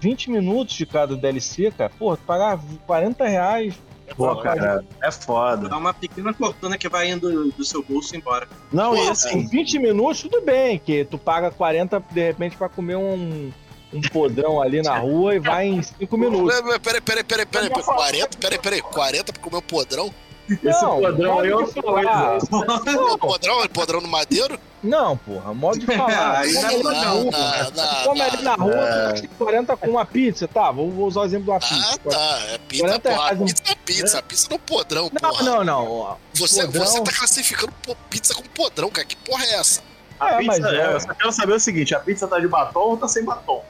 20 0.00 0.30
minutos 0.30 0.76
de 0.76 0.86
cada 0.86 1.16
DLC, 1.16 1.72
cara. 1.72 1.90
Pô, 1.98 2.16
tu 2.16 2.22
pagar 2.22 2.60
40 2.86 3.26
reais. 3.26 3.74
Pô, 4.16 4.36
cara, 4.36 4.84
é 5.02 5.10
foda. 5.10 5.68
Dá 5.68 5.78
uma 5.78 5.92
pequena 5.92 6.32
fortuna 6.32 6.78
que 6.78 6.88
vai 6.88 7.10
indo 7.10 7.50
do 7.50 7.64
seu 7.64 7.82
bolso 7.82 8.14
embora. 8.14 8.46
Não, 8.72 8.90
Pô, 8.90 8.96
e 8.96 9.00
em 9.00 9.08
assim, 9.08 9.48
20 9.48 9.80
minutos, 9.80 10.22
tudo 10.22 10.42
bem, 10.42 10.78
que 10.78 11.04
tu 11.06 11.18
paga 11.18 11.50
40 11.50 12.00
de 12.12 12.20
repente 12.20 12.56
pra 12.56 12.68
comer 12.68 12.96
um, 12.96 13.50
um 13.94 14.00
podrão 14.02 14.60
ali 14.60 14.82
na 14.82 14.98
rua 14.98 15.34
e 15.34 15.38
vai 15.38 15.66
em 15.66 15.82
5 15.82 16.16
minutos. 16.18 16.54
Peraí, 16.54 16.80
peraí, 16.80 17.00
peraí, 17.00 17.24
peraí, 17.24 17.46
peraí, 17.46 17.70
Mas 17.74 17.86
não 17.86 17.94
40, 17.94 18.38
peraí, 18.38 18.58
peraí, 18.58 18.82
40 18.82 19.32
pra 19.32 19.42
comer 19.42 19.56
um 19.56 19.60
podrão? 19.62 20.14
esse 20.46 20.62
Não, 20.62 21.00
padrão 21.00 21.38
aí 21.40 21.50
é 21.50 21.56
outra 21.56 21.82
coisa. 21.82 22.38
Não, 22.50 23.18
Podrão, 23.18 23.66
podrão 23.68 24.00
no 24.02 24.08
madeiro? 24.08 24.60
não, 24.82 25.16
porra, 25.16 25.54
modo 25.54 25.78
de 25.78 25.86
falar. 25.86 26.40
Aí 26.44 26.52
Come 26.52 26.62
não, 26.62 26.68
ali 26.68 26.82
na 26.82 26.92
não, 27.06 27.22
rua. 27.22 27.30
não, 27.32 27.70
não, 27.70 28.04
Come 28.04 28.20
ali 28.20 28.42
na 28.42 28.54
rua, 28.54 28.74
É. 28.74 29.12
tu 29.14 29.22
gasta 29.22 29.28
40 29.38 29.76
com 29.78 29.88
uma 29.88 30.04
pizza, 30.04 30.46
tá? 30.46 30.70
Vou, 30.70 30.90
vou 30.90 31.06
usar 31.06 31.20
o 31.20 31.24
exemplo 31.24 31.44
de 31.46 31.50
uma 31.52 31.60
pizza. 31.60 31.94
Ah, 31.94 32.10
tá. 32.10 32.38
É 32.52 32.58
pizza, 32.58 32.84
40 32.84 33.08
porra. 33.08 33.22
reais 33.24 33.38
Pizza 33.38 33.62
é 33.72 33.74
pizza. 33.76 34.22
Pizza 34.22 34.46
não 34.50 34.56
é 34.56 34.60
podrão, 34.66 35.10
Não, 35.22 35.30
porra. 35.30 35.42
não, 35.42 35.64
não. 35.64 35.90
ó. 35.90 36.16
Você, 36.34 36.66
podrão- 36.66 36.84
você 36.86 37.00
tá 37.00 37.12
classificando 37.12 37.72
pizza 38.10 38.34
como 38.34 38.48
podrão, 38.50 38.90
cara. 38.90 39.06
Que 39.06 39.16
porra 39.16 39.42
é 39.46 39.54
essa? 39.54 39.80
A 40.20 40.34
É, 40.34 40.38
pizza, 40.38 40.60
mas 40.60 40.72
é, 40.72 40.76
é. 40.76 40.94
eu 40.94 41.00
só 41.00 41.14
quero 41.14 41.32
saber 41.32 41.52
o 41.54 41.60
seguinte: 41.60 41.94
a 41.94 42.00
pizza 42.00 42.26
tá 42.28 42.38
de 42.38 42.48
batom 42.48 42.80
ou 42.80 42.96
tá 42.96 43.08
sem 43.08 43.24
batom? 43.24 43.64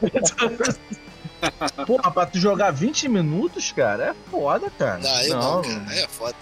Porra, 1.86 2.10
pra 2.10 2.26
tu 2.26 2.38
jogar 2.38 2.70
20 2.70 3.08
minutos, 3.08 3.72
cara, 3.72 4.10
é 4.10 4.30
foda, 4.30 4.70
cara. 4.78 4.98
Não, 4.98 5.14
aí 5.16 5.28
não, 5.28 5.62
cara. 5.62 5.84
Aí 5.88 5.98
é 6.00 6.08
foda. 6.08 6.34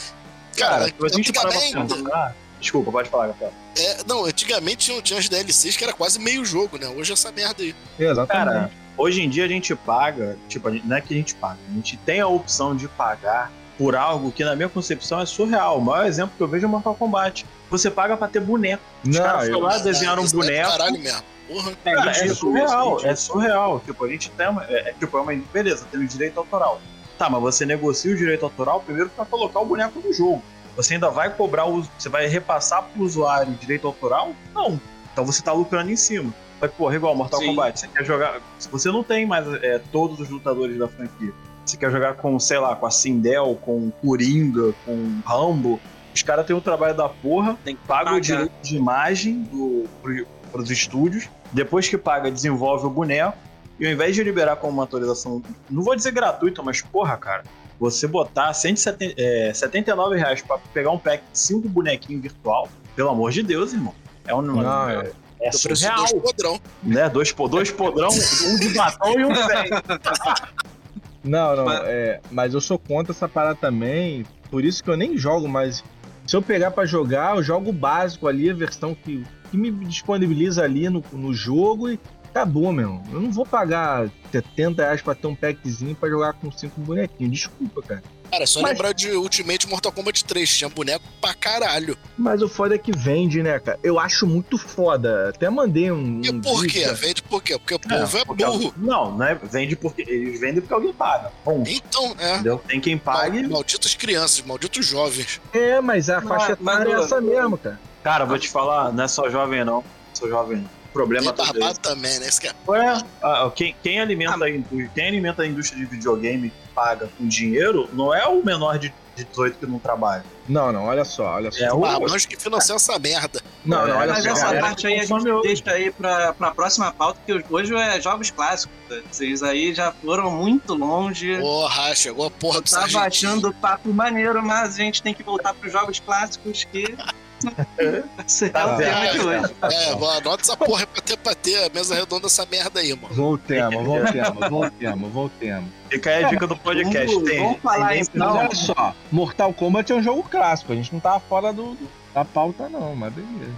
Cara, 0.57 0.91
Cara, 0.91 1.09
se 1.09 1.15
a 1.15 1.17
gente 1.17 1.33
parar 1.33 1.49
pra 1.51 1.59
antigamente, 1.59 1.95
pensar. 1.95 2.35
Desculpa, 2.61 2.91
pode 2.91 3.09
falar, 3.09 3.29
Gabriel. 3.29 3.53
é, 3.79 3.99
não, 4.09 4.25
antigamente 4.25 4.87
tinha, 4.87 5.01
tinha 5.01 5.21
as 5.21 5.29
DLCs 5.29 5.77
que 5.77 5.85
era 5.85 5.93
quase 5.93 6.19
meio 6.19 6.45
jogo, 6.45 6.77
né? 6.77 6.89
Hoje 6.89 7.13
é 7.13 7.15
essa 7.15 7.31
merda 7.31 7.63
aí. 7.63 7.73
Exatamente. 7.97 8.47
Cara, 8.53 8.71
hoje 8.97 9.23
em 9.23 9.31
dia 9.31 9.45
a 9.45 9.49
gente 9.49 9.73
paga, 9.77 10.37
tipo, 10.49 10.67
a 10.67 10.73
gente- 10.73 10.85
não 10.85 10.97
é 10.97 11.01
que 11.01 11.15
a 11.15 11.17
gente 11.17 11.37
paga, 11.37 11.59
a 11.71 11.73
gente 11.75 11.97
tem 11.99 12.19
a 12.21 12.27
opção 12.27 12.75
de 12.75 12.89
pagar 12.89 13.53
por 13.79 13.95
algo 13.95 14.33
que, 14.33 14.45
na 14.45 14.57
minha 14.57 14.69
concepção, 14.69 15.21
é 15.21 15.25
surreal. 15.25 15.79
O 15.79 15.81
maior 15.81 16.05
exemplo 16.05 16.33
que 16.37 16.43
eu 16.43 16.49
vejo 16.49 16.67
é 16.67 16.69
o 16.69 16.71
Mortal 16.71 16.97
Kombat. 16.97 17.47
Você 17.71 17.89
paga 17.89 18.17
pra 18.17 18.27
ter 18.27 18.41
boneco. 18.41 18.83
Os 19.05 19.17
Não, 19.17 19.23
caras 19.23 19.47
foram 19.47 19.61
lá, 19.61 19.79
desenharam 19.79 20.23
um 20.23 20.27
é 20.27 20.31
boneco. 20.31 20.69
Caralho 20.69 20.99
mesmo. 20.99 21.23
Porra. 21.47 21.73
Cara, 21.85 22.11
é 22.11 22.15
ridículo, 22.15 22.35
surreal, 22.35 23.01
é 23.05 23.15
surreal. 23.15 23.81
Tipo, 23.81 24.05
a 24.05 24.09
gente 24.09 24.31
tem 24.33 24.49
uma. 24.49 24.65
É, 24.65 24.91
é, 24.91 24.93
tipo, 24.93 25.17
é 25.17 25.21
uma. 25.21 25.33
Beleza, 25.53 25.87
tem 25.91 26.01
o 26.01 26.07
direito 26.07 26.39
autoral. 26.39 26.81
Tá, 27.17 27.31
mas 27.31 27.41
você 27.41 27.65
negocia 27.65 28.13
o 28.13 28.17
direito 28.17 28.45
autoral 28.45 28.81
primeiro 28.81 29.09
pra 29.11 29.25
colocar 29.25 29.61
o 29.61 29.65
boneco 29.65 30.01
no 30.01 30.13
jogo. 30.13 30.43
Você 30.77 30.95
ainda 30.95 31.09
vai 31.09 31.31
cobrar 31.31 31.67
o. 31.67 31.83
Você 31.97 32.09
vai 32.09 32.27
repassar 32.27 32.83
pro 32.83 33.03
usuário 33.03 33.53
o 33.53 33.57
direito 33.57 33.87
autoral? 33.87 34.33
Não. 34.53 34.81
Então 35.13 35.25
você 35.25 35.43
tá 35.43 35.53
lucrando 35.53 35.91
em 35.91 35.97
cima. 35.97 36.35
Mas, 36.61 36.71
porra, 36.73 36.97
igual 36.97 37.15
Mortal 37.15 37.41
Sim. 37.41 37.47
Kombat, 37.47 37.81
você 37.81 37.89
quer 37.89 38.05
jogar. 38.05 38.41
Se 38.59 38.69
você 38.69 38.91
não 38.91 39.03
tem 39.03 39.25
mais 39.25 39.47
é, 39.63 39.81
todos 39.93 40.19
os 40.21 40.29
lutadores 40.29 40.77
da 40.77 40.89
franquia. 40.89 41.33
Você 41.69 41.77
quer 41.77 41.91
jogar 41.91 42.15
com, 42.15 42.39
sei 42.39 42.59
lá, 42.59 42.75
com 42.75 42.87
a 42.87 42.91
Sindel, 42.91 43.59
com 43.63 43.89
o 43.89 43.93
Coringa, 44.03 44.73
com 44.87 44.93
o 44.93 45.21
Rambo. 45.27 45.79
Os 46.15 46.23
caras 46.23 46.47
têm 46.47 46.57
o 46.57 46.63
trabalho 46.63 46.95
da 46.97 47.11
porra, 47.11 47.59
Tem 47.63 47.77
que 47.77 47.87
paga 47.87 48.05
o 48.05 48.05
pagar. 48.15 48.21
direito 48.21 48.53
de 48.63 48.75
imagem 48.77 49.43
do, 49.43 49.85
pro, 50.01 50.27
pros 50.51 50.71
estúdios. 50.71 51.29
Depois 51.53 51.87
que 51.87 51.99
paga, 51.99 52.31
desenvolve 52.31 52.87
o 52.87 52.91
boneco. 52.91 53.37
E 53.79 53.87
ao 53.87 53.93
invés 53.93 54.17
de 54.17 54.25
liberar 54.25 54.57
como 54.57 54.73
uma 54.73 54.85
atualização, 54.85 55.43
não 55.69 55.83
vou 55.83 55.95
dizer 55.95 56.11
gratuita, 56.11 56.63
mas 56.63 56.81
porra, 56.81 57.19
cara, 57.19 57.45
você 57.79 58.07
botar 58.07 58.53
170, 58.55 59.15
é, 59.19 59.53
79 59.53 60.17
reais 60.17 60.41
pra 60.41 60.57
pegar 60.73 60.91
um 60.91 60.99
pack 60.99 61.23
de 61.31 61.39
5 61.39 61.69
bonequinhos 61.69 62.23
virtual, 62.23 62.67
pelo 62.97 63.11
amor 63.11 63.31
de 63.31 63.43
Deus, 63.43 63.75
irmão. 63.75 63.95
É 64.27 64.35
um 64.35 64.41
Não, 64.41 64.89
é, 64.89 65.13
é- 65.41 65.49
é 65.49 65.53
surreal, 65.53 65.97
dois 65.99 66.13
podrão. 66.15 66.61
né? 66.83 67.09
Dois, 67.11 67.33
dois 67.33 67.71
podrão, 67.71 68.09
um 68.09 68.57
de 68.59 68.69
batom 68.71 69.21
e 69.21 69.25
um 69.27 69.35
sem. 69.35 69.71
Não, 71.25 71.57
não, 71.57 71.65
Mas- 71.65 71.83
é, 71.85 72.21
mas 72.31 72.55
eu 72.55 72.61
sou 72.61 72.79
contra 72.79 73.13
essa 73.13 73.29
parada 73.29 73.57
também, 73.57 74.27
por 74.51 74.65
isso 74.65 74.83
que 74.83 74.91
eu 74.91 74.97
nem 74.97 75.17
jogo, 75.17 75.49
mas 75.49 75.85
se 76.27 76.37
eu 76.37 76.43
pegar 76.43 76.71
pra 76.71 76.87
jogar, 76.87 77.37
eu 77.37 77.43
jogo 77.43 77.71
o 77.71 77.73
básico 77.73 78.29
ali, 78.29 78.51
a 78.51 78.55
versão 78.55 78.95
que, 78.95 79.25
que 79.51 79.57
me 79.57 79.71
disponibiliza 79.71 80.63
ali 80.63 80.89
no, 80.89 81.03
no 81.13 81.33
jogo 81.35 81.91
e 81.91 81.99
acabou, 82.29 82.73
meu. 82.73 83.01
Eu 83.13 83.21
não 83.21 83.33
vou 83.33 83.45
pagar 83.47 84.09
70 84.33 84.83
reais 84.83 85.03
pra 85.03 85.15
ter 85.15 85.27
um 85.27 85.35
packzinho 85.35 85.95
pra 85.95 86.09
jogar 86.09 86.33
com 86.35 86.51
cinco 86.53 86.81
bonequinhos, 86.81 87.33
desculpa, 87.33 87.83
cara. 87.83 88.03
Cara, 88.31 88.43
é 88.43 88.47
só 88.47 88.61
Mas- 88.61 88.73
lembrar 88.73 88.93
de 88.93 89.11
Ultimate 89.13 89.67
Mortal 89.67 89.91
Kombat 89.91 90.23
3. 90.27 90.59
Tinha 90.59 90.69
boneco 90.69 91.03
pra 91.19 91.33
caralho. 91.33 91.97
Mas 92.17 92.43
o 92.43 92.49
foda 92.49 92.75
é 92.75 92.79
que 92.79 92.93
vende, 92.95 93.43
né, 93.43 93.59
cara? 93.59 93.79
Eu 93.83 93.99
acho 93.99 94.27
muito 94.27 94.59
foda, 94.59 95.31
até 95.31 95.49
mandei 95.49 95.91
um... 95.91 96.21
E 96.23 96.31
um 96.31 96.39
por 96.39 96.61
vídeo, 96.61 96.87
quê? 96.89 96.93
Vende 96.93 97.23
por 97.23 97.43
quê? 97.43 97.59
Porque 97.59 97.75
o 97.75 97.81
É, 97.91 98.01
povo 98.01 98.19
é, 98.19 98.25
porque- 98.27 98.45
burro. 98.45 98.75
Não, 98.77 99.17
não 99.17 99.25
é, 99.27 99.35
vende 99.35 99.75
porque 99.77 100.03
eles 100.03 100.39
vendem 100.39 100.61
porque 100.61 100.75
alguém 100.75 100.93
paga. 100.93 101.33
Bom, 101.43 101.65
Então, 101.67 102.15
é. 102.19 102.35
entendeu? 102.35 102.61
Tem 102.69 102.79
quem 102.79 102.99
pague. 102.99 103.41
Mal- 103.45 103.51
Malditas 103.53 103.95
crianças, 103.95 104.45
malditos 104.45 104.85
jovens. 104.85 105.41
É, 105.55 105.81
mas 105.81 106.11
a 106.11 106.21
Mas- 106.21 106.29
faixa 106.29 106.59
mas 106.61 106.75
etária 106.81 106.93
é 106.97 107.01
essa 107.03 107.21
mesmo, 107.23 107.57
cara. 107.57 107.81
Cara, 108.05 108.25
vou 108.27 108.39
te 108.39 108.49
falar, 108.51 108.93
não 108.93 109.05
é 109.05 109.09
só 109.09 109.31
jovem 109.31 109.65
não. 109.65 109.83
Sou 110.13 110.29
jovem 110.29 110.69
problema 110.93 111.31
é 111.31 111.33
barbado 111.33 111.79
também, 111.81 112.19
né? 112.19 112.29
Isso 112.29 112.41
que 112.41 112.49
é. 112.49 112.53
Ué, 112.67 113.03
ah, 113.23 113.51
quem, 113.55 113.75
quem 113.83 114.01
alimenta 114.01 114.45
a 114.45 114.51
indú- 114.51 114.91
quem 114.95 115.09
alimenta 115.09 115.43
a 115.43 115.47
indústria 115.47 115.79
de 115.85 115.87
videogame 115.91 116.51
que 116.51 116.69
paga 116.75 117.09
com 117.19 117.27
dinheiro 117.27 117.89
não 117.93 118.15
é 118.15 118.27
o 118.27 118.45
menor 118.45 118.79
de 118.79 118.93
de 119.19 119.25
18 119.25 119.59
que 119.59 119.67
não 119.67 119.81
trabalha. 119.81 120.23
Não, 120.49 120.71
não, 120.71 120.85
olha 120.85 121.05
só, 121.05 121.35
olha 121.35 121.51
só. 121.51 121.65
É 121.65 121.73
o- 121.73 121.81
Barbanos 121.81 122.25
que 122.25 122.37
financiam 122.37 122.77
essa 122.77 122.97
merda. 123.01 123.43
Não, 123.65 123.85
não, 123.85 123.95
É, 123.95 123.97
olha 123.99 124.13
Mas 124.13 124.23
só. 124.23 124.31
essa 124.31 124.43
galera 124.45 124.61
parte 124.63 124.87
aí 124.87 125.01
a 125.01 125.05
gente 125.05 125.29
hoje. 125.29 125.43
deixa 125.43 125.71
aí 125.73 125.91
pra, 125.91 126.33
pra 126.35 126.53
próxima 126.53 126.93
pauta, 126.93 127.19
que 127.27 127.45
hoje 127.51 127.75
é 127.75 128.01
jogos 128.01 128.31
clássicos. 128.31 128.73
tá? 128.89 128.95
Vocês 129.11 129.43
aí 129.43 129.75
já 129.75 129.91
foram 129.91 130.31
muito 130.31 130.73
longe. 130.73 131.37
Porra, 131.41 131.97
chegou 131.97 132.27
a 132.27 132.31
porra 132.31 132.61
do 132.61 132.71
tava 132.71 133.01
achando 133.01 133.49
o 133.49 133.55
papo 133.55 133.93
maneiro, 133.93 134.41
mas 134.41 134.75
a 134.77 134.79
gente 134.79 135.03
tem 135.03 135.13
que 135.13 135.25
voltar 135.25 135.53
pros 135.53 135.73
jogos 135.73 135.99
clássicos 135.99 136.63
que. 136.71 136.85
O 137.47 138.51
Tá 138.51 138.77
tema 138.77 139.07
de 139.13 139.19
vendo? 139.19 139.29
hoje. 139.29 139.55
É, 139.63 139.95
vou 139.95 140.11
anota 140.11 140.43
essa 140.43 140.57
porra 140.57 140.87
pra 140.87 141.03
ter, 141.03 141.17
pra 141.19 141.35
ter 141.35 141.65
a 141.65 141.71
mesa 141.73 141.95
redonda 141.95 142.27
essa 142.27 142.45
merda 142.47 142.81
aí, 142.81 142.95
mano. 142.95 143.15
Voltemos, 143.15 143.85
voltemos, 143.85 144.49
voltemos, 144.51 145.13
voltemos. 145.13 145.71
Fica 145.91 146.11
aí 146.11 146.25
a 146.25 146.29
dica 146.29 146.47
do 146.47 146.57
podcast. 146.57 147.07
Vamos- 147.15 147.31
tem, 147.31 147.39
vamos 147.41 147.61
falar 147.61 147.89
tem 147.91 148.01
então. 148.01 148.27
Não, 148.27 148.37
olha 148.39 148.55
só. 148.55 148.95
Mortal 149.13 149.53
Kombat 149.55 149.93
é 149.93 149.95
um 149.97 150.03
jogo 150.03 150.23
clássico. 150.25 150.73
A 150.73 150.77
gente 150.77 150.93
não 150.93 151.01
tava 151.01 151.21
fora 151.21 151.53
do, 151.53 151.75
do- 151.75 151.89
da 152.15 152.25
pauta, 152.25 152.69
não, 152.69 152.95
mas 152.97 153.13
beleza. 153.13 153.53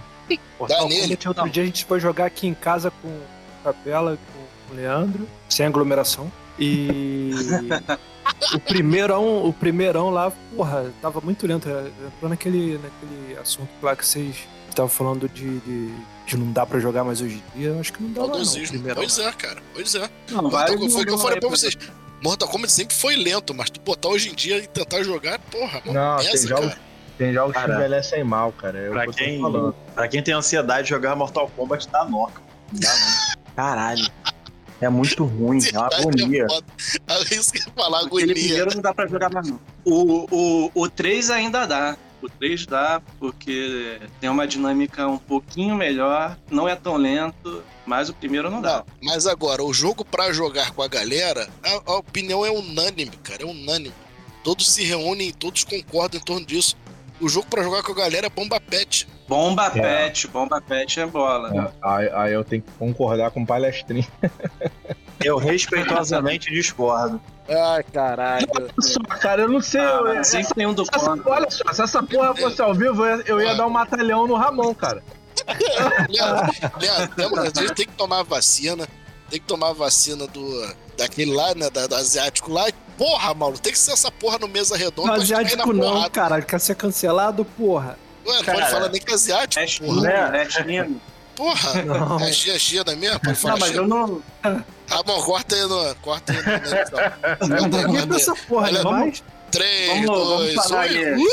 Mortal. 0.59 0.87
Kombat, 0.87 1.27
outro 1.27 1.49
dia 1.49 1.63
a 1.63 1.65
gente 1.65 1.85
foi 1.85 1.99
jogar 1.99 2.25
aqui 2.25 2.47
em 2.47 2.53
casa 2.53 2.91
com 3.01 3.07
o 3.07 3.21
Capela, 3.63 4.17
com 4.69 4.73
o 4.73 4.77
Leandro, 4.77 5.27
sem 5.49 5.65
aglomeração. 5.65 6.31
E 6.59 7.31
o 8.53 8.59
primeirão, 8.59 9.45
o 9.45 9.53
primeirão 9.53 10.09
lá, 10.09 10.31
porra, 10.55 10.91
tava 11.01 11.21
muito 11.21 11.45
lento. 11.47 11.67
Entrou 11.69 12.29
naquele, 12.29 12.77
naquele 12.79 13.37
assunto 13.39 13.69
lá 13.81 13.95
que 13.95 14.05
vocês 14.05 14.35
estavam 14.69 14.89
falando 14.89 15.27
de, 15.29 15.59
de, 15.59 15.93
de 16.25 16.37
não 16.37 16.51
dá 16.51 16.65
pra 16.65 16.79
jogar 16.79 17.03
mais 17.03 17.21
hoje 17.21 17.41
em 17.55 17.59
dia. 17.59 17.69
Eu 17.69 17.79
acho 17.79 17.93
que 17.93 18.01
não 18.03 18.11
dá 18.11 18.27
mais 18.33 18.55
não. 18.55 18.63
o 18.63 18.67
primeirão. 18.67 19.01
Pois 19.01 19.19
é, 19.19 19.31
cara. 19.33 19.57
Pois 19.73 19.95
é. 19.95 19.99
Não, 19.99 20.07
Então, 20.39 20.49
vários 20.49 20.93
foi 20.93 21.03
o 21.03 21.05
que 21.05 21.11
eu 21.11 21.17
falei 21.17 21.39
pra 21.39 21.49
vocês. 21.49 21.77
Mortal 22.23 22.47
Kombat 22.49 22.71
sempre 22.71 22.95
foi 22.95 23.15
lento, 23.15 23.53
mas 23.53 23.69
tu 23.71 23.79
botar 23.81 24.09
hoje 24.09 24.29
em 24.29 24.35
dia 24.35 24.57
e 24.59 24.67
tentar 24.67 25.01
jogar, 25.03 25.39
porra, 25.39 25.81
mano, 25.85 25.99
Não, 25.99 26.17
pesa, 26.17 26.31
tem 26.31 26.47
jogos, 26.47 26.65
cara. 26.67 26.79
tem 27.17 27.33
jogos 27.33 27.53
que 27.55 27.59
Cara, 27.61 27.73
envelhecem 27.75 28.23
mal, 28.23 28.51
cara. 28.51 28.77
É 28.77 28.89
o 28.89 28.91
Pra 28.91 29.01
que 29.03 29.09
eu 29.09 29.13
tô 29.13 29.17
quem, 29.17 29.73
pra 29.95 30.07
quem 30.07 30.21
tem 30.23 30.33
ansiedade 30.35 30.83
de 30.83 30.89
jogar 30.91 31.15
Mortal 31.15 31.49
Kombat, 31.57 31.89
dá 31.89 32.05
noca. 32.05 32.41
Não 32.71 32.79
dá 32.79 32.89
não. 32.93 33.41
Caralho. 33.55 34.07
É 34.81 34.89
muito 34.89 35.23
ruim, 35.25 35.59
é 35.71 35.77
uma 35.77 35.87
agonia. 35.87 36.47
foda. 36.49 36.65
É 37.07 37.35
isso 37.35 37.53
que 37.53 37.59
eu 37.59 37.65
ia 37.67 37.73
falar, 37.73 37.99
Aquele 37.99 38.23
agonia. 38.23 38.33
primeiro 38.33 38.75
não 38.75 38.81
dá 38.81 38.93
pra 38.93 39.07
jogar 39.07 39.29
mais 39.31 39.47
não. 39.47 39.59
O, 39.85 40.27
o, 40.65 40.71
o 40.73 40.89
3 40.89 41.29
ainda 41.29 41.65
dá. 41.65 41.95
O 42.21 42.27
3 42.29 42.65
dá 42.65 43.01
porque 43.19 43.99
tem 44.19 44.29
uma 44.29 44.47
dinâmica 44.47 45.07
um 45.07 45.17
pouquinho 45.17 45.75
melhor, 45.75 46.37
não 46.51 46.67
é 46.67 46.75
tão 46.75 46.95
lento, 46.97 47.63
mas 47.85 48.09
o 48.09 48.13
primeiro 48.13 48.49
não 48.49 48.61
dá. 48.61 48.77
Não, 48.77 48.85
mas 49.13 49.25
agora, 49.27 49.63
o 49.63 49.73
jogo 49.73 50.03
pra 50.05 50.31
jogar 50.33 50.71
com 50.71 50.81
a 50.83 50.87
galera, 50.87 51.47
a, 51.63 51.91
a 51.93 51.95
opinião 51.97 52.45
é 52.45 52.51
unânime, 52.51 53.11
cara, 53.23 53.43
é 53.43 53.45
unânime. 53.45 53.93
Todos 54.43 54.71
se 54.71 54.83
reúnem, 54.83 55.31
todos 55.31 55.63
concordam 55.63 56.19
em 56.19 56.23
torno 56.23 56.45
disso. 56.45 56.75
O 57.19 57.29
jogo 57.29 57.47
pra 57.47 57.61
jogar 57.63 57.83
com 57.83 57.91
a 57.91 57.95
galera 57.95 58.25
é 58.25 58.29
Bomba 58.29 58.59
Pet. 58.59 59.07
Bomba 59.31 59.67
É. 59.67 59.69
Pet, 59.81 60.27
Bomba 60.27 60.59
Pet 60.59 60.99
é 60.99 61.05
bola. 61.05 61.49
É, 61.55 61.71
aí, 61.81 62.09
aí 62.13 62.33
eu 62.33 62.43
tenho 62.43 62.61
que 62.61 62.71
concordar 62.73 63.31
com 63.31 63.43
o 63.43 63.45
palestrinho. 63.47 64.05
Eu 65.23 65.37
respeitosamente 65.37 66.49
discordo. 66.51 67.21
Ai, 67.47 67.83
caralho. 67.93 68.47
Só, 68.81 68.99
cara, 69.19 69.43
eu 69.43 69.49
não 69.49 69.61
sei. 69.61 69.79
eu- 69.79 70.07
Ah, 70.07 70.15
essa- 70.15 70.31
sempre 70.31 70.55
tem 70.55 70.65
um 70.65 70.73
do 70.73 70.81
essa- 70.81 71.15
olha 71.27 71.49
só, 71.51 71.71
se 71.71 71.81
essa 71.83 72.01
porra 72.01 72.35
fosse 72.35 72.59
ao 72.59 72.73
vivo, 72.73 73.05
eu 73.05 73.17
ia, 73.19 73.23
eu 73.27 73.39
ia 73.41 73.53
dar 73.55 73.67
um 73.67 73.69
matalhão 73.69 74.25
no 74.25 74.33
Ramon, 74.35 74.73
cara. 74.73 75.03
Leandro, 76.09 77.39
a 77.39 77.61
gente 77.61 77.73
tem 77.75 77.85
que 77.85 77.93
tomar 77.93 78.23
vacina. 78.23 78.87
Tem 79.29 79.39
que 79.39 79.45
tomar 79.45 79.73
vacina 79.73 80.25
do. 80.27 80.75
Daquele 80.97 81.33
lá, 81.35 81.53
né? 81.55 81.69
Da, 81.69 81.85
do 81.87 81.95
asiático 81.95 82.51
lá. 82.51 82.65
Porra, 82.97 83.33
maluco, 83.33 83.59
tem 83.61 83.71
que 83.71 83.79
ser 83.79 83.91
essa 83.91 84.11
porra 84.11 84.39
no 84.39 84.47
mesa 84.47 84.75
redonda 84.75 85.09
Não, 85.09 85.15
asiático 85.21 85.55
na 85.71 85.73
não, 85.73 85.93
porrada. 85.93 86.09
cara. 86.09 86.41
Quer 86.41 86.59
ser 86.59 86.75
cancelado, 86.75 87.45
porra. 87.45 87.97
Ué, 88.25 88.35
não 88.37 88.43
Cara, 88.43 88.59
pode 88.59 88.71
falar 88.71 88.89
nem 88.89 89.01
que 89.01 89.11
é 89.11 89.13
asiático, 89.15 89.59
É 89.63 89.67
porra. 89.87 89.99
China, 90.01 90.37
é 90.37 90.49
China. 90.49 90.89
Porra, 91.35 91.83
Não. 91.83 92.19
é 92.19 92.31
China, 92.59 92.95
mesmo? 92.95 93.19
Pode 93.19 93.35
falar 93.39 93.53
Não, 93.53 93.59
mas 93.59 93.69
China. 93.69 93.81
eu 93.81 93.87
não. 93.87 94.23
Tá 94.87 95.01
bom, 95.03 95.21
corta 95.23 95.55
aí 95.55 95.61
no. 95.61 95.95
Corta 95.95 96.33
aí 96.33 96.37
no. 96.37 96.43
Corta 96.51 96.97
aí, 97.41 97.49
Ninguém 97.49 97.85
corta 97.85 97.99
aí. 98.01 98.07
pensa 98.07 98.35
porra, 98.47 98.63
Olha, 98.67 98.73
né? 98.77 98.83
vamos- 98.83 98.99
Mas 99.07 99.23
3, 99.49 99.87
Vamos- 99.87 100.05
vamos 100.07 100.27
2, 100.37 100.53
falar 100.55 100.77
1 100.77 100.81
aí. 100.81 101.25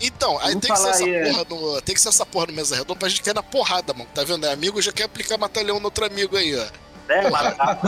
então, 0.00 0.38
aí 0.38 0.48
Vamos 0.54 0.60
tem 0.60 0.72
que 0.72 0.78
ser 0.78 0.88
essa 0.88 1.04
aí. 1.04 1.32
porra 1.32 1.46
no. 1.50 1.82
Tem 1.82 1.94
que 1.94 2.00
ser 2.00 2.08
essa 2.08 2.24
porra 2.26 2.46
no 2.46 2.52
mesa 2.54 2.76
redonda 2.76 2.98
pra 3.00 3.08
gente 3.08 3.22
cair 3.22 3.34
na 3.34 3.42
porrada, 3.42 3.92
mano. 3.92 4.08
Tá 4.14 4.22
vendo? 4.24 4.46
É 4.46 4.52
amigo 4.52 4.80
já 4.80 4.92
quer 4.92 5.04
aplicar 5.04 5.36
matalhão 5.36 5.78
no 5.80 5.86
outro 5.86 6.06
amigo 6.06 6.36
aí, 6.36 6.56
ó. 6.56 6.64
É, 7.08 7.30
matar 7.30 7.78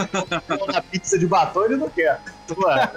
na 0.73 0.83
pizza 0.83 1.19
de 1.19 1.27
batom 1.27 1.65
ele 1.65 1.77
não 1.77 1.89
quer. 1.91 2.21
Ué, 2.57 2.91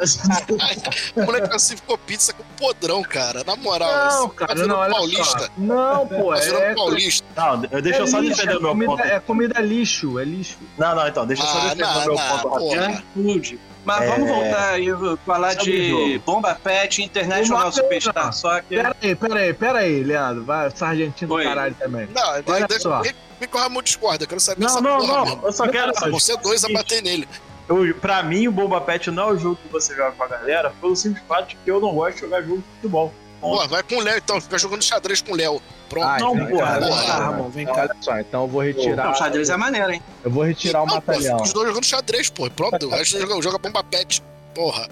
O 1.15 1.21
moleque 1.25 1.47
classificou 1.49 1.97
pizza 1.97 2.33
com 2.33 2.43
podrão, 2.57 3.03
cara. 3.03 3.43
Na 3.43 3.55
moral, 3.55 3.89
Não, 4.21 4.29
tá 4.29 4.35
cara, 4.47 4.53
virando 4.55 4.69
não, 4.73 4.79
olha 4.79 4.93
paulista. 4.93 5.39
só. 5.39 5.47
Não, 5.57 6.07
pô, 6.07 6.33
Tá 6.33 6.39
virando 6.41 6.63
é. 6.63 6.75
paulista. 6.75 7.25
Não, 7.35 7.59
deixa 7.81 7.99
eu 7.99 8.03
é 8.03 8.07
só 8.07 8.19
lixo, 8.19 8.35
defender 8.35 8.53
é 8.53 8.57
o 8.57 8.61
meu 8.61 8.69
comida, 8.71 8.91
ponto. 8.91 9.03
É 9.03 9.19
comida 9.19 9.59
lixo, 9.61 10.19
é 10.19 10.23
lixo. 10.23 10.57
Não, 10.77 10.95
não, 10.95 11.07
então, 11.07 11.25
deixa 11.27 11.43
eu 11.43 11.47
só 11.47 11.57
Ah, 11.59 11.61
defender 11.75 11.83
o 11.83 11.87
não, 11.87 12.05
meu 12.05 12.15
não, 12.15 12.39
ponto 12.39 12.57
porra. 12.59 12.81
Junk 12.81 13.03
food. 13.13 13.59
Mas 13.85 14.01
É. 14.01 14.07
vamos 14.07 14.29
voltar 14.29 14.69
aí, 14.69 14.87
falar 15.25 15.53
de. 15.55 16.19
Bomba 16.25 16.55
Pet, 16.55 17.01
International 17.03 17.59
Bomba 17.63 17.71
Superstar. 17.71 18.33
Só 18.33 18.61
que. 18.61 18.75
Pera 18.75 18.95
aí, 19.01 19.15
pera 19.15 19.39
aí, 19.39 19.53
pera 19.53 19.79
aí, 19.79 20.03
Leandro. 20.03 20.43
Vai, 20.45 20.71
sargentino 20.71 21.35
do 21.37 21.43
caralho 21.43 21.75
também. 21.75 22.07
Não, 22.13 22.29
Olha 22.53 22.67
deixa 22.67 22.83
só. 22.83 23.01
vem 23.01 23.13
que 23.39 23.57
o 23.57 23.59
Ramon 23.59 23.81
discorda. 23.81 24.23
Eu 24.23 24.27
quero 24.27 24.39
saber 24.39 24.63
Não, 24.63 24.79
não, 24.81 25.05
não, 25.05 25.25
mesmo. 25.25 25.41
eu 25.45 25.51
só 25.51 25.67
quero. 25.67 25.91
Você 26.11 26.37
dois 26.37 26.63
a 26.63 26.69
bater 26.69 27.01
nele. 27.03 27.27
Eu, 27.67 27.93
pra 27.95 28.21
mim, 28.23 28.47
o 28.47 28.51
Bomba 28.51 28.79
Pet 28.81 29.09
não 29.11 29.29
é 29.29 29.33
o 29.33 29.37
jogo 29.37 29.55
que 29.61 29.67
você 29.69 29.95
joga 29.95 30.11
com 30.13 30.23
a 30.23 30.27
galera, 30.27 30.69
pelo 30.81 30.95
simples 30.95 31.23
fato 31.27 31.49
de 31.49 31.55
que 31.55 31.69
eu 31.71 31.79
não 31.79 31.93
gosto 31.93 32.15
de 32.15 32.21
jogar 32.21 32.41
jogo 32.41 32.57
de 32.57 32.63
futebol. 32.75 33.13
Pô, 33.39 33.67
vai 33.67 33.83
com 33.83 33.95
o 33.95 34.01
Léo 34.01 34.17
então, 34.17 34.39
fica 34.39 34.57
jogando 34.57 34.81
xadrez 34.83 35.21
com 35.21 35.33
o 35.33 35.35
Léo. 35.35 35.61
Pronto. 35.93 36.07
Ai, 36.07 36.19
não, 36.21 36.35
vem 36.35 36.47
porra, 36.47 36.65
cá, 36.65 36.79
vem 36.79 36.89
vem 36.89 36.95
cá, 36.97 37.05
cá, 37.05 37.17
Ramon, 37.19 37.49
vem 37.49 37.65
cá. 37.65 37.73
Olha 37.73 37.95
só, 38.01 38.19
então 38.19 38.41
eu 38.43 38.47
vou 38.47 38.61
retirar. 38.61 39.05
Não, 39.05 39.15
xadrez 39.15 39.49
é 39.49 39.57
maneiro, 39.57 39.91
hein? 39.91 40.01
Eu 40.23 40.31
vou 40.31 40.43
retirar 40.43 40.81
o 40.81 40.85
Não, 40.85 40.99
pô, 41.01 41.11
matalhão. 41.13 41.37
fica 41.37 41.43
os 41.43 41.53
dois 41.53 41.67
jogando 41.67 41.85
xadrez, 41.85 42.29
pô. 42.29 42.49
Pronto, 42.49 42.85
o 42.87 42.89
resto 42.89 43.19
joga, 43.19 43.41
joga 43.41 43.57
bomba 43.57 43.83
pet. 43.83 44.23
Porra. 44.55 44.87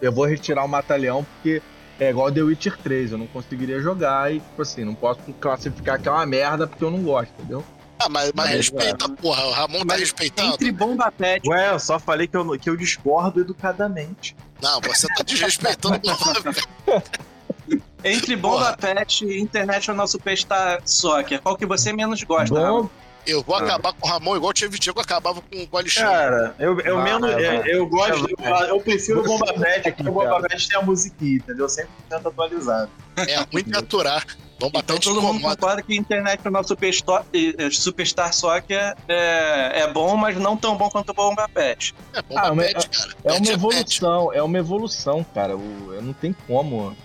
Eu 0.00 0.12
vou 0.12 0.24
retirar 0.26 0.64
o 0.64 0.68
matalhão 0.68 1.24
porque 1.24 1.62
é 2.00 2.10
igual 2.10 2.30
The 2.32 2.42
Witcher 2.42 2.76
3. 2.78 3.12
Eu 3.12 3.18
não 3.18 3.26
conseguiria 3.26 3.80
jogar 3.80 4.32
e, 4.32 4.40
tipo 4.40 4.62
assim, 4.62 4.84
não 4.84 4.94
posso 4.94 5.20
classificar 5.40 6.00
que 6.00 6.08
é 6.08 6.12
uma 6.12 6.26
merda 6.26 6.66
porque 6.66 6.84
eu 6.84 6.90
não 6.90 7.02
gosto, 7.02 7.32
entendeu? 7.38 7.64
Ah, 7.98 8.08
mas, 8.08 8.32
mas 8.34 8.46
Mas, 8.46 8.56
respeita, 8.56 9.08
porra. 9.08 9.44
O 9.44 9.50
Ramon 9.52 9.78
tá 9.80 9.84
Mas 9.86 10.00
respeitando. 10.00 10.54
Entre 10.54 10.72
Bomba 10.72 11.12
Pet. 11.12 11.48
Ué, 11.48 11.70
eu 11.70 11.78
só 11.78 12.00
falei 12.00 12.26
que 12.26 12.36
eu, 12.36 12.58
que 12.58 12.68
eu 12.68 12.76
discordo 12.76 13.40
educadamente. 13.40 14.36
Não, 14.60 14.80
você 14.80 15.06
tá 15.08 15.22
desrespeitando 15.24 16.00
o 17.68 17.70
bomba 17.76 17.82
Entre 18.04 18.36
Bomba 18.36 18.76
Pet 18.76 19.24
e 19.24 19.40
International 19.40 20.06
Superstar 20.08 20.80
Soccer, 20.84 21.40
qual 21.40 21.56
que 21.56 21.64
você 21.66 21.92
menos 21.92 22.22
gosta, 22.22 22.58
Ramon? 22.58 22.82
Bom, 22.82 22.90
Eu 23.24 23.40
vou 23.44 23.54
acabar 23.54 23.92
com 23.92 24.04
o 24.06 24.10
Ramon 24.10 24.34
igual 24.36 24.50
o 24.50 24.52
Tchevchenko 24.52 25.00
acabava 25.00 25.40
com, 25.40 25.66
com 25.66 25.76
o 25.76 25.78
Alexandre. 25.78 26.10
Cara, 26.10 26.54
eu, 26.58 26.80
eu 26.80 26.96
Vai, 26.96 27.04
menos. 27.04 27.30
é, 27.30 27.62
eu 27.76 27.86
gosto. 27.86 28.28
Eu, 28.40 28.54
eu 28.66 28.80
prefiro 28.80 29.20
o 29.20 29.24
Bomba 29.24 29.52
Pet, 29.54 29.92
porque 29.92 30.08
o 30.08 30.12
Bomba. 30.12 30.40
Pet 30.42 30.68
tem 30.68 30.76
a 30.76 30.82
musiquinha, 30.82 31.36
entendeu? 31.36 31.68
Sempre 31.68 31.92
tento 32.10 32.26
atualizar. 32.28 32.88
É 33.16 33.36
ruim 33.52 33.62
de 33.62 33.76
aturar. 33.78 34.26
Bomba 34.58 34.78
Então 34.80 34.96
todo 34.98 35.20
mundo 35.22 35.36
incomoda. 35.38 35.56
concorda 35.56 35.82
que 35.82 35.94
International 35.96 36.64
Superstar, 36.64 37.24
eh, 37.32 37.68
Superstar 37.70 38.32
Soccer 38.32 38.94
é, 39.08 39.82
é 39.82 39.92
bom, 39.92 40.16
mas 40.16 40.36
não 40.36 40.56
tão 40.56 40.76
bom 40.76 40.88
quanto 40.88 41.10
o 41.10 41.14
Bomba 41.14 41.48
Pet. 41.48 41.94
É 42.14 42.22
bomba 42.22 42.40
Ah, 42.48 42.54
pet, 42.56 42.88
cara. 42.88 43.10
é 43.24 43.28
Pet 43.32 43.40
uma 43.42 43.52
evolução, 43.52 44.32
é 44.32 44.42
uma 44.42 44.58
evolução, 44.58 45.24
cara. 45.34 45.56
O- 45.56 46.00
Não 46.02 46.12
tem 46.12 46.32
como. 46.46 46.96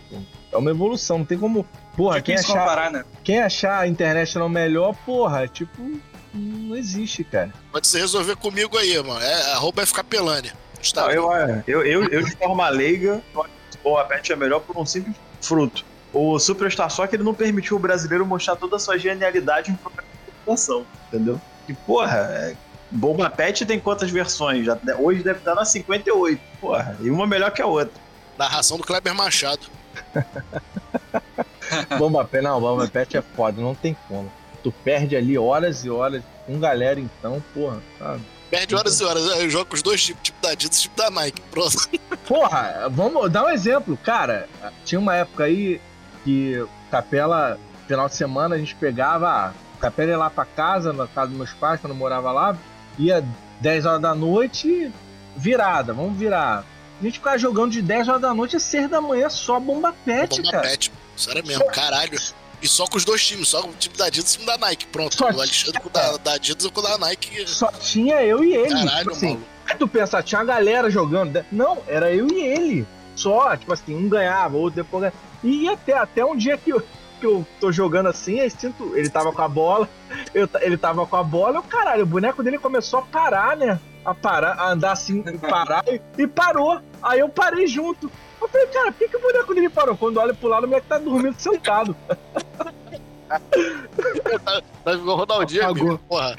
É 0.51 0.57
uma 0.57 0.71
evolução, 0.71 1.19
não 1.19 1.25
tem 1.25 1.37
como. 1.37 1.65
Porra, 1.95 2.21
quem 2.21 2.35
achar, 2.35 2.59
comparar, 2.59 2.91
né? 2.91 3.05
quem 3.23 3.41
achar 3.41 3.79
a 3.79 3.87
internet 3.87 4.37
não 4.37 4.47
melhor, 4.47 4.95
porra, 5.05 5.47
tipo, 5.47 5.99
não 6.33 6.75
existe, 6.75 7.23
cara. 7.23 7.53
Pode 7.71 7.87
se 7.87 7.97
resolver 7.99 8.35
comigo 8.35 8.77
aí, 8.77 9.01
mano. 9.01 9.19
É 9.19 9.51
arroba 9.53 9.85
FK 9.85 10.03
Pelani. 10.03 10.51
Está 10.81 11.03
Não, 11.03 11.11
eu, 11.11 11.33
é, 11.33 11.63
eu, 11.67 11.85
eu, 11.85 12.03
eu, 12.05 12.23
de 12.23 12.35
forma 12.35 12.69
leiga, 12.69 13.21
eu 13.33 13.41
acho 13.41 13.49
que 13.71 13.77
o 13.77 13.89
Bomba 13.89 14.05
Pet 14.05 14.31
é 14.31 14.35
melhor 14.35 14.59
por 14.59 14.77
um 14.77 14.85
simples 14.85 15.15
fruto. 15.41 15.83
O 16.13 16.39
Superstar 16.39 16.89
Soccer 16.89 17.15
ele 17.15 17.23
não 17.23 17.33
permitiu 17.33 17.77
o 17.77 17.79
brasileiro 17.79 18.25
mostrar 18.25 18.55
toda 18.55 18.75
a 18.75 18.79
sua 18.79 18.97
genialidade 18.97 19.71
em 19.71 19.75
programa 19.75 20.07
de 20.13 20.31
computação, 20.31 20.85
entendeu? 21.07 21.41
E, 21.67 21.73
porra, 21.73 22.17
é, 22.31 22.55
Bomba 22.89 23.29
Pet 23.29 23.65
tem 23.65 23.79
quantas 23.79 24.09
versões? 24.09 24.65
Já, 24.65 24.77
hoje 24.97 25.23
deve 25.23 25.39
estar 25.39 25.55
na 25.55 25.65
58. 25.65 26.39
Porra, 26.61 26.97
e 27.01 27.09
uma 27.09 27.27
melhor 27.27 27.51
que 27.51 27.61
a 27.61 27.65
outra. 27.65 27.93
Narração 28.37 28.77
do 28.77 28.83
Kleber 28.83 29.13
Machado. 29.13 29.67
Bomba 31.97 32.25
Pet, 32.25 32.43
não, 32.43 32.59
Bomba 32.59 32.87
Pet 32.87 33.17
é 33.17 33.21
foda, 33.21 33.61
não 33.61 33.75
tem 33.75 33.95
como. 34.07 34.31
Tu 34.63 34.71
perde 34.71 35.15
ali 35.15 35.37
horas 35.37 35.85
e 35.85 35.89
horas 35.89 36.23
com 36.45 36.59
galera, 36.59 36.99
então, 36.99 37.43
porra, 37.53 37.81
sabe? 37.99 38.21
Perde 38.49 38.75
horas 38.75 38.99
e 38.99 39.03
horas. 39.03 39.25
Eu 39.25 39.49
jogo 39.49 39.65
com 39.65 39.75
os 39.75 39.81
dois 39.81 40.03
tipos, 40.03 40.23
tipo 40.23 40.41
da 40.41 40.49
Adidas 40.51 40.77
e 40.77 40.81
tipo 40.83 40.95
da 40.95 41.09
Nike. 41.09 41.41
Pronto. 41.51 41.89
Porra, 42.25 42.87
vamos 42.89 43.29
dar 43.29 43.45
um 43.45 43.49
exemplo. 43.49 43.97
Cara, 43.97 44.47
tinha 44.85 44.99
uma 44.99 45.15
época 45.15 45.43
aí 45.43 45.81
que 46.23 46.65
Capela, 46.89 47.59
final 47.87 48.07
de 48.07 48.15
semana, 48.15 48.55
a 48.55 48.57
gente 48.57 48.73
pegava. 48.75 49.27
ah, 49.29 49.53
Capela 49.79 50.11
ia 50.11 50.17
lá 50.17 50.29
pra 50.29 50.45
casa, 50.45 50.93
na 50.93 51.07
casa 51.07 51.27
dos 51.27 51.37
meus 51.37 51.53
pais, 51.53 51.79
quando 51.81 51.91
eu 51.91 51.97
morava 51.97 52.31
lá, 52.31 52.57
ia 52.97 53.23
10 53.59 53.85
horas 53.85 54.01
da 54.01 54.15
noite, 54.15 54.91
virada, 55.35 55.93
vamos 55.93 56.17
virar. 56.17 56.63
A 56.99 57.03
gente 57.03 57.19
ficava 57.19 57.37
jogando 57.37 57.71
de 57.71 57.81
10 57.81 58.07
horas 58.07 58.21
da 58.21 58.33
noite 58.33 58.55
a 58.55 58.59
6 58.59 58.89
da 58.89 58.99
manhã 58.99 59.29
só 59.29 59.59
bomba 59.59 59.93
pet, 60.05 60.37
Bomba 60.41 60.51
cara. 60.51 60.67
pet. 60.67 60.91
Sério 61.15 61.45
mesmo, 61.45 61.65
caralho. 61.67 62.19
E 62.61 62.67
só 62.67 62.87
com 62.87 62.97
os 62.97 63.05
dois 63.05 63.23
times, 63.25 63.49
só 63.49 63.61
com 63.61 63.69
o 63.69 63.73
time 63.73 63.95
da 63.95 64.05
Adidas 64.05 64.33
e 64.33 64.35
o 64.35 64.39
time 64.39 64.45
da 64.47 64.57
Nike. 64.57 64.87
Pronto. 64.87 65.15
Só 65.15 65.25
o 65.25 65.41
Alexandre 65.41 65.79
com 65.79 65.89
o 65.89 65.91
da, 65.91 66.17
da 66.17 66.33
Adidas 66.33 66.65
e 66.65 66.71
com 66.71 66.79
o 66.79 66.83
da 66.83 66.97
Nike. 66.97 67.47
Só 67.47 67.71
tinha 67.71 68.23
eu 68.23 68.43
e 68.43 68.55
ele. 68.55 68.69
Caralho, 68.73 68.97
tipo 68.97 69.11
assim. 69.11 69.43
Aí 69.67 69.75
tu 69.77 69.87
pensa, 69.87 70.23
tinha 70.23 70.39
uma 70.39 70.45
galera 70.45 70.89
jogando. 70.89 71.45
Não, 71.51 71.77
era 71.87 72.11
eu 72.11 72.27
e 72.27 72.41
ele. 72.41 72.87
Só, 73.15 73.55
tipo 73.55 73.73
assim, 73.73 73.95
um 73.95 74.09
ganhava, 74.09 74.57
outro 74.57 74.83
depois 74.83 75.01
ganhava. 75.01 75.17
E 75.43 75.69
até, 75.69 75.93
até 75.93 76.25
um 76.25 76.35
dia 76.35 76.57
que 76.57 76.71
eu, 76.71 76.81
que 77.19 77.25
eu 77.25 77.45
tô 77.59 77.71
jogando 77.71 78.09
assim, 78.09 78.39
aí 78.39 78.49
sinto. 78.49 78.95
Ele 78.95 79.09
tava 79.09 79.31
com 79.31 79.41
a 79.41 79.47
bola, 79.47 79.87
eu, 80.33 80.49
ele 80.61 80.77
tava 80.77 81.05
com 81.05 81.15
a 81.15 81.23
bola, 81.23 81.57
eu, 81.57 81.63
caralho, 81.63 82.03
o 82.03 82.07
boneco 82.07 82.41
dele 82.41 82.57
começou 82.57 82.99
a 82.99 83.03
parar, 83.03 83.55
né? 83.55 83.79
A 84.07 84.13
parar, 84.13 84.53
a 84.53 84.71
andar 84.71 84.93
assim, 84.93 85.21
parar, 85.37 85.83
e, 85.85 86.01
e 86.17 86.25
parou. 86.25 86.79
Aí 87.03 87.19
eu 87.19 87.27
parei 87.27 87.67
junto. 87.67 88.09
Eu 88.41 88.47
falei, 88.47 88.67
cara, 88.67 88.89
por 88.89 88.99
que, 88.99 89.09
que 89.09 89.17
o 89.17 89.21
boneco 89.21 89.53
dele 89.53 89.69
parou? 89.69 89.97
Quando 89.97 90.17
olha 90.17 90.33
pro 90.33 90.47
lado, 90.47 90.63
o 90.63 90.67
moleque 90.69 90.87
tá 90.87 90.97
dormindo 90.97 91.37
sentado. 91.37 91.95
Tá 94.85 94.93
igual 94.93 95.17
o 95.17 95.19
Ronaldinho, 95.19 95.67
amigo. 95.67 95.97
Porra. 96.07 96.33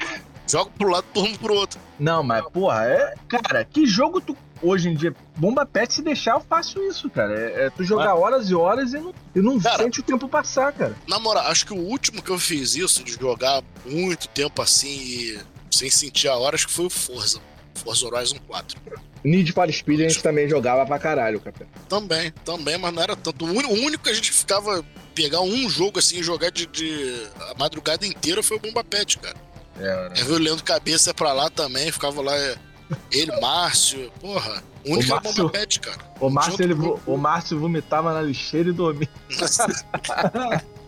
Joga 0.47 0.71
pro 0.71 0.89
lado, 0.89 1.05
turno 1.13 1.37
pro 1.37 1.53
outro. 1.53 1.79
Não, 1.99 2.23
mas, 2.23 2.43
porra, 2.49 2.85
é. 2.85 3.13
Cara, 3.27 3.63
que 3.63 3.85
jogo 3.85 4.19
tu. 4.19 4.35
Hoje 4.61 4.89
em 4.89 4.95
dia, 4.95 5.15
bomba 5.37 5.65
pet, 5.65 5.93
se 5.93 6.01
deixar, 6.01 6.35
eu 6.35 6.41
faço 6.41 6.83
isso, 6.83 7.09
cara. 7.09 7.33
É, 7.33 7.65
é 7.65 7.69
tu 7.69 7.81
jogar 7.83 8.15
horas 8.15 8.49
e 8.49 8.55
horas 8.55 8.91
e 8.93 8.97
não, 8.97 9.13
e 9.33 9.39
não 9.39 9.59
Cara, 9.59 9.83
sente 9.83 10.01
o 10.01 10.03
tempo 10.03 10.27
passar, 10.27 10.73
cara. 10.73 10.97
Na 11.07 11.17
moral, 11.17 11.45
acho 11.45 11.65
que 11.65 11.73
o 11.73 11.77
último 11.77 12.21
que 12.21 12.29
eu 12.29 12.37
fiz 12.37 12.75
isso, 12.75 13.03
de 13.03 13.13
jogar 13.13 13.61
muito 13.85 14.27
tempo 14.27 14.61
assim 14.61 14.89
e 14.89 15.39
sem 15.71 15.89
sentir 15.89 16.27
a 16.27 16.35
hora, 16.35 16.55
acho 16.55 16.67
que 16.67 16.73
foi 16.73 16.87
o 16.87 16.89
Forza. 16.89 17.39
Forza 17.79 18.05
Horizon 18.07 18.37
4. 18.47 18.79
Need 19.23 19.51
for 19.51 19.71
Speed 19.71 19.99
a 20.01 20.09
gente 20.09 20.21
também 20.23 20.47
jogava 20.47 20.85
pra 20.85 20.97
caralho, 20.99 21.39
capeta. 21.41 21.69
Também, 21.89 22.31
também, 22.45 22.77
mas 22.77 22.93
não 22.93 23.01
era 23.03 23.15
tanto. 23.15 23.45
O 23.45 23.49
único 23.49 24.03
que 24.03 24.09
a 24.09 24.13
gente 24.13 24.31
ficava. 24.31 24.83
Pegar 25.15 25.41
um 25.41 25.69
jogo 25.69 25.99
assim 25.99 26.19
e 26.19 26.23
jogar 26.23 26.49
de, 26.49 26.65
de- 26.67 27.27
a 27.51 27.55
madrugada 27.57 28.05
inteira 28.07 28.41
foi 28.41 28.55
o 28.55 28.59
Bomba 28.59 28.83
Pet, 28.85 29.17
cara. 29.19 29.35
É, 29.77 30.11
Eu 30.21 30.25
vi 30.25 30.31
o 30.33 30.37
Leandro 30.37 30.63
Cabeça 30.63 31.13
pra 31.13 31.33
lá 31.33 31.49
também, 31.49 31.91
ficava 31.91 32.21
lá. 32.21 32.33
é, 32.37 32.55
Ele, 33.11 33.31
Márcio, 33.41 34.09
porra. 34.21 34.63
O 34.85 34.93
único 34.93 35.11
O 35.11 35.15
era 35.15 35.19
o 35.19 35.23
Márcio- 35.23 35.43
Bomba 35.43 35.49
Pet, 35.51 35.79
cara. 35.81 35.97
O 36.21 36.29
Márcio, 36.29 36.63
ele, 36.63 36.73
o 37.05 37.17
Márcio 37.17 37.59
vomitava 37.59 38.13
na 38.13 38.21
lixeira 38.21 38.69
e 38.69 38.71
dormia. 38.71 39.09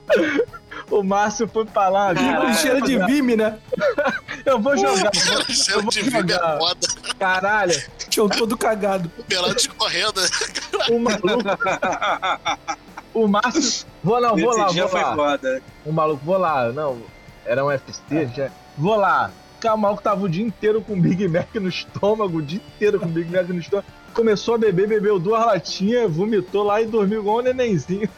O 0.89 1.03
Márcio 1.03 1.47
foi 1.47 1.65
pra 1.65 1.87
lá, 1.89 2.11
viu? 2.13 2.23
Um 2.41 2.53
cheiro 2.53 2.81
de 2.81 2.97
Vime, 3.05 3.35
né? 3.37 3.57
Eu 4.45 4.59
vou 4.59 4.75
jogar. 4.77 5.11
Cheiro 5.49 5.81
vou 5.83 5.91
de 5.91 6.09
jogar. 6.09 6.55
é 6.55 6.57
foda. 6.57 6.87
Caralho, 7.17 7.83
Tinham 8.09 8.27
todo 8.27 8.57
cagado. 8.57 9.09
O 9.17 9.23
pelado 9.23 9.55
de 9.55 9.69
correndo. 9.69 10.21
o 10.89 10.99
maluco. 10.99 11.49
O 13.13 13.27
Márcio. 13.27 13.85
Vou 14.03 14.19
não, 14.21 14.35
vou 14.35 14.51
Esse 14.51 14.59
lá, 14.59 14.67
dia 14.67 14.81
vou 14.83 14.91
foi 14.91 15.01
lá. 15.01 15.15
foda. 15.15 15.61
O 15.85 15.91
maluco, 15.91 16.25
vou 16.25 16.37
lá. 16.37 16.71
Não, 16.71 16.97
era 17.45 17.63
um 17.63 17.67
UFC, 17.67 18.29
já. 18.35 18.49
Vou 18.77 18.95
lá. 18.95 19.31
Cara, 19.59 19.75
o 19.75 19.77
maluco 19.77 20.01
tava 20.01 20.23
o 20.25 20.29
dia 20.29 20.43
inteiro 20.45 20.81
com 20.81 20.99
Big 20.99 21.27
Mac 21.27 21.53
no 21.55 21.69
estômago, 21.69 22.39
o 22.39 22.41
dia 22.41 22.59
inteiro 22.75 22.99
com 22.99 23.07
Big 23.07 23.31
Mac 23.31 23.47
no 23.47 23.59
estômago. 23.59 23.87
Começou 24.13 24.55
a 24.55 24.57
beber, 24.57 24.87
bebeu 24.87 25.19
duas 25.19 25.45
latinhas, 25.45 26.11
vomitou 26.11 26.63
lá 26.63 26.81
e 26.81 26.85
dormiu 26.85 27.19
igual 27.21 27.37
um 27.37 27.41
nenenzinho. 27.41 28.09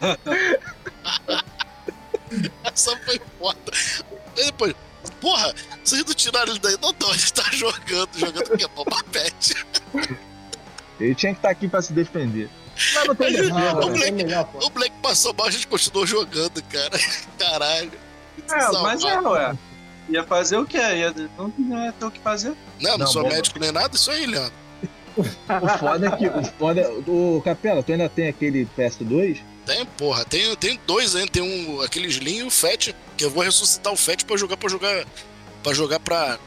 Essa 2.64 2.96
foi 2.98 3.20
foda. 3.38 3.58
Aí 4.38 4.44
depois, 4.46 4.74
porra, 5.20 5.52
vocês 5.84 6.04
não 6.04 6.14
tiraram 6.14 6.50
ele 6.52 6.60
daí? 6.60 6.76
Não, 6.80 6.94
não, 7.00 7.10
a 7.10 7.16
gente 7.16 7.32
tá 7.32 7.42
jogando, 7.52 8.08
jogando 8.18 8.54
o 8.54 8.58
quê? 8.58 8.66
Bomba 8.74 9.02
Pet. 9.10 9.54
Ele 11.00 11.14
tinha 11.14 11.32
que 11.32 11.38
estar 11.38 11.50
aqui 11.50 11.68
pra 11.68 11.82
se 11.82 11.92
defender. 11.92 12.48
Mas 12.94 13.08
não 13.08 13.14
tem 13.14 13.32
defesa, 13.32 13.54
o 13.54 13.90
né? 13.90 13.98
Black- 13.98 14.12
melhor, 14.12 14.44
pô. 14.44 14.66
O 14.66 14.70
Black 14.70 14.94
passou 15.02 15.34
mal, 15.34 15.48
a 15.48 15.50
gente 15.50 15.66
continuou 15.66 16.06
jogando, 16.06 16.62
cara. 16.64 16.98
Caralho. 17.38 17.92
É, 18.50 18.72
mas 18.82 19.02
é, 19.04 19.20
ué. 19.20 19.54
Ia 20.08 20.24
fazer 20.24 20.56
o 20.56 20.66
quê? 20.66 20.78
Ia, 20.78 21.12
não, 21.36 21.52
não 21.58 21.84
ia 21.84 21.92
ter 21.92 22.04
o 22.04 22.10
que 22.10 22.20
fazer. 22.20 22.54
Não, 22.80 22.92
não, 22.92 22.98
Não, 22.98 23.06
sou 23.06 23.22
bomba. 23.22 23.34
médico 23.34 23.58
nem 23.58 23.72
nada, 23.72 23.94
isso 23.94 24.10
aí, 24.10 24.26
Leandro. 24.26 24.52
O 25.16 25.24
foda 25.78 26.06
é 26.06 26.16
que. 26.16 26.26
O 26.28 26.44
foda 26.58 26.80
é- 26.80 26.88
Ô, 26.88 27.42
Capela, 27.44 27.82
tu 27.82 27.92
ainda 27.92 28.08
tem 28.08 28.28
aquele 28.28 28.66
PS2? 28.78 29.40
Tem, 29.66 29.84
porra, 29.86 30.24
tem, 30.24 30.54
tem 30.56 30.80
dois 30.86 31.14
ainda, 31.14 31.30
tem 31.30 31.42
um, 31.42 31.80
aquele 31.82 32.08
Slim 32.08 32.38
e 32.38 32.42
o 32.44 32.50
Fat, 32.50 32.92
que 33.16 33.24
eu 33.24 33.30
vou 33.30 33.42
ressuscitar 33.44 33.92
o 33.92 33.96
Fat 33.96 34.24
pra 34.24 34.36
jogar, 34.36 34.56
pra 34.56 34.68
jogar, 34.68 35.04
pra 35.62 35.72
jogar 35.72 36.00
pra, 36.00 36.38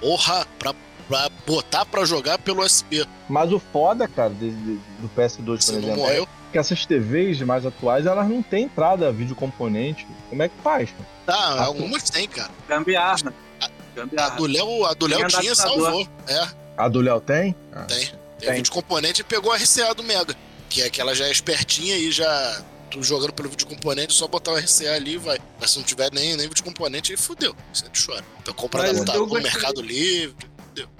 porra, 0.00 0.46
pra, 0.58 0.74
pra 1.08 1.30
botar 1.46 1.84
pra 1.86 2.04
jogar 2.04 2.38
pelo 2.38 2.62
USB. 2.64 3.06
Mas 3.28 3.52
o 3.52 3.60
foda, 3.72 4.08
cara, 4.08 4.30
de- 4.30 4.50
de- 4.50 4.80
do 4.98 5.08
PS2, 5.16 5.44
por 5.44 5.62
Se 5.62 5.72
não 5.72 5.78
exemplo, 5.80 5.96
morreu. 5.98 6.24
é 6.24 6.52
que 6.52 6.58
essas 6.58 6.84
TVs 6.84 7.40
mais 7.42 7.64
atuais, 7.64 8.04
elas 8.06 8.28
não 8.28 8.42
têm 8.42 8.64
entrada 8.64 9.10
vídeo 9.12 9.34
componente. 9.36 10.06
Como 10.28 10.42
é 10.42 10.48
que 10.48 10.54
faz? 10.62 10.90
cara? 10.90 11.08
Tá, 11.24 11.64
algumas 11.64 12.02
tem, 12.10 12.26
cara. 12.28 12.50
Gambiarra. 12.68 13.32
A 13.60 13.70
Gambiarra. 13.94 14.36
do 14.36 14.46
Léo, 14.46 14.84
a 14.86 14.92
do 14.94 15.06
Léo 15.06 15.26
tinha, 15.28 15.54
salvou. 15.54 16.06
É, 16.26 16.48
A 16.76 16.88
do 16.88 17.00
Léo 17.00 17.20
tem? 17.20 17.54
Ah. 17.72 17.82
tem. 17.84 17.98
Tem, 18.38 18.48
Tem. 18.48 18.56
vídeo 18.56 18.72
componente 18.72 19.20
e 19.20 19.24
pegou 19.24 19.52
a 19.52 19.56
RCA 19.56 19.94
do 19.94 20.02
Mega. 20.02 20.34
Que 20.72 20.80
é 20.80 20.88
que 20.88 21.02
ela 21.02 21.14
já 21.14 21.26
é 21.26 21.30
espertinha 21.30 21.98
e 21.98 22.10
já. 22.10 22.62
Tu 22.90 23.02
jogando 23.02 23.32
pelo 23.34 23.50
vídeo 23.50 23.66
componente, 23.66 24.14
só 24.14 24.26
botar 24.26 24.52
o 24.52 24.56
RCA 24.56 24.94
ali 24.94 25.14
e 25.14 25.18
vai. 25.18 25.38
Mas 25.60 25.70
se 25.72 25.78
não 25.78 25.84
tiver 25.84 26.10
nem, 26.12 26.34
nem 26.34 26.48
vídeo 26.48 26.64
componente, 26.64 27.12
aí 27.12 27.18
fudeu. 27.18 27.54
Você 27.72 27.84
chora. 28.06 28.24
Então 28.40 28.54
compra 28.54 28.86
eu 28.86 28.94
no 28.94 29.26
gostei. 29.26 29.42
Mercado 29.42 29.82
Livre. 29.82 30.46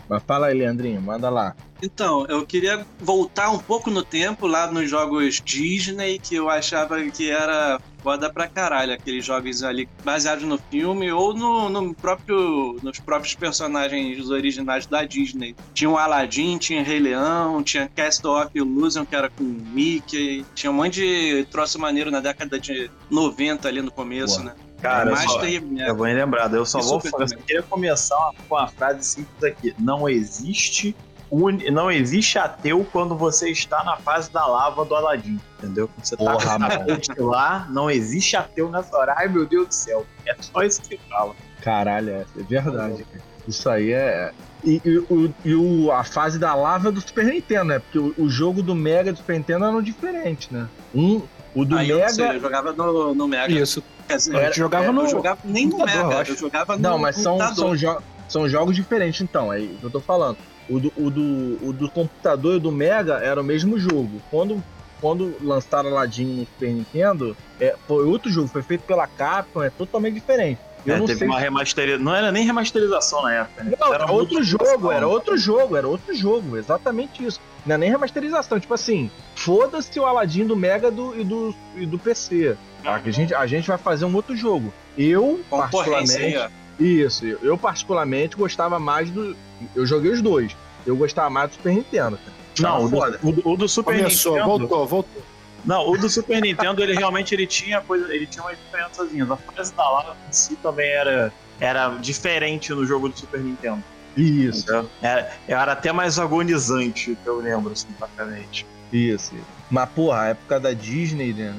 Mas 0.08 0.22
fala 0.26 0.48
aí, 0.48 0.54
Leandrinho, 0.58 1.00
manda 1.00 1.30
lá. 1.30 1.56
Então, 1.82 2.26
eu 2.26 2.44
queria 2.44 2.86
voltar 3.00 3.50
um 3.50 3.58
pouco 3.58 3.90
no 3.90 4.04
tempo, 4.04 4.46
lá 4.46 4.70
nos 4.70 4.90
jogos 4.90 5.40
Disney, 5.42 6.18
que 6.18 6.34
eu 6.34 6.50
achava 6.50 7.02
que 7.10 7.30
era 7.30 7.80
foda 8.02 8.30
pra 8.32 8.46
caralho, 8.46 8.92
aqueles 8.92 9.24
jogos 9.24 9.62
ali 9.62 9.88
baseados 10.04 10.44
no 10.44 10.58
filme 10.58 11.10
ou 11.12 11.34
no, 11.34 11.68
no 11.68 11.94
próprio, 11.94 12.78
nos 12.82 12.98
próprios 12.98 13.34
personagens 13.34 14.28
originais 14.28 14.86
da 14.86 15.04
Disney. 15.04 15.54
Tinha 15.72 15.90
o 15.90 15.96
Aladdin, 15.96 16.58
tinha 16.58 16.82
Rei 16.82 16.98
Leão, 16.98 17.62
tinha 17.62 17.88
Castle 17.94 18.30
of 18.30 18.50
Illusion, 18.54 19.04
que 19.04 19.14
era 19.14 19.30
com 19.30 19.44
Mickey, 19.44 20.44
tinha 20.54 20.70
um 20.70 20.74
monte 20.74 21.00
de 21.00 21.46
troço 21.50 21.78
maneiro 21.78 22.10
na 22.10 22.20
década 22.20 22.58
de 22.58 22.90
90 23.10 23.68
ali 23.68 23.80
no 23.80 23.90
começo, 23.90 24.40
Boa. 24.40 24.54
né? 24.54 24.54
Cara, 24.82 25.10
eu 25.10 25.14
mais 25.14 25.30
só, 25.30 25.38
terrível, 25.38 25.68
né? 25.68 25.88
eu 25.88 25.94
vou 25.94 26.06
lembrado. 26.06 26.56
Eu 26.56 26.66
só 26.66 26.80
E 26.80 26.82
vou 26.82 27.00
eu 27.04 27.38
queria 27.46 27.62
começar 27.62 28.32
com 28.48 28.56
uma 28.56 28.66
frase 28.66 29.04
simples 29.04 29.44
aqui. 29.44 29.72
Não 29.78 30.08
existe 30.08 30.96
uni- 31.36 31.70
não 31.70 31.90
existe 31.90 32.38
ateu 32.38 32.86
quando 32.92 33.16
você 33.16 33.50
está 33.50 33.82
na 33.84 33.96
fase 33.96 34.30
da 34.30 34.46
lava 34.46 34.84
do 34.84 34.94
Aladim, 34.94 35.40
entendeu? 35.58 35.88
Quando 35.88 36.04
você 36.04 36.16
tá 36.16 36.24
Porra, 36.32 36.58
na 36.58 36.68
mano. 36.68 36.84
frente 36.84 37.10
lá, 37.20 37.66
não 37.70 37.90
existe 37.90 38.36
ateu 38.36 38.70
nessa 38.70 38.96
hora. 38.96 39.14
Ai, 39.16 39.28
meu 39.28 39.46
Deus 39.46 39.68
do 39.68 39.74
céu. 39.74 40.06
É 40.26 40.34
só 40.40 40.62
isso 40.62 40.82
que 40.82 40.98
fala. 41.08 41.34
Caralho, 41.62 42.10
é, 42.10 42.26
é 42.38 42.42
verdade. 42.42 43.04
cara. 43.04 43.24
Isso 43.48 43.68
aí 43.68 43.92
é. 43.92 44.32
E, 44.64 44.80
e 44.84 44.98
o- 44.98 45.34
e 45.44 45.54
o- 45.54 45.90
a 45.90 46.04
fase 46.04 46.38
da 46.38 46.54
lava 46.54 46.88
é 46.90 46.92
do 46.92 47.00
Super 47.00 47.24
Nintendo, 47.24 47.64
né? 47.64 47.78
Porque 47.80 47.98
o, 47.98 48.14
o 48.16 48.28
jogo 48.28 48.62
do 48.62 48.74
Mega 48.74 49.10
e 49.10 49.12
do 49.12 49.18
Super 49.18 49.36
Nintendo 49.38 49.64
eram 49.64 49.82
diferentes, 49.82 50.48
né? 50.50 50.68
Um, 50.94 51.22
o 51.54 51.64
do 51.64 51.76
Aí 51.76 51.90
eu, 51.90 51.98
não 51.98 52.08
sei, 52.08 52.24
Mega. 52.24 52.36
eu 52.36 52.40
jogava 52.42 52.72
no, 52.72 53.14
no 53.14 53.26
Mega. 53.26 53.52
Isso. 53.52 53.82
Quer 54.06 54.16
dizer, 54.16 54.36
A 54.36 54.44
gente 54.44 54.58
jogava 54.58 54.86
eu 54.86 54.92
no. 54.92 55.08
jogava 55.08 55.40
nem 55.44 55.66
no 55.66 55.80
eu 55.80 55.86
Mega, 55.86 56.24
eu 56.30 56.36
jogava 56.36 56.76
no 56.76 56.82
Não, 56.82 56.98
mas 56.98 57.16
são, 57.16 57.38
são, 57.54 57.74
jo- 57.74 58.00
são 58.28 58.48
jogos 58.48 58.76
diferentes, 58.76 59.20
então, 59.22 59.52
é 59.52 59.58
isso 59.60 59.78
que 59.78 59.84
eu 59.84 59.90
tô 59.90 60.00
falando. 60.00 60.36
O 60.68 60.78
do, 60.78 60.92
o, 60.96 61.10
do, 61.10 61.68
o 61.68 61.72
do 61.72 61.90
computador 61.90 62.56
e 62.56 62.60
do 62.60 62.70
Mega 62.72 63.14
era 63.14 63.40
o 63.40 63.44
mesmo 63.44 63.78
jogo. 63.78 64.20
Quando, 64.30 64.62
quando 65.00 65.34
lançaram 65.42 65.90
Aladdin 65.90 66.24
no 66.24 66.46
Super 66.46 66.70
Nintendo, 66.70 67.36
é, 67.60 67.74
foi 67.86 68.04
outro 68.06 68.30
jogo, 68.30 68.48
foi 68.48 68.62
feito 68.62 68.82
pela 68.82 69.06
Capcom, 69.06 69.62
é 69.62 69.70
totalmente 69.70 70.14
diferente. 70.14 70.60
Eu 70.84 70.96
É, 70.96 70.98
não 70.98 71.06
teve 71.06 71.20
sei 71.20 71.28
uma 71.28 71.38
remasterização. 71.38 72.04
Não 72.04 72.14
era 72.14 72.32
nem 72.32 72.44
remasterização 72.44 73.22
na 73.22 73.34
época, 73.34 73.64
né? 73.64 73.72
Não, 73.78 73.94
Era 73.94 74.10
outro 74.10 74.42
jogo, 74.42 74.90
era 74.90 75.06
outro 75.06 75.36
jogo, 75.36 75.76
era 75.76 75.86
outro 75.86 76.14
jogo, 76.14 76.56
exatamente 76.56 77.24
isso. 77.24 77.40
Não 77.64 77.76
é 77.76 77.78
nem 77.78 77.90
remasterização, 77.90 78.58
tipo 78.58 78.74
assim, 78.74 79.08
foda-se 79.36 79.98
o 80.00 80.04
Aladdin 80.04 80.44
do 80.44 80.56
Mega 80.56 80.90
do, 80.90 81.18
e, 81.20 81.22
do, 81.22 81.54
e 81.76 81.86
do 81.86 81.98
PC. 81.98 82.56
tá? 82.82 82.98
Que 82.98 83.10
A, 83.10 83.12
gente, 83.12 83.32
a 83.34 83.46
gente 83.46 83.68
vai 83.68 83.78
fazer 83.78 84.04
um 84.04 84.14
outro 84.14 84.36
jogo. 84.36 84.72
Eu, 84.98 85.40
particularmente. 85.48 86.50
Isso, 86.80 87.26
eu, 87.26 87.38
eu 87.42 87.56
particularmente 87.58 88.36
gostava 88.36 88.78
mais 88.78 89.08
do. 89.10 89.36
Eu 89.74 89.86
joguei 89.86 90.10
os 90.12 90.20
dois. 90.22 90.56
Eu 90.86 90.96
gostava 90.96 91.30
mais 91.30 91.50
do 91.50 91.54
Super 91.54 91.72
Nintendo, 91.74 92.18
cara. 92.18 92.32
Não, 92.60 92.84
o 92.84 92.88
do, 92.88 92.96
foda. 92.96 93.18
o 93.22 93.32
do- 93.32 93.48
o 93.48 93.56
do 93.56 93.68
Super 93.68 93.96
Começou, 93.96 94.32
Nintendo. 94.32 94.58
voltou, 94.58 94.86
voltou. 94.86 95.22
Não, 95.64 95.88
o 95.88 95.96
do 95.96 96.08
Super 96.10 96.42
Nintendo, 96.42 96.82
ele 96.82 96.94
realmente 96.94 97.34
ele 97.34 97.46
tinha 97.46 97.80
coisa, 97.80 98.12
ele 98.12 98.26
tinha 98.26 98.42
umas 98.44 98.58
diferençazinhas. 98.58 99.30
A 99.30 99.36
fase 99.36 99.72
da 99.74 99.88
lava 99.88 100.16
em 100.28 100.32
si 100.32 100.56
também 100.56 100.88
era, 100.90 101.32
era 101.60 101.88
diferente 101.98 102.72
no 102.74 102.84
jogo 102.84 103.08
do 103.08 103.16
Super 103.18 103.40
Nintendo. 103.40 103.82
Isso? 104.16 104.66
Era, 105.00 105.30
era 105.48 105.72
até 105.72 105.92
mais 105.92 106.18
agonizante, 106.18 107.16
que 107.22 107.26
eu 107.26 107.38
lembro, 107.40 107.72
assim, 107.72 107.86
praticamente. 107.98 108.66
isso. 108.92 109.32
Mas, 109.70 109.88
porra, 109.90 110.20
a 110.22 110.26
época 110.28 110.60
da 110.60 110.72
Disney, 110.74 111.32
né? 111.32 111.54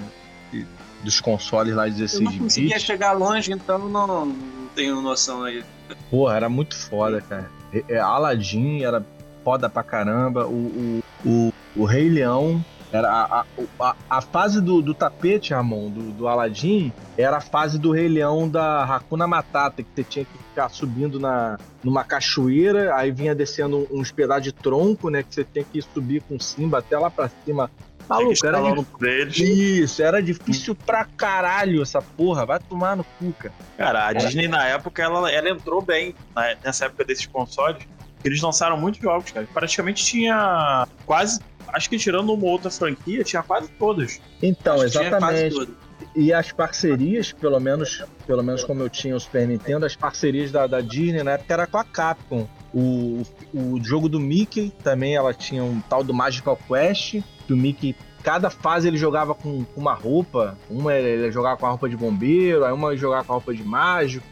e 0.53 0.65
Dos 1.03 1.19
consoles 1.19 1.73
lá 1.73 1.85
de 1.87 1.93
Eu 1.93 1.97
16 1.99 2.23
não 2.23 2.37
conseguia 2.43 2.69
bits. 2.75 2.83
chegar 2.83 3.13
longe, 3.13 3.51
então 3.51 3.79
não, 3.79 4.05
não 4.25 4.35
tenho 4.75 5.01
noção 5.01 5.43
aí. 5.43 5.63
Porra, 6.11 6.35
era 6.35 6.49
muito 6.49 6.75
foda, 6.77 7.19
cara. 7.21 7.49
É, 7.73 7.95
é, 7.95 7.99
Aladdin 7.99 8.83
era 8.83 9.03
foda 9.43 9.69
pra 9.69 9.83
caramba. 9.83 10.45
O, 10.45 11.01
o, 11.25 11.25
o, 11.25 11.53
o 11.75 11.85
Rei 11.85 12.09
Leão. 12.09 12.63
Era 12.91 13.09
a, 13.09 13.39
a, 13.39 13.45
a, 13.79 13.95
a 14.07 14.21
fase 14.21 14.61
do, 14.61 14.79
do 14.79 14.93
tapete, 14.93 15.51
Ramon, 15.51 15.89
do, 15.89 16.11
do 16.11 16.27
Aladdin, 16.27 16.93
era 17.17 17.37
a 17.37 17.41
fase 17.41 17.79
do 17.79 17.91
Rei 17.91 18.07
Leão 18.07 18.47
da 18.47 18.83
Hakuna 18.83 19.25
Matata, 19.25 19.81
que 19.81 19.89
você 19.95 20.03
tinha 20.03 20.23
que 20.23 20.37
ficar 20.37 20.69
subindo 20.69 21.19
na, 21.19 21.57
numa 21.83 22.03
cachoeira, 22.03 22.95
aí 22.95 23.11
vinha 23.11 23.33
descendo 23.33 23.87
uns 23.91 24.11
pedaços 24.11 24.43
de 24.43 24.51
tronco, 24.51 25.09
né? 25.09 25.23
Que 25.23 25.33
você 25.33 25.43
tinha 25.43 25.65
que 25.65 25.81
subir 25.81 26.21
com 26.21 26.39
Simba 26.39 26.77
até 26.77 26.95
lá 26.95 27.09
pra 27.09 27.31
cima. 27.43 27.71
Maluco, 28.07 28.45
era 28.45 28.59
no 28.59 28.85
deles. 28.99 29.37
Isso, 29.37 30.01
era 30.01 30.21
difícil 30.21 30.75
pra 30.75 31.05
caralho 31.05 31.81
essa 31.81 32.01
porra. 32.01 32.45
Vai 32.45 32.59
tomar 32.59 32.95
no 32.95 33.03
cu, 33.03 33.33
cara. 33.33 33.53
Cara, 33.77 34.07
a 34.07 34.13
Disney 34.13 34.47
na 34.47 34.65
época, 34.65 35.01
ela, 35.01 35.31
ela 35.31 35.49
entrou 35.49 35.81
bem 35.81 36.15
nessa 36.63 36.85
época 36.85 37.03
desses 37.03 37.25
consoles. 37.25 37.83
Eles 38.23 38.41
lançaram 38.41 38.77
muitos 38.77 39.01
jogos, 39.01 39.31
cara. 39.31 39.47
Praticamente 39.53 40.05
tinha 40.05 40.87
quase. 41.05 41.39
Acho 41.67 41.89
que 41.89 41.97
tirando 41.97 42.31
uma 42.31 42.45
outra 42.45 42.69
franquia, 42.69 43.23
tinha 43.23 43.41
quase 43.41 43.67
todas. 43.79 44.21
Então, 44.41 44.75
Acho 44.75 44.85
exatamente. 44.85 45.67
E 46.15 46.31
as 46.31 46.51
parcerias, 46.51 47.31
pelo 47.31 47.59
menos, 47.59 48.03
pelo 48.27 48.43
menos 48.43 48.63
como 48.63 48.81
eu 48.81 48.89
tinha 48.89 49.15
o 49.15 49.19
Super 49.19 49.47
Nintendo, 49.47 49.85
as 49.85 49.95
parcerias 49.95 50.51
da, 50.51 50.67
da 50.67 50.79
Disney 50.79 51.23
na 51.23 51.31
época 51.31 51.53
era 51.53 51.67
com 51.67 51.77
a 51.77 51.83
Capcom. 51.83 52.47
O, 52.73 53.23
o 53.53 53.79
jogo 53.83 54.09
do 54.09 54.19
Mickey 54.19 54.71
também 54.83 55.15
ela 55.15 55.33
tinha 55.33 55.63
um 55.63 55.79
tal 55.81 56.03
do 56.03 56.13
Magical 56.13 56.57
Quest, 56.67 57.21
que 57.45 57.53
o 57.53 57.57
Mickey, 57.57 57.95
cada 58.23 58.49
fase 58.49 58.87
ele 58.87 58.97
jogava 58.97 59.33
com, 59.35 59.63
com 59.63 59.81
uma 59.81 59.93
roupa. 59.93 60.57
Uma 60.69 60.93
ele, 60.93 61.31
jogava 61.31 61.57
com 61.57 61.65
a 61.65 61.69
roupa 61.69 61.89
de 61.89 61.95
bombeiro, 61.97 62.63
aí 62.65 62.71
uma 62.73 62.89
ele 62.91 62.97
jogava 62.97 63.23
com 63.23 63.33
a 63.33 63.35
roupa 63.35 63.53
de 63.53 63.63
mágico. 63.63 64.25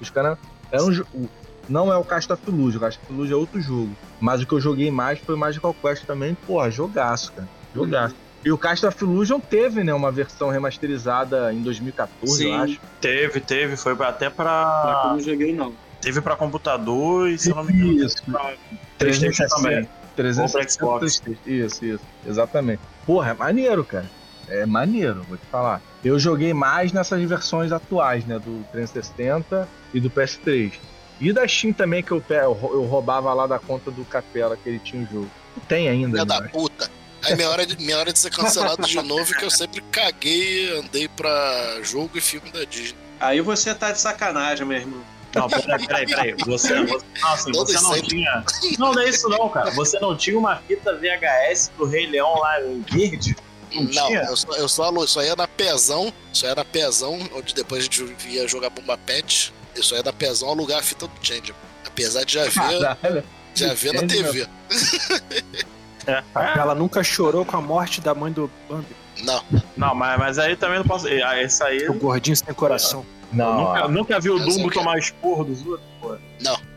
Os 0.00 0.10
caras. 0.10 0.38
Era 0.70 0.82
um, 0.84 0.90
o- 1.14 1.28
Não 1.68 1.92
é 1.92 1.96
o 1.96 2.04
Cast 2.04 2.32
of 2.32 2.42
Illusion, 2.48 2.78
o 2.78 2.80
Cast 2.80 3.00
of 3.02 3.12
Illusion 3.12 3.36
é 3.36 3.40
outro 3.40 3.60
jogo. 3.60 3.90
Mas 4.20 4.40
o 4.42 4.46
que 4.46 4.52
eu 4.52 4.60
joguei 4.60 4.90
mais 4.90 5.18
foi 5.18 5.34
o 5.34 5.38
Magical 5.38 5.74
Quest 5.74 6.04
também. 6.04 6.34
Porra, 6.46 6.70
jogaço, 6.70 7.32
cara. 7.32 7.48
Jogaço. 7.74 8.14
E 8.44 8.52
o 8.52 8.56
Cast 8.58 8.86
of 8.86 9.02
Illusion 9.04 9.40
teve, 9.40 9.82
né, 9.82 9.92
uma 9.92 10.12
versão 10.12 10.48
remasterizada 10.50 11.52
em 11.52 11.60
2014, 11.62 12.36
Sim. 12.36 12.48
eu 12.50 12.54
acho. 12.54 12.80
Teve, 13.00 13.40
teve, 13.40 13.76
foi 13.76 13.92
até 14.00 14.26
Só 14.26 14.30
que 14.36 14.40
eu 14.40 14.44
pra. 14.44 15.02
não 15.12 15.20
joguei, 15.20 15.52
não. 15.54 15.72
Teve 16.00 16.20
pra 16.20 16.36
computador 16.36 17.28
e 17.28 17.38
se 17.38 17.50
eu 17.50 17.56
não 17.56 17.64
me 17.64 17.72
engano, 17.72 18.04
Isso. 18.06 18.22
pra 18.24 18.52
Playstation 18.98 19.46
360. 19.46 19.56
também. 19.56 19.88
360, 20.16 20.68
Xbox. 20.68 21.22
Isso, 21.46 21.84
isso. 21.84 22.04
Exatamente. 22.26 22.80
Porra, 23.04 23.30
é 23.30 23.34
maneiro, 23.34 23.84
cara. 23.84 24.10
É 24.48 24.64
maneiro, 24.64 25.22
vou 25.28 25.36
te 25.36 25.46
falar. 25.46 25.80
Eu 26.04 26.18
joguei 26.18 26.54
mais 26.54 26.92
nessas 26.92 27.20
versões 27.28 27.72
atuais, 27.72 28.24
né? 28.24 28.38
Do 28.38 28.64
360 28.72 29.68
e 29.92 30.00
do 30.00 30.08
PS3. 30.10 30.72
E 31.20 31.32
da 31.32 31.46
Steam 31.48 31.72
também, 31.72 32.02
que 32.02 32.12
eu, 32.12 32.22
eu 32.28 32.52
rou- 32.52 32.72
eu 32.74 32.82
roubava 32.84 33.32
lá 33.34 33.46
da 33.46 33.58
conta 33.58 33.90
do 33.90 34.04
Capela, 34.04 34.56
que 34.56 34.68
ele 34.68 34.78
tinha 34.78 35.02
o 35.02 35.06
jogo. 35.12 35.30
Tem 35.66 35.88
ainda, 35.88 36.10
Filha 36.20 36.24
né? 36.24 36.40
da 36.42 36.48
puta. 36.48 36.90
Aí 37.24 37.34
minha 37.34 37.48
hora, 37.50 37.66
de, 37.66 37.76
minha 37.82 37.98
hora 37.98 38.12
de 38.12 38.18
ser 38.18 38.30
cancelado 38.30 38.86
de 38.86 39.02
novo, 39.02 39.34
que 39.34 39.44
eu 39.44 39.50
sempre 39.50 39.80
caguei 39.90 40.78
andei 40.78 41.08
pra 41.08 41.78
jogo 41.82 42.10
e 42.16 42.20
filme 42.20 42.50
da 42.50 42.64
Disney. 42.64 42.98
Aí 43.18 43.40
você 43.40 43.74
tá 43.74 43.90
de 43.90 43.98
sacanagem, 43.98 44.64
meu 44.66 44.76
irmão. 44.76 45.00
Não, 45.36 45.48
peraí, 45.48 45.86
peraí, 45.86 46.06
peraí. 46.06 46.34
Você, 46.46 46.84
você, 46.84 47.04
não, 47.20 47.28
assim, 47.32 47.52
você 47.52 47.74
não 47.74 47.94
sempre. 47.94 48.08
tinha. 48.08 48.44
Não, 48.78 48.92
não 48.92 49.02
é 49.02 49.08
isso 49.08 49.28
não, 49.28 49.48
cara. 49.48 49.70
Você 49.72 49.98
não 50.00 50.16
tinha 50.16 50.38
uma 50.38 50.56
fita 50.56 50.94
VHS 50.94 51.72
do 51.76 51.84
Rei 51.84 52.06
Leão 52.06 52.38
lá 52.38 52.62
em 52.62 52.80
verde? 52.82 53.36
Não 53.72 53.82
Não, 53.84 54.12
eu 54.12 54.36
só, 54.36 54.52
eu 54.52 54.68
só 54.68 55.06
só 55.06 55.22
ia 55.22 55.36
na 55.36 55.46
Pezão, 55.46 56.12
só 56.32 56.46
ia 56.46 56.54
na 56.54 56.64
Pezão, 56.64 57.18
onde 57.34 57.54
depois 57.54 57.80
a 57.80 57.84
gente 57.84 58.04
ia 58.28 58.48
jogar 58.48 58.70
Bomba 58.70 58.96
Pet, 58.96 59.52
só 59.76 59.96
ia 59.96 60.02
na 60.02 60.12
Pezão 60.12 60.48
alugar 60.48 60.78
a 60.78 60.82
fita 60.82 61.06
do 61.06 61.12
Change. 61.20 61.54
Apesar 61.86 62.24
de 62.24 62.34
já 62.34 62.44
ver, 62.44 62.52
Caralho. 62.52 63.24
já 63.54 63.74
ver 63.74 63.92
na 63.92 64.06
TV. 64.06 64.46
É. 66.06 66.22
Ela 66.56 66.72
nunca 66.72 67.02
chorou 67.02 67.44
com 67.44 67.56
a 67.56 67.60
morte 67.60 68.00
da 68.00 68.14
mãe 68.14 68.30
do 68.30 68.48
Bambi. 68.68 68.94
Não, 69.24 69.42
Não, 69.76 69.92
mas, 69.92 70.18
mas 70.18 70.38
aí 70.38 70.54
também 70.54 70.78
não 70.78 70.86
posso. 70.86 71.08
ah, 71.08 71.42
Esse 71.42 71.62
aí. 71.64 71.88
O 71.88 71.94
gordinho 71.94 72.36
sem 72.36 72.54
coração. 72.54 73.04
Não, 73.32 73.60
nunca, 73.60 73.84
a, 73.84 73.88
nunca 73.88 74.20
vi 74.20 74.30
o 74.30 74.38
Dumbo 74.38 74.68
quero. 74.68 74.70
tomar 74.70 74.98
esporro 74.98 75.44
dos 75.44 75.64
outros, 75.66 75.86
pô. 76.00 76.16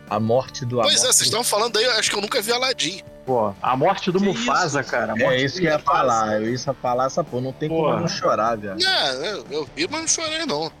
a 0.08 0.20
morte 0.20 0.64
do 0.66 0.80
pois 0.82 0.96
é, 0.96 1.06
vocês 1.06 1.20
estão 1.22 1.44
falando 1.44 1.76
aí, 1.78 1.84
eu 1.84 1.92
acho 1.92 2.10
que 2.10 2.16
eu 2.16 2.20
nunca 2.20 2.42
vi 2.42 2.52
Aladdin. 2.52 3.02
Pô, 3.24 3.52
a 3.62 3.76
morte 3.76 4.10
do 4.10 4.18
Que 4.18 4.24
Mufasa, 4.24 4.80
isso? 4.80 4.90
cara. 4.90 5.14
É 5.16 5.36
isso 5.40 5.60
que 5.60 5.66
eu 5.66 5.70
ia 5.70 5.78
falar. 5.78 6.40
Eu 6.42 6.50
ia 6.50 6.58
falar 6.58 7.04
essa 7.06 7.22
porra. 7.22 7.42
Não 7.42 7.52
tem 7.52 7.68
como 7.68 7.82
Porra. 7.82 7.96
eu 7.96 8.00
não 8.00 8.08
chorar, 8.08 8.56
velho. 8.56 8.84
É, 8.84 9.32
eu, 9.32 9.46
eu 9.50 9.68
vi, 9.76 9.86
mas 9.88 10.00
não 10.00 10.08
chorei 10.08 10.46
não. 10.46 10.72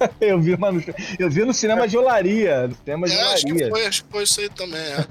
Eu 0.20 0.40
vi, 0.40 0.56
mano, 0.56 0.82
eu 1.18 1.30
vi 1.30 1.44
no 1.44 1.52
cinema 1.54 1.86
de 1.86 1.96
olaria. 1.96 2.68
No 2.68 2.74
cinema 2.76 3.06
de 3.06 3.12
É, 3.14 3.22
acho 3.32 3.44
que 3.44 3.52
olaria. 3.52 3.70
foi, 3.70 3.86
acho 3.86 4.04
que 4.04 4.10
foi 4.10 4.22
isso 4.24 4.40
aí 4.40 4.48
também, 4.48 4.80
é. 4.80 5.06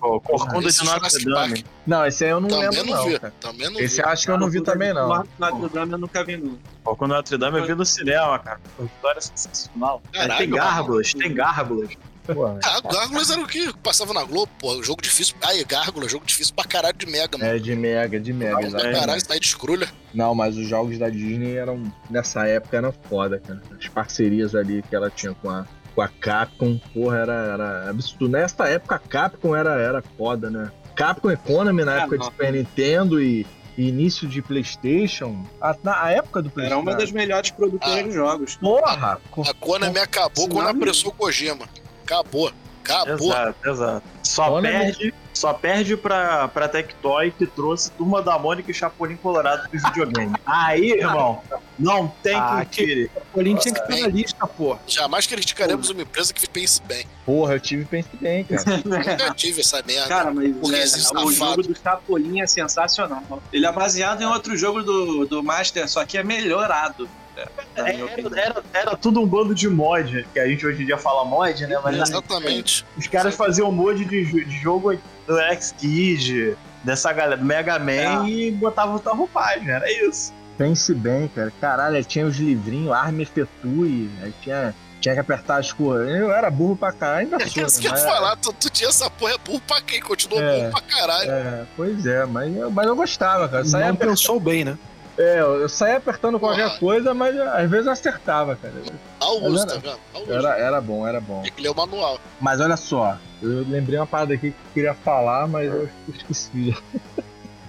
Pô, 0.00 0.20
Corcunda 0.20 0.68
Esse 0.68 0.84
de 0.84 0.86
Notre 0.86 1.24
Dame. 1.24 1.64
Não, 1.86 2.06
esse 2.06 2.24
aí 2.24 2.30
eu 2.30 2.38
não 2.40 2.48
também 2.48 2.68
lembro, 2.70 2.86
não, 2.86 2.96
não, 2.96 3.04
vi. 3.08 3.18
cara. 3.18 3.32
Também 3.40 3.70
não 3.70 3.80
Esse 3.80 3.96
vi. 3.96 4.02
acho 4.02 4.24
que 4.26 4.30
eu 4.30 4.38
não 4.38 4.48
vi 4.48 4.60
também, 4.60 4.94
não. 4.94 5.08
Notre 5.38 5.68
Dame 5.74 5.92
eu 5.92 5.98
nunca 5.98 6.24
vi, 6.24 6.36
não. 6.36 6.56
Corcunda 6.84 7.14
de 7.14 7.16
Notre 7.18 7.38
Dame 7.38 7.58
eu 7.58 7.66
vi 7.66 7.74
no 7.74 7.84
cinema, 7.84 8.38
cara. 8.38 8.60
Foi 8.76 8.84
uma 8.86 8.92
história 8.94 9.20
sensacional. 9.20 10.02
Caralho, 10.12 10.38
tem 10.38 10.50
gárgulas, 10.50 11.14
tem 11.14 11.34
gárgulas. 11.34 11.90
Porra. 12.34 12.58
Ah, 12.64 12.80
Gárgulas 12.80 13.30
era 13.30 13.40
o 13.40 13.46
que 13.46 13.72
passava 13.82 14.12
na 14.12 14.22
Globo, 14.24 14.50
pô. 14.58 14.82
Jogo 14.82 15.00
difícil. 15.02 15.34
Ai, 15.42 15.64
Gárgula, 15.64 16.08
jogo 16.08 16.24
difícil 16.26 16.54
pra 16.54 16.64
caralho 16.64 16.96
de 16.96 17.06
Mega, 17.06 17.38
mano. 17.38 17.50
É 17.50 17.58
de 17.58 17.74
mega, 17.74 18.20
de 18.20 18.32
mega, 18.32 18.56
Pra 18.58 18.66
exatamente. 18.66 19.00
caralho, 19.00 19.20
sai 19.26 19.40
de 19.40 19.46
escrulha. 19.46 19.88
Não, 20.14 20.34
mas 20.34 20.56
os 20.56 20.66
jogos 20.68 20.98
da 20.98 21.08
Disney 21.08 21.56
eram, 21.56 21.82
nessa 22.10 22.46
época, 22.46 22.76
eram 22.76 22.92
foda, 23.08 23.38
cara. 23.40 23.60
As 23.78 23.88
parcerias 23.88 24.54
ali 24.54 24.82
que 24.82 24.94
ela 24.94 25.10
tinha 25.10 25.34
com 25.34 25.48
a, 25.50 25.66
com 25.94 26.02
a 26.02 26.08
Capcom, 26.08 26.78
porra, 26.94 27.18
era, 27.18 27.32
era 27.54 27.90
absurdo. 27.90 28.28
Nessa 28.28 28.68
época, 28.68 28.94
a 28.96 28.98
Capcom 28.98 29.54
era, 29.56 29.80
era 29.80 30.02
foda, 30.16 30.50
né? 30.50 30.70
Capcom 30.94 31.30
Economy, 31.30 31.84
na 31.84 31.92
Ah, 31.94 31.98
época 32.00 32.18
de 32.18 32.24
não. 32.24 32.30
Super 32.30 32.52
Nintendo 32.52 33.22
e, 33.22 33.46
início 33.76 34.26
de 34.26 34.42
Playstation, 34.42 35.46
a, 35.60 35.74
na 35.84 36.10
época 36.10 36.42
do 36.42 36.48
Era 36.48 36.54
Playstation. 36.54 36.80
uma 36.82 36.94
das 36.96 37.12
melhores 37.12 37.50
produtoras 37.52 37.98
Ah. 37.98 38.02
de 38.02 38.12
jogos. 38.12 38.56
Porra! 38.56 39.20
A 39.46 39.54
Konami 39.54 39.98
acabou 39.98 40.48
quando 40.48 40.64
não. 40.64 40.70
apressou 40.72 41.10
o 41.10 41.14
Kojima. 41.14 41.66
Acabou. 42.08 42.50
Acabou. 42.82 43.28
Exato, 43.28 43.68
exato. 43.68 44.02
Só 44.22 44.52
Olha, 44.52 44.70
perde, 44.70 45.14
só 45.34 45.52
perde 45.52 45.94
pra, 45.94 46.48
pra 46.48 46.66
Tectoy 46.68 47.30
que 47.30 47.46
trouxe 47.46 47.90
Turma 47.90 48.22
da 48.22 48.38
Mônica 48.38 48.70
e 48.70 48.74
Chapolin 48.74 49.16
Colorado 49.16 49.68
pro 49.68 49.78
videogame. 49.78 50.34
Aí, 50.46 50.92
irmão, 50.92 51.42
não 51.78 52.08
tem 52.22 52.34
Ah, 52.34 52.64
quem 52.70 52.86
tire. 52.86 53.10
Link 53.36 53.60
tinha 53.60 53.74
que 53.74 53.80
estar 53.80 53.96
na 53.96 54.08
lista, 54.08 54.46
pô. 54.46 54.78
Jamais 54.86 55.26
criticaremos 55.26 55.90
uma 55.90 56.00
empresa 56.00 56.32
que 56.32 56.48
pense 56.48 56.82
bem. 56.82 57.06
Porra, 57.26 57.54
eu 57.54 57.60
tive 57.60 57.84
pense 57.84 58.08
bem, 58.18 58.44
cara. 58.44 58.64
Nunca 58.84 59.34
tive 59.34 59.60
essa 59.60 59.82
merda. 59.86 60.08
Cara, 60.08 60.30
mas 60.32 60.46
é, 60.46 61.14
o 61.22 61.30
jogo 61.30 61.62
do 61.62 61.76
Chapolin 61.76 62.40
é 62.40 62.46
sensacional. 62.46 63.42
Ele 63.52 63.66
é 63.66 63.72
baseado 63.72 64.22
em 64.22 64.26
outro 64.26 64.56
jogo 64.56 64.82
do, 64.82 65.26
do 65.26 65.42
Master, 65.42 65.86
só 65.88 66.06
que 66.06 66.16
é 66.16 66.24
melhorado. 66.24 67.06
É. 67.38 67.48
Era, 67.76 68.40
era, 68.40 68.62
era 68.74 68.96
tudo 68.96 69.20
um 69.20 69.26
bando 69.26 69.54
de 69.54 69.68
mod, 69.68 70.26
que 70.32 70.40
a 70.40 70.46
gente 70.48 70.66
hoje 70.66 70.82
em 70.82 70.86
dia 70.86 70.98
fala 70.98 71.24
mod, 71.24 71.66
né? 71.66 71.78
Mas 71.82 71.96
Exatamente. 71.96 72.84
os 72.96 73.06
caras 73.06 73.34
faziam 73.34 73.70
mod 73.70 74.04
de, 74.04 74.44
de 74.44 74.58
jogo 74.60 74.98
do 75.26 75.38
X-Kid, 75.38 76.56
dessa 76.82 77.12
galera, 77.12 77.36
do 77.36 77.44
Mega 77.44 77.78
Man 77.78 78.24
É. 78.26 78.28
e 78.28 78.50
botavam 78.52 78.94
outra 78.94 79.12
roupagem, 79.12 79.70
era 79.70 79.90
isso. 80.06 80.32
Pense 80.56 80.92
bem, 80.92 81.28
cara. 81.28 81.52
Caralho, 81.60 81.96
aí 81.96 82.04
tinha 82.04 82.26
os 82.26 82.36
livrinhos, 82.38 82.90
arma 82.92 83.22
efetue, 83.22 84.10
aí 84.22 84.32
tinha, 84.42 84.74
tinha 85.00 85.14
que 85.14 85.20
apertar 85.20 85.58
as 85.60 85.72
coisas. 85.72 86.08
Eu 86.12 86.32
era 86.32 86.50
burro 86.50 86.74
pra 86.76 86.90
caralho, 86.92 87.32
ainda 87.32 87.36
É 87.44 87.46
sou, 87.46 87.64
isso 87.64 87.76
né? 87.76 87.82
que 87.82 87.86
eu 87.86 87.90
ia 87.90 88.04
Mas- 88.04 88.04
falar, 88.14 88.36
tu, 88.36 88.52
tu 88.52 88.68
tinha 88.70 88.88
essa 88.88 89.08
porra 89.08 89.34
é 89.34 89.38
burro 89.38 89.60
pra 89.66 89.80
quem? 89.80 90.00
Continuou 90.00 90.42
É. 90.42 90.58
burro 90.58 90.70
pra 90.72 90.80
caralho. 90.80 91.30
É, 91.30 91.64
pois 91.76 92.04
é, 92.06 92.26
mas 92.26 92.56
eu, 92.56 92.70
mas 92.72 92.86
eu 92.88 92.96
gostava, 92.96 93.48
cara. 93.48 93.62
Não 93.64 93.88
aper- 93.90 94.08
pensou 94.08 94.40
bem, 94.40 94.64
né? 94.64 94.76
É, 95.18 95.40
eu 95.40 95.68
saía 95.68 95.96
apertando 95.96 96.38
qualquer 96.38 96.68
Porra. 96.68 96.78
coisa, 96.78 97.12
mas 97.14 97.36
às 97.38 97.68
vezes 97.68 97.86
eu 97.86 97.92
acertava, 97.92 98.56
cara. 98.56 98.74
Mas 99.20 99.42
uso, 99.42 99.62
era- 99.70 99.80
tá. 99.80 99.98
Era, 100.28 100.58
era 100.58 100.80
bom, 100.80 101.06
era 101.06 101.20
bom. 101.20 101.42
Tem 101.42 101.52
que 101.52 101.60
ler 101.62 101.70
o 101.70 101.74
manual. 101.74 102.18
Mas 102.40 102.60
olha 102.60 102.76
só, 102.76 103.16
eu 103.42 103.64
lembrei 103.68 103.98
uma 103.98 104.06
parada 104.06 104.34
aqui 104.34 104.50
que 104.52 104.56
eu 104.56 104.72
queria 104.74 104.94
falar, 104.94 105.46
mas 105.48 105.66
eu 105.72 105.88
esqueci. 106.14 106.76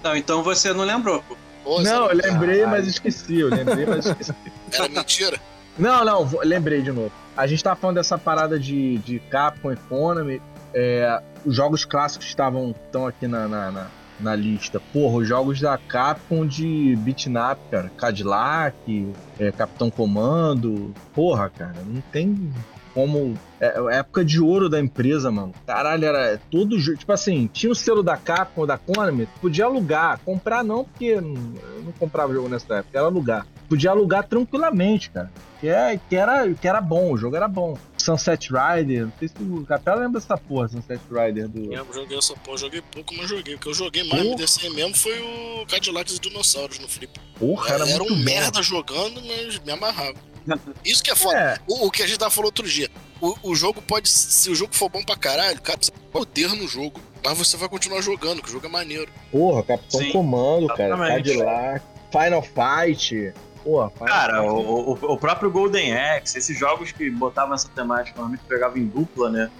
Não, 0.04 0.16
então 0.16 0.43
você 0.43 0.72
não 0.74 0.84
lembrou, 0.84 1.22
pô. 1.28 1.36
Pô, 1.64 1.82
Não, 1.82 2.10
eu 2.10 2.16
lembrei, 2.16 2.66
mas 2.66 2.88
esqueci. 2.88 3.39
Eu 3.39 3.50
lembrei, 3.50 3.86
mas 3.86 4.06
esqueci. 4.06 4.34
era 4.72 4.88
mentira. 4.88 5.39
Não, 5.78 6.04
não, 6.06 6.30
lembrei 6.43 6.82
de 6.82 6.91
novo. 6.91 7.12
A 7.36 7.45
gente 7.47 7.64
tava 7.64 7.76
falando 7.76 7.97
dessa 7.97 8.18
parada 8.18 8.58
de, 8.60 8.97
de 9.00 9.20
Capcom 9.30 9.72
Economy. 9.72 10.41
é, 10.74 11.22
os 11.45 11.56
jogos 11.56 11.86
clássicos 11.86 12.28
estavam 12.28 12.72
estão 12.72 13.08
aqui 13.08 13.28
na, 13.28 13.47
na, 13.47 13.72
na, 13.72 13.88
na 14.20 14.36
lista. 14.36 14.82
Porra, 14.93 15.17
os 15.17 15.28
jogos 15.28 15.59
da 15.59 15.78
Capcom 15.78 16.45
de 16.45 16.95
beat'em 16.97 17.34
up, 17.38 17.61
cara. 17.70 17.91
Cadillac, 17.97 19.13
é, 19.39 19.51
Capitão 19.51 19.89
Comando. 19.89 20.93
Porra, 21.13 21.49
cara, 21.49 21.76
não 21.86 22.01
tem 22.11 22.51
como. 22.93 23.38
É, 23.59 23.74
é 23.78 23.97
época 23.97 24.24
de 24.24 24.39
ouro 24.41 24.70
da 24.70 24.80
empresa, 24.80 25.32
mano. 25.32 25.53
Caralho, 25.65 26.05
era 26.05 26.39
todo. 26.49 26.78
Tipo 26.78 27.11
assim, 27.11 27.49
tinha 27.51 27.72
o 27.72 27.76
selo 27.76 28.03
da 28.03 28.17
Capcom, 28.17 28.65
da 28.65 28.78
Konami, 28.78 29.28
podia 29.41 29.65
alugar. 29.65 30.20
Comprar 30.26 30.63
não, 30.63 30.84
porque 30.84 31.05
eu 31.05 31.22
não 31.22 31.91
comprava 31.97 32.34
jogo 32.34 32.49
nessa 32.49 32.76
época, 32.76 32.97
era 32.97 33.07
alugar. 33.07 33.45
Podia 33.67 33.91
alugar 33.91 34.28
tranquilamente, 34.28 35.11
cara. 35.11 35.32
Que, 35.59 35.67
é, 35.67 35.99
que, 36.09 36.15
era, 36.15 36.51
que 36.53 36.67
era 36.67 36.82
bom, 36.82 37.11
o 37.11 37.17
jogo 37.17 37.36
era 37.36 37.47
bom. 37.47 37.78
Sunset 38.18 38.49
Rider, 38.51 39.05
não 39.05 39.14
sei 39.20 39.28
se 39.28 39.36
o 39.41 39.66
Capela 39.66 40.01
lembra 40.01 40.20
dessa 40.20 40.38
porra, 40.38 40.68
Sunset 40.68 41.01
Rider 41.12 41.47
do. 41.47 41.74
Eu 41.74 41.88
joguei 41.93 42.18
essa 42.18 42.34
porra, 42.36 42.57
joguei 42.57 42.82
pouco, 42.82 43.14
mas 43.16 43.30
joguei. 43.30 43.55
O 43.55 43.60
que 43.60 43.68
eu 43.68 43.74
joguei 43.74 44.03
mais, 44.10 44.24
me 44.24 44.36
desci 44.36 44.70
mesmo, 44.72 44.95
foi 44.95 45.20
o 45.20 45.66
Cadillac 45.68 46.14
e 46.14 46.20
Dinossauros 46.20 46.80
no 46.80 46.88
Flip. 46.88 47.20
Porra, 47.38 47.74
era, 47.76 47.88
Era, 47.88 47.97
muito 47.99 48.14
um 48.14 48.18
bom. 48.18 48.24
merda 48.24 48.62
jogando, 48.64 49.22
mas 49.22 49.60
me 49.60 49.72
amarrava. 49.72 50.16
Isso 50.84 51.03
que 51.03 51.12
é 51.12 51.16
foda. 51.16 51.38
É, 51.38 51.57
O, 51.68 51.88
o 51.88 51.91
que 51.91 52.01
a 52.01 52.07
gente 52.07 52.18
tava 52.18 52.32
falando 52.32 52.47
outro 52.47 52.68
dia. 52.68 52.89
O, 53.22 53.51
o 53.51 53.55
jogo 53.55 53.82
pode. 53.82 54.10
Se 54.10 54.49
o 54.49 54.55
jogo 54.55 54.74
for 54.76 54.89
bom 54.89 55.03
pra 55.03 55.16
caralho, 55.16 55.62
cara, 55.62 55.78
você 55.80 55.91
pode 55.91 56.26
poder 56.28 56.49
no 56.55 56.68
jogo. 56.68 56.99
Mas 57.24 57.38
você 57.38 57.57
vai 57.57 57.68
continuar 57.68 58.01
jogando, 58.01 58.41
que 58.41 58.47
o 58.47 58.51
jogo 58.51 58.66
é 58.66 58.70
maneiro. 58.70 59.12
porra, 59.32 59.62
Capitão 59.64 59.99
Sim, 59.99 60.12
Comando, 60.12 60.68
cara, 60.68 60.86
exatamente. 60.95 61.16
Cadillac, 61.38 61.86
Final 62.12 62.41
Fight. 62.41 63.34
Porra, 63.70 63.89
Final 63.91 64.07
Cara, 64.07 64.41
Fight. 64.41 64.51
o, 64.53 64.59
o, 64.61 65.13
o 65.13 65.17
próprio 65.17 65.51
Golden 65.51 65.95
Axe, 65.95 66.38
esses 66.39 66.57
jogos 66.57 66.91
que 66.91 67.09
botavam 67.09 67.53
essa 67.53 67.70
temática, 67.70 68.15
normalmente 68.17 68.43
pegavam 68.47 68.78
em 68.78 68.86
dupla, 68.88 69.30
né? 69.30 69.51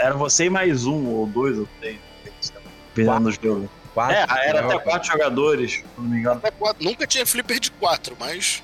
Era 0.00 0.14
você 0.14 0.46
e 0.46 0.50
mais 0.50 0.86
um, 0.86 1.06
ou 1.06 1.26
dois, 1.26 1.56
ou 1.58 1.68
três. 1.80 1.98
Dependendo 2.94 3.30
do 3.30 3.32
jogo. 3.32 3.70
Quatro, 3.94 4.16
É, 4.16 4.48
era 4.48 4.64
até 4.64 4.78
quatro 4.78 5.08
jogadores, 5.08 5.72
se 5.72 5.84
não 5.96 6.04
me 6.04 6.18
engano. 6.18 6.38
Até 6.38 6.50
quatro- 6.50 6.84
Nunca 6.84 7.06
tinha 7.06 7.24
flipper 7.26 7.58
de 7.60 7.70
4, 7.72 8.16
mas. 8.18 8.62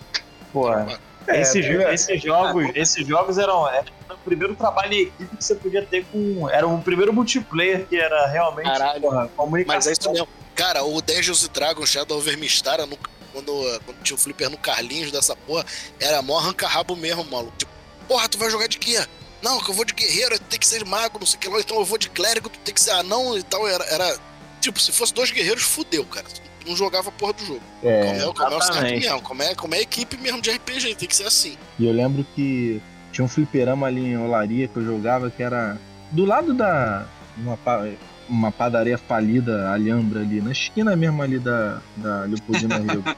Pô, 0.52 0.72
É, 0.72 1.40
esses, 1.40 1.64
é. 1.64 1.94
esses 1.94 2.22
jogos, 2.22 2.68
esses 2.74 3.06
jogos 3.06 3.38
eram, 3.38 3.68
era 3.68 3.84
o 4.10 4.16
primeiro 4.18 4.54
trabalho 4.54 4.92
em 4.92 5.02
equipe 5.02 5.36
que 5.36 5.44
você 5.44 5.54
podia 5.54 5.82
ter 5.84 6.04
com. 6.12 6.48
Era 6.50 6.66
o 6.66 6.80
primeiro 6.82 7.12
multiplayer 7.12 7.86
que 7.86 7.96
era 7.96 8.26
realmente 8.26 8.66
Caralho. 8.66 9.00
porra, 9.00 9.28
comunicação. 9.36 9.76
Mas 9.76 9.86
é 9.86 9.92
isso 9.92 10.10
mesmo. 10.10 10.28
Cara, 10.54 10.84
o 10.84 11.00
Dungeons 11.02 11.44
and 11.44 11.52
Dragons 11.52 11.88
Shadow 11.90 12.16
over 12.18 12.36
Mistara, 12.38 12.86
no- 12.86 12.98
quando, 13.34 13.80
quando 13.84 14.02
tinha 14.02 14.16
o 14.16 14.18
flipper 14.18 14.48
no 14.48 14.56
Carlinhos 14.56 15.12
dessa 15.12 15.36
porra, 15.36 15.66
era 16.00 16.22
mó 16.22 16.38
arranca-rabo 16.38 16.96
mesmo, 16.96 17.24
maluco. 17.24 17.54
Tipo, 17.58 17.72
porra, 18.08 18.28
tu 18.28 18.38
vai 18.38 18.48
jogar 18.48 18.68
de 18.68 18.78
quê? 18.78 18.98
não, 19.44 19.60
que 19.60 19.70
eu 19.70 19.74
vou 19.74 19.84
de 19.84 19.92
guerreiro, 19.92 20.38
tem 20.38 20.58
que 20.58 20.66
ser 20.66 20.84
mago, 20.86 21.18
não 21.18 21.26
sei 21.26 21.36
o 21.36 21.40
que 21.40 21.48
lá, 21.50 21.60
então 21.60 21.76
eu 21.76 21.84
vou 21.84 21.98
de 21.98 22.08
clérigo, 22.08 22.48
tu 22.48 22.58
tem 22.60 22.72
que 22.72 22.80
ser 22.80 22.92
anão 22.92 23.36
e 23.36 23.42
tal. 23.42 23.68
Era, 23.68 23.84
era 23.84 24.16
tipo, 24.58 24.80
se 24.80 24.90
fosse 24.90 25.12
dois 25.12 25.30
guerreiros, 25.30 25.62
fudeu, 25.62 26.04
cara. 26.06 26.26
Tu 26.26 26.66
Não 26.66 26.74
jogava 26.74 27.10
a 27.10 27.12
porra 27.12 27.34
do 27.34 27.44
jogo. 27.44 27.60
Como 27.82 27.92
É, 27.92 28.16
é, 28.16 28.32
como 28.32 28.54
é 28.54 28.56
o 28.56 28.62
certo 28.62 28.82
mesmo, 28.82 29.20
como 29.20 29.42
é, 29.42 29.54
como 29.54 29.74
é 29.74 29.80
equipe 29.82 30.16
mesmo 30.16 30.40
de 30.40 30.50
RPG, 30.50 30.94
tem 30.94 31.06
que 31.06 31.14
ser 31.14 31.26
assim. 31.26 31.58
e 31.78 31.86
eu 31.86 31.92
lembro 31.92 32.26
que 32.34 32.80
tinha 33.12 33.24
um 33.24 33.28
fliperama 33.28 33.86
ali 33.86 34.00
em 34.00 34.16
Olaria 34.16 34.66
que 34.66 34.76
eu 34.78 34.84
jogava 34.84 35.30
que 35.30 35.42
era 35.42 35.78
do 36.10 36.24
lado 36.24 36.54
da. 36.54 37.06
Uma, 37.36 37.58
uma 38.28 38.50
padaria 38.52 38.96
falida, 38.98 39.70
Alhambra 39.70 40.20
ali, 40.20 40.40
na 40.40 40.52
esquina 40.52 40.94
mesmo 40.96 41.22
ali 41.22 41.38
da, 41.38 41.78
da 41.96 42.24
Leopoldina 42.24 42.78
Rio. 42.78 43.04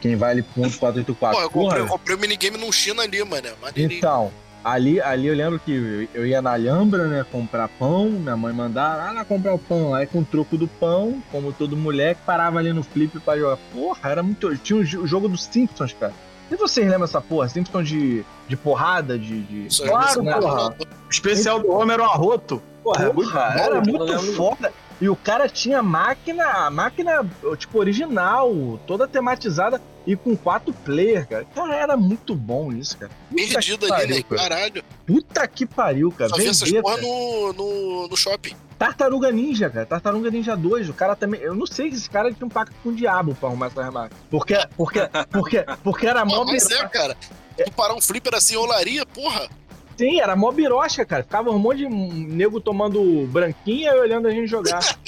Quem 0.00 0.14
vai 0.16 0.30
ali 0.32 0.42
pro 0.42 0.62
ponto 0.62 0.78
484. 0.78 1.36
Pô, 1.36 1.42
eu 1.44 1.50
comprei, 1.50 1.82
eu 1.82 1.86
comprei 1.88 2.16
o 2.16 2.20
minigame 2.20 2.56
num 2.58 2.70
China 2.70 3.02
ali, 3.02 3.22
mano. 3.24 3.48
Maneirinho. 3.60 3.98
Então, 3.98 4.30
ali, 4.62 5.00
ali 5.00 5.26
eu 5.26 5.34
lembro 5.34 5.58
que 5.58 5.72
eu- 5.72 6.08
eu 6.22 6.26
ia 6.26 6.40
na 6.40 6.52
Alhambra, 6.52 7.06
né, 7.08 7.26
comprar 7.30 7.68
pão, 7.68 8.08
minha 8.08 8.36
mãe 8.36 8.52
mandava, 8.52 9.02
ah, 9.08 9.12
lá 9.12 9.24
comprar 9.24 9.52
o 9.54 9.58
pão. 9.58 9.92
Aí 9.94 10.06
com 10.06 10.20
o 10.20 10.24
troco 10.24 10.56
do 10.56 10.68
pão, 10.68 11.20
como 11.32 11.52
todo 11.52 11.76
moleque, 11.76 12.20
parava 12.24 12.58
ali 12.60 12.72
no 12.72 12.84
flip 12.84 13.18
pra 13.20 13.36
jogar. 13.36 13.56
Porra, 13.72 14.10
era 14.10 14.22
muito. 14.22 14.56
Tinha 14.58 14.78
o 14.78 14.82
o 15.02 15.06
jogo 15.06 15.28
dos 15.28 15.44
Simpsons, 15.44 15.92
cara. 15.98 16.12
E 16.50 16.56
vocês 16.56 16.86
lembram 16.86 17.04
essa 17.04 17.20
porra? 17.20 17.48
Simpsons 17.48 17.88
de, 17.88 18.24
de 18.48 18.56
porrada, 18.56 19.18
de. 19.18 19.42
de... 19.42 19.82
Claro, 19.82 20.24
porra. 20.24 20.76
O 21.06 21.10
especial 21.10 21.60
do 21.60 21.70
Homer 21.70 21.94
era 21.94 22.02
um 22.02 22.06
arroto. 22.06 22.62
Porra, 22.82 23.04
é 23.04 23.12
muito 23.12 23.30
Porra, 23.30 23.54
era 23.58 23.80
muito 23.80 24.22
foda. 24.34 24.72
E 25.00 25.08
o 25.08 25.16
cara 25.16 25.48
tinha 25.48 25.82
máquina, 25.82 26.44
a 26.44 26.70
máquina, 26.70 27.28
tipo, 27.58 27.78
original, 27.78 28.78
toda 28.86 29.08
tematizada 29.08 29.80
e 30.06 30.14
com 30.14 30.36
quatro 30.36 30.72
player, 30.72 31.26
cara. 31.26 31.46
Cara, 31.54 31.74
era 31.74 31.96
muito 31.96 32.34
bom 32.34 32.72
isso, 32.72 32.96
cara. 32.98 33.10
Puta 33.28 33.60
né? 33.86 34.22
cara. 34.22 34.42
Caralho. 34.42 34.84
Puta 35.06 35.48
que 35.48 35.66
pariu, 35.66 36.12
cara. 36.12 36.30
Só 36.30 36.36
vi 36.36 36.46
essas 36.46 36.70
porra 36.70 36.96
no, 36.98 37.52
no, 37.52 38.08
no 38.08 38.16
shopping. 38.16 38.54
Tartaruga 38.84 39.32
Ninja, 39.32 39.70
cara. 39.70 39.86
Tartaruga 39.86 40.30
Ninja 40.30 40.54
2. 40.54 40.90
O 40.90 40.92
cara 40.92 41.16
também. 41.16 41.40
Eu 41.40 41.54
não 41.54 41.66
sei 41.66 41.90
se 41.90 41.96
esse 41.96 42.10
cara 42.10 42.30
tinha 42.30 42.46
um 42.46 42.50
pacto 42.50 42.74
com 42.82 42.90
o 42.90 42.94
diabo 42.94 43.34
pra 43.34 43.48
arrumar 43.48 43.68
essas 43.68 43.90
máquinas. 43.90 44.22
Porque, 44.30 44.58
porque, 44.76 45.00
porque, 45.30 45.64
porque 45.82 46.06
era 46.06 46.22
mó 46.22 46.44
mas 46.44 46.70
é, 46.70 46.86
cara. 46.88 47.16
Tu 47.56 47.72
parar 47.72 47.94
um 47.94 48.00
flipper 48.00 48.34
assim, 48.34 48.56
olaria, 48.56 49.06
porra. 49.06 49.48
Sim, 49.96 50.20
era 50.20 50.36
mó 50.36 50.52
birosca, 50.52 51.02
cara. 51.06 51.22
Ficava 51.22 51.50
um 51.50 51.58
monte 51.58 51.78
de 51.78 51.88
nego 51.88 52.60
tomando 52.60 53.26
branquinha 53.28 53.92
e 53.92 54.00
olhando 54.00 54.28
a 54.28 54.30
gente 54.30 54.48
jogar. 54.48 54.80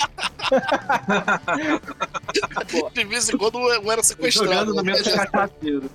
De 2.94 3.04
vez 3.04 3.28
em 3.28 3.36
quando 3.36 3.58
um 3.58 3.92
era 3.92 4.02
sequestrado. 4.02 4.50
Jogando 4.50 4.74
no 4.74 4.82
né? 4.82 4.92
mesmo 4.92 5.14
cachaceiro. 5.14 5.90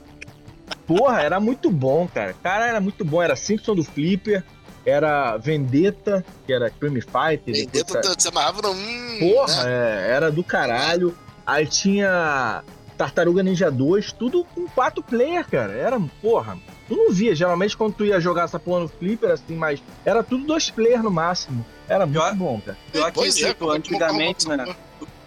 Porra, 0.86 1.22
era 1.22 1.40
muito 1.40 1.72
bom, 1.72 2.08
cara. 2.14 2.36
Cara, 2.44 2.68
era 2.68 2.80
muito 2.80 3.04
bom. 3.04 3.24
Era 3.24 3.36
Simpson 3.36 3.74
do 3.74 3.84
Flipper, 3.84 4.44
era 4.86 5.38
Vendetta, 5.38 6.26
que 6.46 6.54
era 6.54 6.70
Crime 6.70 7.02
Fighter. 7.02 7.54
Vendetta, 7.54 8.02
tu- 8.02 8.16
você 8.20 8.28
amarrava 8.30 8.62
no. 8.62 8.72
Hum, 8.72 9.18
Porra, 9.20 9.64
né? 9.64 9.72
é, 9.72 10.12
era 10.12 10.32
do 10.32 10.44
caralho. 10.44 11.18
Aí 11.46 11.66
tinha 11.66 12.64
Tartaruga 12.98 13.42
Ninja 13.44 13.70
2, 13.72 14.12
tudo 14.14 14.46
com 14.56 14.68
quatro 14.68 15.02
player, 15.04 15.46
cara. 15.48 15.74
Era, 15.74 16.00
porra. 16.22 16.58
Tu 16.88 16.96
não 16.96 17.12
via, 17.12 17.34
geralmente 17.34 17.76
quando 17.78 17.94
tu 17.94 18.06
ia 18.06 18.20
jogar 18.20 18.44
essa 18.46 18.60
porra 18.60 18.82
no 18.82 18.88
Flipper, 18.88 19.32
assim, 19.32 19.56
mas 19.56 19.82
era 20.06 20.22
tudo 20.24 20.46
dois 20.46 20.70
player 20.70 21.02
no 21.02 21.10
máximo. 21.12 21.66
Era 21.88 22.06
muito 22.06 22.20
Pior- 22.22 22.36
bom, 22.36 22.62
cara. 22.66 22.78
Pior 22.92 23.06
que, 23.12 23.14
Pois 23.14 23.42
é, 23.42 23.54
como 23.54 23.72
antigamente, 23.72 24.48
né? 24.48 24.58
porra? 24.66 24.78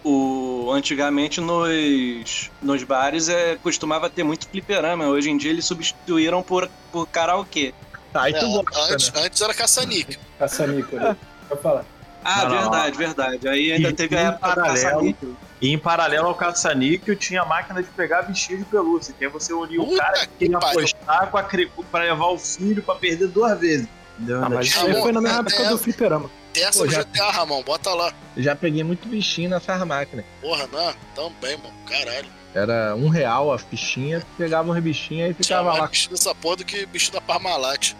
O, 0.03 0.69
antigamente 0.71 1.41
nos, 1.41 2.51
nos 2.61 2.83
bares 2.83 3.27
é, 3.27 3.55
costumava 3.63 4.07
ter 4.09 4.23
muito 4.23 4.47
fliperama. 4.47 5.07
Hoje 5.07 5.31
em 5.31 5.37
dia 5.37 5.49
eles 5.49 5.65
substituíram 5.65 6.43
por, 6.43 6.69
por 6.91 7.07
karaokê. 7.07 7.73
Aí 8.21 8.33
tu 8.33 8.45
É, 8.45 8.49
gosta, 8.63 8.93
antes, 8.93 9.11
né? 9.11 9.21
antes 9.25 9.41
era 9.41 9.53
caça-níquel. 9.53 10.19
Caça-níquel, 10.39 10.99
né? 10.99 11.15
Falar. 11.61 11.85
Ah, 12.23 12.45
Não, 12.45 12.49
não, 12.49 12.61
verdade, 12.71 12.97
verdade. 12.97 13.47
Aí 13.47 13.71
ainda 13.71 13.89
E- 13.89 13.93
teve 13.93 14.15
a 14.17 14.21
em 14.21 14.25
época 14.25 14.47
do 14.49 14.55
paralelo- 14.55 14.83
caça-níquel. 14.89 15.29
E 15.61 15.69
em 15.71 15.77
paralelo 15.77 16.27
ao 16.27 16.35
caça-níquel, 16.35 17.15
tinha 17.15 17.41
a 17.43 17.45
máquina 17.45 17.81
de 17.83 17.89
pegar 17.89 18.23
bichinho 18.23 18.59
de 18.59 18.65
pelúcia. 18.65 19.13
Que 19.17 19.25
aí 19.25 19.31
você 19.31 19.53
unia 19.53 19.81
o 19.81 19.95
cara 19.95 20.19
que 20.21 20.27
que 20.27 20.33
queria 20.39 20.59
pariu. 20.59 20.79
apostar 20.79 21.29
com 21.31 21.37
a 21.37 21.43
cri- 21.43 21.71
pra 21.91 22.01
levar 22.03 22.27
o 22.27 22.37
filho 22.37 22.81
pra 22.83 22.95
perder 22.95 23.27
duas 23.27 23.59
vezes. 23.59 23.87
Entendeu? 24.17 24.43
Ah, 24.43 24.49
mas 24.49 24.67
isso 24.67 24.85
aí 24.85 24.93
bom, 24.93 25.01
foi 25.03 25.11
na 25.11 25.21
mesma 25.21 25.37
é, 25.37 25.41
época 25.41 25.63
é. 25.63 25.69
do 25.69 25.77
fliperama. 25.77 26.31
Dessa 26.53 26.79
Pô, 26.79 26.85
do 26.85 26.91
já- 26.91 27.01
GTA, 27.01 27.31
Ramon, 27.31 27.61
bota 27.63 27.89
lá. 27.93 28.13
Já 28.37 28.55
peguei 28.55 28.83
muito 28.83 29.07
bichinho 29.07 29.49
nessas 29.49 29.79
máquinas. 29.85 30.25
Porra, 30.41 30.67
não, 30.71 30.93
também, 31.13 31.57
mano. 31.57 31.73
Caralho. 31.85 32.27
Era 32.55 32.95
um 32.95 33.09
real 33.09 33.51
a 33.53 33.59
fichinha, 33.59 34.23
pegava 34.37 34.71
uns 34.71 34.79
bichinhos 34.79 35.31
e 35.31 35.33
ficava 35.33 35.67
mais 35.71 35.81
lá. 35.81 35.87
bicho 35.87 36.09
dessa 36.09 36.33
porra 36.33 36.55
do 36.55 36.63
que 36.65 36.85
bicho 36.85 37.11
da 37.11 37.19
Parmalat. 37.19 37.93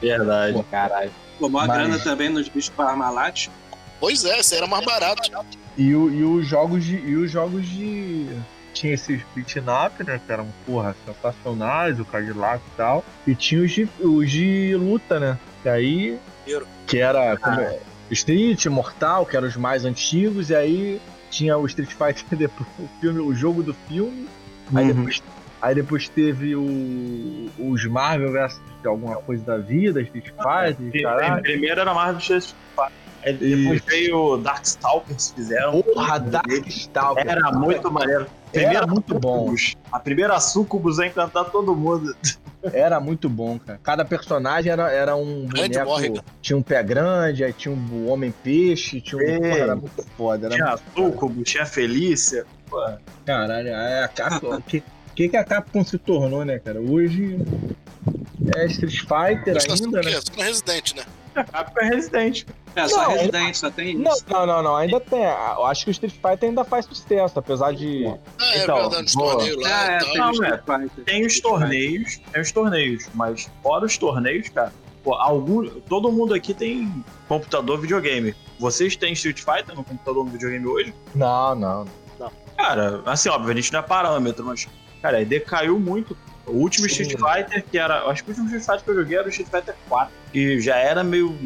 Verdade. 0.00 0.52
Pô, 0.54 0.64
caralho. 0.64 1.10
Pô, 1.38 1.48
maior 1.48 1.68
Mas- 1.68 1.76
grana 1.78 1.98
também 1.98 2.28
nos 2.28 2.48
bichos 2.48 2.70
Parmalat. 2.70 3.48
Pois 3.98 4.24
é, 4.24 4.42
aí 4.42 4.56
era 4.56 4.66
mais 4.66 4.84
barato. 4.84 5.30
E, 5.76 5.94
o- 5.94 6.10
e 6.10 6.24
os 6.24 6.46
jogos 6.46 6.84
de. 6.84 6.96
E 6.96 7.16
os 7.16 7.30
jogos 7.30 7.66
de. 7.68 8.28
Tinha 8.72 8.94
esses 8.94 9.20
beat'em 9.34 9.64
up, 9.86 10.04
né? 10.04 10.20
Que 10.24 10.32
eram, 10.32 10.46
porra, 10.64 10.94
sensacionais, 11.04 11.98
o 11.98 12.04
Cadillac 12.04 12.62
e 12.66 12.76
tal. 12.76 13.04
E 13.26 13.34
tinha 13.34 13.62
os 13.62 13.70
de, 13.72 13.88
os 14.00 14.30
de 14.30 14.74
luta, 14.76 15.18
né? 15.18 15.38
Que 15.62 15.68
aí. 15.68 16.18
Que 16.86 16.98
era 16.98 17.36
como 17.36 17.60
é, 17.60 17.78
Street, 18.10 18.64
Mortal, 18.66 19.26
que 19.26 19.36
eram 19.36 19.46
os 19.48 19.56
mais 19.56 19.84
antigos, 19.84 20.50
e 20.50 20.54
aí 20.54 21.00
tinha 21.30 21.56
o 21.56 21.66
Street 21.66 21.90
Fighter 21.90 22.24
depois, 22.38 22.68
o, 22.78 22.88
filme, 23.00 23.20
o 23.20 23.34
jogo 23.34 23.62
do 23.62 23.72
filme. 23.74 24.26
Aí, 24.74 24.86
Uhum. 24.90 24.94
depois, 24.94 25.22
aí 25.62 25.74
depois 25.74 26.08
teve 26.08 26.54
o, 26.56 27.50
os 27.58 27.84
Marvel 27.86 28.32
vs 28.32 28.60
alguma 28.84 29.16
coisa 29.16 29.44
da 29.44 29.58
vida, 29.58 30.00
Street 30.02 30.26
Fighter, 30.26 30.90
Pri- 30.90 31.02
caralho. 31.02 31.42
Primeiro 31.42 31.80
era 31.80 31.92
do 32.14 32.18
Street 32.38 32.44
Fighter. 32.74 32.92
Aí 33.24 33.34
depois 33.34 33.76
Isso. 33.76 33.86
veio 33.86 34.16
o 34.16 34.36
Darkstalkers, 34.38 35.32
fizeram. 35.36 35.82
Porra, 35.82 36.18
Darkstalker. 36.18 37.28
Era 37.28 37.52
muito 37.52 37.90
maneiro. 37.90 38.26
Era 38.52 38.86
muito 38.86 39.18
bom. 39.18 39.54
A 39.92 39.98
primeira 39.98 40.38
Sucubus 40.40 40.98
a 40.98 41.06
encantar 41.06 41.50
todo 41.50 41.74
mundo. 41.74 42.16
Era 42.72 43.00
muito 43.00 43.28
bom, 43.28 43.58
cara. 43.58 43.78
Cada 43.82 44.04
personagem 44.04 44.70
era, 44.70 44.90
era 44.90 45.16
um 45.16 45.46
Grande 45.46 45.78
boneco. 45.78 45.90
Morrigan. 45.90 46.22
Tinha 46.42 46.56
um 46.56 46.62
pé 46.62 46.82
grande, 46.82 47.44
aí 47.44 47.52
tinha 47.52 47.74
um 47.74 48.10
homem-peixe, 48.10 49.00
tinha 49.00 49.18
um. 49.18 49.22
Ei. 49.22 49.38
Porra, 49.38 49.58
era 49.58 49.76
muito 49.76 50.06
foda. 50.16 50.46
Era 50.46 50.54
Tinha 50.54 50.78
muito 50.96 51.12
Sucubus, 51.12 51.50
tinha 51.50 51.64
Felícia. 51.64 52.44
Caralho, 53.24 53.74
aí 53.74 54.02
a 54.04 54.08
Capcom. 54.08 54.56
O 54.56 54.62
que, 54.62 54.82
que, 55.14 55.28
que 55.28 55.36
a 55.36 55.44
Capcom 55.44 55.84
se 55.84 55.98
tornou, 55.98 56.44
né, 56.44 56.58
cara? 56.58 56.80
Hoje 56.80 57.38
é 58.56 58.66
Street 58.66 59.00
Fighter 59.00 59.56
ainda, 59.56 60.02
né? 60.02 60.20
Só 60.20 60.42
Resident, 60.42 60.94
né? 60.96 61.02
A 61.40 61.44
Capcom 61.44 61.80
é 61.80 61.88
Resident. 61.88 62.44
É, 62.76 62.86
só 62.88 63.02
Não, 63.02 63.10
Resident, 63.10 63.54
só 63.54 63.70
tem 63.70 63.96
Não, 63.96 64.12
isso. 64.12 64.24
não, 64.28 64.46
não, 64.46 64.62
não, 64.62 64.76
ainda 64.76 65.00
tem. 65.00 65.22
Eu 65.24 65.66
acho 65.66 65.84
que 65.84 65.90
o 65.90 65.92
Street 65.92 66.12
Fighter 66.14 66.48
ainda 66.50 66.64
faz 66.64 66.84
sucesso, 66.86 67.38
apesar 67.38 67.72
de. 67.72 68.06
Ah, 68.06 68.18
é 68.54 68.62
Então, 68.62 68.76
verdade, 68.76 69.04
os 69.06 69.12
torneios 69.12 69.62
lá 69.62 69.68
Ah, 69.68 69.92
é, 69.92 69.96
e 69.96 70.04
tem. 70.04 70.18
Não, 70.18 70.28
o 70.28 70.32
Street 70.32 70.60
é. 70.98 71.02
Tem 71.04 71.26
os 71.26 71.40
torneios, 71.40 72.18
tem 72.32 72.40
os 72.42 72.52
torneios, 72.52 73.08
mas 73.14 73.50
fora 73.62 73.84
os 73.86 73.98
torneios, 73.98 74.48
cara, 74.50 74.72
pô, 75.02 75.14
algum, 75.14 75.68
todo 75.88 76.12
mundo 76.12 76.32
aqui 76.34 76.54
tem 76.54 77.04
computador 77.26 77.80
videogame. 77.80 78.34
Vocês 78.58 78.94
têm 78.94 79.12
Street 79.14 79.38
Fighter 79.40 79.74
no 79.74 79.82
computador 79.82 80.24
no 80.24 80.30
videogame 80.30 80.66
hoje? 80.66 80.94
Não, 81.14 81.54
não. 81.54 81.86
Cara, 82.56 83.00
assim, 83.06 83.30
óbvio, 83.30 83.52
a 83.52 83.56
gente 83.56 83.72
não 83.72 83.80
é 83.80 83.82
parâmetro, 83.82 84.44
mas, 84.44 84.68
cara, 85.00 85.16
aí 85.16 85.24
decaiu 85.24 85.80
muito. 85.80 86.14
O 86.50 86.56
último 86.56 86.88
Sim. 86.88 87.02
Street 87.02 87.20
Fighter, 87.20 87.64
que 87.70 87.78
era. 87.78 88.04
Acho 88.04 88.24
que 88.24 88.30
o 88.30 88.32
último 88.32 88.46
Street 88.46 88.64
Fighter 88.64 88.84
que 88.84 88.90
eu 88.90 88.94
joguei 89.02 89.18
era 89.18 89.26
o 89.26 89.30
Street 89.30 89.48
Fighter 89.50 89.74
4. 89.88 90.14
Que 90.32 90.60
já 90.60 90.76
era 90.76 91.02
meio 91.02 91.36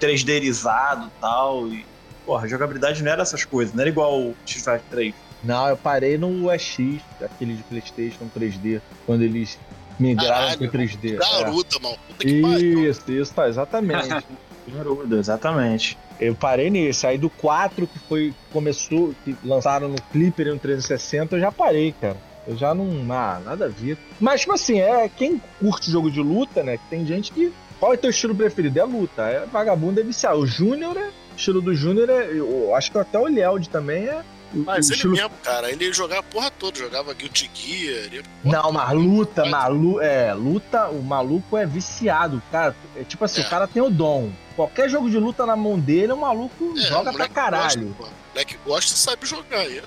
3Dizado 0.00 1.06
e 1.06 1.20
tal. 1.20 1.68
E, 1.68 1.84
porra, 2.26 2.44
a 2.44 2.48
jogabilidade 2.48 3.02
não 3.02 3.10
era 3.10 3.22
essas 3.22 3.44
coisas, 3.44 3.74
não 3.74 3.80
era 3.80 3.90
igual 3.90 4.20
o 4.20 4.36
Street 4.46 4.64
Fighter 4.64 4.90
3. 4.90 5.14
Não, 5.42 5.68
eu 5.68 5.76
parei 5.76 6.16
no 6.16 6.50
UX, 6.50 6.78
aquele 7.22 7.54
de 7.54 7.62
Playstation 7.64 8.26
3D, 8.34 8.80
quando 9.04 9.22
eles 9.22 9.58
migraram 9.98 10.56
Caralho, 10.56 10.70
pro 10.70 10.78
3D. 10.78 11.14
É. 11.14 11.16
Garuda, 11.16 11.78
mano. 11.82 11.98
Puta 12.08 12.26
que 12.26 12.40
pariu. 12.40 12.90
Isso, 12.90 13.12
isso, 13.12 13.34
tá, 13.34 13.48
exatamente. 13.48 14.08
Garuda, 14.66 15.16
exatamente. 15.16 15.98
Eu 16.18 16.34
parei 16.34 16.70
nesse. 16.70 17.06
Aí 17.06 17.18
do 17.18 17.28
4 17.28 17.86
que 17.86 17.98
foi. 17.98 18.34
Começou. 18.52 19.14
Que 19.24 19.36
lançaram 19.44 19.88
no 19.88 20.00
Clipper 20.10 20.46
e 20.46 20.50
no 20.50 20.58
360, 20.58 21.36
eu 21.36 21.40
já 21.40 21.52
parei, 21.52 21.94
cara. 22.00 22.16
Eu 22.46 22.56
já 22.56 22.74
não. 22.74 22.88
Ah, 23.10 23.40
nada 23.44 23.66
a 23.66 23.68
ver. 23.68 23.96
Mas, 24.20 24.42
tipo 24.42 24.52
assim, 24.52 24.80
é 24.80 25.08
quem 25.08 25.40
curte 25.58 25.90
jogo 25.90 26.10
de 26.10 26.20
luta, 26.20 26.62
né? 26.62 26.78
Tem 26.90 27.04
gente 27.06 27.32
que. 27.32 27.52
Qual 27.80 27.92
é 27.92 27.96
o 27.96 27.98
teu 27.98 28.10
estilo 28.10 28.34
preferido? 28.34 28.78
É 28.78 28.84
luta. 28.84 29.22
É 29.22 29.46
vagabundo, 29.46 30.00
é 30.00 30.02
viciado. 30.02 30.38
O 30.38 30.46
Júnior 30.46 30.96
é. 30.96 31.08
O 31.08 31.36
estilo 31.36 31.60
do 31.60 31.74
Júnior 31.74 32.08
é. 32.10 32.26
Eu 32.32 32.74
acho 32.74 32.90
que 32.90 32.98
até 32.98 33.18
o 33.18 33.26
Lield 33.26 33.68
também 33.68 34.06
é. 34.06 34.22
Mas 34.54 34.86
o 34.86 34.90
ele 34.90 34.94
estilo... 34.94 35.12
mesmo, 35.14 35.30
cara, 35.42 35.70
ele 35.70 35.92
jogava 35.92 36.20
a 36.20 36.22
porra 36.22 36.50
toda, 36.50 36.78
jogava 36.78 37.12
Guilty 37.14 37.50
Gear. 37.54 38.04
Ele... 38.04 38.22
Não, 38.44 38.70
mas 38.72 38.92
luta, 38.92 39.42
Mas- 39.42 39.50
malu... 39.50 40.00
é, 40.00 40.32
luta, 40.34 40.88
o 40.88 41.02
maluco 41.02 41.56
é 41.56 41.66
viciado, 41.66 42.42
cara. 42.52 42.74
É 42.96 43.02
tipo 43.04 43.24
assim, 43.24 43.42
É. 43.42 43.46
o 43.46 43.50
cara 43.50 43.66
tem 43.66 43.82
o 43.82 43.90
dom. 43.90 44.30
Qualquer 44.56 44.88
jogo 44.88 45.10
de 45.10 45.18
luta 45.18 45.44
na 45.44 45.56
mão 45.56 45.78
dele, 45.78 46.12
o 46.12 46.16
maluco 46.16 46.74
É, 46.76 46.80
joga 46.82 47.10
o 47.10 47.14
pra 47.14 47.28
caralho. 47.28 47.88
Gosta, 47.98 48.12
o 48.12 48.28
moleque 48.32 48.58
gosta 48.64 48.92
e 48.94 48.96
sabe 48.96 49.26
jogar. 49.26 49.58
aí. 49.58 49.78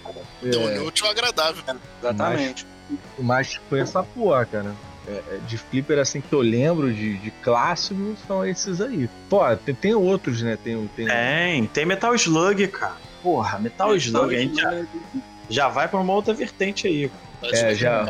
É. 0.43 0.47
Deu 0.49 0.61
um 0.61 0.85
útil 0.87 1.07
agradável. 1.07 1.63
Exatamente. 2.01 2.67
Mas 3.17 3.59
foi 3.69 3.79
essa 3.79 4.03
porra, 4.03 4.45
cara. 4.45 4.75
é, 5.07 5.11
é, 5.11 5.39
de 5.47 5.57
flipper 5.57 5.99
assim 5.99 6.19
que 6.19 6.33
eu 6.33 6.41
lembro 6.41 6.93
de, 6.93 7.17
de 7.17 7.31
clássicos 7.31 8.17
são 8.27 8.45
esses 8.45 8.81
aí. 8.81 9.09
Pô, 9.29 9.39
tem, 9.55 9.73
tem 9.73 9.93
outros, 9.95 10.41
né? 10.41 10.57
Tem, 10.61 10.75
tem... 10.95 11.07
Tem, 11.07 11.65
tem 11.67 11.85
Metal 11.85 12.13
Slug, 12.15 12.67
cara. 12.67 12.97
Porra, 13.21 13.59
Metal 13.59 13.95
Slug, 13.95 14.35
a 14.35 14.39
gente 14.39 14.55
já, 14.61 14.85
já 15.49 15.67
vai 15.69 15.87
pra 15.87 15.99
uma 15.99 16.13
outra 16.13 16.33
vertente 16.33 16.87
aí. 16.87 17.11
É, 17.43 17.73
já- 17.75 18.05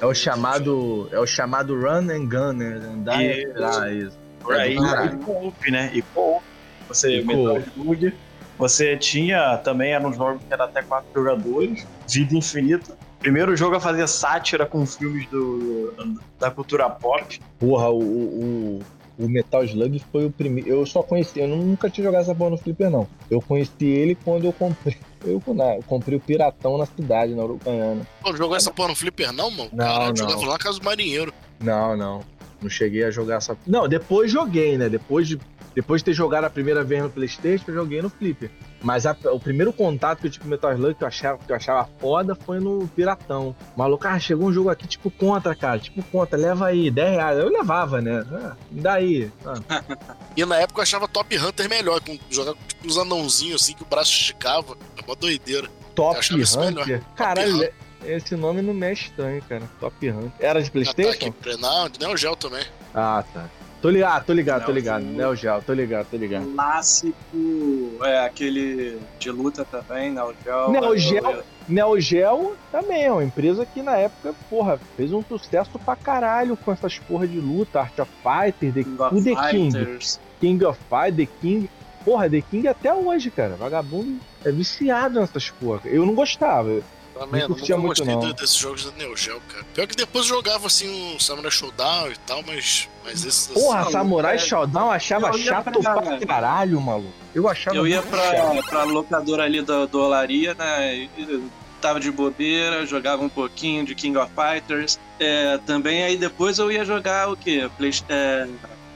É 0.00 0.06
o 0.06 0.12
chamado. 0.14 1.08
É 1.12 1.18
o 1.18 1.26
chamado 1.26 1.78
run 1.80 2.10
and 2.10 2.26
gun, 2.28 2.52
né? 2.54 2.74
Andar 2.92 3.22
e 3.24 3.40
Isso. 3.42 3.50
atirar, 3.50 3.92
isso. 3.94 4.18
Por 4.40 4.54
aí, 4.54 4.76
É 4.76 5.06
e 5.06 5.16
co-op, 5.24 5.70
né? 5.70 5.90
E 5.94 6.02
co-op. 6.02 6.44
Você, 6.88 7.20
E 7.20 7.24
Metal. 7.24 7.58
Slug. 7.76 8.12
Você 8.58 8.96
tinha 8.96 9.56
também, 9.58 9.92
era 9.94 10.06
um 10.06 10.12
jogo 10.12 10.38
que 10.38 10.52
era 10.52 10.64
até 10.64 10.82
quatro 10.82 11.08
jogadores, 11.14 11.86
vida 12.08 12.36
infinita. 12.36 12.96
Primeiro 13.18 13.56
jogo 13.56 13.74
a 13.76 13.80
fazer 13.80 14.06
sátira 14.06 14.66
com 14.66 14.84
filmes 14.86 15.26
do, 15.28 15.92
da 16.38 16.50
cultura 16.50 16.88
pop. 16.90 17.40
Porra, 17.58 17.88
o, 17.90 17.98
o, 17.98 18.82
o 19.18 19.28
Metal 19.28 19.64
Slug 19.64 20.02
foi 20.12 20.26
o 20.26 20.30
primeiro. 20.30 20.68
Eu 20.68 20.86
só 20.86 21.02
conheci, 21.02 21.40
eu 21.40 21.48
nunca 21.48 21.88
tinha 21.90 22.04
jogado 22.04 22.22
essa 22.22 22.34
porra 22.34 22.50
no 22.50 22.58
Flipper, 22.58 22.90
não. 22.90 23.06
Eu 23.30 23.40
conheci 23.40 23.84
ele 23.84 24.14
quando 24.14 24.44
eu 24.44 24.52
comprei. 24.52 24.96
Eu, 25.24 25.40
na- 25.54 25.76
eu 25.76 25.82
comprei 25.84 26.18
o 26.18 26.20
Piratão 26.20 26.76
na 26.76 26.84
cidade, 26.84 27.34
na 27.34 27.42
Uruguaiana. 27.44 28.06
Não 28.22 28.36
jogou 28.36 28.54
essa 28.54 28.70
porra 28.70 28.88
no 28.90 28.94
Flipper, 28.94 29.32
não, 29.32 29.50
mano? 29.50 29.70
Não, 29.72 29.78
Caralho, 29.86 30.08
não. 30.10 30.16
jogava 30.16 30.40
lá 30.42 30.52
na 30.52 30.58
casa 30.58 30.78
do 30.78 30.84
marinheiro. 30.84 31.32
Não, 31.60 31.96
não. 31.96 32.20
Não 32.60 32.68
cheguei 32.68 33.02
a 33.04 33.10
jogar 33.10 33.36
essa. 33.36 33.56
Não, 33.66 33.88
depois 33.88 34.30
joguei, 34.30 34.76
né? 34.76 34.86
Depois 34.90 35.26
de, 35.26 35.40
depois 35.74 36.02
de 36.02 36.04
ter 36.04 36.12
jogado 36.12 36.44
a 36.44 36.50
primeira 36.50 36.84
vez 36.84 37.02
no 37.02 37.08
Playstation, 37.08 37.64
eu 37.68 37.74
joguei 37.74 38.02
no 38.02 38.10
Flipper. 38.10 38.50
Mas 38.84 39.06
a- 39.06 39.16
o 39.32 39.40
primeiro 39.40 39.72
contato 39.72 40.20
que 40.20 40.26
eu 40.26 40.30
tive 40.30 40.44
com 40.44 40.50
Metal 40.50 40.72
Slug 40.74 40.94
que 40.94 41.02
eu 41.02 41.08
achava, 41.08 41.38
que 41.38 41.50
eu 41.50 41.56
achava 41.56 41.88
foda 41.98 42.34
foi 42.34 42.60
no 42.60 42.86
Piratão. 42.88 43.56
Maluco, 43.74 44.06
ah, 44.06 44.18
chegou 44.20 44.48
um 44.48 44.52
jogo 44.52 44.68
aqui 44.68 44.86
tipo 44.86 45.10
contra, 45.10 45.54
cara. 45.56 45.78
Tipo 45.78 46.02
contra, 46.04 46.38
leva 46.38 46.66
aí, 46.66 46.90
10 46.90 47.10
reais. 47.12 47.38
Eu 47.38 47.48
levava, 47.48 48.00
né? 48.02 48.22
Ah, 48.30 48.54
me 48.70 48.80
dá 48.82 48.92
aí. 48.94 49.32
Ah, 49.44 49.54
E 50.36 50.44
na 50.44 50.56
época 50.56 50.80
eu 50.80 50.82
achava 50.82 51.08
Top 51.08 51.34
Hunter 51.36 51.68
melhor, 51.68 52.00
com 52.00 52.18
jogar 52.30 52.54
tipo 52.68 52.86
uns 52.86 52.98
anãozinhos 52.98 53.62
assim 53.62 53.72
que 53.74 53.82
o 53.82 53.86
braço 53.86 54.12
esticava. 54.12 54.76
É 54.96 55.04
uma 55.06 55.16
doideira. 55.16 55.66
Top 55.94 56.18
Hunter. 56.18 57.02
Caralho, 57.16 57.56
Hunter. 57.56 57.72
esse 58.04 58.36
nome 58.36 58.60
não 58.60 58.74
me 58.74 58.84
é 58.86 58.92
estranho, 58.92 59.40
cara. 59.48 59.62
Top 59.80 60.10
Hunter. 60.10 60.30
Era 60.40 60.60
de 60.60 60.68
Ataque 60.68 60.92
Playstation? 60.92 61.32
pre- 61.32 61.56
Não, 61.56 61.88
de 61.88 61.98
Neo 62.00 62.16
Geo 62.16 62.36
também. 62.36 62.64
Ah, 62.94 63.24
tá. 63.32 63.48
Tô 63.84 63.90
ligado, 63.90 64.24
tô 64.24 64.32
ligado, 64.32 64.64
tô 64.64 64.72
ligado. 64.72 65.04
Neo 65.04 65.36
Geo, 65.36 65.60
tô 65.60 65.74
ligado, 65.74 66.06
tô 66.10 66.16
ligado. 66.16 66.46
Clássico, 66.54 67.14
é 68.02 68.24
aquele 68.24 68.98
de 69.18 69.30
luta 69.30 69.62
também, 69.62 70.10
Neo 70.10 70.34
Geo. 70.42 70.70
Neo 70.70 70.96
Geo? 70.96 71.42
Neo 71.68 72.00
Geo 72.00 72.56
também 72.72 73.04
é 73.04 73.12
uma 73.12 73.22
empresa 73.22 73.66
que 73.66 73.82
na 73.82 73.94
época, 73.98 74.34
porra, 74.48 74.80
fez 74.96 75.12
um 75.12 75.22
sucesso 75.22 75.78
pra 75.78 75.94
caralho 75.94 76.56
com 76.56 76.72
essas 76.72 76.98
porra 76.98 77.28
de 77.28 77.38
luta, 77.38 77.80
Art 77.80 77.98
of 77.98 78.10
Fighter, 78.22 78.72
The, 78.72 78.84
King 78.84 79.02
of 79.02 79.22
The 79.22 79.50
King, 79.50 79.72
Fighters. 79.72 80.20
King 80.40 80.64
of 80.64 80.80
Fighter, 80.88 81.26
The 81.26 81.32
King. 81.42 81.70
Porra, 82.06 82.30
The 82.30 82.40
King 82.40 82.68
até 82.68 82.94
hoje, 82.94 83.30
cara. 83.30 83.54
Vagabundo 83.54 84.18
é 84.46 84.50
viciado 84.50 85.20
nessas 85.20 85.50
porra. 85.50 85.82
Eu 85.84 86.06
não 86.06 86.14
gostava. 86.14 86.80
Também, 87.14 87.40
Não 87.42 87.48
eu 87.48 87.54
curtia 87.54 87.76
nunca 87.76 87.86
muito, 87.86 87.98
gostei 87.98 88.14
não. 88.14 88.20
do- 88.20 88.34
desses 88.34 88.56
jogos 88.56 88.84
da 88.84 88.90
Neo 88.92 89.16
Geo, 89.16 89.40
cara. 89.48 89.64
Pior 89.72 89.86
que 89.86 89.94
depois 89.94 90.28
eu 90.28 90.34
jogava 90.34 90.66
assim 90.66 90.88
um 91.14 91.18
Samurai 91.20 91.50
Showdown 91.50 92.10
e 92.10 92.16
tal, 92.26 92.42
mas, 92.42 92.88
mas 93.04 93.24
esses 93.24 93.50
assim, 93.50 93.54
Porra, 93.60 93.84
Não, 93.84 93.90
Samurai 93.92 94.34
é- 94.34 94.38
Showdown 94.38 94.86
eu 94.86 94.90
achava 94.90 95.32
chato 95.38 95.80
pra- 95.80 96.02
pra 96.02 96.18
caralho, 96.26 96.80
maluco. 96.80 97.12
Eu 97.34 97.48
achava 97.48 97.76
Eu 97.76 97.86
ia 97.86 98.02
chato. 98.02 98.08
pra, 98.10 98.62
pra 98.68 98.82
locadora 98.84 99.44
ali 99.44 99.62
da 99.62 99.86
Dolaria, 99.86 100.54
né? 100.54 100.96
e- 100.96 101.10
e 101.18 101.42
Tava 101.80 102.00
de 102.00 102.10
bobeira, 102.10 102.86
jogava 102.86 103.22
um 103.22 103.28
pouquinho 103.28 103.84
de 103.84 103.94
King 103.94 104.16
of 104.16 104.32
Fighters. 104.34 104.98
É, 105.20 105.58
também 105.66 106.02
aí 106.02 106.16
depois 106.16 106.58
eu 106.58 106.72
ia 106.72 106.82
jogar 106.82 107.30
o 107.30 107.36
quê? 107.36 107.68
Play, 107.76 107.90
é, 108.08 108.48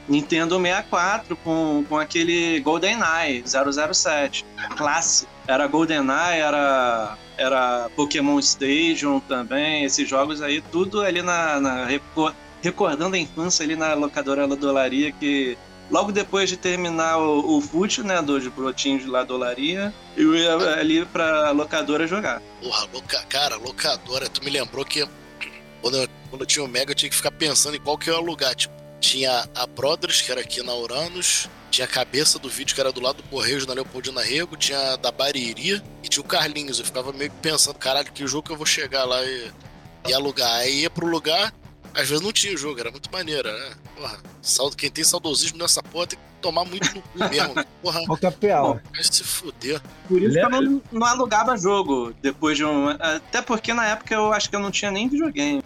Nintendo 0.08 0.58
64 0.58 1.36
com, 1.36 1.84
com 1.86 1.98
aquele 1.98 2.58
GoldenEye 2.60 3.44
007. 3.46 4.46
Clássico. 4.74 5.30
Era 5.48 5.66
GoldenEye, 5.66 6.40
era, 6.40 7.16
era 7.36 7.90
Pokémon 7.96 8.38
Stadium 8.38 9.18
também. 9.18 9.82
Esses 9.84 10.08
jogos 10.08 10.42
aí, 10.42 10.60
tudo 10.60 11.00
ali 11.00 11.22
na. 11.22 11.58
na 11.58 11.86
recor- 11.86 12.34
recordando 12.62 13.16
a 13.16 13.18
infância 13.18 13.64
ali 13.64 13.74
na 13.74 13.94
locadora 13.94 14.46
da 14.46 14.54
Dolaria 14.54 15.10
que 15.12 15.56
Logo 15.90 16.12
depois 16.12 16.50
de 16.50 16.56
terminar 16.56 17.16
o, 17.18 17.56
o 17.56 17.60
né, 18.04 18.20
dos 18.20 18.46
brotinhos 18.48 19.06
lá 19.06 19.24
da 19.24 19.32
eu 20.16 20.34
ia 20.34 20.54
ali 20.78 21.04
pra 21.06 21.50
locadora 21.50 22.06
jogar. 22.06 22.42
Porra, 22.60 22.86
loca... 22.92 23.22
cara, 23.22 23.56
locadora, 23.56 24.28
tu 24.28 24.44
me 24.44 24.50
lembrou 24.50 24.84
que 24.84 25.08
quando 25.80 25.96
eu, 25.96 26.08
quando 26.28 26.42
eu 26.42 26.46
tinha 26.46 26.62
o 26.62 26.68
Mega 26.68 26.90
eu 26.90 26.94
tinha 26.94 27.08
que 27.08 27.16
ficar 27.16 27.30
pensando 27.30 27.74
em 27.74 27.80
qual 27.80 27.96
que 27.96 28.10
eu 28.10 28.14
ia 28.14 28.20
alugar. 28.20 28.54
Tipo, 28.54 28.74
tinha 29.00 29.48
a 29.54 29.66
Brothers, 29.66 30.20
que 30.20 30.30
era 30.30 30.40
aqui 30.40 30.62
na 30.62 30.74
Uranus, 30.74 31.48
tinha 31.70 31.84
a 31.84 31.88
cabeça 31.88 32.38
do 32.38 32.48
vídeo, 32.48 32.74
que 32.74 32.80
era 32.80 32.92
do 32.92 33.00
lado 33.00 33.16
do 33.16 33.22
Correios, 33.24 33.66
na 33.66 33.74
Leopoldina 33.74 34.22
Rego, 34.22 34.56
tinha 34.56 34.94
a 34.94 34.96
da 34.96 35.10
Bariri 35.10 35.82
e 36.02 36.08
tinha 36.08 36.22
o 36.22 36.26
Carlinhos. 36.26 36.78
Eu 36.78 36.84
ficava 36.84 37.12
meio 37.12 37.30
que 37.30 37.36
pensando, 37.36 37.78
caralho, 37.78 38.10
que 38.12 38.26
jogo 38.26 38.46
que 38.46 38.52
eu 38.52 38.56
vou 38.56 38.66
chegar 38.66 39.04
lá 39.04 39.22
e, 39.24 39.50
e 40.08 40.14
alugar. 40.14 40.50
Aí 40.56 40.80
ia 40.80 40.90
pro 40.90 41.06
lugar, 41.06 41.52
às 41.94 42.08
vezes 42.08 42.24
não 42.24 42.32
tinha 42.32 42.54
o 42.54 42.56
jogo, 42.56 42.80
era 42.80 42.90
muito 42.90 43.10
maneiro, 43.12 43.50
né? 43.50 43.70
Porra, 43.96 44.18
saldo, 44.40 44.76
quem 44.76 44.90
tem 44.90 45.04
saudosismo 45.04 45.58
nessa 45.58 45.82
porra 45.82 46.06
tem 46.06 46.18
que 46.18 46.24
tomar 46.40 46.64
muito 46.64 46.94
no 46.94 47.02
cu 47.02 47.18
mesmo. 47.28 47.54
Porra, 47.82 48.00
Ô, 48.08 48.16
Capela, 48.16 48.82
vai 48.92 49.02
se 49.02 49.22
fuder. 49.22 49.80
Por 50.06 50.22
isso 50.22 50.34
que 50.34 50.38
eu 50.38 50.50
não, 50.50 50.82
não 50.90 51.06
alugava 51.06 51.56
jogo 51.56 52.14
depois 52.22 52.56
de 52.56 52.64
um. 52.64 52.88
Até 52.88 53.42
porque 53.42 53.74
na 53.74 53.86
época 53.86 54.14
eu 54.14 54.32
acho 54.32 54.48
que 54.48 54.56
eu 54.56 54.60
não 54.60 54.70
tinha 54.70 54.90
nem 54.90 55.08
videogame. 55.08 55.62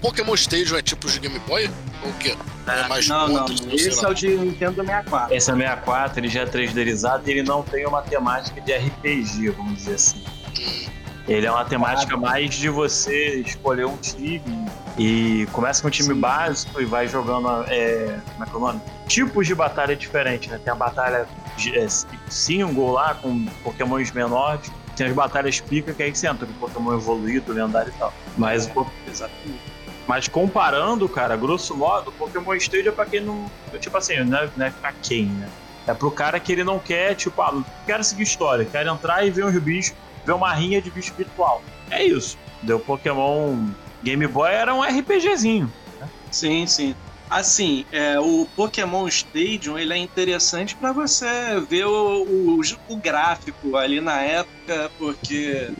Pokémon 0.00 0.34
Stadium 0.34 0.76
é 0.76 0.82
tipo 0.82 1.08
de 1.08 1.18
Game 1.20 1.38
Boy? 1.40 1.70
Ou 2.02 2.10
o 2.10 2.14
quê? 2.14 2.36
É 2.66 2.88
mais 2.88 3.08
não, 3.08 3.28
não. 3.28 3.38
pontos, 3.44 3.58
sei 3.60 3.74
Esse 3.74 4.02
lá. 4.02 4.08
é 4.08 4.12
o 4.12 4.14
de 4.14 4.28
Nintendo 4.28 4.74
64. 4.84 5.34
Esse 5.34 5.50
é 5.50 5.54
64, 5.54 6.20
ele 6.20 6.28
já 6.28 6.40
é 6.42 6.46
3Derizado 6.46 7.22
e 7.26 7.30
ele 7.30 7.42
não 7.42 7.62
tem 7.62 7.86
uma 7.86 8.00
temática 8.02 8.60
de 8.60 8.72
RPG, 8.72 9.50
vamos 9.50 9.74
dizer 9.76 9.94
assim. 9.94 10.24
Ele 11.28 11.46
é 11.46 11.50
uma 11.50 11.64
temática 11.64 12.16
mais 12.16 12.54
de 12.54 12.68
você 12.68 13.40
escolher 13.40 13.86
um 13.86 13.96
time 13.96 14.42
e 14.98 15.46
começa 15.52 15.80
com 15.82 15.88
um 15.88 15.90
time 15.90 16.14
básico 16.14 16.80
e 16.80 16.84
vai 16.84 17.06
jogando 17.06 17.48
é, 17.68 18.18
como 18.32 18.44
é 18.44 18.46
que 18.46 18.52
é 18.52 18.56
o 18.56 18.60
nome? 18.60 18.80
tipos 19.06 19.46
de 19.46 19.54
batalha 19.54 19.94
diferentes, 19.96 20.48
né? 20.50 20.58
Tem 20.62 20.72
a 20.72 20.76
batalha 20.76 21.26
de- 21.56 21.76
é, 21.78 21.86
single 22.28 22.92
lá 22.92 23.14
com 23.14 23.44
pokémons 23.64 24.10
menores, 24.12 24.70
tem 24.96 25.06
as 25.08 25.12
batalhas 25.12 25.60
pica 25.60 25.92
que 25.92 26.02
aí 26.02 26.14
você 26.14 26.26
entra 26.28 26.46
com 26.46 26.52
Pokémon 26.54 26.94
evoluído, 26.94 27.52
lendário 27.52 27.92
e 27.94 27.98
tal. 27.98 28.12
Mas 28.36 28.66
o 28.74 28.86
Exatamente. 29.08 29.60
Mas 30.10 30.26
comparando, 30.26 31.08
cara, 31.08 31.36
grosso 31.36 31.76
modo, 31.76 32.10
Pokémon 32.10 32.56
Stadium 32.56 32.90
é 32.90 32.92
pra 32.92 33.06
quem 33.06 33.20
não. 33.20 33.48
Tipo 33.78 33.96
assim, 33.96 34.16
não 34.24 34.38
é, 34.38 34.50
não 34.56 34.66
é 34.66 34.70
pra 34.70 34.92
quem, 34.92 35.26
né? 35.26 35.48
É 35.86 35.94
pro 35.94 36.10
cara 36.10 36.40
que 36.40 36.50
ele 36.50 36.64
não 36.64 36.80
quer, 36.80 37.14
tipo, 37.14 37.40
ah, 37.40 37.62
quero 37.86 38.02
seguir 38.02 38.24
história, 38.24 38.64
quero 38.64 38.90
entrar 38.90 39.24
e 39.24 39.30
ver 39.30 39.44
uns 39.44 39.56
bichos, 39.60 39.94
ver 40.26 40.32
uma 40.32 40.52
rinha 40.52 40.82
de 40.82 40.90
bicho 40.90 41.14
virtual. 41.16 41.62
É 41.88 42.02
isso. 42.02 42.36
Deu 42.60 42.80
Pokémon 42.80 43.68
Game 44.02 44.26
Boy 44.26 44.50
era 44.50 44.74
um 44.74 44.82
RPGzinho. 44.82 45.72
Sim, 46.28 46.66
sim. 46.66 46.92
Assim, 47.30 47.86
é, 47.92 48.18
o 48.18 48.48
Pokémon 48.56 49.06
Stadium 49.06 49.78
ele 49.78 49.92
é 49.92 49.96
interessante 49.96 50.74
para 50.74 50.92
você 50.92 51.60
ver 51.68 51.86
o, 51.86 52.24
o, 52.24 52.60
o 52.88 52.96
gráfico 52.96 53.76
ali 53.76 54.00
na 54.00 54.20
época, 54.22 54.90
porque 54.98 55.70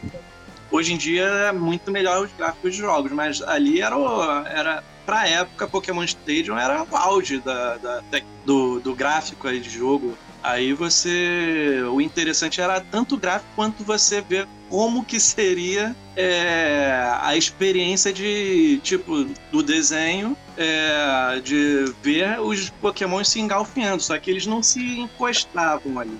hoje 0.71 0.93
em 0.93 0.97
dia 0.97 1.23
é 1.23 1.51
muito 1.51 1.91
melhor 1.91 2.23
os 2.25 2.31
gráficos 2.37 2.73
de 2.73 2.79
jogos, 2.81 3.11
mas 3.11 3.41
ali 3.41 3.81
era, 3.81 3.97
o, 3.97 4.21
era 4.47 4.83
pra 5.05 5.27
época 5.27 5.67
Pokémon 5.67 6.03
Stadium 6.03 6.57
era 6.57 6.83
o 6.89 6.95
auge 6.95 7.39
da, 7.39 7.77
da- 7.77 8.01
do, 8.45 8.79
do 8.79 8.95
gráfico 8.95 9.47
aí 9.47 9.59
de 9.59 9.69
jogo. 9.69 10.17
Aí 10.43 10.73
você. 10.73 11.83
O 11.91 12.01
interessante 12.01 12.59
era 12.61 12.81
tanto 12.81 13.15
o 13.15 13.17
gráfico 13.17 13.49
quanto 13.55 13.83
você 13.83 14.21
ver 14.21 14.47
como 14.69 15.03
que 15.03 15.19
seria 15.19 15.93
é, 16.15 17.13
a 17.21 17.35
experiência 17.35 18.13
de 18.13 18.79
tipo 18.83 19.25
do 19.51 19.61
desenho 19.61 20.35
é, 20.57 21.41
de 21.43 21.93
ver 22.01 22.39
os 22.39 22.69
Pokémon 22.69 23.21
se 23.23 23.39
engalfinhando, 23.39 24.01
só 24.01 24.17
que 24.17 24.31
eles 24.31 24.45
não 24.47 24.63
se 24.63 24.79
encostavam 24.99 25.99
ali. 25.99 26.17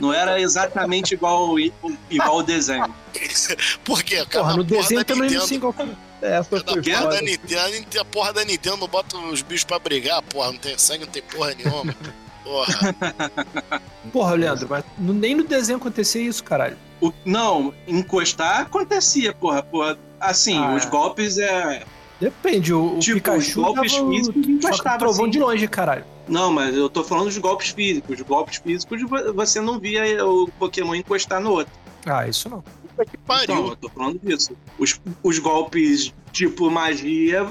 Não 0.00 0.12
era 0.12 0.40
exatamente 0.40 1.14
igual 1.14 1.58
igual 1.58 2.38
o 2.38 2.42
desenho. 2.42 2.92
Por 3.84 4.02
quê? 4.02 4.16
Cara, 4.26 4.44
Porra, 4.44 4.56
no 4.56 4.64
desenho 4.64 5.04
também 5.04 5.30
não 5.30 5.46
se 5.46 5.58
Da 5.58 6.44
porra 6.44 6.62
da 6.64 6.72
foda. 6.72 7.22
Nintendo, 7.22 7.60
a 7.60 7.68
Nintendo- 7.70 8.00
a 8.00 8.04
porra 8.04 8.32
da 8.32 8.44
Nintendo 8.44 8.76
não 8.76 8.88
bota 8.88 9.16
os 9.16 9.42
bichos 9.42 9.64
pra 9.64 9.78
brigar, 9.78 10.20
porra, 10.22 10.52
não 10.52 10.58
tem 10.58 10.76
sangue, 10.76 11.04
não 11.04 11.12
tem 11.12 11.22
porra 11.22 11.54
nenhuma. 11.54 11.94
Porra, 12.44 12.94
Porra, 14.12 14.34
Leandro, 14.34 14.66
mas 14.68 14.84
nem 14.98 15.34
no 15.34 15.44
desenho 15.44 15.78
acontecia 15.78 16.22
isso, 16.22 16.42
caralho. 16.42 16.76
O- 17.00 17.12
não, 17.24 17.72
encostar 17.86 18.60
acontecia, 18.62 19.32
porra, 19.32 19.62
porra. 19.62 19.98
Assim, 20.18 20.58
Ah, 20.58 20.74
os 20.74 20.84
é. 20.84 20.88
golpes 20.90 21.38
é. 21.38 21.82
Depende, 22.20 22.74
o, 22.74 22.96
o 22.96 22.98
Tipo, 22.98 23.16
Pikachu 23.16 23.38
os 23.48 23.54
golpes 23.54 23.92
dava 23.92 24.04
o- 24.04 24.10
físicos 24.10 24.44
só 24.44 24.50
encostavam, 24.68 24.98
trovão 24.98 25.24
assim. 25.24 25.30
de 25.30 25.38
longe, 25.38 25.68
caralho. 25.68 26.04
Não, 26.28 26.52
mas 26.52 26.74
eu 26.76 26.88
tô 26.90 27.02
falando 27.02 27.24
dos 27.26 27.38
golpes 27.38 27.70
físicos. 27.70 28.20
Os 28.20 28.26
golpes 28.26 28.56
físicos 28.58 29.00
vo- 29.02 29.32
você 29.34 29.60
não 29.60 29.78
via 29.80 30.24
o 30.26 30.48
Pokémon 30.58 30.94
encostar 30.94 31.40
no 31.40 31.50
outro. 31.52 31.72
Ah, 32.06 32.28
isso 32.28 32.48
não. 32.48 32.62
Puta 32.62 33.04
que 33.10 33.16
pariu. 33.18 33.54
Então, 33.54 33.68
eu 33.68 33.76
tô 33.76 33.88
falando 33.88 34.20
disso. 34.22 34.52
Os, 34.78 35.00
os 35.22 35.38
golpes 35.38 36.12
tipo 36.32 36.70
magia 36.70 37.46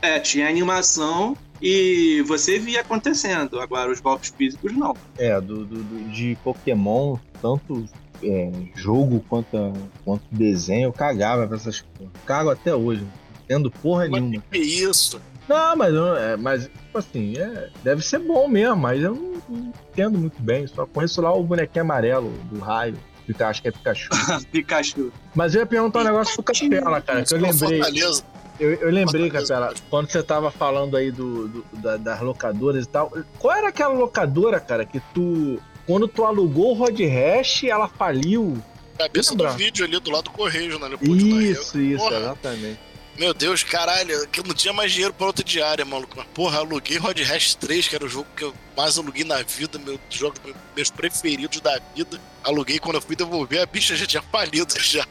é, 0.00 0.18
tinha 0.18 0.48
animação 0.48 1.36
e 1.62 2.22
você 2.26 2.58
via 2.58 2.80
acontecendo. 2.80 3.60
Agora, 3.60 3.90
os 3.90 4.00
golpes 4.00 4.32
físicos 4.36 4.72
não. 4.76 4.96
É, 5.16 5.40
do, 5.40 5.64
do- 5.64 5.82
do- 5.82 6.10
de 6.10 6.36
Pokémon, 6.44 7.16
tanto 7.42 7.84
é, 8.22 8.50
jogo 8.74 9.24
quanto, 9.28 9.72
quanto 10.04 10.22
desenho, 10.30 10.84
eu 10.88 10.92
cagava 10.92 11.46
pra 11.46 11.56
essas 11.56 11.80
porra. 11.80 12.10
Cago 12.26 12.50
até 12.50 12.74
hoje. 12.74 13.02
Não 13.02 13.10
entendo 13.44 13.70
porra 13.70 14.08
Mas 14.08 14.22
nenhuma. 14.22 14.42
que 14.50 14.58
isso? 14.58 15.20
Não, 15.48 15.74
mas, 15.76 15.94
é, 15.94 16.36
mas 16.36 16.64
tipo 16.64 16.98
assim, 16.98 17.34
é, 17.38 17.70
deve 17.82 18.04
ser 18.04 18.18
bom 18.18 18.46
mesmo, 18.46 18.76
mas 18.76 19.02
eu 19.02 19.14
não, 19.14 19.42
não 19.48 19.72
entendo 19.90 20.18
muito 20.18 20.40
bem. 20.42 20.66
Só 20.66 20.84
conheço 20.84 21.22
lá 21.22 21.32
o 21.34 21.42
bonequinho 21.42 21.82
amarelo 21.84 22.30
do 22.52 22.58
raio. 22.58 22.96
Acho 23.40 23.60
que 23.60 23.68
é 23.68 23.70
Pikachu. 23.70 24.08
Pikachu. 24.50 25.12
Mas 25.34 25.54
eu 25.54 25.60
ia 25.60 25.66
perguntar 25.66 26.00
um 26.00 26.04
negócio 26.04 26.34
pro 26.42 26.42
Capela, 26.54 27.00
cara, 27.02 27.22
que 27.24 27.34
eu 27.34 27.38
lembrei. 27.38 27.78
Fortaleza. 27.82 28.24
Eu, 28.58 28.72
eu 28.74 28.90
lembrei. 28.90 29.30
Capela, 29.30 29.72
quando 29.88 30.10
você 30.10 30.22
tava 30.22 30.50
falando 30.50 30.96
aí 30.96 31.10
do, 31.10 31.48
do- 31.48 31.64
da- 31.74 31.96
das 31.96 32.20
locadoras 32.20 32.84
e 32.84 32.88
tal. 32.88 33.12
Qual 33.38 33.54
era 33.56 33.68
aquela 33.68 33.94
locadora, 33.94 34.58
cara, 34.60 34.84
que 34.84 35.00
tu. 35.14 35.60
Quando 35.86 36.06
tu 36.08 36.24
alugou 36.24 36.72
o 36.72 36.74
Rod 36.74 36.98
Hash, 37.00 37.64
ela 37.64 37.88
faliu. 37.88 38.62
Cabeça 38.98 39.30
Lembra? 39.30 39.52
do 39.52 39.56
vídeo 39.56 39.84
ali 39.84 39.98
do 40.00 40.10
lado 40.10 40.24
do 40.24 40.30
Correio, 40.30 40.78
né? 40.78 40.88
Isso, 41.02 41.78
isso, 41.80 42.02
Porra. 42.02 42.16
exatamente. 42.18 42.80
Meu 43.16 43.34
Deus, 43.34 43.64
caralho, 43.64 44.28
que 44.28 44.38
eu 44.38 44.44
não 44.44 44.54
tinha 44.54 44.72
mais 44.72 44.92
dinheiro 44.92 45.12
pra 45.12 45.26
outra 45.26 45.44
diária, 45.44 45.84
maluco. 45.84 46.14
Mas, 46.16 46.26
porra, 46.34 46.58
aluguei 46.58 46.98
Rod 46.98 47.18
Hash 47.20 47.54
3, 47.56 47.88
que 47.88 47.96
era 47.96 48.04
o 48.04 48.08
jogo 48.08 48.26
que 48.36 48.44
eu 48.44 48.54
mais 48.76 48.96
aluguei 48.98 49.24
na 49.24 49.42
vida, 49.42 49.76
meu 49.78 49.98
jogo 50.10 50.36
meus 50.76 50.90
preferidos 50.90 51.60
da 51.60 51.80
vida. 51.96 52.20
Aluguei 52.44 52.78
quando 52.78 52.94
eu 52.96 53.02
fui 53.02 53.16
devolver, 53.16 53.60
a 53.60 53.66
bicha 53.66 53.96
já 53.96 54.06
tinha 54.06 54.22
falido 54.22 54.72
já. 54.80 55.04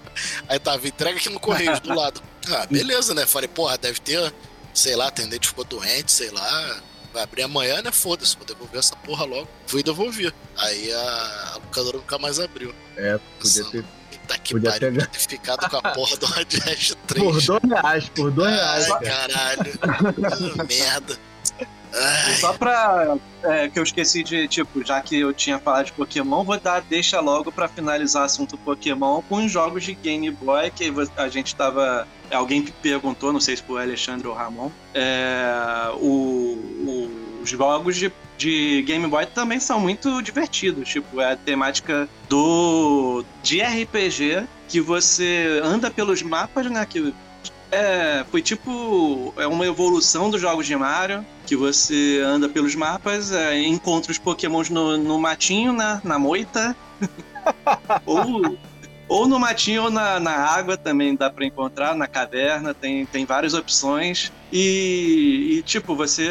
Aí 0.47 0.57
tava, 0.59 0.87
entrega 0.87 1.17
aqui 1.17 1.29
no 1.29 1.39
Correio 1.39 1.77
do 1.81 1.93
lado. 1.93 2.21
Ah, 2.51 2.65
beleza, 2.69 3.13
né? 3.13 3.25
Falei, 3.25 3.47
porra, 3.47 3.77
deve 3.77 3.99
ter, 3.99 4.33
sei 4.73 4.95
lá, 4.95 5.07
atendente 5.07 5.47
ficou 5.47 5.63
doente, 5.63 6.11
sei 6.11 6.29
lá. 6.31 6.81
Vai 7.13 7.23
abrir 7.23 7.43
amanhã, 7.43 7.81
né? 7.81 7.91
Foda-se, 7.91 8.35
vou 8.35 8.45
devolver 8.45 8.79
essa 8.79 8.95
porra 8.97 9.25
logo. 9.25 9.47
Fui 9.65 9.81
devolver. 9.81 10.33
Aí 10.57 10.91
a, 10.91 11.51
a 11.53 11.55
locadora 11.55 11.97
nunca 11.97 12.17
mais 12.19 12.39
abriu. 12.39 12.73
É, 12.95 13.17
podia 13.39 13.63
Nossa, 13.63 13.71
ter. 13.71 13.85
Tá 14.27 14.37
que 14.37 14.53
Podia 14.53 14.71
pariu, 14.71 14.93
ter- 14.93 15.07
ter 15.07 15.19
ficado 15.19 15.69
com 15.69 15.77
a 15.77 15.81
porra 15.93 16.17
do 16.17 16.25
Rod 16.25 16.53
Hash 16.65 16.95
3. 17.07 17.23
Por 17.23 17.41
dois 17.41 17.61
reais, 17.71 18.09
por 18.09 18.31
dois 18.31 18.51
reais. 18.53 18.91
Ai, 18.91 19.03
cara. 19.05 19.33
caralho. 19.33 20.57
Merda. 20.67 21.17
Ai, 21.93 22.35
Só 22.35 22.53
pra. 22.53 23.15
é, 23.43 23.69
que 23.69 23.79
eu 23.79 23.83
esqueci 23.83 24.23
de, 24.23 24.47
tipo, 24.49 24.85
já 24.85 25.01
que 25.01 25.17
eu 25.17 25.33
tinha 25.33 25.57
falado 25.57 25.85
de 25.85 25.93
Pokémon, 25.93 26.43
vou 26.43 26.59
dar 26.59 26.81
deixa 26.81 27.19
logo 27.21 27.51
pra 27.51 27.67
finalizar 27.69 28.23
o 28.23 28.25
assunto 28.25 28.57
Pokémon 28.57 29.21
com 29.21 29.45
os 29.45 29.51
jogos 29.51 29.83
de 29.85 29.93
Game 29.95 30.29
Boy, 30.31 30.69
que 30.71 30.91
a 31.15 31.29
gente 31.29 31.55
tava. 31.55 32.05
Alguém 32.31 32.63
perguntou, 32.81 33.31
não 33.31 33.39
sei 33.39 33.55
se 33.55 33.63
foi 33.63 33.81
Alexandre 33.81 34.27
ou 34.27 34.33
Ramon. 34.33 34.69
é, 34.93 35.89
o- 35.95 36.57
o- 36.85 37.09
os 37.43 37.49
jogos 37.49 37.95
de, 37.95 38.11
de 38.37 38.81
Game 38.81 39.07
Boy 39.07 39.25
também 39.27 39.59
são 39.59 39.79
muito 39.79 40.21
divertidos. 40.21 40.89
Tipo, 40.89 41.21
é 41.21 41.31
a 41.33 41.35
temática 41.37 42.09
do. 42.27 43.23
de 43.43 43.61
RPG, 43.61 44.43
que 44.67 44.81
você 44.81 45.61
anda 45.63 45.89
pelos 45.89 46.21
mapas, 46.21 46.69
né? 46.69 46.85
Que 46.85 47.13
é, 47.71 48.25
foi 48.31 48.41
tipo 48.41 49.33
é 49.37 49.45
uma 49.47 49.65
evolução 49.65 50.29
dos 50.29 50.41
jogos 50.41 50.65
de 50.65 50.75
Mario, 50.75 51.25
que 51.45 51.55
você 51.55 52.21
anda 52.25 52.49
pelos 52.49 52.75
mapas, 52.75 53.31
é, 53.31 53.57
encontra 53.65 54.11
os 54.11 54.17
pokémons 54.17 54.69
no, 54.69 54.97
no 54.97 55.17
matinho, 55.19 55.71
na, 55.73 56.01
na 56.03 56.17
moita, 56.19 56.75
ou, 58.05 58.57
ou 59.07 59.27
no 59.27 59.39
matinho 59.39 59.83
ou 59.83 59.89
na, 59.89 60.19
na 60.19 60.31
água 60.31 60.77
também 60.77 61.15
dá 61.15 61.29
pra 61.29 61.45
encontrar, 61.45 61.95
na 61.95 62.07
caverna, 62.07 62.73
tem, 62.73 63.05
tem 63.05 63.25
várias 63.25 63.53
opções. 63.53 64.31
E, 64.51 65.57
e, 65.57 65.63
tipo, 65.63 65.95
você 65.95 66.29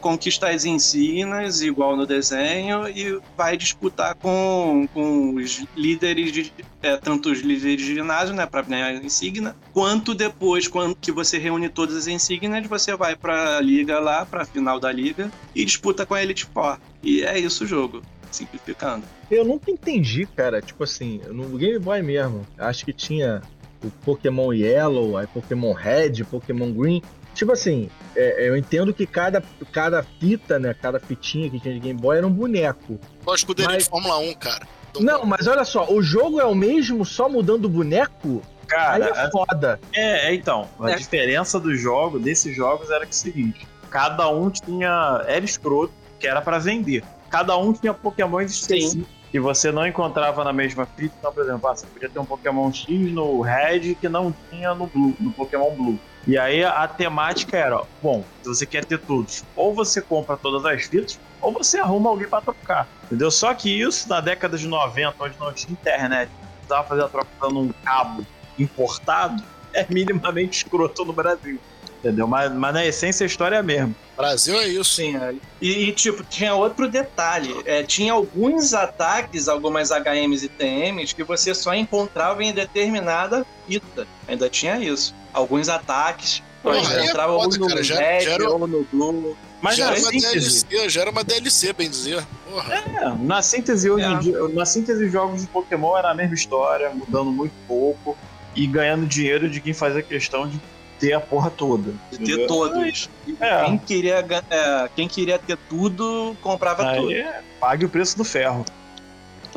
conquista 0.00 0.48
as 0.48 0.64
ensinas, 0.64 1.62
igual 1.62 1.96
no 1.96 2.06
desenho, 2.06 2.88
e 2.88 3.20
vai 3.36 3.56
disputar 3.56 4.14
com, 4.14 4.88
com 4.94 5.34
os 5.34 5.64
líderes 5.76 6.30
de, 6.30 6.52
é, 6.82 6.96
tanto 6.96 7.30
os 7.30 7.40
líderes 7.40 7.84
de 7.84 7.94
ginásio, 7.94 8.34
né, 8.34 8.46
para 8.46 8.62
ganhar 8.62 8.86
a 8.86 8.94
insígnia, 8.94 9.54
quanto 9.72 10.14
depois, 10.14 10.68
quando 10.68 10.94
que 10.94 11.10
você 11.10 11.38
reúne 11.38 11.68
todas 11.68 11.96
as 11.96 12.06
insígnias, 12.06 12.66
você 12.66 12.94
vai 12.96 13.16
pra 13.16 13.60
liga 13.60 13.98
lá, 13.98 14.24
pra 14.24 14.44
final 14.44 14.78
da 14.78 14.92
liga, 14.92 15.30
e 15.54 15.64
disputa 15.64 16.06
com 16.06 16.14
a 16.14 16.22
Elite 16.22 16.46
Four. 16.46 16.78
E 17.02 17.22
é 17.22 17.38
isso 17.38 17.64
o 17.64 17.66
jogo, 17.66 18.00
simplificando. 18.30 19.04
Eu 19.30 19.44
nunca 19.44 19.70
entendi, 19.70 20.26
cara. 20.26 20.60
Tipo 20.62 20.84
assim, 20.84 21.20
no 21.30 21.56
Game 21.58 21.78
Boy 21.78 22.02
mesmo, 22.02 22.46
acho 22.58 22.84
que 22.84 22.92
tinha 22.92 23.42
o 23.84 23.90
Pokémon 24.04 24.52
Yellow, 24.52 25.16
aí 25.16 25.26
Pokémon 25.26 25.72
Red, 25.72 26.24
Pokémon 26.24 26.72
Green. 26.72 27.02
Tipo 27.34 27.52
assim, 27.52 27.90
é, 28.14 28.48
eu 28.48 28.56
entendo 28.56 28.94
que 28.94 29.06
cada, 29.06 29.42
cada 29.72 30.02
fita, 30.02 30.58
né? 30.58 30.72
Cada 30.74 30.98
fitinha 30.98 31.50
que 31.50 31.60
tinha 31.60 31.74
de 31.74 31.80
Game 31.80 32.00
Boy 32.00 32.16
era 32.18 32.26
um 32.26 32.32
boneco. 32.32 32.98
A 33.28 33.34
escuderia 33.34 33.72
Mas- 33.72 33.84
de 33.84 33.90
Fórmula 33.90 34.18
1, 34.18 34.34
cara? 34.34 34.66
Não, 34.98 35.26
mas 35.26 35.46
olha 35.46 35.62
só, 35.64 35.86
o 35.92 36.02
jogo 36.02 36.40
é 36.40 36.44
o 36.46 36.54
mesmo, 36.54 37.04
só 37.04 37.28
mudando 37.28 37.66
o 37.66 37.68
boneco? 37.68 38.40
Aí 38.62 38.66
Cara, 38.66 39.04
é 39.26 39.30
foda. 39.30 39.78
É, 39.94 40.28
é, 40.30 40.34
então. 40.34 40.66
A 40.80 40.90
É. 40.92 40.96
diferença 40.96 41.60
do 41.60 41.76
jogo, 41.76 42.18
desses 42.18 42.56
jogos, 42.56 42.88
era 42.90 43.00
que 43.00 43.10
é 43.10 43.10
o 43.10 43.14
seguinte: 43.14 43.68
cada 43.90 44.28
um 44.30 44.48
tinha. 44.50 45.22
Era 45.26 45.44
escroto, 45.44 45.92
que 46.18 46.26
era 46.26 46.40
pra 46.40 46.58
vender. 46.58 47.04
Cada 47.30 47.56
um 47.58 47.72
tinha 47.74 47.92
pokémons 47.92 48.50
específicos 48.50 49.06
que 49.36 49.40
você 49.40 49.70
não 49.70 49.86
encontrava 49.86 50.42
na 50.42 50.50
mesma 50.50 50.86
fita. 50.86 51.14
Então, 51.18 51.30
por 51.30 51.42
exemplo, 51.42 51.68
ah, 51.68 51.76
você 51.76 51.86
podia 51.86 52.08
ter 52.08 52.18
um 52.18 52.24
Pokémon 52.24 52.72
X 52.72 52.88
no 53.12 53.42
Red 53.42 53.94
que 53.96 54.08
não 54.08 54.34
tinha 54.48 54.74
no 54.74 54.86
Blue, 54.86 55.14
no 55.20 55.30
Pokémon 55.30 55.74
Blue. 55.74 56.00
E 56.26 56.38
aí 56.38 56.64
a 56.64 56.88
temática 56.88 57.54
era, 57.54 57.82
bom, 58.02 58.24
se 58.42 58.48
você 58.48 58.64
quer 58.64 58.86
ter 58.86 58.98
todos, 58.98 59.44
ou 59.54 59.74
você 59.74 60.00
compra 60.00 60.38
todas 60.38 60.64
as 60.64 60.84
fitas, 60.84 61.20
ou 61.42 61.52
você 61.52 61.78
arruma 61.78 62.08
alguém 62.08 62.26
pra 62.26 62.40
trocar. 62.40 62.88
Entendeu? 63.04 63.30
Só 63.30 63.52
que 63.52 63.68
isso 63.68 64.08
na 64.08 64.22
década 64.22 64.56
de 64.56 64.66
90, 64.66 65.14
onde 65.22 65.38
não 65.38 65.52
tinha 65.52 65.72
internet, 65.74 66.30
precisava 66.56 66.88
fazer 66.88 67.04
a 67.04 67.08
troca 67.08 67.28
usando 67.38 67.60
um 67.60 67.70
cabo 67.84 68.24
importado, 68.58 69.44
é 69.74 69.86
minimamente 69.90 70.64
escroto 70.64 71.04
no 71.04 71.12
Brasil. 71.12 71.60
Entendeu? 72.06 72.26
Mas, 72.28 72.52
mas 72.52 72.72
na 72.74 72.86
essência 72.86 73.24
a 73.24 73.26
história 73.26 73.56
é 73.56 73.58
a 73.58 73.62
mesma. 73.62 73.92
Brasil 74.16 74.58
é 74.60 74.68
isso. 74.68 74.94
Sim, 74.94 75.16
é. 75.16 75.34
e, 75.60 75.88
e, 75.88 75.92
tipo, 75.92 76.22
tinha 76.24 76.54
outro 76.54 76.88
detalhe. 76.88 77.54
É, 77.64 77.82
tinha 77.82 78.12
alguns 78.12 78.72
ataques, 78.74 79.48
algumas 79.48 79.90
HMs 79.90 80.44
e 80.44 80.48
TMs, 80.48 81.14
que 81.14 81.24
você 81.24 81.54
só 81.54 81.74
encontrava 81.74 82.42
em 82.44 82.52
determinada 82.52 83.44
fita. 83.66 84.06
Ainda 84.28 84.48
tinha 84.48 84.78
isso. 84.78 85.14
Alguns 85.32 85.68
ataques, 85.68 86.42
Porra, 86.62 86.76
você 86.80 86.94
aí 86.94 87.00
é 87.00 87.04
encontrava 87.04 87.32
foda, 87.36 87.54
ou 87.54 87.60
no 87.60 87.66
cara, 87.68 87.82
já- 87.82 87.98
Red 87.98 88.20
já 88.22 88.30
era- 88.32 88.50
ou 88.50 88.66
no 88.66 88.84
Blue. 88.84 89.36
Mas 89.60 89.76
já 89.76 89.86
na 89.86 89.92
era 89.92 90.00
uma 90.00 90.10
síntese, 90.12 90.64
DLC, 90.66 90.88
já 90.90 91.00
era 91.00 91.10
uma 91.10 91.24
DLC, 91.24 91.72
bem 91.72 91.90
dizer. 91.90 92.24
Porra. 92.48 92.74
é, 92.74 93.24
na 93.24 93.42
síntese 93.42 93.90
hoje 93.90 94.04
em 94.06 94.14
É. 94.14 94.18
dia, 94.18 94.48
na 94.48 94.64
síntese 94.64 95.04
os 95.04 95.12
jogos 95.12 95.40
de 95.42 95.46
Pokémon 95.48 95.96
era 95.96 96.10
a 96.10 96.14
mesma 96.14 96.34
história, 96.34 96.90
mudando 96.90 97.32
muito 97.32 97.52
pouco 97.66 98.16
e 98.54 98.66
ganhando 98.66 99.06
dinheiro 99.06 99.50
de 99.50 99.60
quem 99.60 99.74
fazia 99.74 100.02
questão 100.02 100.48
de 100.48 100.58
ter 100.98 101.12
a 101.12 101.20
porra 101.20 101.50
toda. 101.50 101.92
De 102.10 102.18
ter 102.18 102.22
entendeu? 102.24 102.46
todos. 102.46 103.08
E 103.26 103.36
É. 103.40 103.64
Quem, 103.64 103.78
queria, 103.78 104.26
é, 104.50 104.88
quem 104.94 105.08
queria 105.08 105.38
ter 105.38 105.56
tudo, 105.68 106.36
comprava 106.42 106.94
tudo. 106.96 107.08
Aí 107.08 107.14
é, 107.20 107.42
pague 107.60 107.84
o 107.84 107.88
preço 107.88 108.16
do 108.16 108.24
ferro. 108.24 108.64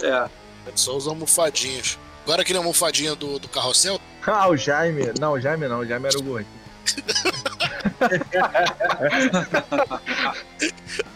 É. 0.03 0.27
Só 0.75 0.95
os 0.95 1.07
almofadinhos. 1.07 1.97
Agora 2.23 2.41
aquele 2.43 2.59
almofadinha 2.59 3.15
do, 3.15 3.39
do 3.39 3.47
carrossel, 3.47 3.99
Ah, 4.27 4.47
o 4.49 4.55
Jaime. 4.57 5.11
Não, 5.19 5.33
o 5.33 5.39
Jaime 5.39 5.67
não, 5.67 5.79
o 5.79 5.85
Jaime 5.85 6.05
era 6.07 6.19
o 6.19 6.21
gordinho. 6.21 6.59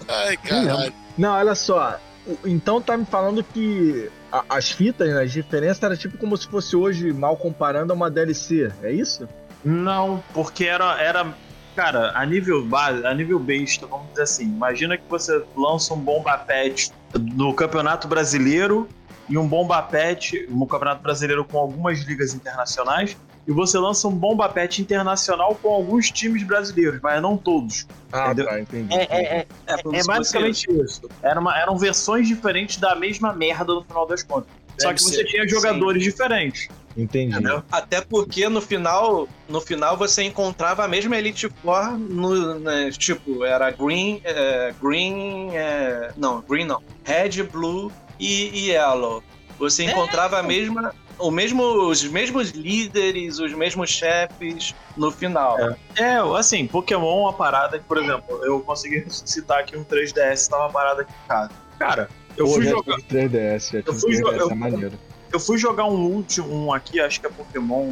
ai 0.08 0.38
caralho. 0.38 0.94
Não, 1.18 1.32
olha 1.34 1.56
só. 1.56 2.00
Então 2.46 2.82
tá 2.82 2.96
me 2.98 3.06
falando 3.06 3.44
que 3.44 4.10
a- 4.32 4.46
as 4.50 4.72
fitas, 4.72 5.10
né, 5.14 5.24
as 5.24 5.32
diferenças 5.32 5.82
era 5.84 5.98
tipo 5.98 6.18
como 6.18 6.36
se 6.38 6.48
fosse 6.48 6.76
hoje, 6.76 7.12
mal 7.12 7.36
comparando, 7.36 7.92
a 7.92 7.96
uma 7.96 8.10
DLC. 8.10 8.72
É 8.82 8.92
isso? 8.92 9.28
Não, 9.64 10.24
porque 10.34 10.66
era, 10.66 11.00
era. 11.02 11.34
Cara, 11.76 12.12
a 12.16 12.24
nível 12.24 12.64
base, 12.64 13.04
a 13.04 13.14
nível 13.16 13.40
besta, 13.40 13.88
vamos 13.88 14.08
dizer 14.10 14.22
assim, 14.24 14.44
imagina 14.44 14.96
que 14.96 15.04
você 15.10 15.44
lança 15.58 15.94
um 15.96 16.00
bomba 16.00 16.38
pet 16.38 16.92
no 17.34 17.52
Campeonato 17.54 18.08
Brasileiro 18.08 18.88
e 19.28 19.38
um 19.40 19.48
bomba 19.48 19.82
pet 19.82 20.46
no 20.52 20.68
Campeonato 20.68 21.02
Brasileiro 21.02 21.44
com 21.44 21.58
algumas 21.58 22.02
ligas 22.04 22.36
internacionais, 22.36 23.18
e 23.48 23.52
você 23.52 23.80
lança 23.80 24.08
um 24.08 24.12
bomba 24.12 24.48
pet 24.50 24.84
internacional 24.84 25.56
com 25.56 25.70
alguns 25.70 26.12
times 26.12 26.44
brasileiros, 26.44 27.00
mas 27.02 27.20
não 27.24 27.36
todos. 27.36 27.88
Ah, 28.12 28.26
Entendeu? 28.28 28.46
tá, 28.46 28.60
entendi. 28.60 28.94
É, 28.94 29.04
é, 29.10 29.24
é, 29.40 29.48
É, 29.66 29.74
é 30.00 30.04
basicamente 30.04 30.68
isso. 30.72 31.02
Era 31.24 31.40
uma- 31.40 31.58
eram 31.60 31.76
versões 31.76 32.28
diferentes 32.28 32.78
da 32.78 32.94
mesma 32.96 33.34
merda 33.34 33.74
no 33.74 33.84
final 33.84 34.06
das 34.06 34.22
contas. 34.22 34.48
Só 34.80 34.90
Deve 34.90 34.94
que 35.00 35.04
você 35.04 35.16
ser. 35.18 35.26
tinha 35.26 35.48
jogadores 35.48 36.04
diferentes. 36.04 36.68
Entendi. 36.96 37.34
Entendeu? 37.34 37.64
Até 37.72 38.02
porque 38.02 38.48
no 38.48 38.62
final, 38.62 39.28
no 39.50 39.60
final 39.60 39.98
você 39.98 40.24
encontrava 40.24 40.84
a 40.84 40.88
mesma 40.88 41.18
Elite 41.18 41.50
Four 41.62 41.98
no, 41.98 42.60
né, 42.60 42.92
tipo, 42.92 43.44
era 43.44 43.72
Green, 43.72 44.22
é, 44.24 44.74
Green, 44.82 45.50
é, 45.56 46.12
não, 46.16 46.42
Green 46.42 46.66
não, 46.66 46.82
Red, 47.04 47.44
Blue 47.44 47.92
e, 48.20 48.50
e 48.54 48.70
Yellow. 48.72 49.24
Você 49.58 49.86
encontrava 49.86 50.40
a 50.40 50.44
mesma 50.44 50.94
o 51.20 51.32
mesmo, 51.32 51.64
os 51.64 52.04
mesmos 52.04 52.50
líderes, 52.50 53.40
os 53.40 53.54
mesmos 53.54 53.90
chefes 53.90 54.74
no 54.98 55.12
final. 55.12 55.58
É. 55.60 55.76
É, 55.96 56.18
assim, 56.38 56.68
Pokémon 56.68 57.20
é 57.20 57.22
uma 57.22 57.34
parada 57.34 57.78
que, 57.80 57.86
por 57.86 57.98
exemplo, 57.98 58.44
eu 58.44 58.60
consegui 58.62 59.06
citar 59.10 59.60
aqui 59.60 59.78
um 59.78 59.84
3DS, 59.84 60.50
tava 60.50 60.72
parada 60.72 61.04
aqui 61.04 61.14
em 61.14 61.28
casa. 61.28 61.52
Cara, 61.80 62.10
eu 62.36 62.46
Pô, 62.46 62.54
fui 62.54 62.66
jogar. 62.66 62.98
tive 62.98 63.30
3DS, 63.30 63.72
já 63.72 63.82
tive 63.84 64.00
fui 64.00 64.12
3DS, 64.12 64.18
jogar- 64.40 64.52
é 64.52 64.56
maneiro. 64.56 65.00
Eu 65.34 65.40
fui 65.40 65.58
jogar 65.58 65.86
um 65.86 66.00
último, 66.06 66.48
um 66.54 66.72
aqui, 66.72 67.00
acho 67.00 67.20
que 67.20 67.26
é 67.26 67.30
Pokémon. 67.30 67.92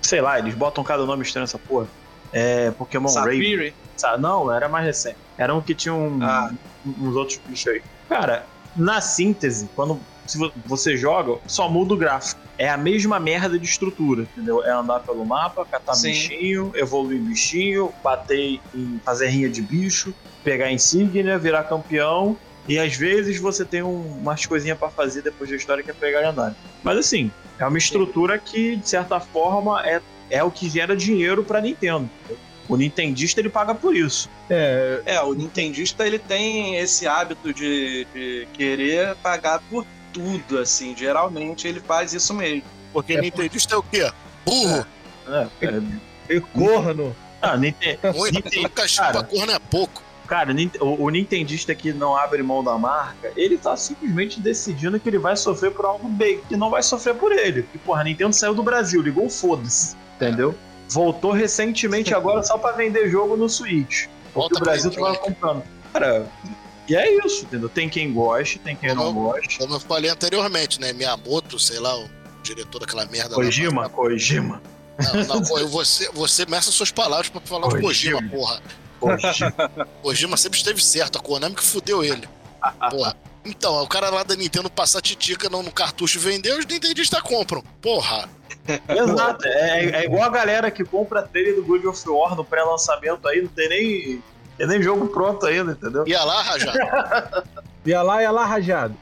Sei 0.00 0.22
lá, 0.22 0.38
eles 0.38 0.54
botam 0.54 0.82
cada 0.82 1.04
nome 1.04 1.22
estranho 1.22 1.42
nessa 1.42 1.58
porra. 1.58 1.86
É 2.32 2.70
Pokémon 2.70 3.08
Raven. 3.20 3.74
Não, 4.18 4.50
era 4.50 4.68
mais 4.70 4.86
recente. 4.86 5.16
Era 5.36 5.54
um 5.54 5.60
que 5.60 5.74
tinha 5.74 5.92
um, 5.92 6.18
Ah. 6.22 6.50
uns 6.86 7.14
outros 7.14 7.38
bichos 7.46 7.66
aí. 7.70 7.82
Cara, 8.08 8.46
na 8.74 9.02
síntese, 9.02 9.68
quando 9.76 10.00
se 10.26 10.38
vo- 10.38 10.52
você 10.66 10.96
joga, 10.96 11.38
só 11.46 11.68
muda 11.68 11.92
o 11.92 11.96
gráfico. 11.96 12.40
É 12.56 12.68
a 12.70 12.76
mesma 12.76 13.20
merda 13.20 13.58
de 13.58 13.66
estrutura, 13.66 14.22
entendeu? 14.22 14.64
É 14.64 14.70
andar 14.70 15.00
pelo 15.00 15.24
mapa, 15.26 15.64
catar 15.66 15.94
Sim. 15.94 16.08
bichinho, 16.08 16.72
evoluir 16.74 17.20
bichinho, 17.20 17.92
bater 18.02 18.60
em 18.74 18.98
fazer 19.04 19.28
rinha 19.28 19.48
de 19.48 19.60
bicho, 19.62 20.12
pegar 20.42 20.70
insígnia, 20.72 21.38
virar 21.38 21.64
campeão. 21.64 22.36
E 22.68 22.78
às 22.78 22.94
vezes 22.94 23.38
você 23.40 23.64
tem 23.64 23.82
um- 23.82 24.18
umas 24.18 24.44
coisinhas 24.44 24.76
pra 24.78 24.90
fazer 24.90 25.22
depois 25.22 25.48
da 25.48 25.56
história 25.56 25.82
que 25.82 25.90
é 25.90 25.94
pegar 25.94 26.20
lendário. 26.20 26.54
Mas 26.82 26.98
assim, 26.98 27.30
é 27.58 27.66
uma 27.66 27.78
estrutura 27.78 28.38
que, 28.38 28.76
de 28.76 28.88
certa 28.88 29.18
forma, 29.18 29.82
é, 29.88 30.00
é 30.30 30.44
o 30.44 30.50
que 30.50 30.68
gera 30.68 30.94
dinheiro 30.96 31.42
pra 31.42 31.60
Nintendo. 31.60 32.08
O 32.68 32.76
Nintendista 32.76 33.40
ele 33.40 33.48
paga 33.48 33.74
por 33.74 33.96
isso. 33.96 34.28
É, 34.50 35.00
É, 35.06 35.20
o 35.22 35.32
Nintendista 35.32 36.06
ele 36.06 36.18
tem 36.18 36.76
esse 36.76 37.06
hábito 37.06 37.52
de, 37.54 38.06
de 38.14 38.46
querer 38.52 39.14
pagar 39.16 39.60
por 39.70 39.86
tudo, 40.12 40.58
assim. 40.58 40.94
Geralmente 40.94 41.66
ele 41.66 41.80
faz 41.80 42.12
isso 42.12 42.34
mesmo. 42.34 42.64
Porque 42.92 43.14
É 43.14 43.20
Nintendista 43.22 43.74
é 43.74 43.78
o 43.78 43.82
quê? 43.82 44.10
Burro. 44.44 44.86
É, 45.26 45.46
é, 45.62 46.34
e 46.36 46.40
corno. 46.40 47.16
ah, 47.40 47.56
Ninte- 47.56 47.98
Muito. 48.14 48.34
Ninte- 48.34 48.68
Cachimbo 48.70 49.06
cara, 49.12 49.22
corno 49.24 49.52
é 49.52 49.58
pouco. 49.58 50.02
Cara, 50.28 50.54
o, 50.80 51.04
o 51.04 51.08
Nintendista 51.10 51.74
que 51.74 51.92
não 51.92 52.14
abre 52.16 52.42
mão 52.42 52.62
da 52.62 52.76
marca, 52.78 53.32
ele 53.36 53.56
tá 53.56 53.76
simplesmente 53.76 54.40
decidindo 54.40 55.00
que 55.00 55.08
ele 55.08 55.18
vai 55.18 55.36
sofrer 55.36 55.72
por 55.72 55.84
algo 55.86 56.08
bem, 56.08 56.40
que 56.48 56.56
não 56.56 56.70
vai 56.70 56.82
sofrer 56.82 57.14
por 57.14 57.32
ele. 57.32 57.62
Porque, 57.62 57.78
porra, 57.78 58.02
a 58.02 58.04
Nintendo 58.04 58.32
saiu 58.34 58.54
do 58.54 58.62
Brasil, 58.62 59.00
ligou 59.02 59.28
foda-se, 59.30 59.96
entendeu? 60.16 60.54
Voltou 60.88 61.32
recentemente 61.32 62.14
agora 62.14 62.42
só 62.42 62.56
pra 62.58 62.72
vender 62.72 63.10
jogo 63.10 63.36
no 63.36 63.48
Switch. 63.48 64.06
Porque 64.06 64.34
Volta 64.34 64.58
o 64.58 64.60
Brasil 64.60 64.90
tava 64.90 65.16
comprando. 65.16 65.62
Cara, 65.92 66.26
e 66.88 66.94
é 66.96 67.26
isso, 67.26 67.44
entendeu? 67.44 67.68
Tem 67.68 67.88
quem 67.88 68.12
goste, 68.12 68.58
tem 68.58 68.74
quem 68.76 68.94
não 68.94 69.06
Não. 69.06 69.12
goste. 69.14 69.58
Como 69.58 69.74
eu 69.74 69.80
falei 69.80 70.10
anteriormente, 70.10 70.80
né? 70.80 70.92
Miyamoto, 70.92 71.58
sei 71.58 71.78
lá, 71.78 71.98
o 71.98 72.08
diretor 72.42 72.78
daquela 72.78 73.04
merda. 73.06 73.30
lá, 73.30 73.34
Kojima, 73.36 73.82
mas- 73.82 73.92
Kojima. 73.92 74.62
Não, 75.28 75.40
não, 75.40 75.68
você, 75.68 76.10
você 76.12 76.44
meça 76.46 76.70
suas 76.72 76.90
palavras 76.90 77.28
pra 77.28 77.40
falar 77.40 77.68
de 77.68 77.80
Kojima. 77.80 78.18
Kojima, 78.20 78.30
porra. 78.30 78.62
Kojima. 78.98 79.70
Kojima 80.02 80.36
sempre 80.36 80.58
esteve 80.58 80.82
certo, 80.82 81.18
a 81.18 81.22
Konami 81.22 81.54
que 81.54 81.62
fudeu 81.62 82.02
ele. 82.04 82.28
Porra. 82.90 83.16
Então, 83.44 83.82
o 83.82 83.88
cara 83.88 84.10
lá 84.10 84.22
da 84.22 84.36
Nintendo 84.36 84.68
passar 84.68 85.00
titica 85.00 85.48
no, 85.48 85.62
no 85.62 85.70
cartucho 85.70 86.18
e 86.18 86.20
vender, 86.20 86.52
os 86.52 86.66
Nintendistas 86.66 87.20
compram. 87.22 87.62
Porra. 87.80 88.28
Exato, 88.88 89.46
é, 89.46 89.84
é 89.84 90.04
igual 90.04 90.24
a 90.24 90.28
galera 90.28 90.70
que 90.70 90.84
compra 90.84 91.20
a 91.20 91.22
trailer 91.22 91.54
do 91.54 91.64
God 91.64 91.84
of 91.86 92.08
War 92.08 92.36
no 92.36 92.44
pré-lançamento 92.44 93.26
aí, 93.26 93.40
não 93.40 93.48
tem 93.48 93.68
nem, 93.68 94.22
tem 94.58 94.66
nem 94.66 94.82
jogo 94.82 95.08
pronto 95.08 95.46
ainda, 95.46 95.72
entendeu? 95.72 96.06
Ia 96.06 96.22
lá, 96.24 96.42
Rajá. 96.42 96.72
Ia 97.86 98.02
lá, 98.02 98.22
ia 98.22 98.30
lá, 98.30 98.44
rajado. 98.44 98.94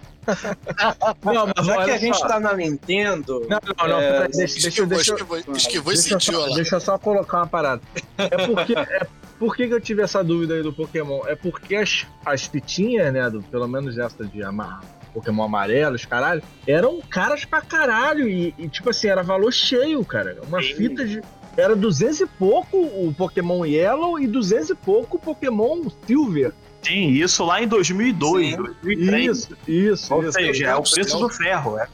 Não, 1.25 1.47
mas 1.57 1.67
Já 1.67 1.85
que 1.85 1.91
a 1.91 1.99
gente 1.99 2.19
só. 2.19 2.27
tá 2.29 2.41
na 2.41 2.55
Nintendo. 2.55 3.47
Não, 3.49 3.59
não, 3.79 3.89
não, 3.89 4.01
É, 4.01 4.29
deixa, 4.29 4.37
deixa, 4.55 4.69
Esquivou, 4.69 4.89
deixa, 4.89 5.13
esquivou, 5.15 5.39
esquivou 5.57 5.93
e 5.93 5.97
deixa, 5.97 6.15
eu 6.15 6.21
sentiu 6.21 6.41
só, 6.41 6.47
lá. 6.47 6.55
deixa 6.55 6.77
eu 6.77 6.81
só 6.81 6.99
colocar 6.99 7.39
uma 7.39 7.47
parada. 7.47 7.83
É 8.19 8.47
porque, 8.47 8.73
é, 8.75 9.07
por 9.39 9.57
que, 9.57 9.69
que 9.69 9.75
eu 9.75 9.81
tive 9.81 10.03
essa 10.03 10.23
dúvida 10.23 10.55
aí 10.55 10.63
do 10.63 10.73
Pokémon? 10.73 11.21
É 11.27 11.35
porque 11.35 11.77
as, 11.77 12.07
as 12.25 12.47
fitinhas, 12.47 13.13
né, 13.13 13.29
do, 13.31 13.43
pelo 13.43 13.69
menos 13.69 13.97
essa 13.99 14.25
de 14.25 14.43
amar, 14.43 14.81
Pokémon 15.15 15.45
amarelos, 15.45 16.05
caralho, 16.05 16.43
eram 16.67 17.01
caras 17.01 17.45
pra 17.45 17.61
caralho. 17.63 18.29
E, 18.29 18.55
e, 18.59 18.69
tipo 18.69 18.91
assim, 18.91 19.09
era 19.09 19.23
valor 19.23 19.53
cheio, 19.53 20.05
cara. 20.05 20.39
Uma 20.47 20.61
Sim. 20.63 20.75
fita 20.75 21.05
de. 21.05 21.23
Era 21.57 21.75
200 21.75 22.21
e 22.21 22.27
pouco 22.27 22.77
o 22.77 23.15
Pokémon 23.17 23.65
Yellow 23.65 24.19
e 24.21 24.27
200 24.27 24.71
e 24.71 24.75
pouco 24.75 25.17
o 25.17 25.21
Pokémon 25.21 25.85
Silver. 26.07 26.53
Sim, 26.87 27.09
isso 27.09 27.45
lá 27.45 27.61
em 27.61 27.67
2002, 27.67 28.51
Sim. 28.51 28.57
2003. 28.57 29.37
Isso, 29.37 29.57
isso. 29.67 30.15
Ou 30.15 30.23
isso. 30.23 30.33
seja, 30.33 30.67
é 30.69 30.77
o 30.77 30.83
preço 30.83 31.19
do 31.19 31.29
ferro, 31.29 31.79
é 31.79 31.89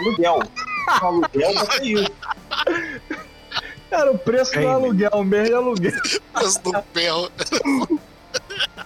aluguel. 0.00 0.40
O 1.02 1.06
aluguel 1.06 1.54
vai 1.54 1.66
ser 1.76 1.84
isso. 1.84 2.10
Era 3.90 4.10
o 4.10 4.18
preço 4.18 4.52
do 4.52 4.60
Ei, 4.60 4.66
aluguel, 4.66 5.24
mesmo 5.24 5.46
de 5.46 5.54
aluguel. 5.54 5.92
Preço 6.32 6.62
do 6.62 6.72
ferro. 6.94 7.30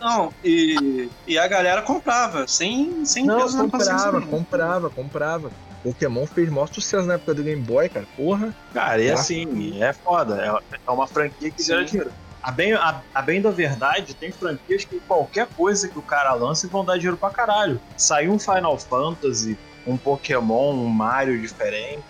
Não, 0.00 0.32
e, 0.42 1.08
e 1.26 1.38
a 1.38 1.46
galera 1.46 1.82
comprava, 1.82 2.48
sem, 2.48 3.04
sem 3.04 3.24
Não, 3.24 3.40
peso 3.40 3.56
na 3.56 3.64
comprava, 3.64 4.12
nenhuma. 4.18 4.26
comprava, 4.26 4.90
comprava. 4.90 5.50
Pokémon 5.82 6.26
fez 6.26 6.48
maior 6.48 6.66
sucesso 6.66 7.06
na 7.06 7.14
época 7.14 7.34
do 7.34 7.42
Game 7.42 7.60
Boy, 7.62 7.88
cara. 7.90 8.06
Porra. 8.16 8.54
Cara, 8.72 9.02
e 9.02 9.10
assim, 9.10 9.82
é 9.82 9.92
foda. 9.92 10.62
É, 10.72 10.78
é 10.86 10.90
uma 10.90 11.06
franquia 11.06 11.50
que 11.50 11.62
gera 11.62 11.84
dinheiro. 11.84 12.10
A 12.44 12.50
bem, 12.50 12.74
a, 12.74 13.00
a 13.14 13.22
bem 13.22 13.40
da 13.40 13.50
verdade, 13.50 14.12
tem 14.12 14.30
franquias 14.30 14.84
que 14.84 15.00
qualquer 15.00 15.46
coisa 15.56 15.88
que 15.88 15.98
o 15.98 16.02
cara 16.02 16.34
lance 16.34 16.66
vão 16.66 16.84
dar 16.84 16.98
dinheiro 16.98 17.16
pra 17.16 17.30
caralho. 17.30 17.80
Saiu 17.96 18.32
um 18.32 18.38
Final 18.38 18.76
Fantasy, 18.76 19.56
um 19.86 19.96
Pokémon, 19.96 20.74
um 20.74 20.86
Mario 20.86 21.40
diferente. 21.40 22.04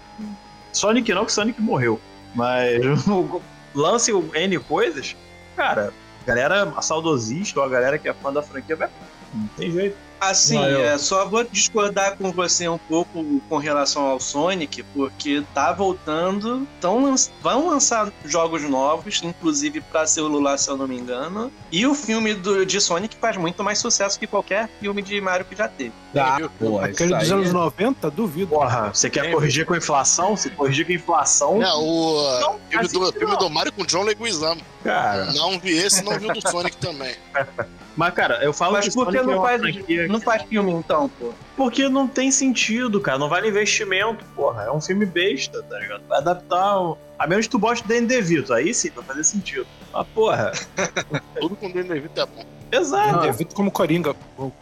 Sonic 0.73 1.15
não, 1.15 1.25
que 1.25 1.33
Sonic 1.33 1.63
morreu. 1.63 2.01
Mas 2.35 2.81
lance 3.73 4.11
N 4.13 4.59
coisas, 4.59 5.17
cara, 5.55 5.93
galera 6.27 6.83
saudosista 6.83 7.61
ou 7.61 7.67
a 7.67 7.69
galera 7.69 7.97
que 7.97 8.09
é 8.09 8.13
fã 8.13 8.33
da 8.33 8.43
franquia. 8.43 8.91
Não 9.33 9.47
tem 9.57 9.71
jeito. 9.71 9.97
Assim, 10.21 10.55
Não, 10.55 10.65
eu- 10.69 10.81
é, 10.85 10.97
só 10.99 11.27
vou 11.29 11.45
discordar 11.45 12.17
com 12.17 12.33
você 12.33 12.67
um 12.69 12.79
pouco 12.79 13.41
com 13.49 13.59
relação 13.59 14.07
ao 14.07 14.19
Sonic, 14.19 14.83
porque 14.95 15.43
tá 15.53 15.73
voltando, 15.73 16.67
tão 16.81 17.15
vão 17.43 17.69
lançar 17.69 18.11
jogos 18.25 18.63
novos, 18.63 19.21
inclusive 19.23 19.81
pra 19.83 20.07
celular, 20.07 20.57
se 20.59 20.69
eu 20.71 20.77
não 20.77 20.89
me 20.89 20.97
engano. 20.99 21.53
E 21.71 21.87
o 21.87 21.95
filme 21.95 22.33
do, 22.35 22.65
de 22.65 22.81
Sonic 22.81 23.17
faz 23.17 23.37
muito 23.37 23.63
mais 23.63 23.79
sucesso 23.79 24.19
que 24.19 24.27
qualquer 24.27 24.69
filme 24.81 25.03
de 25.03 25.21
Mario 25.21 25.45
que 25.45 25.55
já 25.57 25.69
teve. 25.69 25.93
Ah, 26.17 26.37
viu? 26.37 26.51
pô, 26.59 26.79
Aquele 26.79 27.15
dos 27.17 27.31
anos 27.31 27.51
é- 27.51 27.53
90, 27.53 28.11
duvido. 28.11 28.47
Porra, 28.55 28.91
você 28.95 29.11
quer 29.11 29.27
É, 29.27 29.31
corrigir 29.33 29.67
com 29.67 29.75
inflação? 29.77 30.37
Se 30.37 30.49
corrigir 30.51 30.87
com 30.87 30.93
inflação, 30.93 31.63
É, 31.63 31.73
o 31.75 32.41
Não, 32.41 32.59
filme, 32.71 32.89
do, 32.89 33.13
filme 33.13 33.33
não. 33.33 33.39
do 33.39 33.51
Mario 33.51 33.73
com 33.73 33.85
John 33.85 34.03
Leguizamo. 34.05 34.61
cara. 34.83 35.33
Não 35.33 35.59
vi 35.59 35.73
esse, 35.77 36.03
não 36.05 36.19
vi 36.19 36.27
o 36.31 36.33
do 36.33 36.41
Sonic 36.49 36.77
também. 36.77 37.15
Mas, 37.97 38.13
cara, 38.15 38.43
eu 38.43 38.53
falo 38.53 38.73
Mas 38.73 38.93
por 38.93 39.09
que 39.11 39.17
é 39.19 39.23
não 39.23 39.41
faz, 39.41 39.61
franquia 39.61 40.09
não 40.09 40.21
faz 40.21 40.43
filme 40.43 40.73
então, 40.73 41.09
pô? 41.19 41.31
Porque 41.57 41.89
não 41.89 42.09
tem 42.09 42.31
sentido, 42.31 43.01
cara. 43.01 43.19
Não 43.19 43.29
vale 43.29 43.49
investimento, 43.49 44.25
porra. 44.35 44.65
É 44.65 44.71
um 44.73 44.81
filme 44.81 45.07
besta, 45.07 45.63
tá 45.63 45.79
ligado? 45.79 46.03
Vai 46.09 46.19
adaptar. 46.19 46.81
o- 46.81 46.99
A 47.19 47.27
menos 47.29 47.47
que 47.47 47.53
tu 47.53 47.59
goste 47.59 47.87
de 47.87 47.95
Danny 47.95 48.07
DeVito. 48.07 48.53
Aí 48.53 48.75
sim, 48.75 48.91
vai 48.91 49.05
fazer 49.05 49.23
sentido. 49.25 49.67
Mas, 49.93 50.07
porra. 50.09 50.51
Tudo 51.41 51.55
com 51.55 51.71
Danny 51.71 51.89
DeVito 51.89 52.21
é 52.21 52.27
bom. 52.27 52.45
Exato. 52.73 53.21
Ah, 53.21 53.29
Evito 53.29 53.55
como 53.55 53.71
Coringa. 53.71 54.15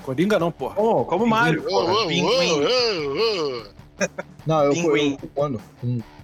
Coringa 0.03 0.39
não, 0.39 0.53
porra. 0.53 0.75
Como, 0.75 1.05
como 1.07 1.27
Mario. 1.27 1.63
Pinguim. 2.09 2.67
Não, 4.47 4.65
eu, 4.65 4.73
Pinguim. 4.73 5.19
eu 5.23 5.31
quando 5.35 5.61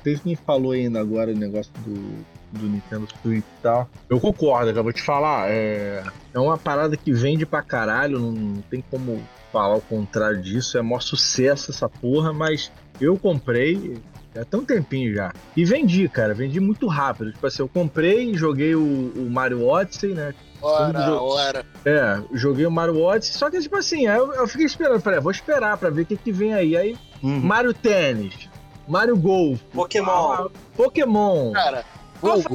teve 0.04 0.20
quem 0.20 0.36
falou 0.36 0.72
ainda 0.72 1.00
agora 1.00 1.30
o 1.30 1.34
negócio 1.34 1.72
do, 1.78 2.24
do 2.52 2.66
Nintendo 2.68 3.06
Switch 3.22 3.44
e 3.44 3.62
tal. 3.62 3.88
Eu 4.08 4.20
concordo, 4.20 4.70
cara, 4.70 4.82
vou 4.82 4.92
te 4.92 5.02
falar. 5.02 5.50
É, 5.50 6.02
é 6.32 6.38
uma 6.38 6.56
parada 6.58 6.96
que 6.96 7.12
vende 7.12 7.44
pra 7.46 7.62
caralho, 7.62 8.18
não, 8.18 8.32
não 8.32 8.62
tem 8.62 8.82
como 8.90 9.22
falar 9.52 9.76
o 9.76 9.80
contrário 9.80 10.40
disso. 10.40 10.78
É 10.78 10.82
maior 10.82 11.00
sucesso 11.00 11.70
essa 11.70 11.88
porra, 11.88 12.32
mas 12.32 12.70
eu 13.00 13.16
comprei. 13.18 13.98
Já 14.34 14.44
tem 14.44 14.60
um 14.60 14.64
tempinho 14.64 15.14
já. 15.14 15.32
E 15.56 15.64
vendi, 15.64 16.08
cara. 16.08 16.34
Vendi 16.34 16.60
muito 16.60 16.86
rápido. 16.86 17.32
Tipo 17.32 17.46
assim, 17.46 17.62
eu 17.62 17.68
comprei, 17.68 18.34
joguei 18.34 18.74
o, 18.74 18.82
o 19.16 19.28
Mario 19.30 19.66
Odyssey, 19.66 20.14
né? 20.14 20.34
Ora, 20.60 21.12
ora. 21.22 21.64
É, 21.84 22.20
joguei 22.34 22.66
o 22.66 22.70
Mario 22.70 23.00
Odyssey. 23.00 23.34
Só 23.36 23.50
que, 23.50 23.58
tipo 23.60 23.76
assim, 23.76 24.06
aí 24.06 24.18
eu, 24.18 24.32
eu 24.34 24.46
fiquei 24.46 24.66
esperando. 24.66 25.00
Falei, 25.00 25.18
ah, 25.18 25.22
vou 25.22 25.32
esperar 25.32 25.76
pra 25.78 25.88
ver 25.90 26.02
o 26.02 26.06
que, 26.06 26.16
que 26.16 26.30
vem 26.32 26.52
aí. 26.54 26.76
Aí 26.76 26.96
Uhum. 27.20 27.40
Mario 27.40 27.74
Tênis, 27.74 28.48
Mario 28.86 29.16
Golf, 29.16 29.60
Pokémon. 29.72 30.32
ah, 30.32 30.48
Pokémon. 30.76 31.50
Cara, 31.52 31.84
Ah, 32.22 32.26
Hugo, 32.34 32.54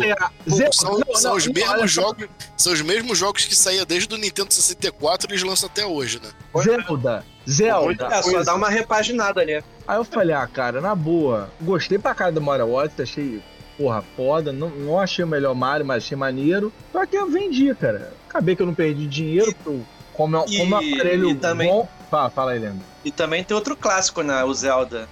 Zelda- 0.49 0.71
são, 0.73 0.99
não, 0.99 1.15
são 1.15 1.31
não, 1.31 1.37
os 1.37 1.45
não, 1.47 1.53
mesmos 1.53 1.91
jogos. 1.91 2.27
São 2.57 2.73
os 2.73 2.81
mesmos 2.81 3.17
jogos 3.17 3.45
que 3.45 3.55
saíam 3.55 3.85
desde 3.85 4.13
o 4.13 4.17
Nintendo 4.17 4.53
64 4.53 5.27
e 5.29 5.33
eles 5.33 5.43
lançam 5.43 5.67
até 5.69 5.85
hoje, 5.85 6.19
né? 6.21 6.29
Zelda, 6.61 7.25
Zelda. 7.49 8.07
É, 8.07 8.21
só 8.21 8.43
dá 8.43 8.55
uma 8.55 8.69
repaginada 8.69 9.41
ali. 9.41 9.63
Aí 9.87 9.97
eu 9.97 10.03
falei, 10.05 10.35
ah, 10.35 10.47
cara, 10.47 10.79
na 10.81 10.95
boa, 10.95 11.49
gostei 11.61 11.97
pra 11.97 12.13
cara 12.15 12.31
do 12.31 12.41
Mario 12.41 12.71
Odyssey, 12.73 13.03
achei, 13.03 13.43
porra, 13.77 14.03
foda. 14.15 14.51
Não, 14.51 14.69
não 14.69 14.99
achei 14.99 15.23
o 15.23 15.27
melhor 15.27 15.53
Mario, 15.55 15.85
mas 15.85 16.03
achei 16.03 16.17
maneiro. 16.17 16.71
Só 16.91 17.05
que 17.05 17.15
eu 17.17 17.29
vendi, 17.29 17.73
cara. 17.75 18.13
Acabei 18.29 18.55
que 18.55 18.61
eu 18.61 18.65
não 18.65 18.73
perdi 18.73 19.05
dinheiro, 19.07 19.53
eu- 19.65 19.85
como, 20.13 20.37
é- 20.37 20.45
E- 20.47 20.57
como 20.57 20.75
é 20.75 20.79
um 20.79 20.93
aparelho 20.93 21.29
e 21.29 21.35
também- 21.35 21.67
bom. 21.69 21.87
Fala, 22.09 22.29
fala 22.29 22.51
aí, 22.51 22.59
Leandro. 22.59 22.81
E 23.03 23.11
também 23.11 23.43
tem 23.43 23.55
outro 23.55 23.75
clássico, 23.75 24.21
né? 24.21 24.43
O 24.43 24.53
Zelda. 24.53 25.07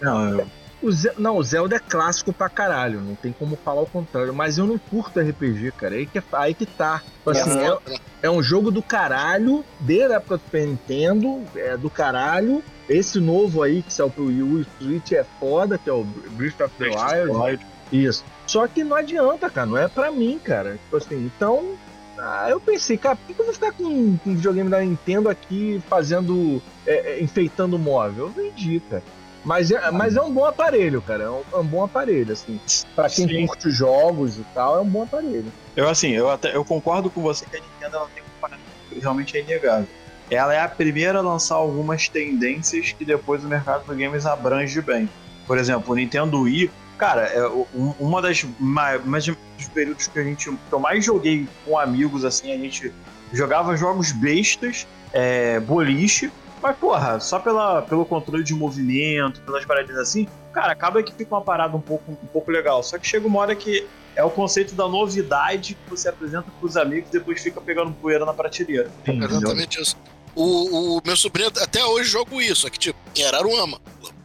Não, 0.00 0.30
eu- 0.38 0.46
O 0.82 0.90
Ze- 0.90 1.12
Não, 1.18 1.36
o 1.36 1.42
Zelda 1.42 1.76
é 1.76 1.78
clássico 1.78 2.32
pra 2.32 2.48
caralho, 2.48 3.00
não 3.00 3.14
tem 3.14 3.32
como 3.32 3.56
falar 3.56 3.82
o 3.82 3.86
contrário. 3.86 4.32
Mas 4.34 4.56
eu 4.58 4.66
não 4.66 4.78
curto 4.78 5.20
RPG, 5.20 5.72
cara. 5.76 5.94
Aí 5.94 6.06
que, 6.06 6.18
é- 6.18 6.22
aí 6.32 6.54
que 6.54 6.64
tá. 6.66 7.02
Tipo 7.18 7.30
assim, 7.30 7.50
é, 7.60 7.68
foda, 7.68 7.80
né? 7.90 7.96
é 8.22 8.30
um 8.30 8.42
jogo 8.42 8.70
do 8.70 8.82
caralho, 8.82 9.64
desde 9.80 10.12
a 10.12 10.16
época 10.16 10.36
do 10.38 10.42
Super 10.44 10.66
Nintendo, 10.66 11.42
é 11.54 11.76
do 11.76 11.90
caralho. 11.90 12.62
Esse 12.88 13.20
novo 13.20 13.62
aí 13.62 13.82
que 13.82 13.92
saiu 13.92 14.10
pro 14.10 14.26
Wii 14.26 14.42
U 14.42 14.60
e 14.60 14.66
Switch 14.78 15.12
é 15.12 15.24
foda, 15.38 15.78
que 15.78 15.88
é 15.88 15.92
o 15.92 16.02
Breath 16.32 16.60
of 16.60 16.74
the 16.78 16.88
Wild. 16.88 17.66
Isso. 17.92 18.24
Só 18.46 18.66
que 18.66 18.82
não 18.82 18.96
adianta, 18.96 19.48
cara. 19.50 19.66
Não 19.66 19.76
é 19.76 19.86
pra 19.86 20.10
mim, 20.10 20.40
cara. 20.42 20.72
Tipo 20.72 20.96
assim, 20.96 21.30
então. 21.36 21.74
ah, 22.18 22.46
eu 22.50 22.60
pensei, 22.60 22.96
cara, 22.96 23.16
por 23.16 23.26
que 23.26 23.34
que 23.34 23.40
eu 23.40 23.44
vou 23.44 23.54
ficar 23.54 23.72
com, 23.72 24.16
com 24.18 24.30
um 24.30 24.34
videogame 24.34 24.68
da 24.70 24.80
Nintendo 24.80 25.28
aqui 25.28 25.80
fazendo. 25.88 26.60
é, 26.86 27.12
é, 27.18 27.22
enfeitando 27.22 27.74
o 27.76 27.78
móvel? 27.78 28.26
Eu 28.26 28.30
vendi, 28.30 28.80
cara. 28.90 29.02
Mas 29.44 29.70
é, 29.70 29.90
mas 29.90 30.16
é 30.16 30.20
um 30.22 30.32
bom 30.32 30.44
aparelho, 30.44 31.00
cara. 31.00 31.24
É 31.24 31.30
um, 31.30 31.42
é 31.52 31.56
um 31.56 31.64
bom 31.64 31.82
aparelho, 31.84 32.32
assim. 32.32 32.60
Pra 32.94 33.08
quem 33.08 33.26
Sim. 33.26 33.46
curte 33.46 33.68
os 33.68 33.74
jogos 33.74 34.36
e 34.38 34.44
tal, 34.54 34.78
é 34.78 34.80
um 34.80 34.88
bom 34.88 35.02
aparelho. 35.02 35.52
Eu 35.74 35.88
assim, 35.88 36.10
eu 36.10 36.28
até 36.30 36.54
eu 36.54 36.64
concordo 36.64 37.10
com 37.10 37.22
você 37.22 37.46
que 37.46 37.56
a 37.56 37.60
Nintendo 37.60 37.96
ela 37.96 38.08
tem 38.14 38.22
um 38.22 38.40
parâmetro 38.40 38.70
que 38.90 38.98
realmente 38.98 39.36
é 39.36 39.40
inegável. 39.42 39.88
Ela 40.30 40.54
é 40.54 40.60
a 40.60 40.68
primeira 40.68 41.18
a 41.18 41.22
lançar 41.22 41.56
algumas 41.56 42.08
tendências 42.08 42.92
que 42.92 43.04
depois 43.04 43.42
o 43.44 43.48
mercado 43.48 43.84
do 43.86 43.94
games 43.96 44.26
abrange 44.26 44.80
bem. 44.80 45.08
Por 45.46 45.58
exemplo, 45.58 45.92
o 45.92 45.96
Nintendo 45.96 46.42
Wii, 46.42 46.70
cara, 46.98 47.22
é 47.22 47.48
um- 47.48 47.94
uma 47.98 48.20
das 48.22 48.44
mais, 48.58 49.04
mais 49.04 49.24
dos 49.26 49.68
períodos 49.72 50.06
que 50.06 50.18
a 50.18 50.22
gente 50.22 50.48
que 50.50 50.72
eu 50.72 50.78
mais 50.78 51.04
joguei 51.04 51.48
com 51.66 51.78
amigos 51.78 52.24
assim, 52.24 52.52
a 52.52 52.56
gente 52.58 52.92
jogava 53.32 53.74
jogos 53.76 54.12
bestas, 54.12 54.86
é, 55.12 55.58
boliche, 55.60 56.30
mas 56.62 56.76
porra, 56.76 57.18
só 57.20 57.38
pela, 57.38 57.82
pelo 57.82 58.04
controle 58.04 58.42
de 58.44 58.54
movimento, 58.54 59.40
pelas 59.42 59.64
paradinhas 59.64 59.98
assim, 59.98 60.26
cara, 60.52 60.72
acaba 60.72 61.02
que 61.02 61.12
fica 61.12 61.34
uma 61.34 61.42
parada 61.42 61.76
um 61.76 61.80
pouco, 61.80 62.10
um 62.12 62.26
pouco 62.26 62.50
legal. 62.50 62.82
Só 62.82 62.98
que 62.98 63.06
chega 63.06 63.26
uma 63.26 63.40
hora 63.40 63.54
que 63.56 63.86
é 64.16 64.24
o 64.24 64.30
conceito 64.30 64.74
da 64.74 64.88
novidade 64.88 65.74
que 65.74 65.90
você 65.90 66.08
apresenta 66.08 66.46
pros 66.58 66.76
amigos 66.76 67.08
e 67.10 67.12
depois 67.12 67.42
fica 67.42 67.60
pegando 67.60 67.92
poeira 67.92 68.24
na 68.26 68.32
prateleira. 68.34 68.90
Sim, 69.06 69.22
Exatamente 69.22 69.80
isso. 69.80 69.96
O, 70.34 70.98
o 70.98 71.02
meu 71.04 71.16
sobrinho 71.16 71.48
até 71.48 71.84
hoje 71.84 72.08
joga 72.10 72.34
isso, 72.36 72.62
só 72.62 72.70
que 72.70 72.78
tipo, 72.78 72.98
em 73.16 73.24
Araruama. 73.24 73.80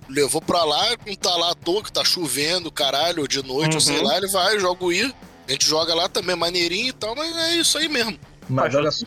Levou 0.07 0.39
pra 0.39 0.63
lá, 0.63 0.89
não 1.05 1.15
tá 1.15 1.35
lá 1.35 1.51
à 1.51 1.55
toa, 1.55 1.81
que 1.81 1.91
tá 1.91 2.03
chovendo, 2.03 2.71
caralho, 2.71 3.27
de 3.27 3.41
noite, 3.43 3.73
ou 3.75 3.81
sei 3.81 3.97
Uhum. 3.97 4.03
lá, 4.03 4.17
ele 4.17 4.27
vai, 4.27 4.59
joga 4.59 4.85
o 4.85 4.91
I. 4.93 5.11
A 5.47 5.51
gente 5.51 5.67
joga 5.67 5.95
lá 5.95 6.07
também, 6.07 6.35
maneirinho 6.35 6.89
e 6.89 6.93
tal, 6.93 7.15
mas 7.15 7.35
é 7.35 7.55
isso 7.55 7.77
aí 7.79 7.87
mesmo. 7.89 8.17
Mas 8.49 8.75
olha 8.75 8.91
só. 8.91 9.05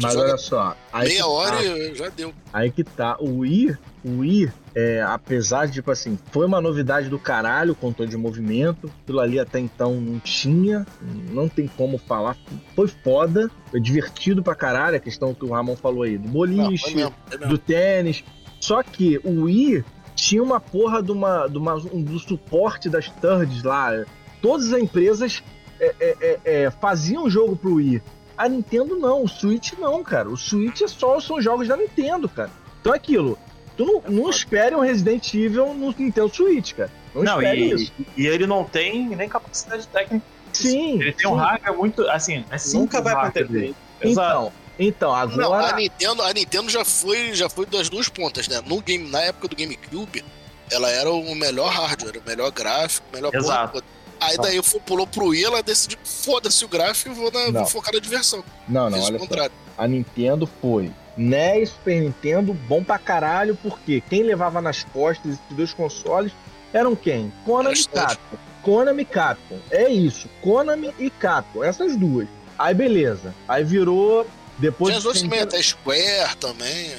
Mas 0.00 0.16
olha 0.16 0.36
só. 0.36 0.76
Aí 0.92 1.08
meia 1.08 1.18
que 1.22 1.28
hora 1.28 1.56
tá. 1.56 1.62
e 1.62 1.94
já 1.94 2.08
deu. 2.08 2.34
Aí 2.52 2.70
que 2.70 2.82
tá. 2.84 3.16
O 3.20 3.38
Wii, 3.38 3.76
o 4.04 4.18
Wii, 4.18 4.50
é, 4.74 5.02
apesar 5.02 5.66
de, 5.66 5.74
tipo 5.74 5.90
assim, 5.90 6.18
foi 6.32 6.46
uma 6.46 6.60
novidade 6.60 7.08
do 7.08 7.18
caralho, 7.18 7.74
controle 7.74 8.10
de 8.10 8.16
movimento. 8.16 8.90
Aquilo 9.02 9.20
ali 9.20 9.38
até 9.38 9.58
então 9.60 9.94
não 10.00 10.18
tinha, 10.18 10.86
não 11.30 11.48
tem 11.48 11.66
como 11.68 11.98
falar. 11.98 12.36
Foi 12.74 12.88
foda, 12.88 13.50
foi 13.70 13.80
divertido 13.80 14.42
pra 14.42 14.54
caralho, 14.54 14.96
a 14.96 15.00
questão 15.00 15.32
que 15.34 15.44
o 15.44 15.50
Ramon 15.52 15.76
falou 15.76 16.02
aí, 16.02 16.18
do 16.18 16.24
Não, 16.26 16.32
boliche, 16.32 16.84
foi 16.84 16.94
mesmo, 16.94 17.14
mesmo. 17.30 17.46
do 17.48 17.58
tênis. 17.58 18.24
Só 18.60 18.82
que 18.82 19.18
o 19.24 19.44
Wii 19.44 19.84
tinha 20.14 20.42
uma 20.42 20.60
porra 20.60 21.02
de 21.02 21.12
uma, 21.12 21.46
de 21.46 21.56
uma, 21.56 21.74
um- 21.76 22.02
do 22.02 22.18
suporte 22.18 22.88
das 22.88 23.08
thirds 23.08 23.62
lá. 23.62 24.04
Todas 24.42 24.72
as 24.72 24.80
empresas 24.80 25.42
é, 25.80 25.94
é, 25.98 26.16
é, 26.20 26.38
é, 26.44 26.70
faziam 26.70 27.28
jogo 27.28 27.56
pro 27.56 27.74
Wii. 27.74 28.02
A 28.36 28.48
Nintendo 28.48 28.96
não, 28.96 29.24
o 29.24 29.28
Switch 29.28 29.72
não, 29.78 30.02
cara. 30.02 30.28
O 30.28 30.36
Switch 30.36 30.80
é 30.82 30.88
só 30.88 31.20
são 31.20 31.40
jogos 31.40 31.68
da 31.68 31.76
Nintendo, 31.76 32.28
cara. 32.28 32.50
Então 32.80 32.92
é 32.92 32.96
aquilo. 32.96 33.38
Tu 33.76 33.84
não, 33.84 34.02
não 34.08 34.30
espere 34.30 34.74
um 34.74 34.80
Resident 34.80 35.34
Evil 35.34 35.74
no 35.74 35.94
Nintendo 35.96 36.34
Switch, 36.34 36.74
cara. 36.74 36.90
Não, 37.14 37.22
Não, 37.22 37.42
espere 37.42 37.60
e, 37.60 37.72
isso. 37.72 37.92
e 38.16 38.26
ele 38.26 38.46
não 38.46 38.64
tem 38.64 39.08
nem 39.08 39.28
capacidade 39.28 39.86
técnica. 39.88 40.24
Sim. 40.52 41.00
Ele 41.00 41.12
tem 41.12 41.28
um 41.28 41.34
sim. 41.34 41.40
hardware 41.40 41.76
muito. 41.76 42.08
Assim, 42.08 42.44
é 42.50 42.56
Nunca 42.74 43.00
vai 43.00 43.14
acontecer. 43.14 43.74
Então, 44.02 44.52
então, 44.78 45.10
Não, 45.36 45.52
agora. 45.52 45.74
a 45.74 45.76
Nintendo, 45.76 46.22
a 46.22 46.32
Nintendo 46.32 46.70
já 46.70 46.84
foi, 46.84 47.34
já 47.34 47.50
foi 47.50 47.66
das 47.66 47.90
duas 47.90 48.08
pontas, 48.08 48.48
né? 48.48 48.62
No 48.64 48.80
game, 48.80 49.10
na 49.10 49.20
época 49.20 49.48
do 49.48 49.56
GameCube, 49.56 50.24
ela 50.70 50.88
era 50.88 51.10
o 51.10 51.34
melhor 51.34 51.70
hardware, 51.70 52.16
o 52.16 52.26
melhor 52.26 52.50
gráfico, 52.50 53.06
o 53.12 53.14
melhor 53.14 53.34
Exato. 53.34 53.74
toda. 53.74 53.84
Aí 54.20 54.36
daí 54.36 54.62
foi, 54.62 54.80
pulou 54.80 55.06
pro 55.06 55.28
Wii, 55.28 55.44
ela 55.44 55.62
decidiu, 55.62 55.98
foda-se 56.04 56.64
o 56.64 56.68
gráfico 56.68 57.10
e 57.10 57.14
vou, 57.14 57.30
na, 57.32 57.50
vou 57.50 57.66
focar 57.66 57.94
na 57.94 58.00
diversão. 58.00 58.44
Não, 58.68 58.90
não, 58.90 58.98
o 58.98 59.02
olha 59.02 59.18
só. 59.18 59.24
contrário. 59.24 59.52
a 59.78 59.88
Nintendo 59.88 60.48
foi 60.60 60.92
NES, 61.16 61.70
Super 61.70 62.00
Nintendo, 62.00 62.54
bom 62.54 62.84
pra 62.84 62.98
caralho, 62.98 63.56
porque 63.62 64.02
quem 64.08 64.22
levava 64.22 64.60
nas 64.60 64.84
costas 64.84 65.32
esses 65.32 65.56
dois 65.56 65.72
consoles 65.72 66.32
eram 66.72 66.94
quem? 66.94 67.32
Konami 67.44 67.80
e. 67.80 67.84
Capcom. 67.86 68.36
Konami 68.62 69.02
e 69.02 69.04
Capcom. 69.06 69.58
É 69.70 69.88
isso, 69.88 70.28
Konami 70.42 70.94
e 70.98 71.10
Capcom, 71.10 71.64
essas 71.64 71.96
duas. 71.96 72.28
Aí 72.58 72.74
beleza, 72.74 73.34
aí 73.48 73.64
virou 73.64 74.26
depois 74.58 74.90
Tinha 74.90 74.98
as 74.98 75.04
outras 75.04 75.22
também, 75.22 75.40
até 75.40 75.62
Square 75.62 76.36
também. 76.38 76.92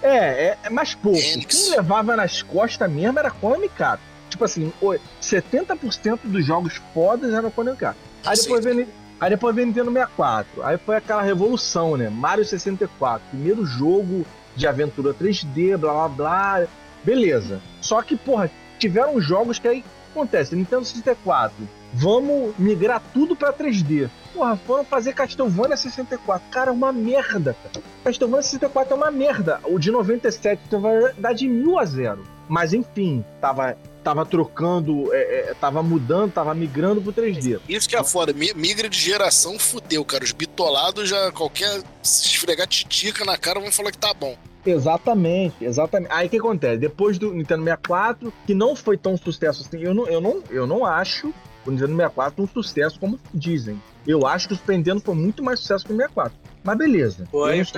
É, 0.00 0.16
é, 0.16 0.58
é 0.62 0.70
mais 0.70 0.94
pouco. 0.94 1.18
Enix. 1.18 1.56
Quem 1.56 1.70
levava 1.70 2.14
nas 2.14 2.42
costas 2.42 2.90
mesmo 2.90 3.18
era 3.18 3.30
Konami 3.30 3.66
e 3.66 3.68
Capcom. 3.68 4.07
Tipo 4.38 4.44
assim, 4.44 4.72
o- 4.80 4.94
70% 5.20 6.20
dos 6.22 6.46
jogos 6.46 6.80
fodas 6.94 7.34
eram 7.34 7.50
Konami 7.50 7.76
Capcom. 7.76 8.00
Aí 8.24 8.36
depois, 8.36 8.64
veio, 8.64 8.86
aí 9.20 9.30
depois 9.30 9.52
veio 9.54 9.66
Nintendo 9.66 9.90
64. 9.90 10.62
Aí 10.62 10.78
foi 10.78 10.94
aquela 10.96 11.22
revolução, 11.22 11.96
né? 11.96 12.08
Mario 12.08 12.44
64. 12.44 13.20
Primeiro 13.30 13.66
jogo 13.66 14.24
de 14.54 14.64
aventura 14.68 15.12
3D, 15.12 15.76
blá 15.76 15.92
blá 15.92 16.08
blá. 16.08 16.66
Beleza. 17.02 17.60
Só 17.80 18.00
que, 18.00 18.16
porra, 18.16 18.48
tiveram 18.78 19.20
jogos 19.20 19.58
que 19.58 19.66
aí 19.66 19.84
acontece. 20.12 20.54
Nintendo 20.54 20.84
64. 20.84 21.54
Vamos 21.92 22.54
migrar 22.58 23.02
tudo 23.12 23.34
pra 23.34 23.52
3D. 23.52 24.08
Porra, 24.34 24.56
foram 24.56 24.84
fazer 24.84 25.14
Castlevania 25.14 25.76
64. 25.76 26.48
Cara, 26.50 26.70
é 26.70 26.72
uma 26.72 26.92
merda, 26.92 27.56
cara. 27.60 27.84
Castlevania 28.04 28.42
64 28.42 28.92
é 28.92 28.96
uma 28.96 29.10
merda. 29.10 29.58
O 29.64 29.78
de 29.80 29.90
97 29.90 30.60
vai 30.76 31.12
dar 31.18 31.32
de 31.32 31.48
mil 31.48 31.76
a 31.78 31.84
zero. 31.84 32.22
Mas 32.48 32.72
enfim, 32.72 33.22
tava, 33.40 33.76
tava 34.08 34.24
trocando, 34.24 35.12
é, 35.12 35.50
é, 35.50 35.54
tava 35.60 35.82
mudando, 35.82 36.32
tava 36.32 36.54
migrando 36.54 37.02
pro 37.02 37.12
3D. 37.12 37.60
Isso 37.68 37.86
que 37.86 37.94
é 37.94 38.02
foda, 38.02 38.32
mi- 38.32 38.54
migra 38.54 38.88
de 38.88 38.98
geração, 38.98 39.58
fudeu, 39.58 40.02
cara. 40.02 40.24
Os 40.24 40.32
bitolados 40.32 41.08
já, 41.10 41.30
qualquer 41.32 41.82
se 42.02 42.24
esfregar 42.26 42.66
titica 42.66 43.22
na 43.26 43.36
cara, 43.36 43.60
vão 43.60 43.70
falar 43.70 43.90
que 43.92 43.98
tá 43.98 44.14
bom. 44.14 44.34
Exatamente, 44.64 45.56
exatamente. 45.62 46.10
Aí 46.12 46.26
o 46.26 46.30
que 46.30 46.38
acontece? 46.38 46.78
Depois 46.78 47.18
do 47.18 47.32
Nintendo 47.34 47.62
64, 47.64 48.32
que 48.46 48.54
não 48.54 48.74
foi 48.74 48.96
tão 48.96 49.16
sucesso 49.16 49.62
assim, 49.66 49.78
eu 49.82 49.92
não, 49.92 50.06
eu 50.06 50.20
não, 50.20 50.42
eu 50.50 50.66
não 50.66 50.86
acho 50.86 51.32
o 51.66 51.70
Nintendo 51.70 51.92
64 51.96 52.42
um 52.42 52.48
sucesso 52.48 52.98
como 52.98 53.20
dizem. 53.34 53.80
Eu 54.06 54.26
acho 54.26 54.48
que 54.48 54.54
o 54.54 54.56
Super 54.56 54.78
Nintendo 54.78 55.00
foi 55.00 55.14
muito 55.14 55.42
mais 55.42 55.60
sucesso 55.60 55.84
que 55.84 55.92
o 55.92 55.96
64. 55.96 56.32
Mas 56.64 56.78
beleza. 56.78 57.26
Foi, 57.30 57.56
Mas 57.58 57.70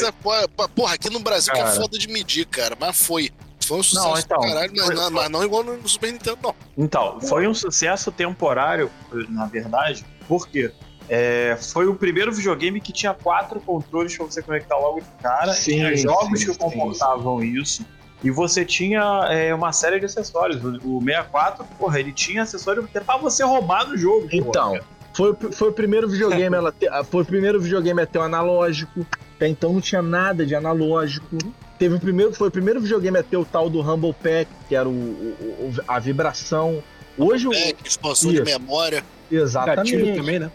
foi. 0.00 0.08
é, 0.38 0.46
pô- 0.48 0.68
porra, 0.68 0.94
aqui 0.94 1.08
no 1.08 1.20
Brasil 1.20 1.52
que 1.52 1.58
é 1.58 1.62
Cara. 1.62 1.74
foda 1.74 1.98
de 1.98 2.06
medir, 2.08 2.44
cara. 2.46 2.76
Mas 2.78 2.96
foi. 2.98 3.30
Foi 3.66 3.78
um 3.78 3.82
sucesso 3.82 4.06
Não, 4.08 4.18
então, 4.18 4.40
caralho, 4.40 4.72
mas, 4.76 4.86
foi- 4.86 4.94
não, 4.94 5.10
mas 5.10 5.30
não 5.30 5.44
igual 5.44 5.64
no 5.64 5.88
Super 5.88 6.12
Nintendo, 6.12 6.38
não. 6.42 6.54
Então, 6.76 7.20
foi 7.20 7.46
um 7.48 7.54
sucesso 7.54 8.12
temporário, 8.12 8.90
na 9.30 9.46
verdade, 9.46 10.04
porque 10.28 10.70
é, 11.08 11.56
foi 11.60 11.86
o 11.86 11.94
primeiro 11.94 12.32
videogame 12.32 12.80
que 12.80 12.92
tinha 12.92 13.12
quatro 13.14 13.60
controles 13.60 14.16
pra 14.16 14.26
você 14.26 14.42
conectar 14.42 14.76
logo 14.78 15.00
de 15.00 15.06
cara. 15.22 15.52
Sim, 15.52 15.72
tinha 15.72 15.96
jogos 15.96 16.40
sim, 16.40 16.46
que 16.46 16.52
sim, 16.52 16.58
comportavam 16.58 17.42
isso. 17.42 17.84
E 18.22 18.30
você 18.30 18.64
tinha 18.64 19.02
é, 19.30 19.54
uma 19.54 19.70
série 19.72 19.98
de 20.00 20.06
acessórios. 20.06 20.62
O, 20.64 20.96
o 20.96 21.00
64, 21.04 21.64
porra, 21.78 22.00
ele 22.00 22.10
tinha 22.12 22.42
acessório 22.42 22.82
até 22.84 23.00
pra 23.00 23.18
você 23.18 23.44
roubar 23.44 23.86
no 23.86 23.96
jogo. 23.98 24.22
porra. 24.28 24.36
Então, 24.38 24.80
foi, 25.14 25.30
o- 25.32 25.52
foi 25.52 25.68
o 25.68 25.72
primeiro 25.72 26.08
videogame, 26.08 26.56
ela 26.56 26.72
te- 26.72 26.88
foi 27.10 27.22
o 27.22 27.24
primeiro 27.26 27.60
videogame 27.60 28.00
a 28.00 28.06
ter 28.06 28.18
o 28.18 28.22
analógico. 28.22 29.06
Até 29.36 29.48
então 29.48 29.74
não 29.74 29.80
tinha 29.80 30.00
nada 30.00 30.46
de 30.46 30.54
analógico. 30.54 31.36
Teve 31.78 31.96
o 31.96 32.00
primeiro, 32.00 32.32
foi 32.32 32.48
o 32.48 32.50
primeiro 32.50 32.80
videogame 32.80 33.18
a 33.18 33.22
ter 33.22 33.36
o 33.36 33.44
tal 33.44 33.68
do 33.68 33.80
Rumble 33.80 34.12
Pack, 34.14 34.46
que 34.68 34.76
era 34.76 34.88
o, 34.88 34.92
o- 34.92 35.72
o- 35.76 35.82
a 35.88 35.98
vibração. 35.98 36.82
Hoje 37.18 37.48
o. 37.48 37.52
É, 37.52 37.72
expansão 37.84 38.32
Isso. 38.32 38.42
de 38.44 38.50
memória. 38.52 39.04
Exatamente. 39.30 39.92
Gatilho 39.96 40.16
também, 40.16 40.38
né? 40.38 40.50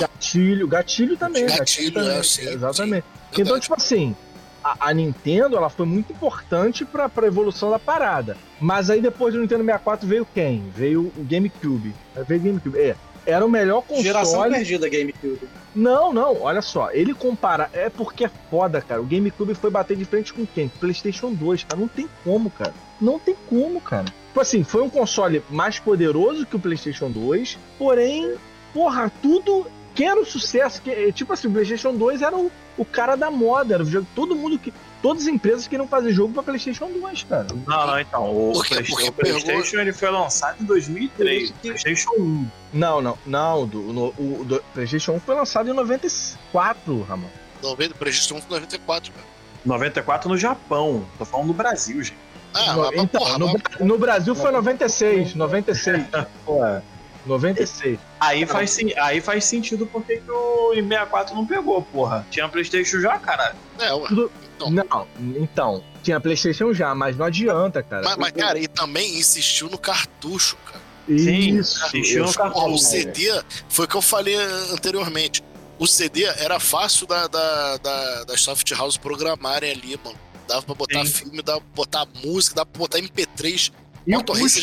Gatilho, 0.00 0.68
gatilho 0.68 1.16
também. 1.16 1.46
Gatilho, 1.46 1.92
também, 1.92 2.18
é, 2.18 2.22
sim, 2.22 2.48
Exatamente. 2.48 3.04
sim. 3.32 3.42
Então, 3.42 3.58
tipo 3.58 3.74
assim, 3.74 4.14
a, 4.62 4.88
a 4.90 4.92
Nintendo 4.94 5.56
ela 5.56 5.70
foi 5.70 5.86
muito 5.86 6.12
importante 6.12 6.84
pra, 6.84 7.08
pra 7.08 7.26
evolução 7.26 7.70
da 7.70 7.78
parada. 7.78 8.36
Mas 8.60 8.90
aí 8.90 9.00
depois 9.00 9.32
do 9.32 9.40
Nintendo 9.40 9.64
64 9.64 10.06
veio 10.06 10.26
quem? 10.34 10.64
Veio 10.76 11.10
o 11.16 11.24
GameCube. 11.24 11.94
Veio 12.26 12.40
o 12.40 12.44
GameCube. 12.44 12.78
É. 12.78 12.96
Era 13.28 13.44
o 13.44 13.50
melhor 13.50 13.82
console. 13.82 14.02
Geração 14.02 14.50
perdida 14.50 14.88
GameCube. 14.88 15.40
Não, 15.74 16.14
não, 16.14 16.40
olha 16.40 16.62
só, 16.62 16.90
ele 16.90 17.12
compara. 17.12 17.68
É 17.74 17.90
porque 17.90 18.24
é 18.24 18.30
foda, 18.50 18.80
cara. 18.80 19.02
O 19.02 19.04
GameCube 19.04 19.54
foi 19.54 19.70
bater 19.70 19.98
de 19.98 20.06
frente 20.06 20.32
com 20.32 20.46
quem? 20.46 20.66
PlayStation 20.66 21.34
2, 21.34 21.64
cara. 21.64 21.78
Não 21.78 21.88
tem 21.88 22.08
como, 22.24 22.50
cara. 22.50 22.72
Não 22.98 23.18
tem 23.18 23.36
como, 23.46 23.82
cara. 23.82 24.06
Tipo 24.28 24.40
assim, 24.40 24.64
foi 24.64 24.80
um 24.80 24.88
console 24.88 25.42
mais 25.50 25.78
poderoso 25.78 26.46
que 26.46 26.56
o 26.56 26.58
PlayStation 26.58 27.10
2, 27.10 27.58
porém, 27.78 28.34
porra, 28.72 29.12
tudo 29.20 29.66
que 29.94 30.04
era 30.04 30.18
o 30.18 30.24
sucesso. 30.24 30.80
Que, 30.80 31.12
tipo 31.12 31.30
assim, 31.30 31.48
o 31.48 31.52
PlayStation 31.52 31.94
2 31.94 32.22
era 32.22 32.34
o, 32.34 32.50
o 32.78 32.84
cara 32.84 33.16
da 33.16 33.30
moda, 33.30 33.74
era 33.74 33.82
o 33.82 33.86
jogo. 33.86 34.06
Todo 34.14 34.34
mundo 34.34 34.58
que. 34.58 34.72
Todas 35.00 35.22
as 35.22 35.28
empresas 35.28 35.68
queriam 35.68 35.86
fazer 35.86 36.12
jogo 36.12 36.32
pra 36.34 36.42
PlayStation 36.42 36.90
2, 36.90 37.22
cara. 37.22 37.46
Não, 37.66 37.86
não, 37.86 38.00
então. 38.00 38.24
O, 38.24 38.52
Por 38.52 38.64
quê? 38.66 38.74
Play- 38.74 38.84
Porque 38.86 39.08
o 39.08 39.12
PlayStation 39.12 39.76
ele 39.78 39.92
foi 39.92 40.10
lançado 40.10 40.60
em 40.60 40.64
2003. 40.64 41.50
Que- 41.50 41.54
PlayStation 41.68 42.10
1. 42.18 42.46
Não, 42.72 43.00
não, 43.00 43.16
não. 43.24 43.64
Do, 43.66 43.78
no- 43.80 44.08
o 44.18 44.44
do 44.44 44.60
PlayStation 44.74 45.12
1 45.12 45.20
foi 45.20 45.36
lançado 45.36 45.70
em 45.70 45.72
94, 45.72 47.02
Ramon. 47.02 47.28
90, 47.62 47.94
PlayStation 47.94 48.36
1 48.44 48.50
94, 48.50 49.12
cara. 49.12 49.26
94 49.64 50.28
no 50.28 50.36
Japão. 50.36 51.04
Tô 51.18 51.24
falando 51.24 51.48
do 51.48 51.52
Brasil, 51.54 52.02
gente. 52.02 52.16
Ah, 52.54 52.72
No- 52.74 52.82
mas, 52.82 52.92
então, 53.02 53.20
porra, 53.20 53.38
no, 53.38 53.46
mas- 53.52 53.62
no 53.80 53.98
Brasil 53.98 54.34
foi 54.34 54.50
96, 54.50 55.34
96. 55.34 56.04
Pô, 56.44 56.64
é, 56.64 56.82
96. 57.28 57.98
Aí 58.20 58.44
faz, 58.46 58.76
aí 58.96 59.20
faz 59.20 59.44
sentido 59.44 59.86
porque 59.86 60.16
que 60.18 60.30
o 60.30 60.72
64 60.74 61.34
não 61.34 61.46
pegou, 61.46 61.82
porra. 61.82 62.26
Tinha 62.30 62.48
PlayStation 62.48 63.00
já, 63.00 63.18
cara. 63.18 63.54
é, 63.78 63.92
ué. 63.92 64.08
Tudo- 64.08 64.30
Então. 64.56 64.70
Não, 64.72 65.06
então, 65.40 65.84
tinha 66.02 66.18
PlayStation 66.20 66.72
já, 66.74 66.92
mas 66.94 67.16
não 67.16 67.26
adianta, 67.26 67.80
cara. 67.82 68.02
Mas, 68.02 68.16
mas, 68.16 68.32
cara, 68.32 68.58
e 68.58 68.66
também 68.66 69.16
insistiu 69.16 69.68
no 69.70 69.78
cartucho, 69.78 70.56
cara. 70.66 70.80
Sim, 71.06 71.58
Isso. 71.58 71.84
assistiu 71.84 72.24
no 72.24 72.32
cartucho. 72.34 72.66
o 72.66 72.78
CD, 72.78 73.40
foi 73.68 73.84
o 73.84 73.88
que 73.88 73.94
eu 73.94 74.02
falei 74.02 74.34
anteriormente. 74.72 75.42
O 75.78 75.86
CD 75.86 76.24
era 76.24 76.58
fácil 76.58 77.06
da, 77.06 77.28
da, 77.28 77.76
da, 77.76 78.24
das 78.24 78.40
soft 78.40 78.68
house 78.72 78.96
programarem 78.96 79.70
ali, 79.70 79.98
mano. 80.04 80.18
Dava 80.48 80.62
pra 80.62 80.74
botar 80.74 81.04
Sim. 81.06 81.12
filme, 81.12 81.40
dava 81.42 81.60
pra 81.60 81.68
botar 81.74 82.06
música, 82.24 82.56
dava 82.56 82.66
pra 82.66 82.78
botar 82.80 82.98
MP3. 82.98 83.70
E 84.08 84.16
o 84.16 84.24
custo? 84.24 84.58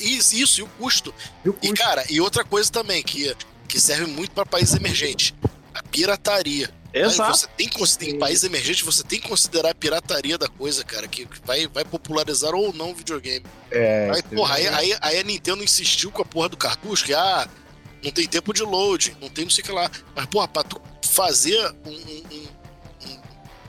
Isso, 0.00 0.34
isso, 0.36 0.60
e 0.60 0.62
o 0.62 0.66
custo. 0.68 1.12
E 1.44 1.48
o 1.48 1.52
E, 1.60 1.68
custo? 1.68 1.74
cara, 1.74 2.04
e 2.08 2.20
outra 2.20 2.44
coisa 2.44 2.70
também, 2.70 3.02
que, 3.02 3.34
que 3.66 3.80
serve 3.80 4.06
muito 4.06 4.30
pra 4.30 4.46
países 4.46 4.74
emergentes. 4.74 5.34
A 5.74 5.82
pirataria. 5.82 6.70
Aí 6.94 7.02
Exato. 7.02 7.36
Você 7.38 7.46
tem 7.56 7.68
que 7.68 8.04
em 8.06 8.18
países 8.18 8.44
emergentes, 8.44 8.82
você 8.82 9.02
tem 9.02 9.20
que 9.20 9.28
considerar 9.28 9.70
a 9.70 9.74
pirataria 9.74 10.38
da 10.38 10.48
coisa, 10.48 10.84
cara, 10.84 11.06
que 11.08 11.28
vai, 11.44 11.66
vai 11.66 11.84
popularizar 11.84 12.54
ou 12.54 12.72
não 12.72 12.92
o 12.92 12.94
videogame. 12.94 13.44
É, 13.70 14.10
Aí, 14.14 14.22
porra, 14.22 14.54
aí, 14.54 14.68
aí, 14.68 14.96
aí 15.00 15.18
a 15.18 15.22
Nintendo 15.22 15.62
insistiu 15.62 16.10
com 16.10 16.22
a 16.22 16.24
porra 16.24 16.48
do 16.48 16.56
cartucho, 16.56 17.04
que 17.04 17.12
ah, 17.12 17.46
não 18.02 18.10
tem 18.12 18.26
tempo 18.26 18.54
de 18.54 18.62
load, 18.62 19.16
não 19.20 19.28
tem 19.28 19.44
não 19.44 19.50
sei 19.50 19.62
o 19.62 19.66
que 19.66 19.72
lá. 19.72 19.90
Mas, 20.14 20.26
porra, 20.26 20.48
pra 20.48 20.62
tu 20.62 20.80
fazer 21.02 21.58
um, 21.84 21.90
um- 21.90 22.24
um- 22.32 22.48
um- 23.08 23.20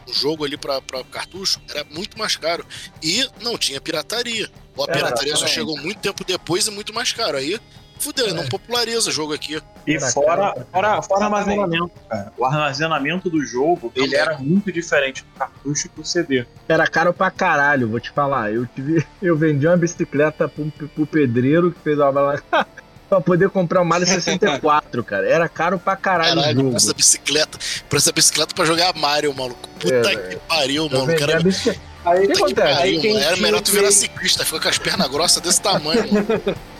um 0.09 0.13
jogo 0.13 0.45
ali 0.45 0.55
pra, 0.55 0.81
pra 0.81 1.03
cartucho 1.03 1.59
era 1.69 1.83
muito 1.83 2.17
mais 2.17 2.35
caro. 2.37 2.65
E 3.03 3.27
não 3.41 3.57
tinha 3.57 3.81
pirataria. 3.81 4.49
Ou 4.79 4.85
a 4.85 4.87
É, 4.89 4.93
pirataria 4.93 5.35
só 5.35 5.45
chegou 5.45 5.77
muito 5.77 5.99
tempo 5.99 6.23
depois 6.23 6.65
e 6.67 6.71
muito 6.71 6.93
mais 6.93 7.11
caro. 7.11 7.35
Aí, 7.37 7.59
fudeu, 7.99 8.33
não 8.33 8.47
populariza 8.47 9.09
o 9.09 9.11
jogo 9.11 9.33
aqui. 9.33 9.61
E 9.85 9.99
fora, 9.99 10.53
fora, 10.53 10.63
fora 10.71 10.97
Exatamente. 10.99 11.23
armazenamento, 11.23 11.91
cara. 12.09 12.33
O 12.37 12.45
armazenamento 12.45 13.29
do 13.29 13.45
jogo, 13.45 13.91
ele 13.93 14.15
era 14.15 14.37
muito 14.37 14.71
diferente 14.71 15.23
do 15.23 15.37
cartucho 15.37 15.87
e 15.87 15.99
do 15.99 16.05
CD. 16.07 16.45
Era 16.67 16.87
caro 16.87 17.13
pra 17.13 17.29
caralho, 17.29 17.89
vou 17.89 17.99
te 17.99 18.09
falar. 18.11 18.53
Eu 18.53 18.65
tive. 18.67 19.05
Eu 19.21 19.35
vendi 19.35 19.67
uma 19.67 19.75
bicicleta 19.75 20.47
pro, 20.47 20.71
pro 20.71 21.05
pedreiro 21.05 21.71
que 21.73 21.79
fez 21.81 21.97
uma 21.99 22.09
bala 22.11 22.41
pra 23.09 23.19
poder 23.19 23.49
comprar 23.49 23.81
o 23.81 23.85
Mario 23.85 24.07
64, 24.07 25.03
cara. 25.03 25.27
Era 25.27 25.49
caro 25.49 25.77
pra 25.77 25.95
caralho, 25.97 26.33
o 26.33 26.35
Caralho, 26.41 26.57
jogo. 26.57 26.69
por 26.69 26.77
essa 26.77 26.93
bicicleta, 26.93 27.57
por 27.89 27.97
essa 27.97 28.11
bicicleta 28.13 28.55
pra 28.55 28.63
jogar 28.63 28.95
Mario, 28.95 29.33
maluco. 29.35 29.67
Puta 29.79 29.95
É, 30.09 30.15
que 30.29 30.35
pariu, 30.47 30.87
vendi 30.87 31.15
Cara, 31.17 31.37
a 31.37 31.41
bicicleta. 31.41 31.88
Aí, 32.05 32.25
O 32.25 32.27
que 32.27 32.33
acontece? 32.33 32.81
Aí 32.81 32.99
quem 32.99 33.13
mano. 33.13 33.25
Era 33.25 33.37
melhor 33.37 33.61
tu 33.61 33.71
virar 33.71 33.91
ciclista, 33.91 34.45
fica 34.45 34.59
com 34.59 34.69
as 34.69 34.77
pernas 34.77 35.07
grossas 35.09 35.41
desse 35.41 35.61
tamanho, 35.61 36.11
mano. 36.13 36.27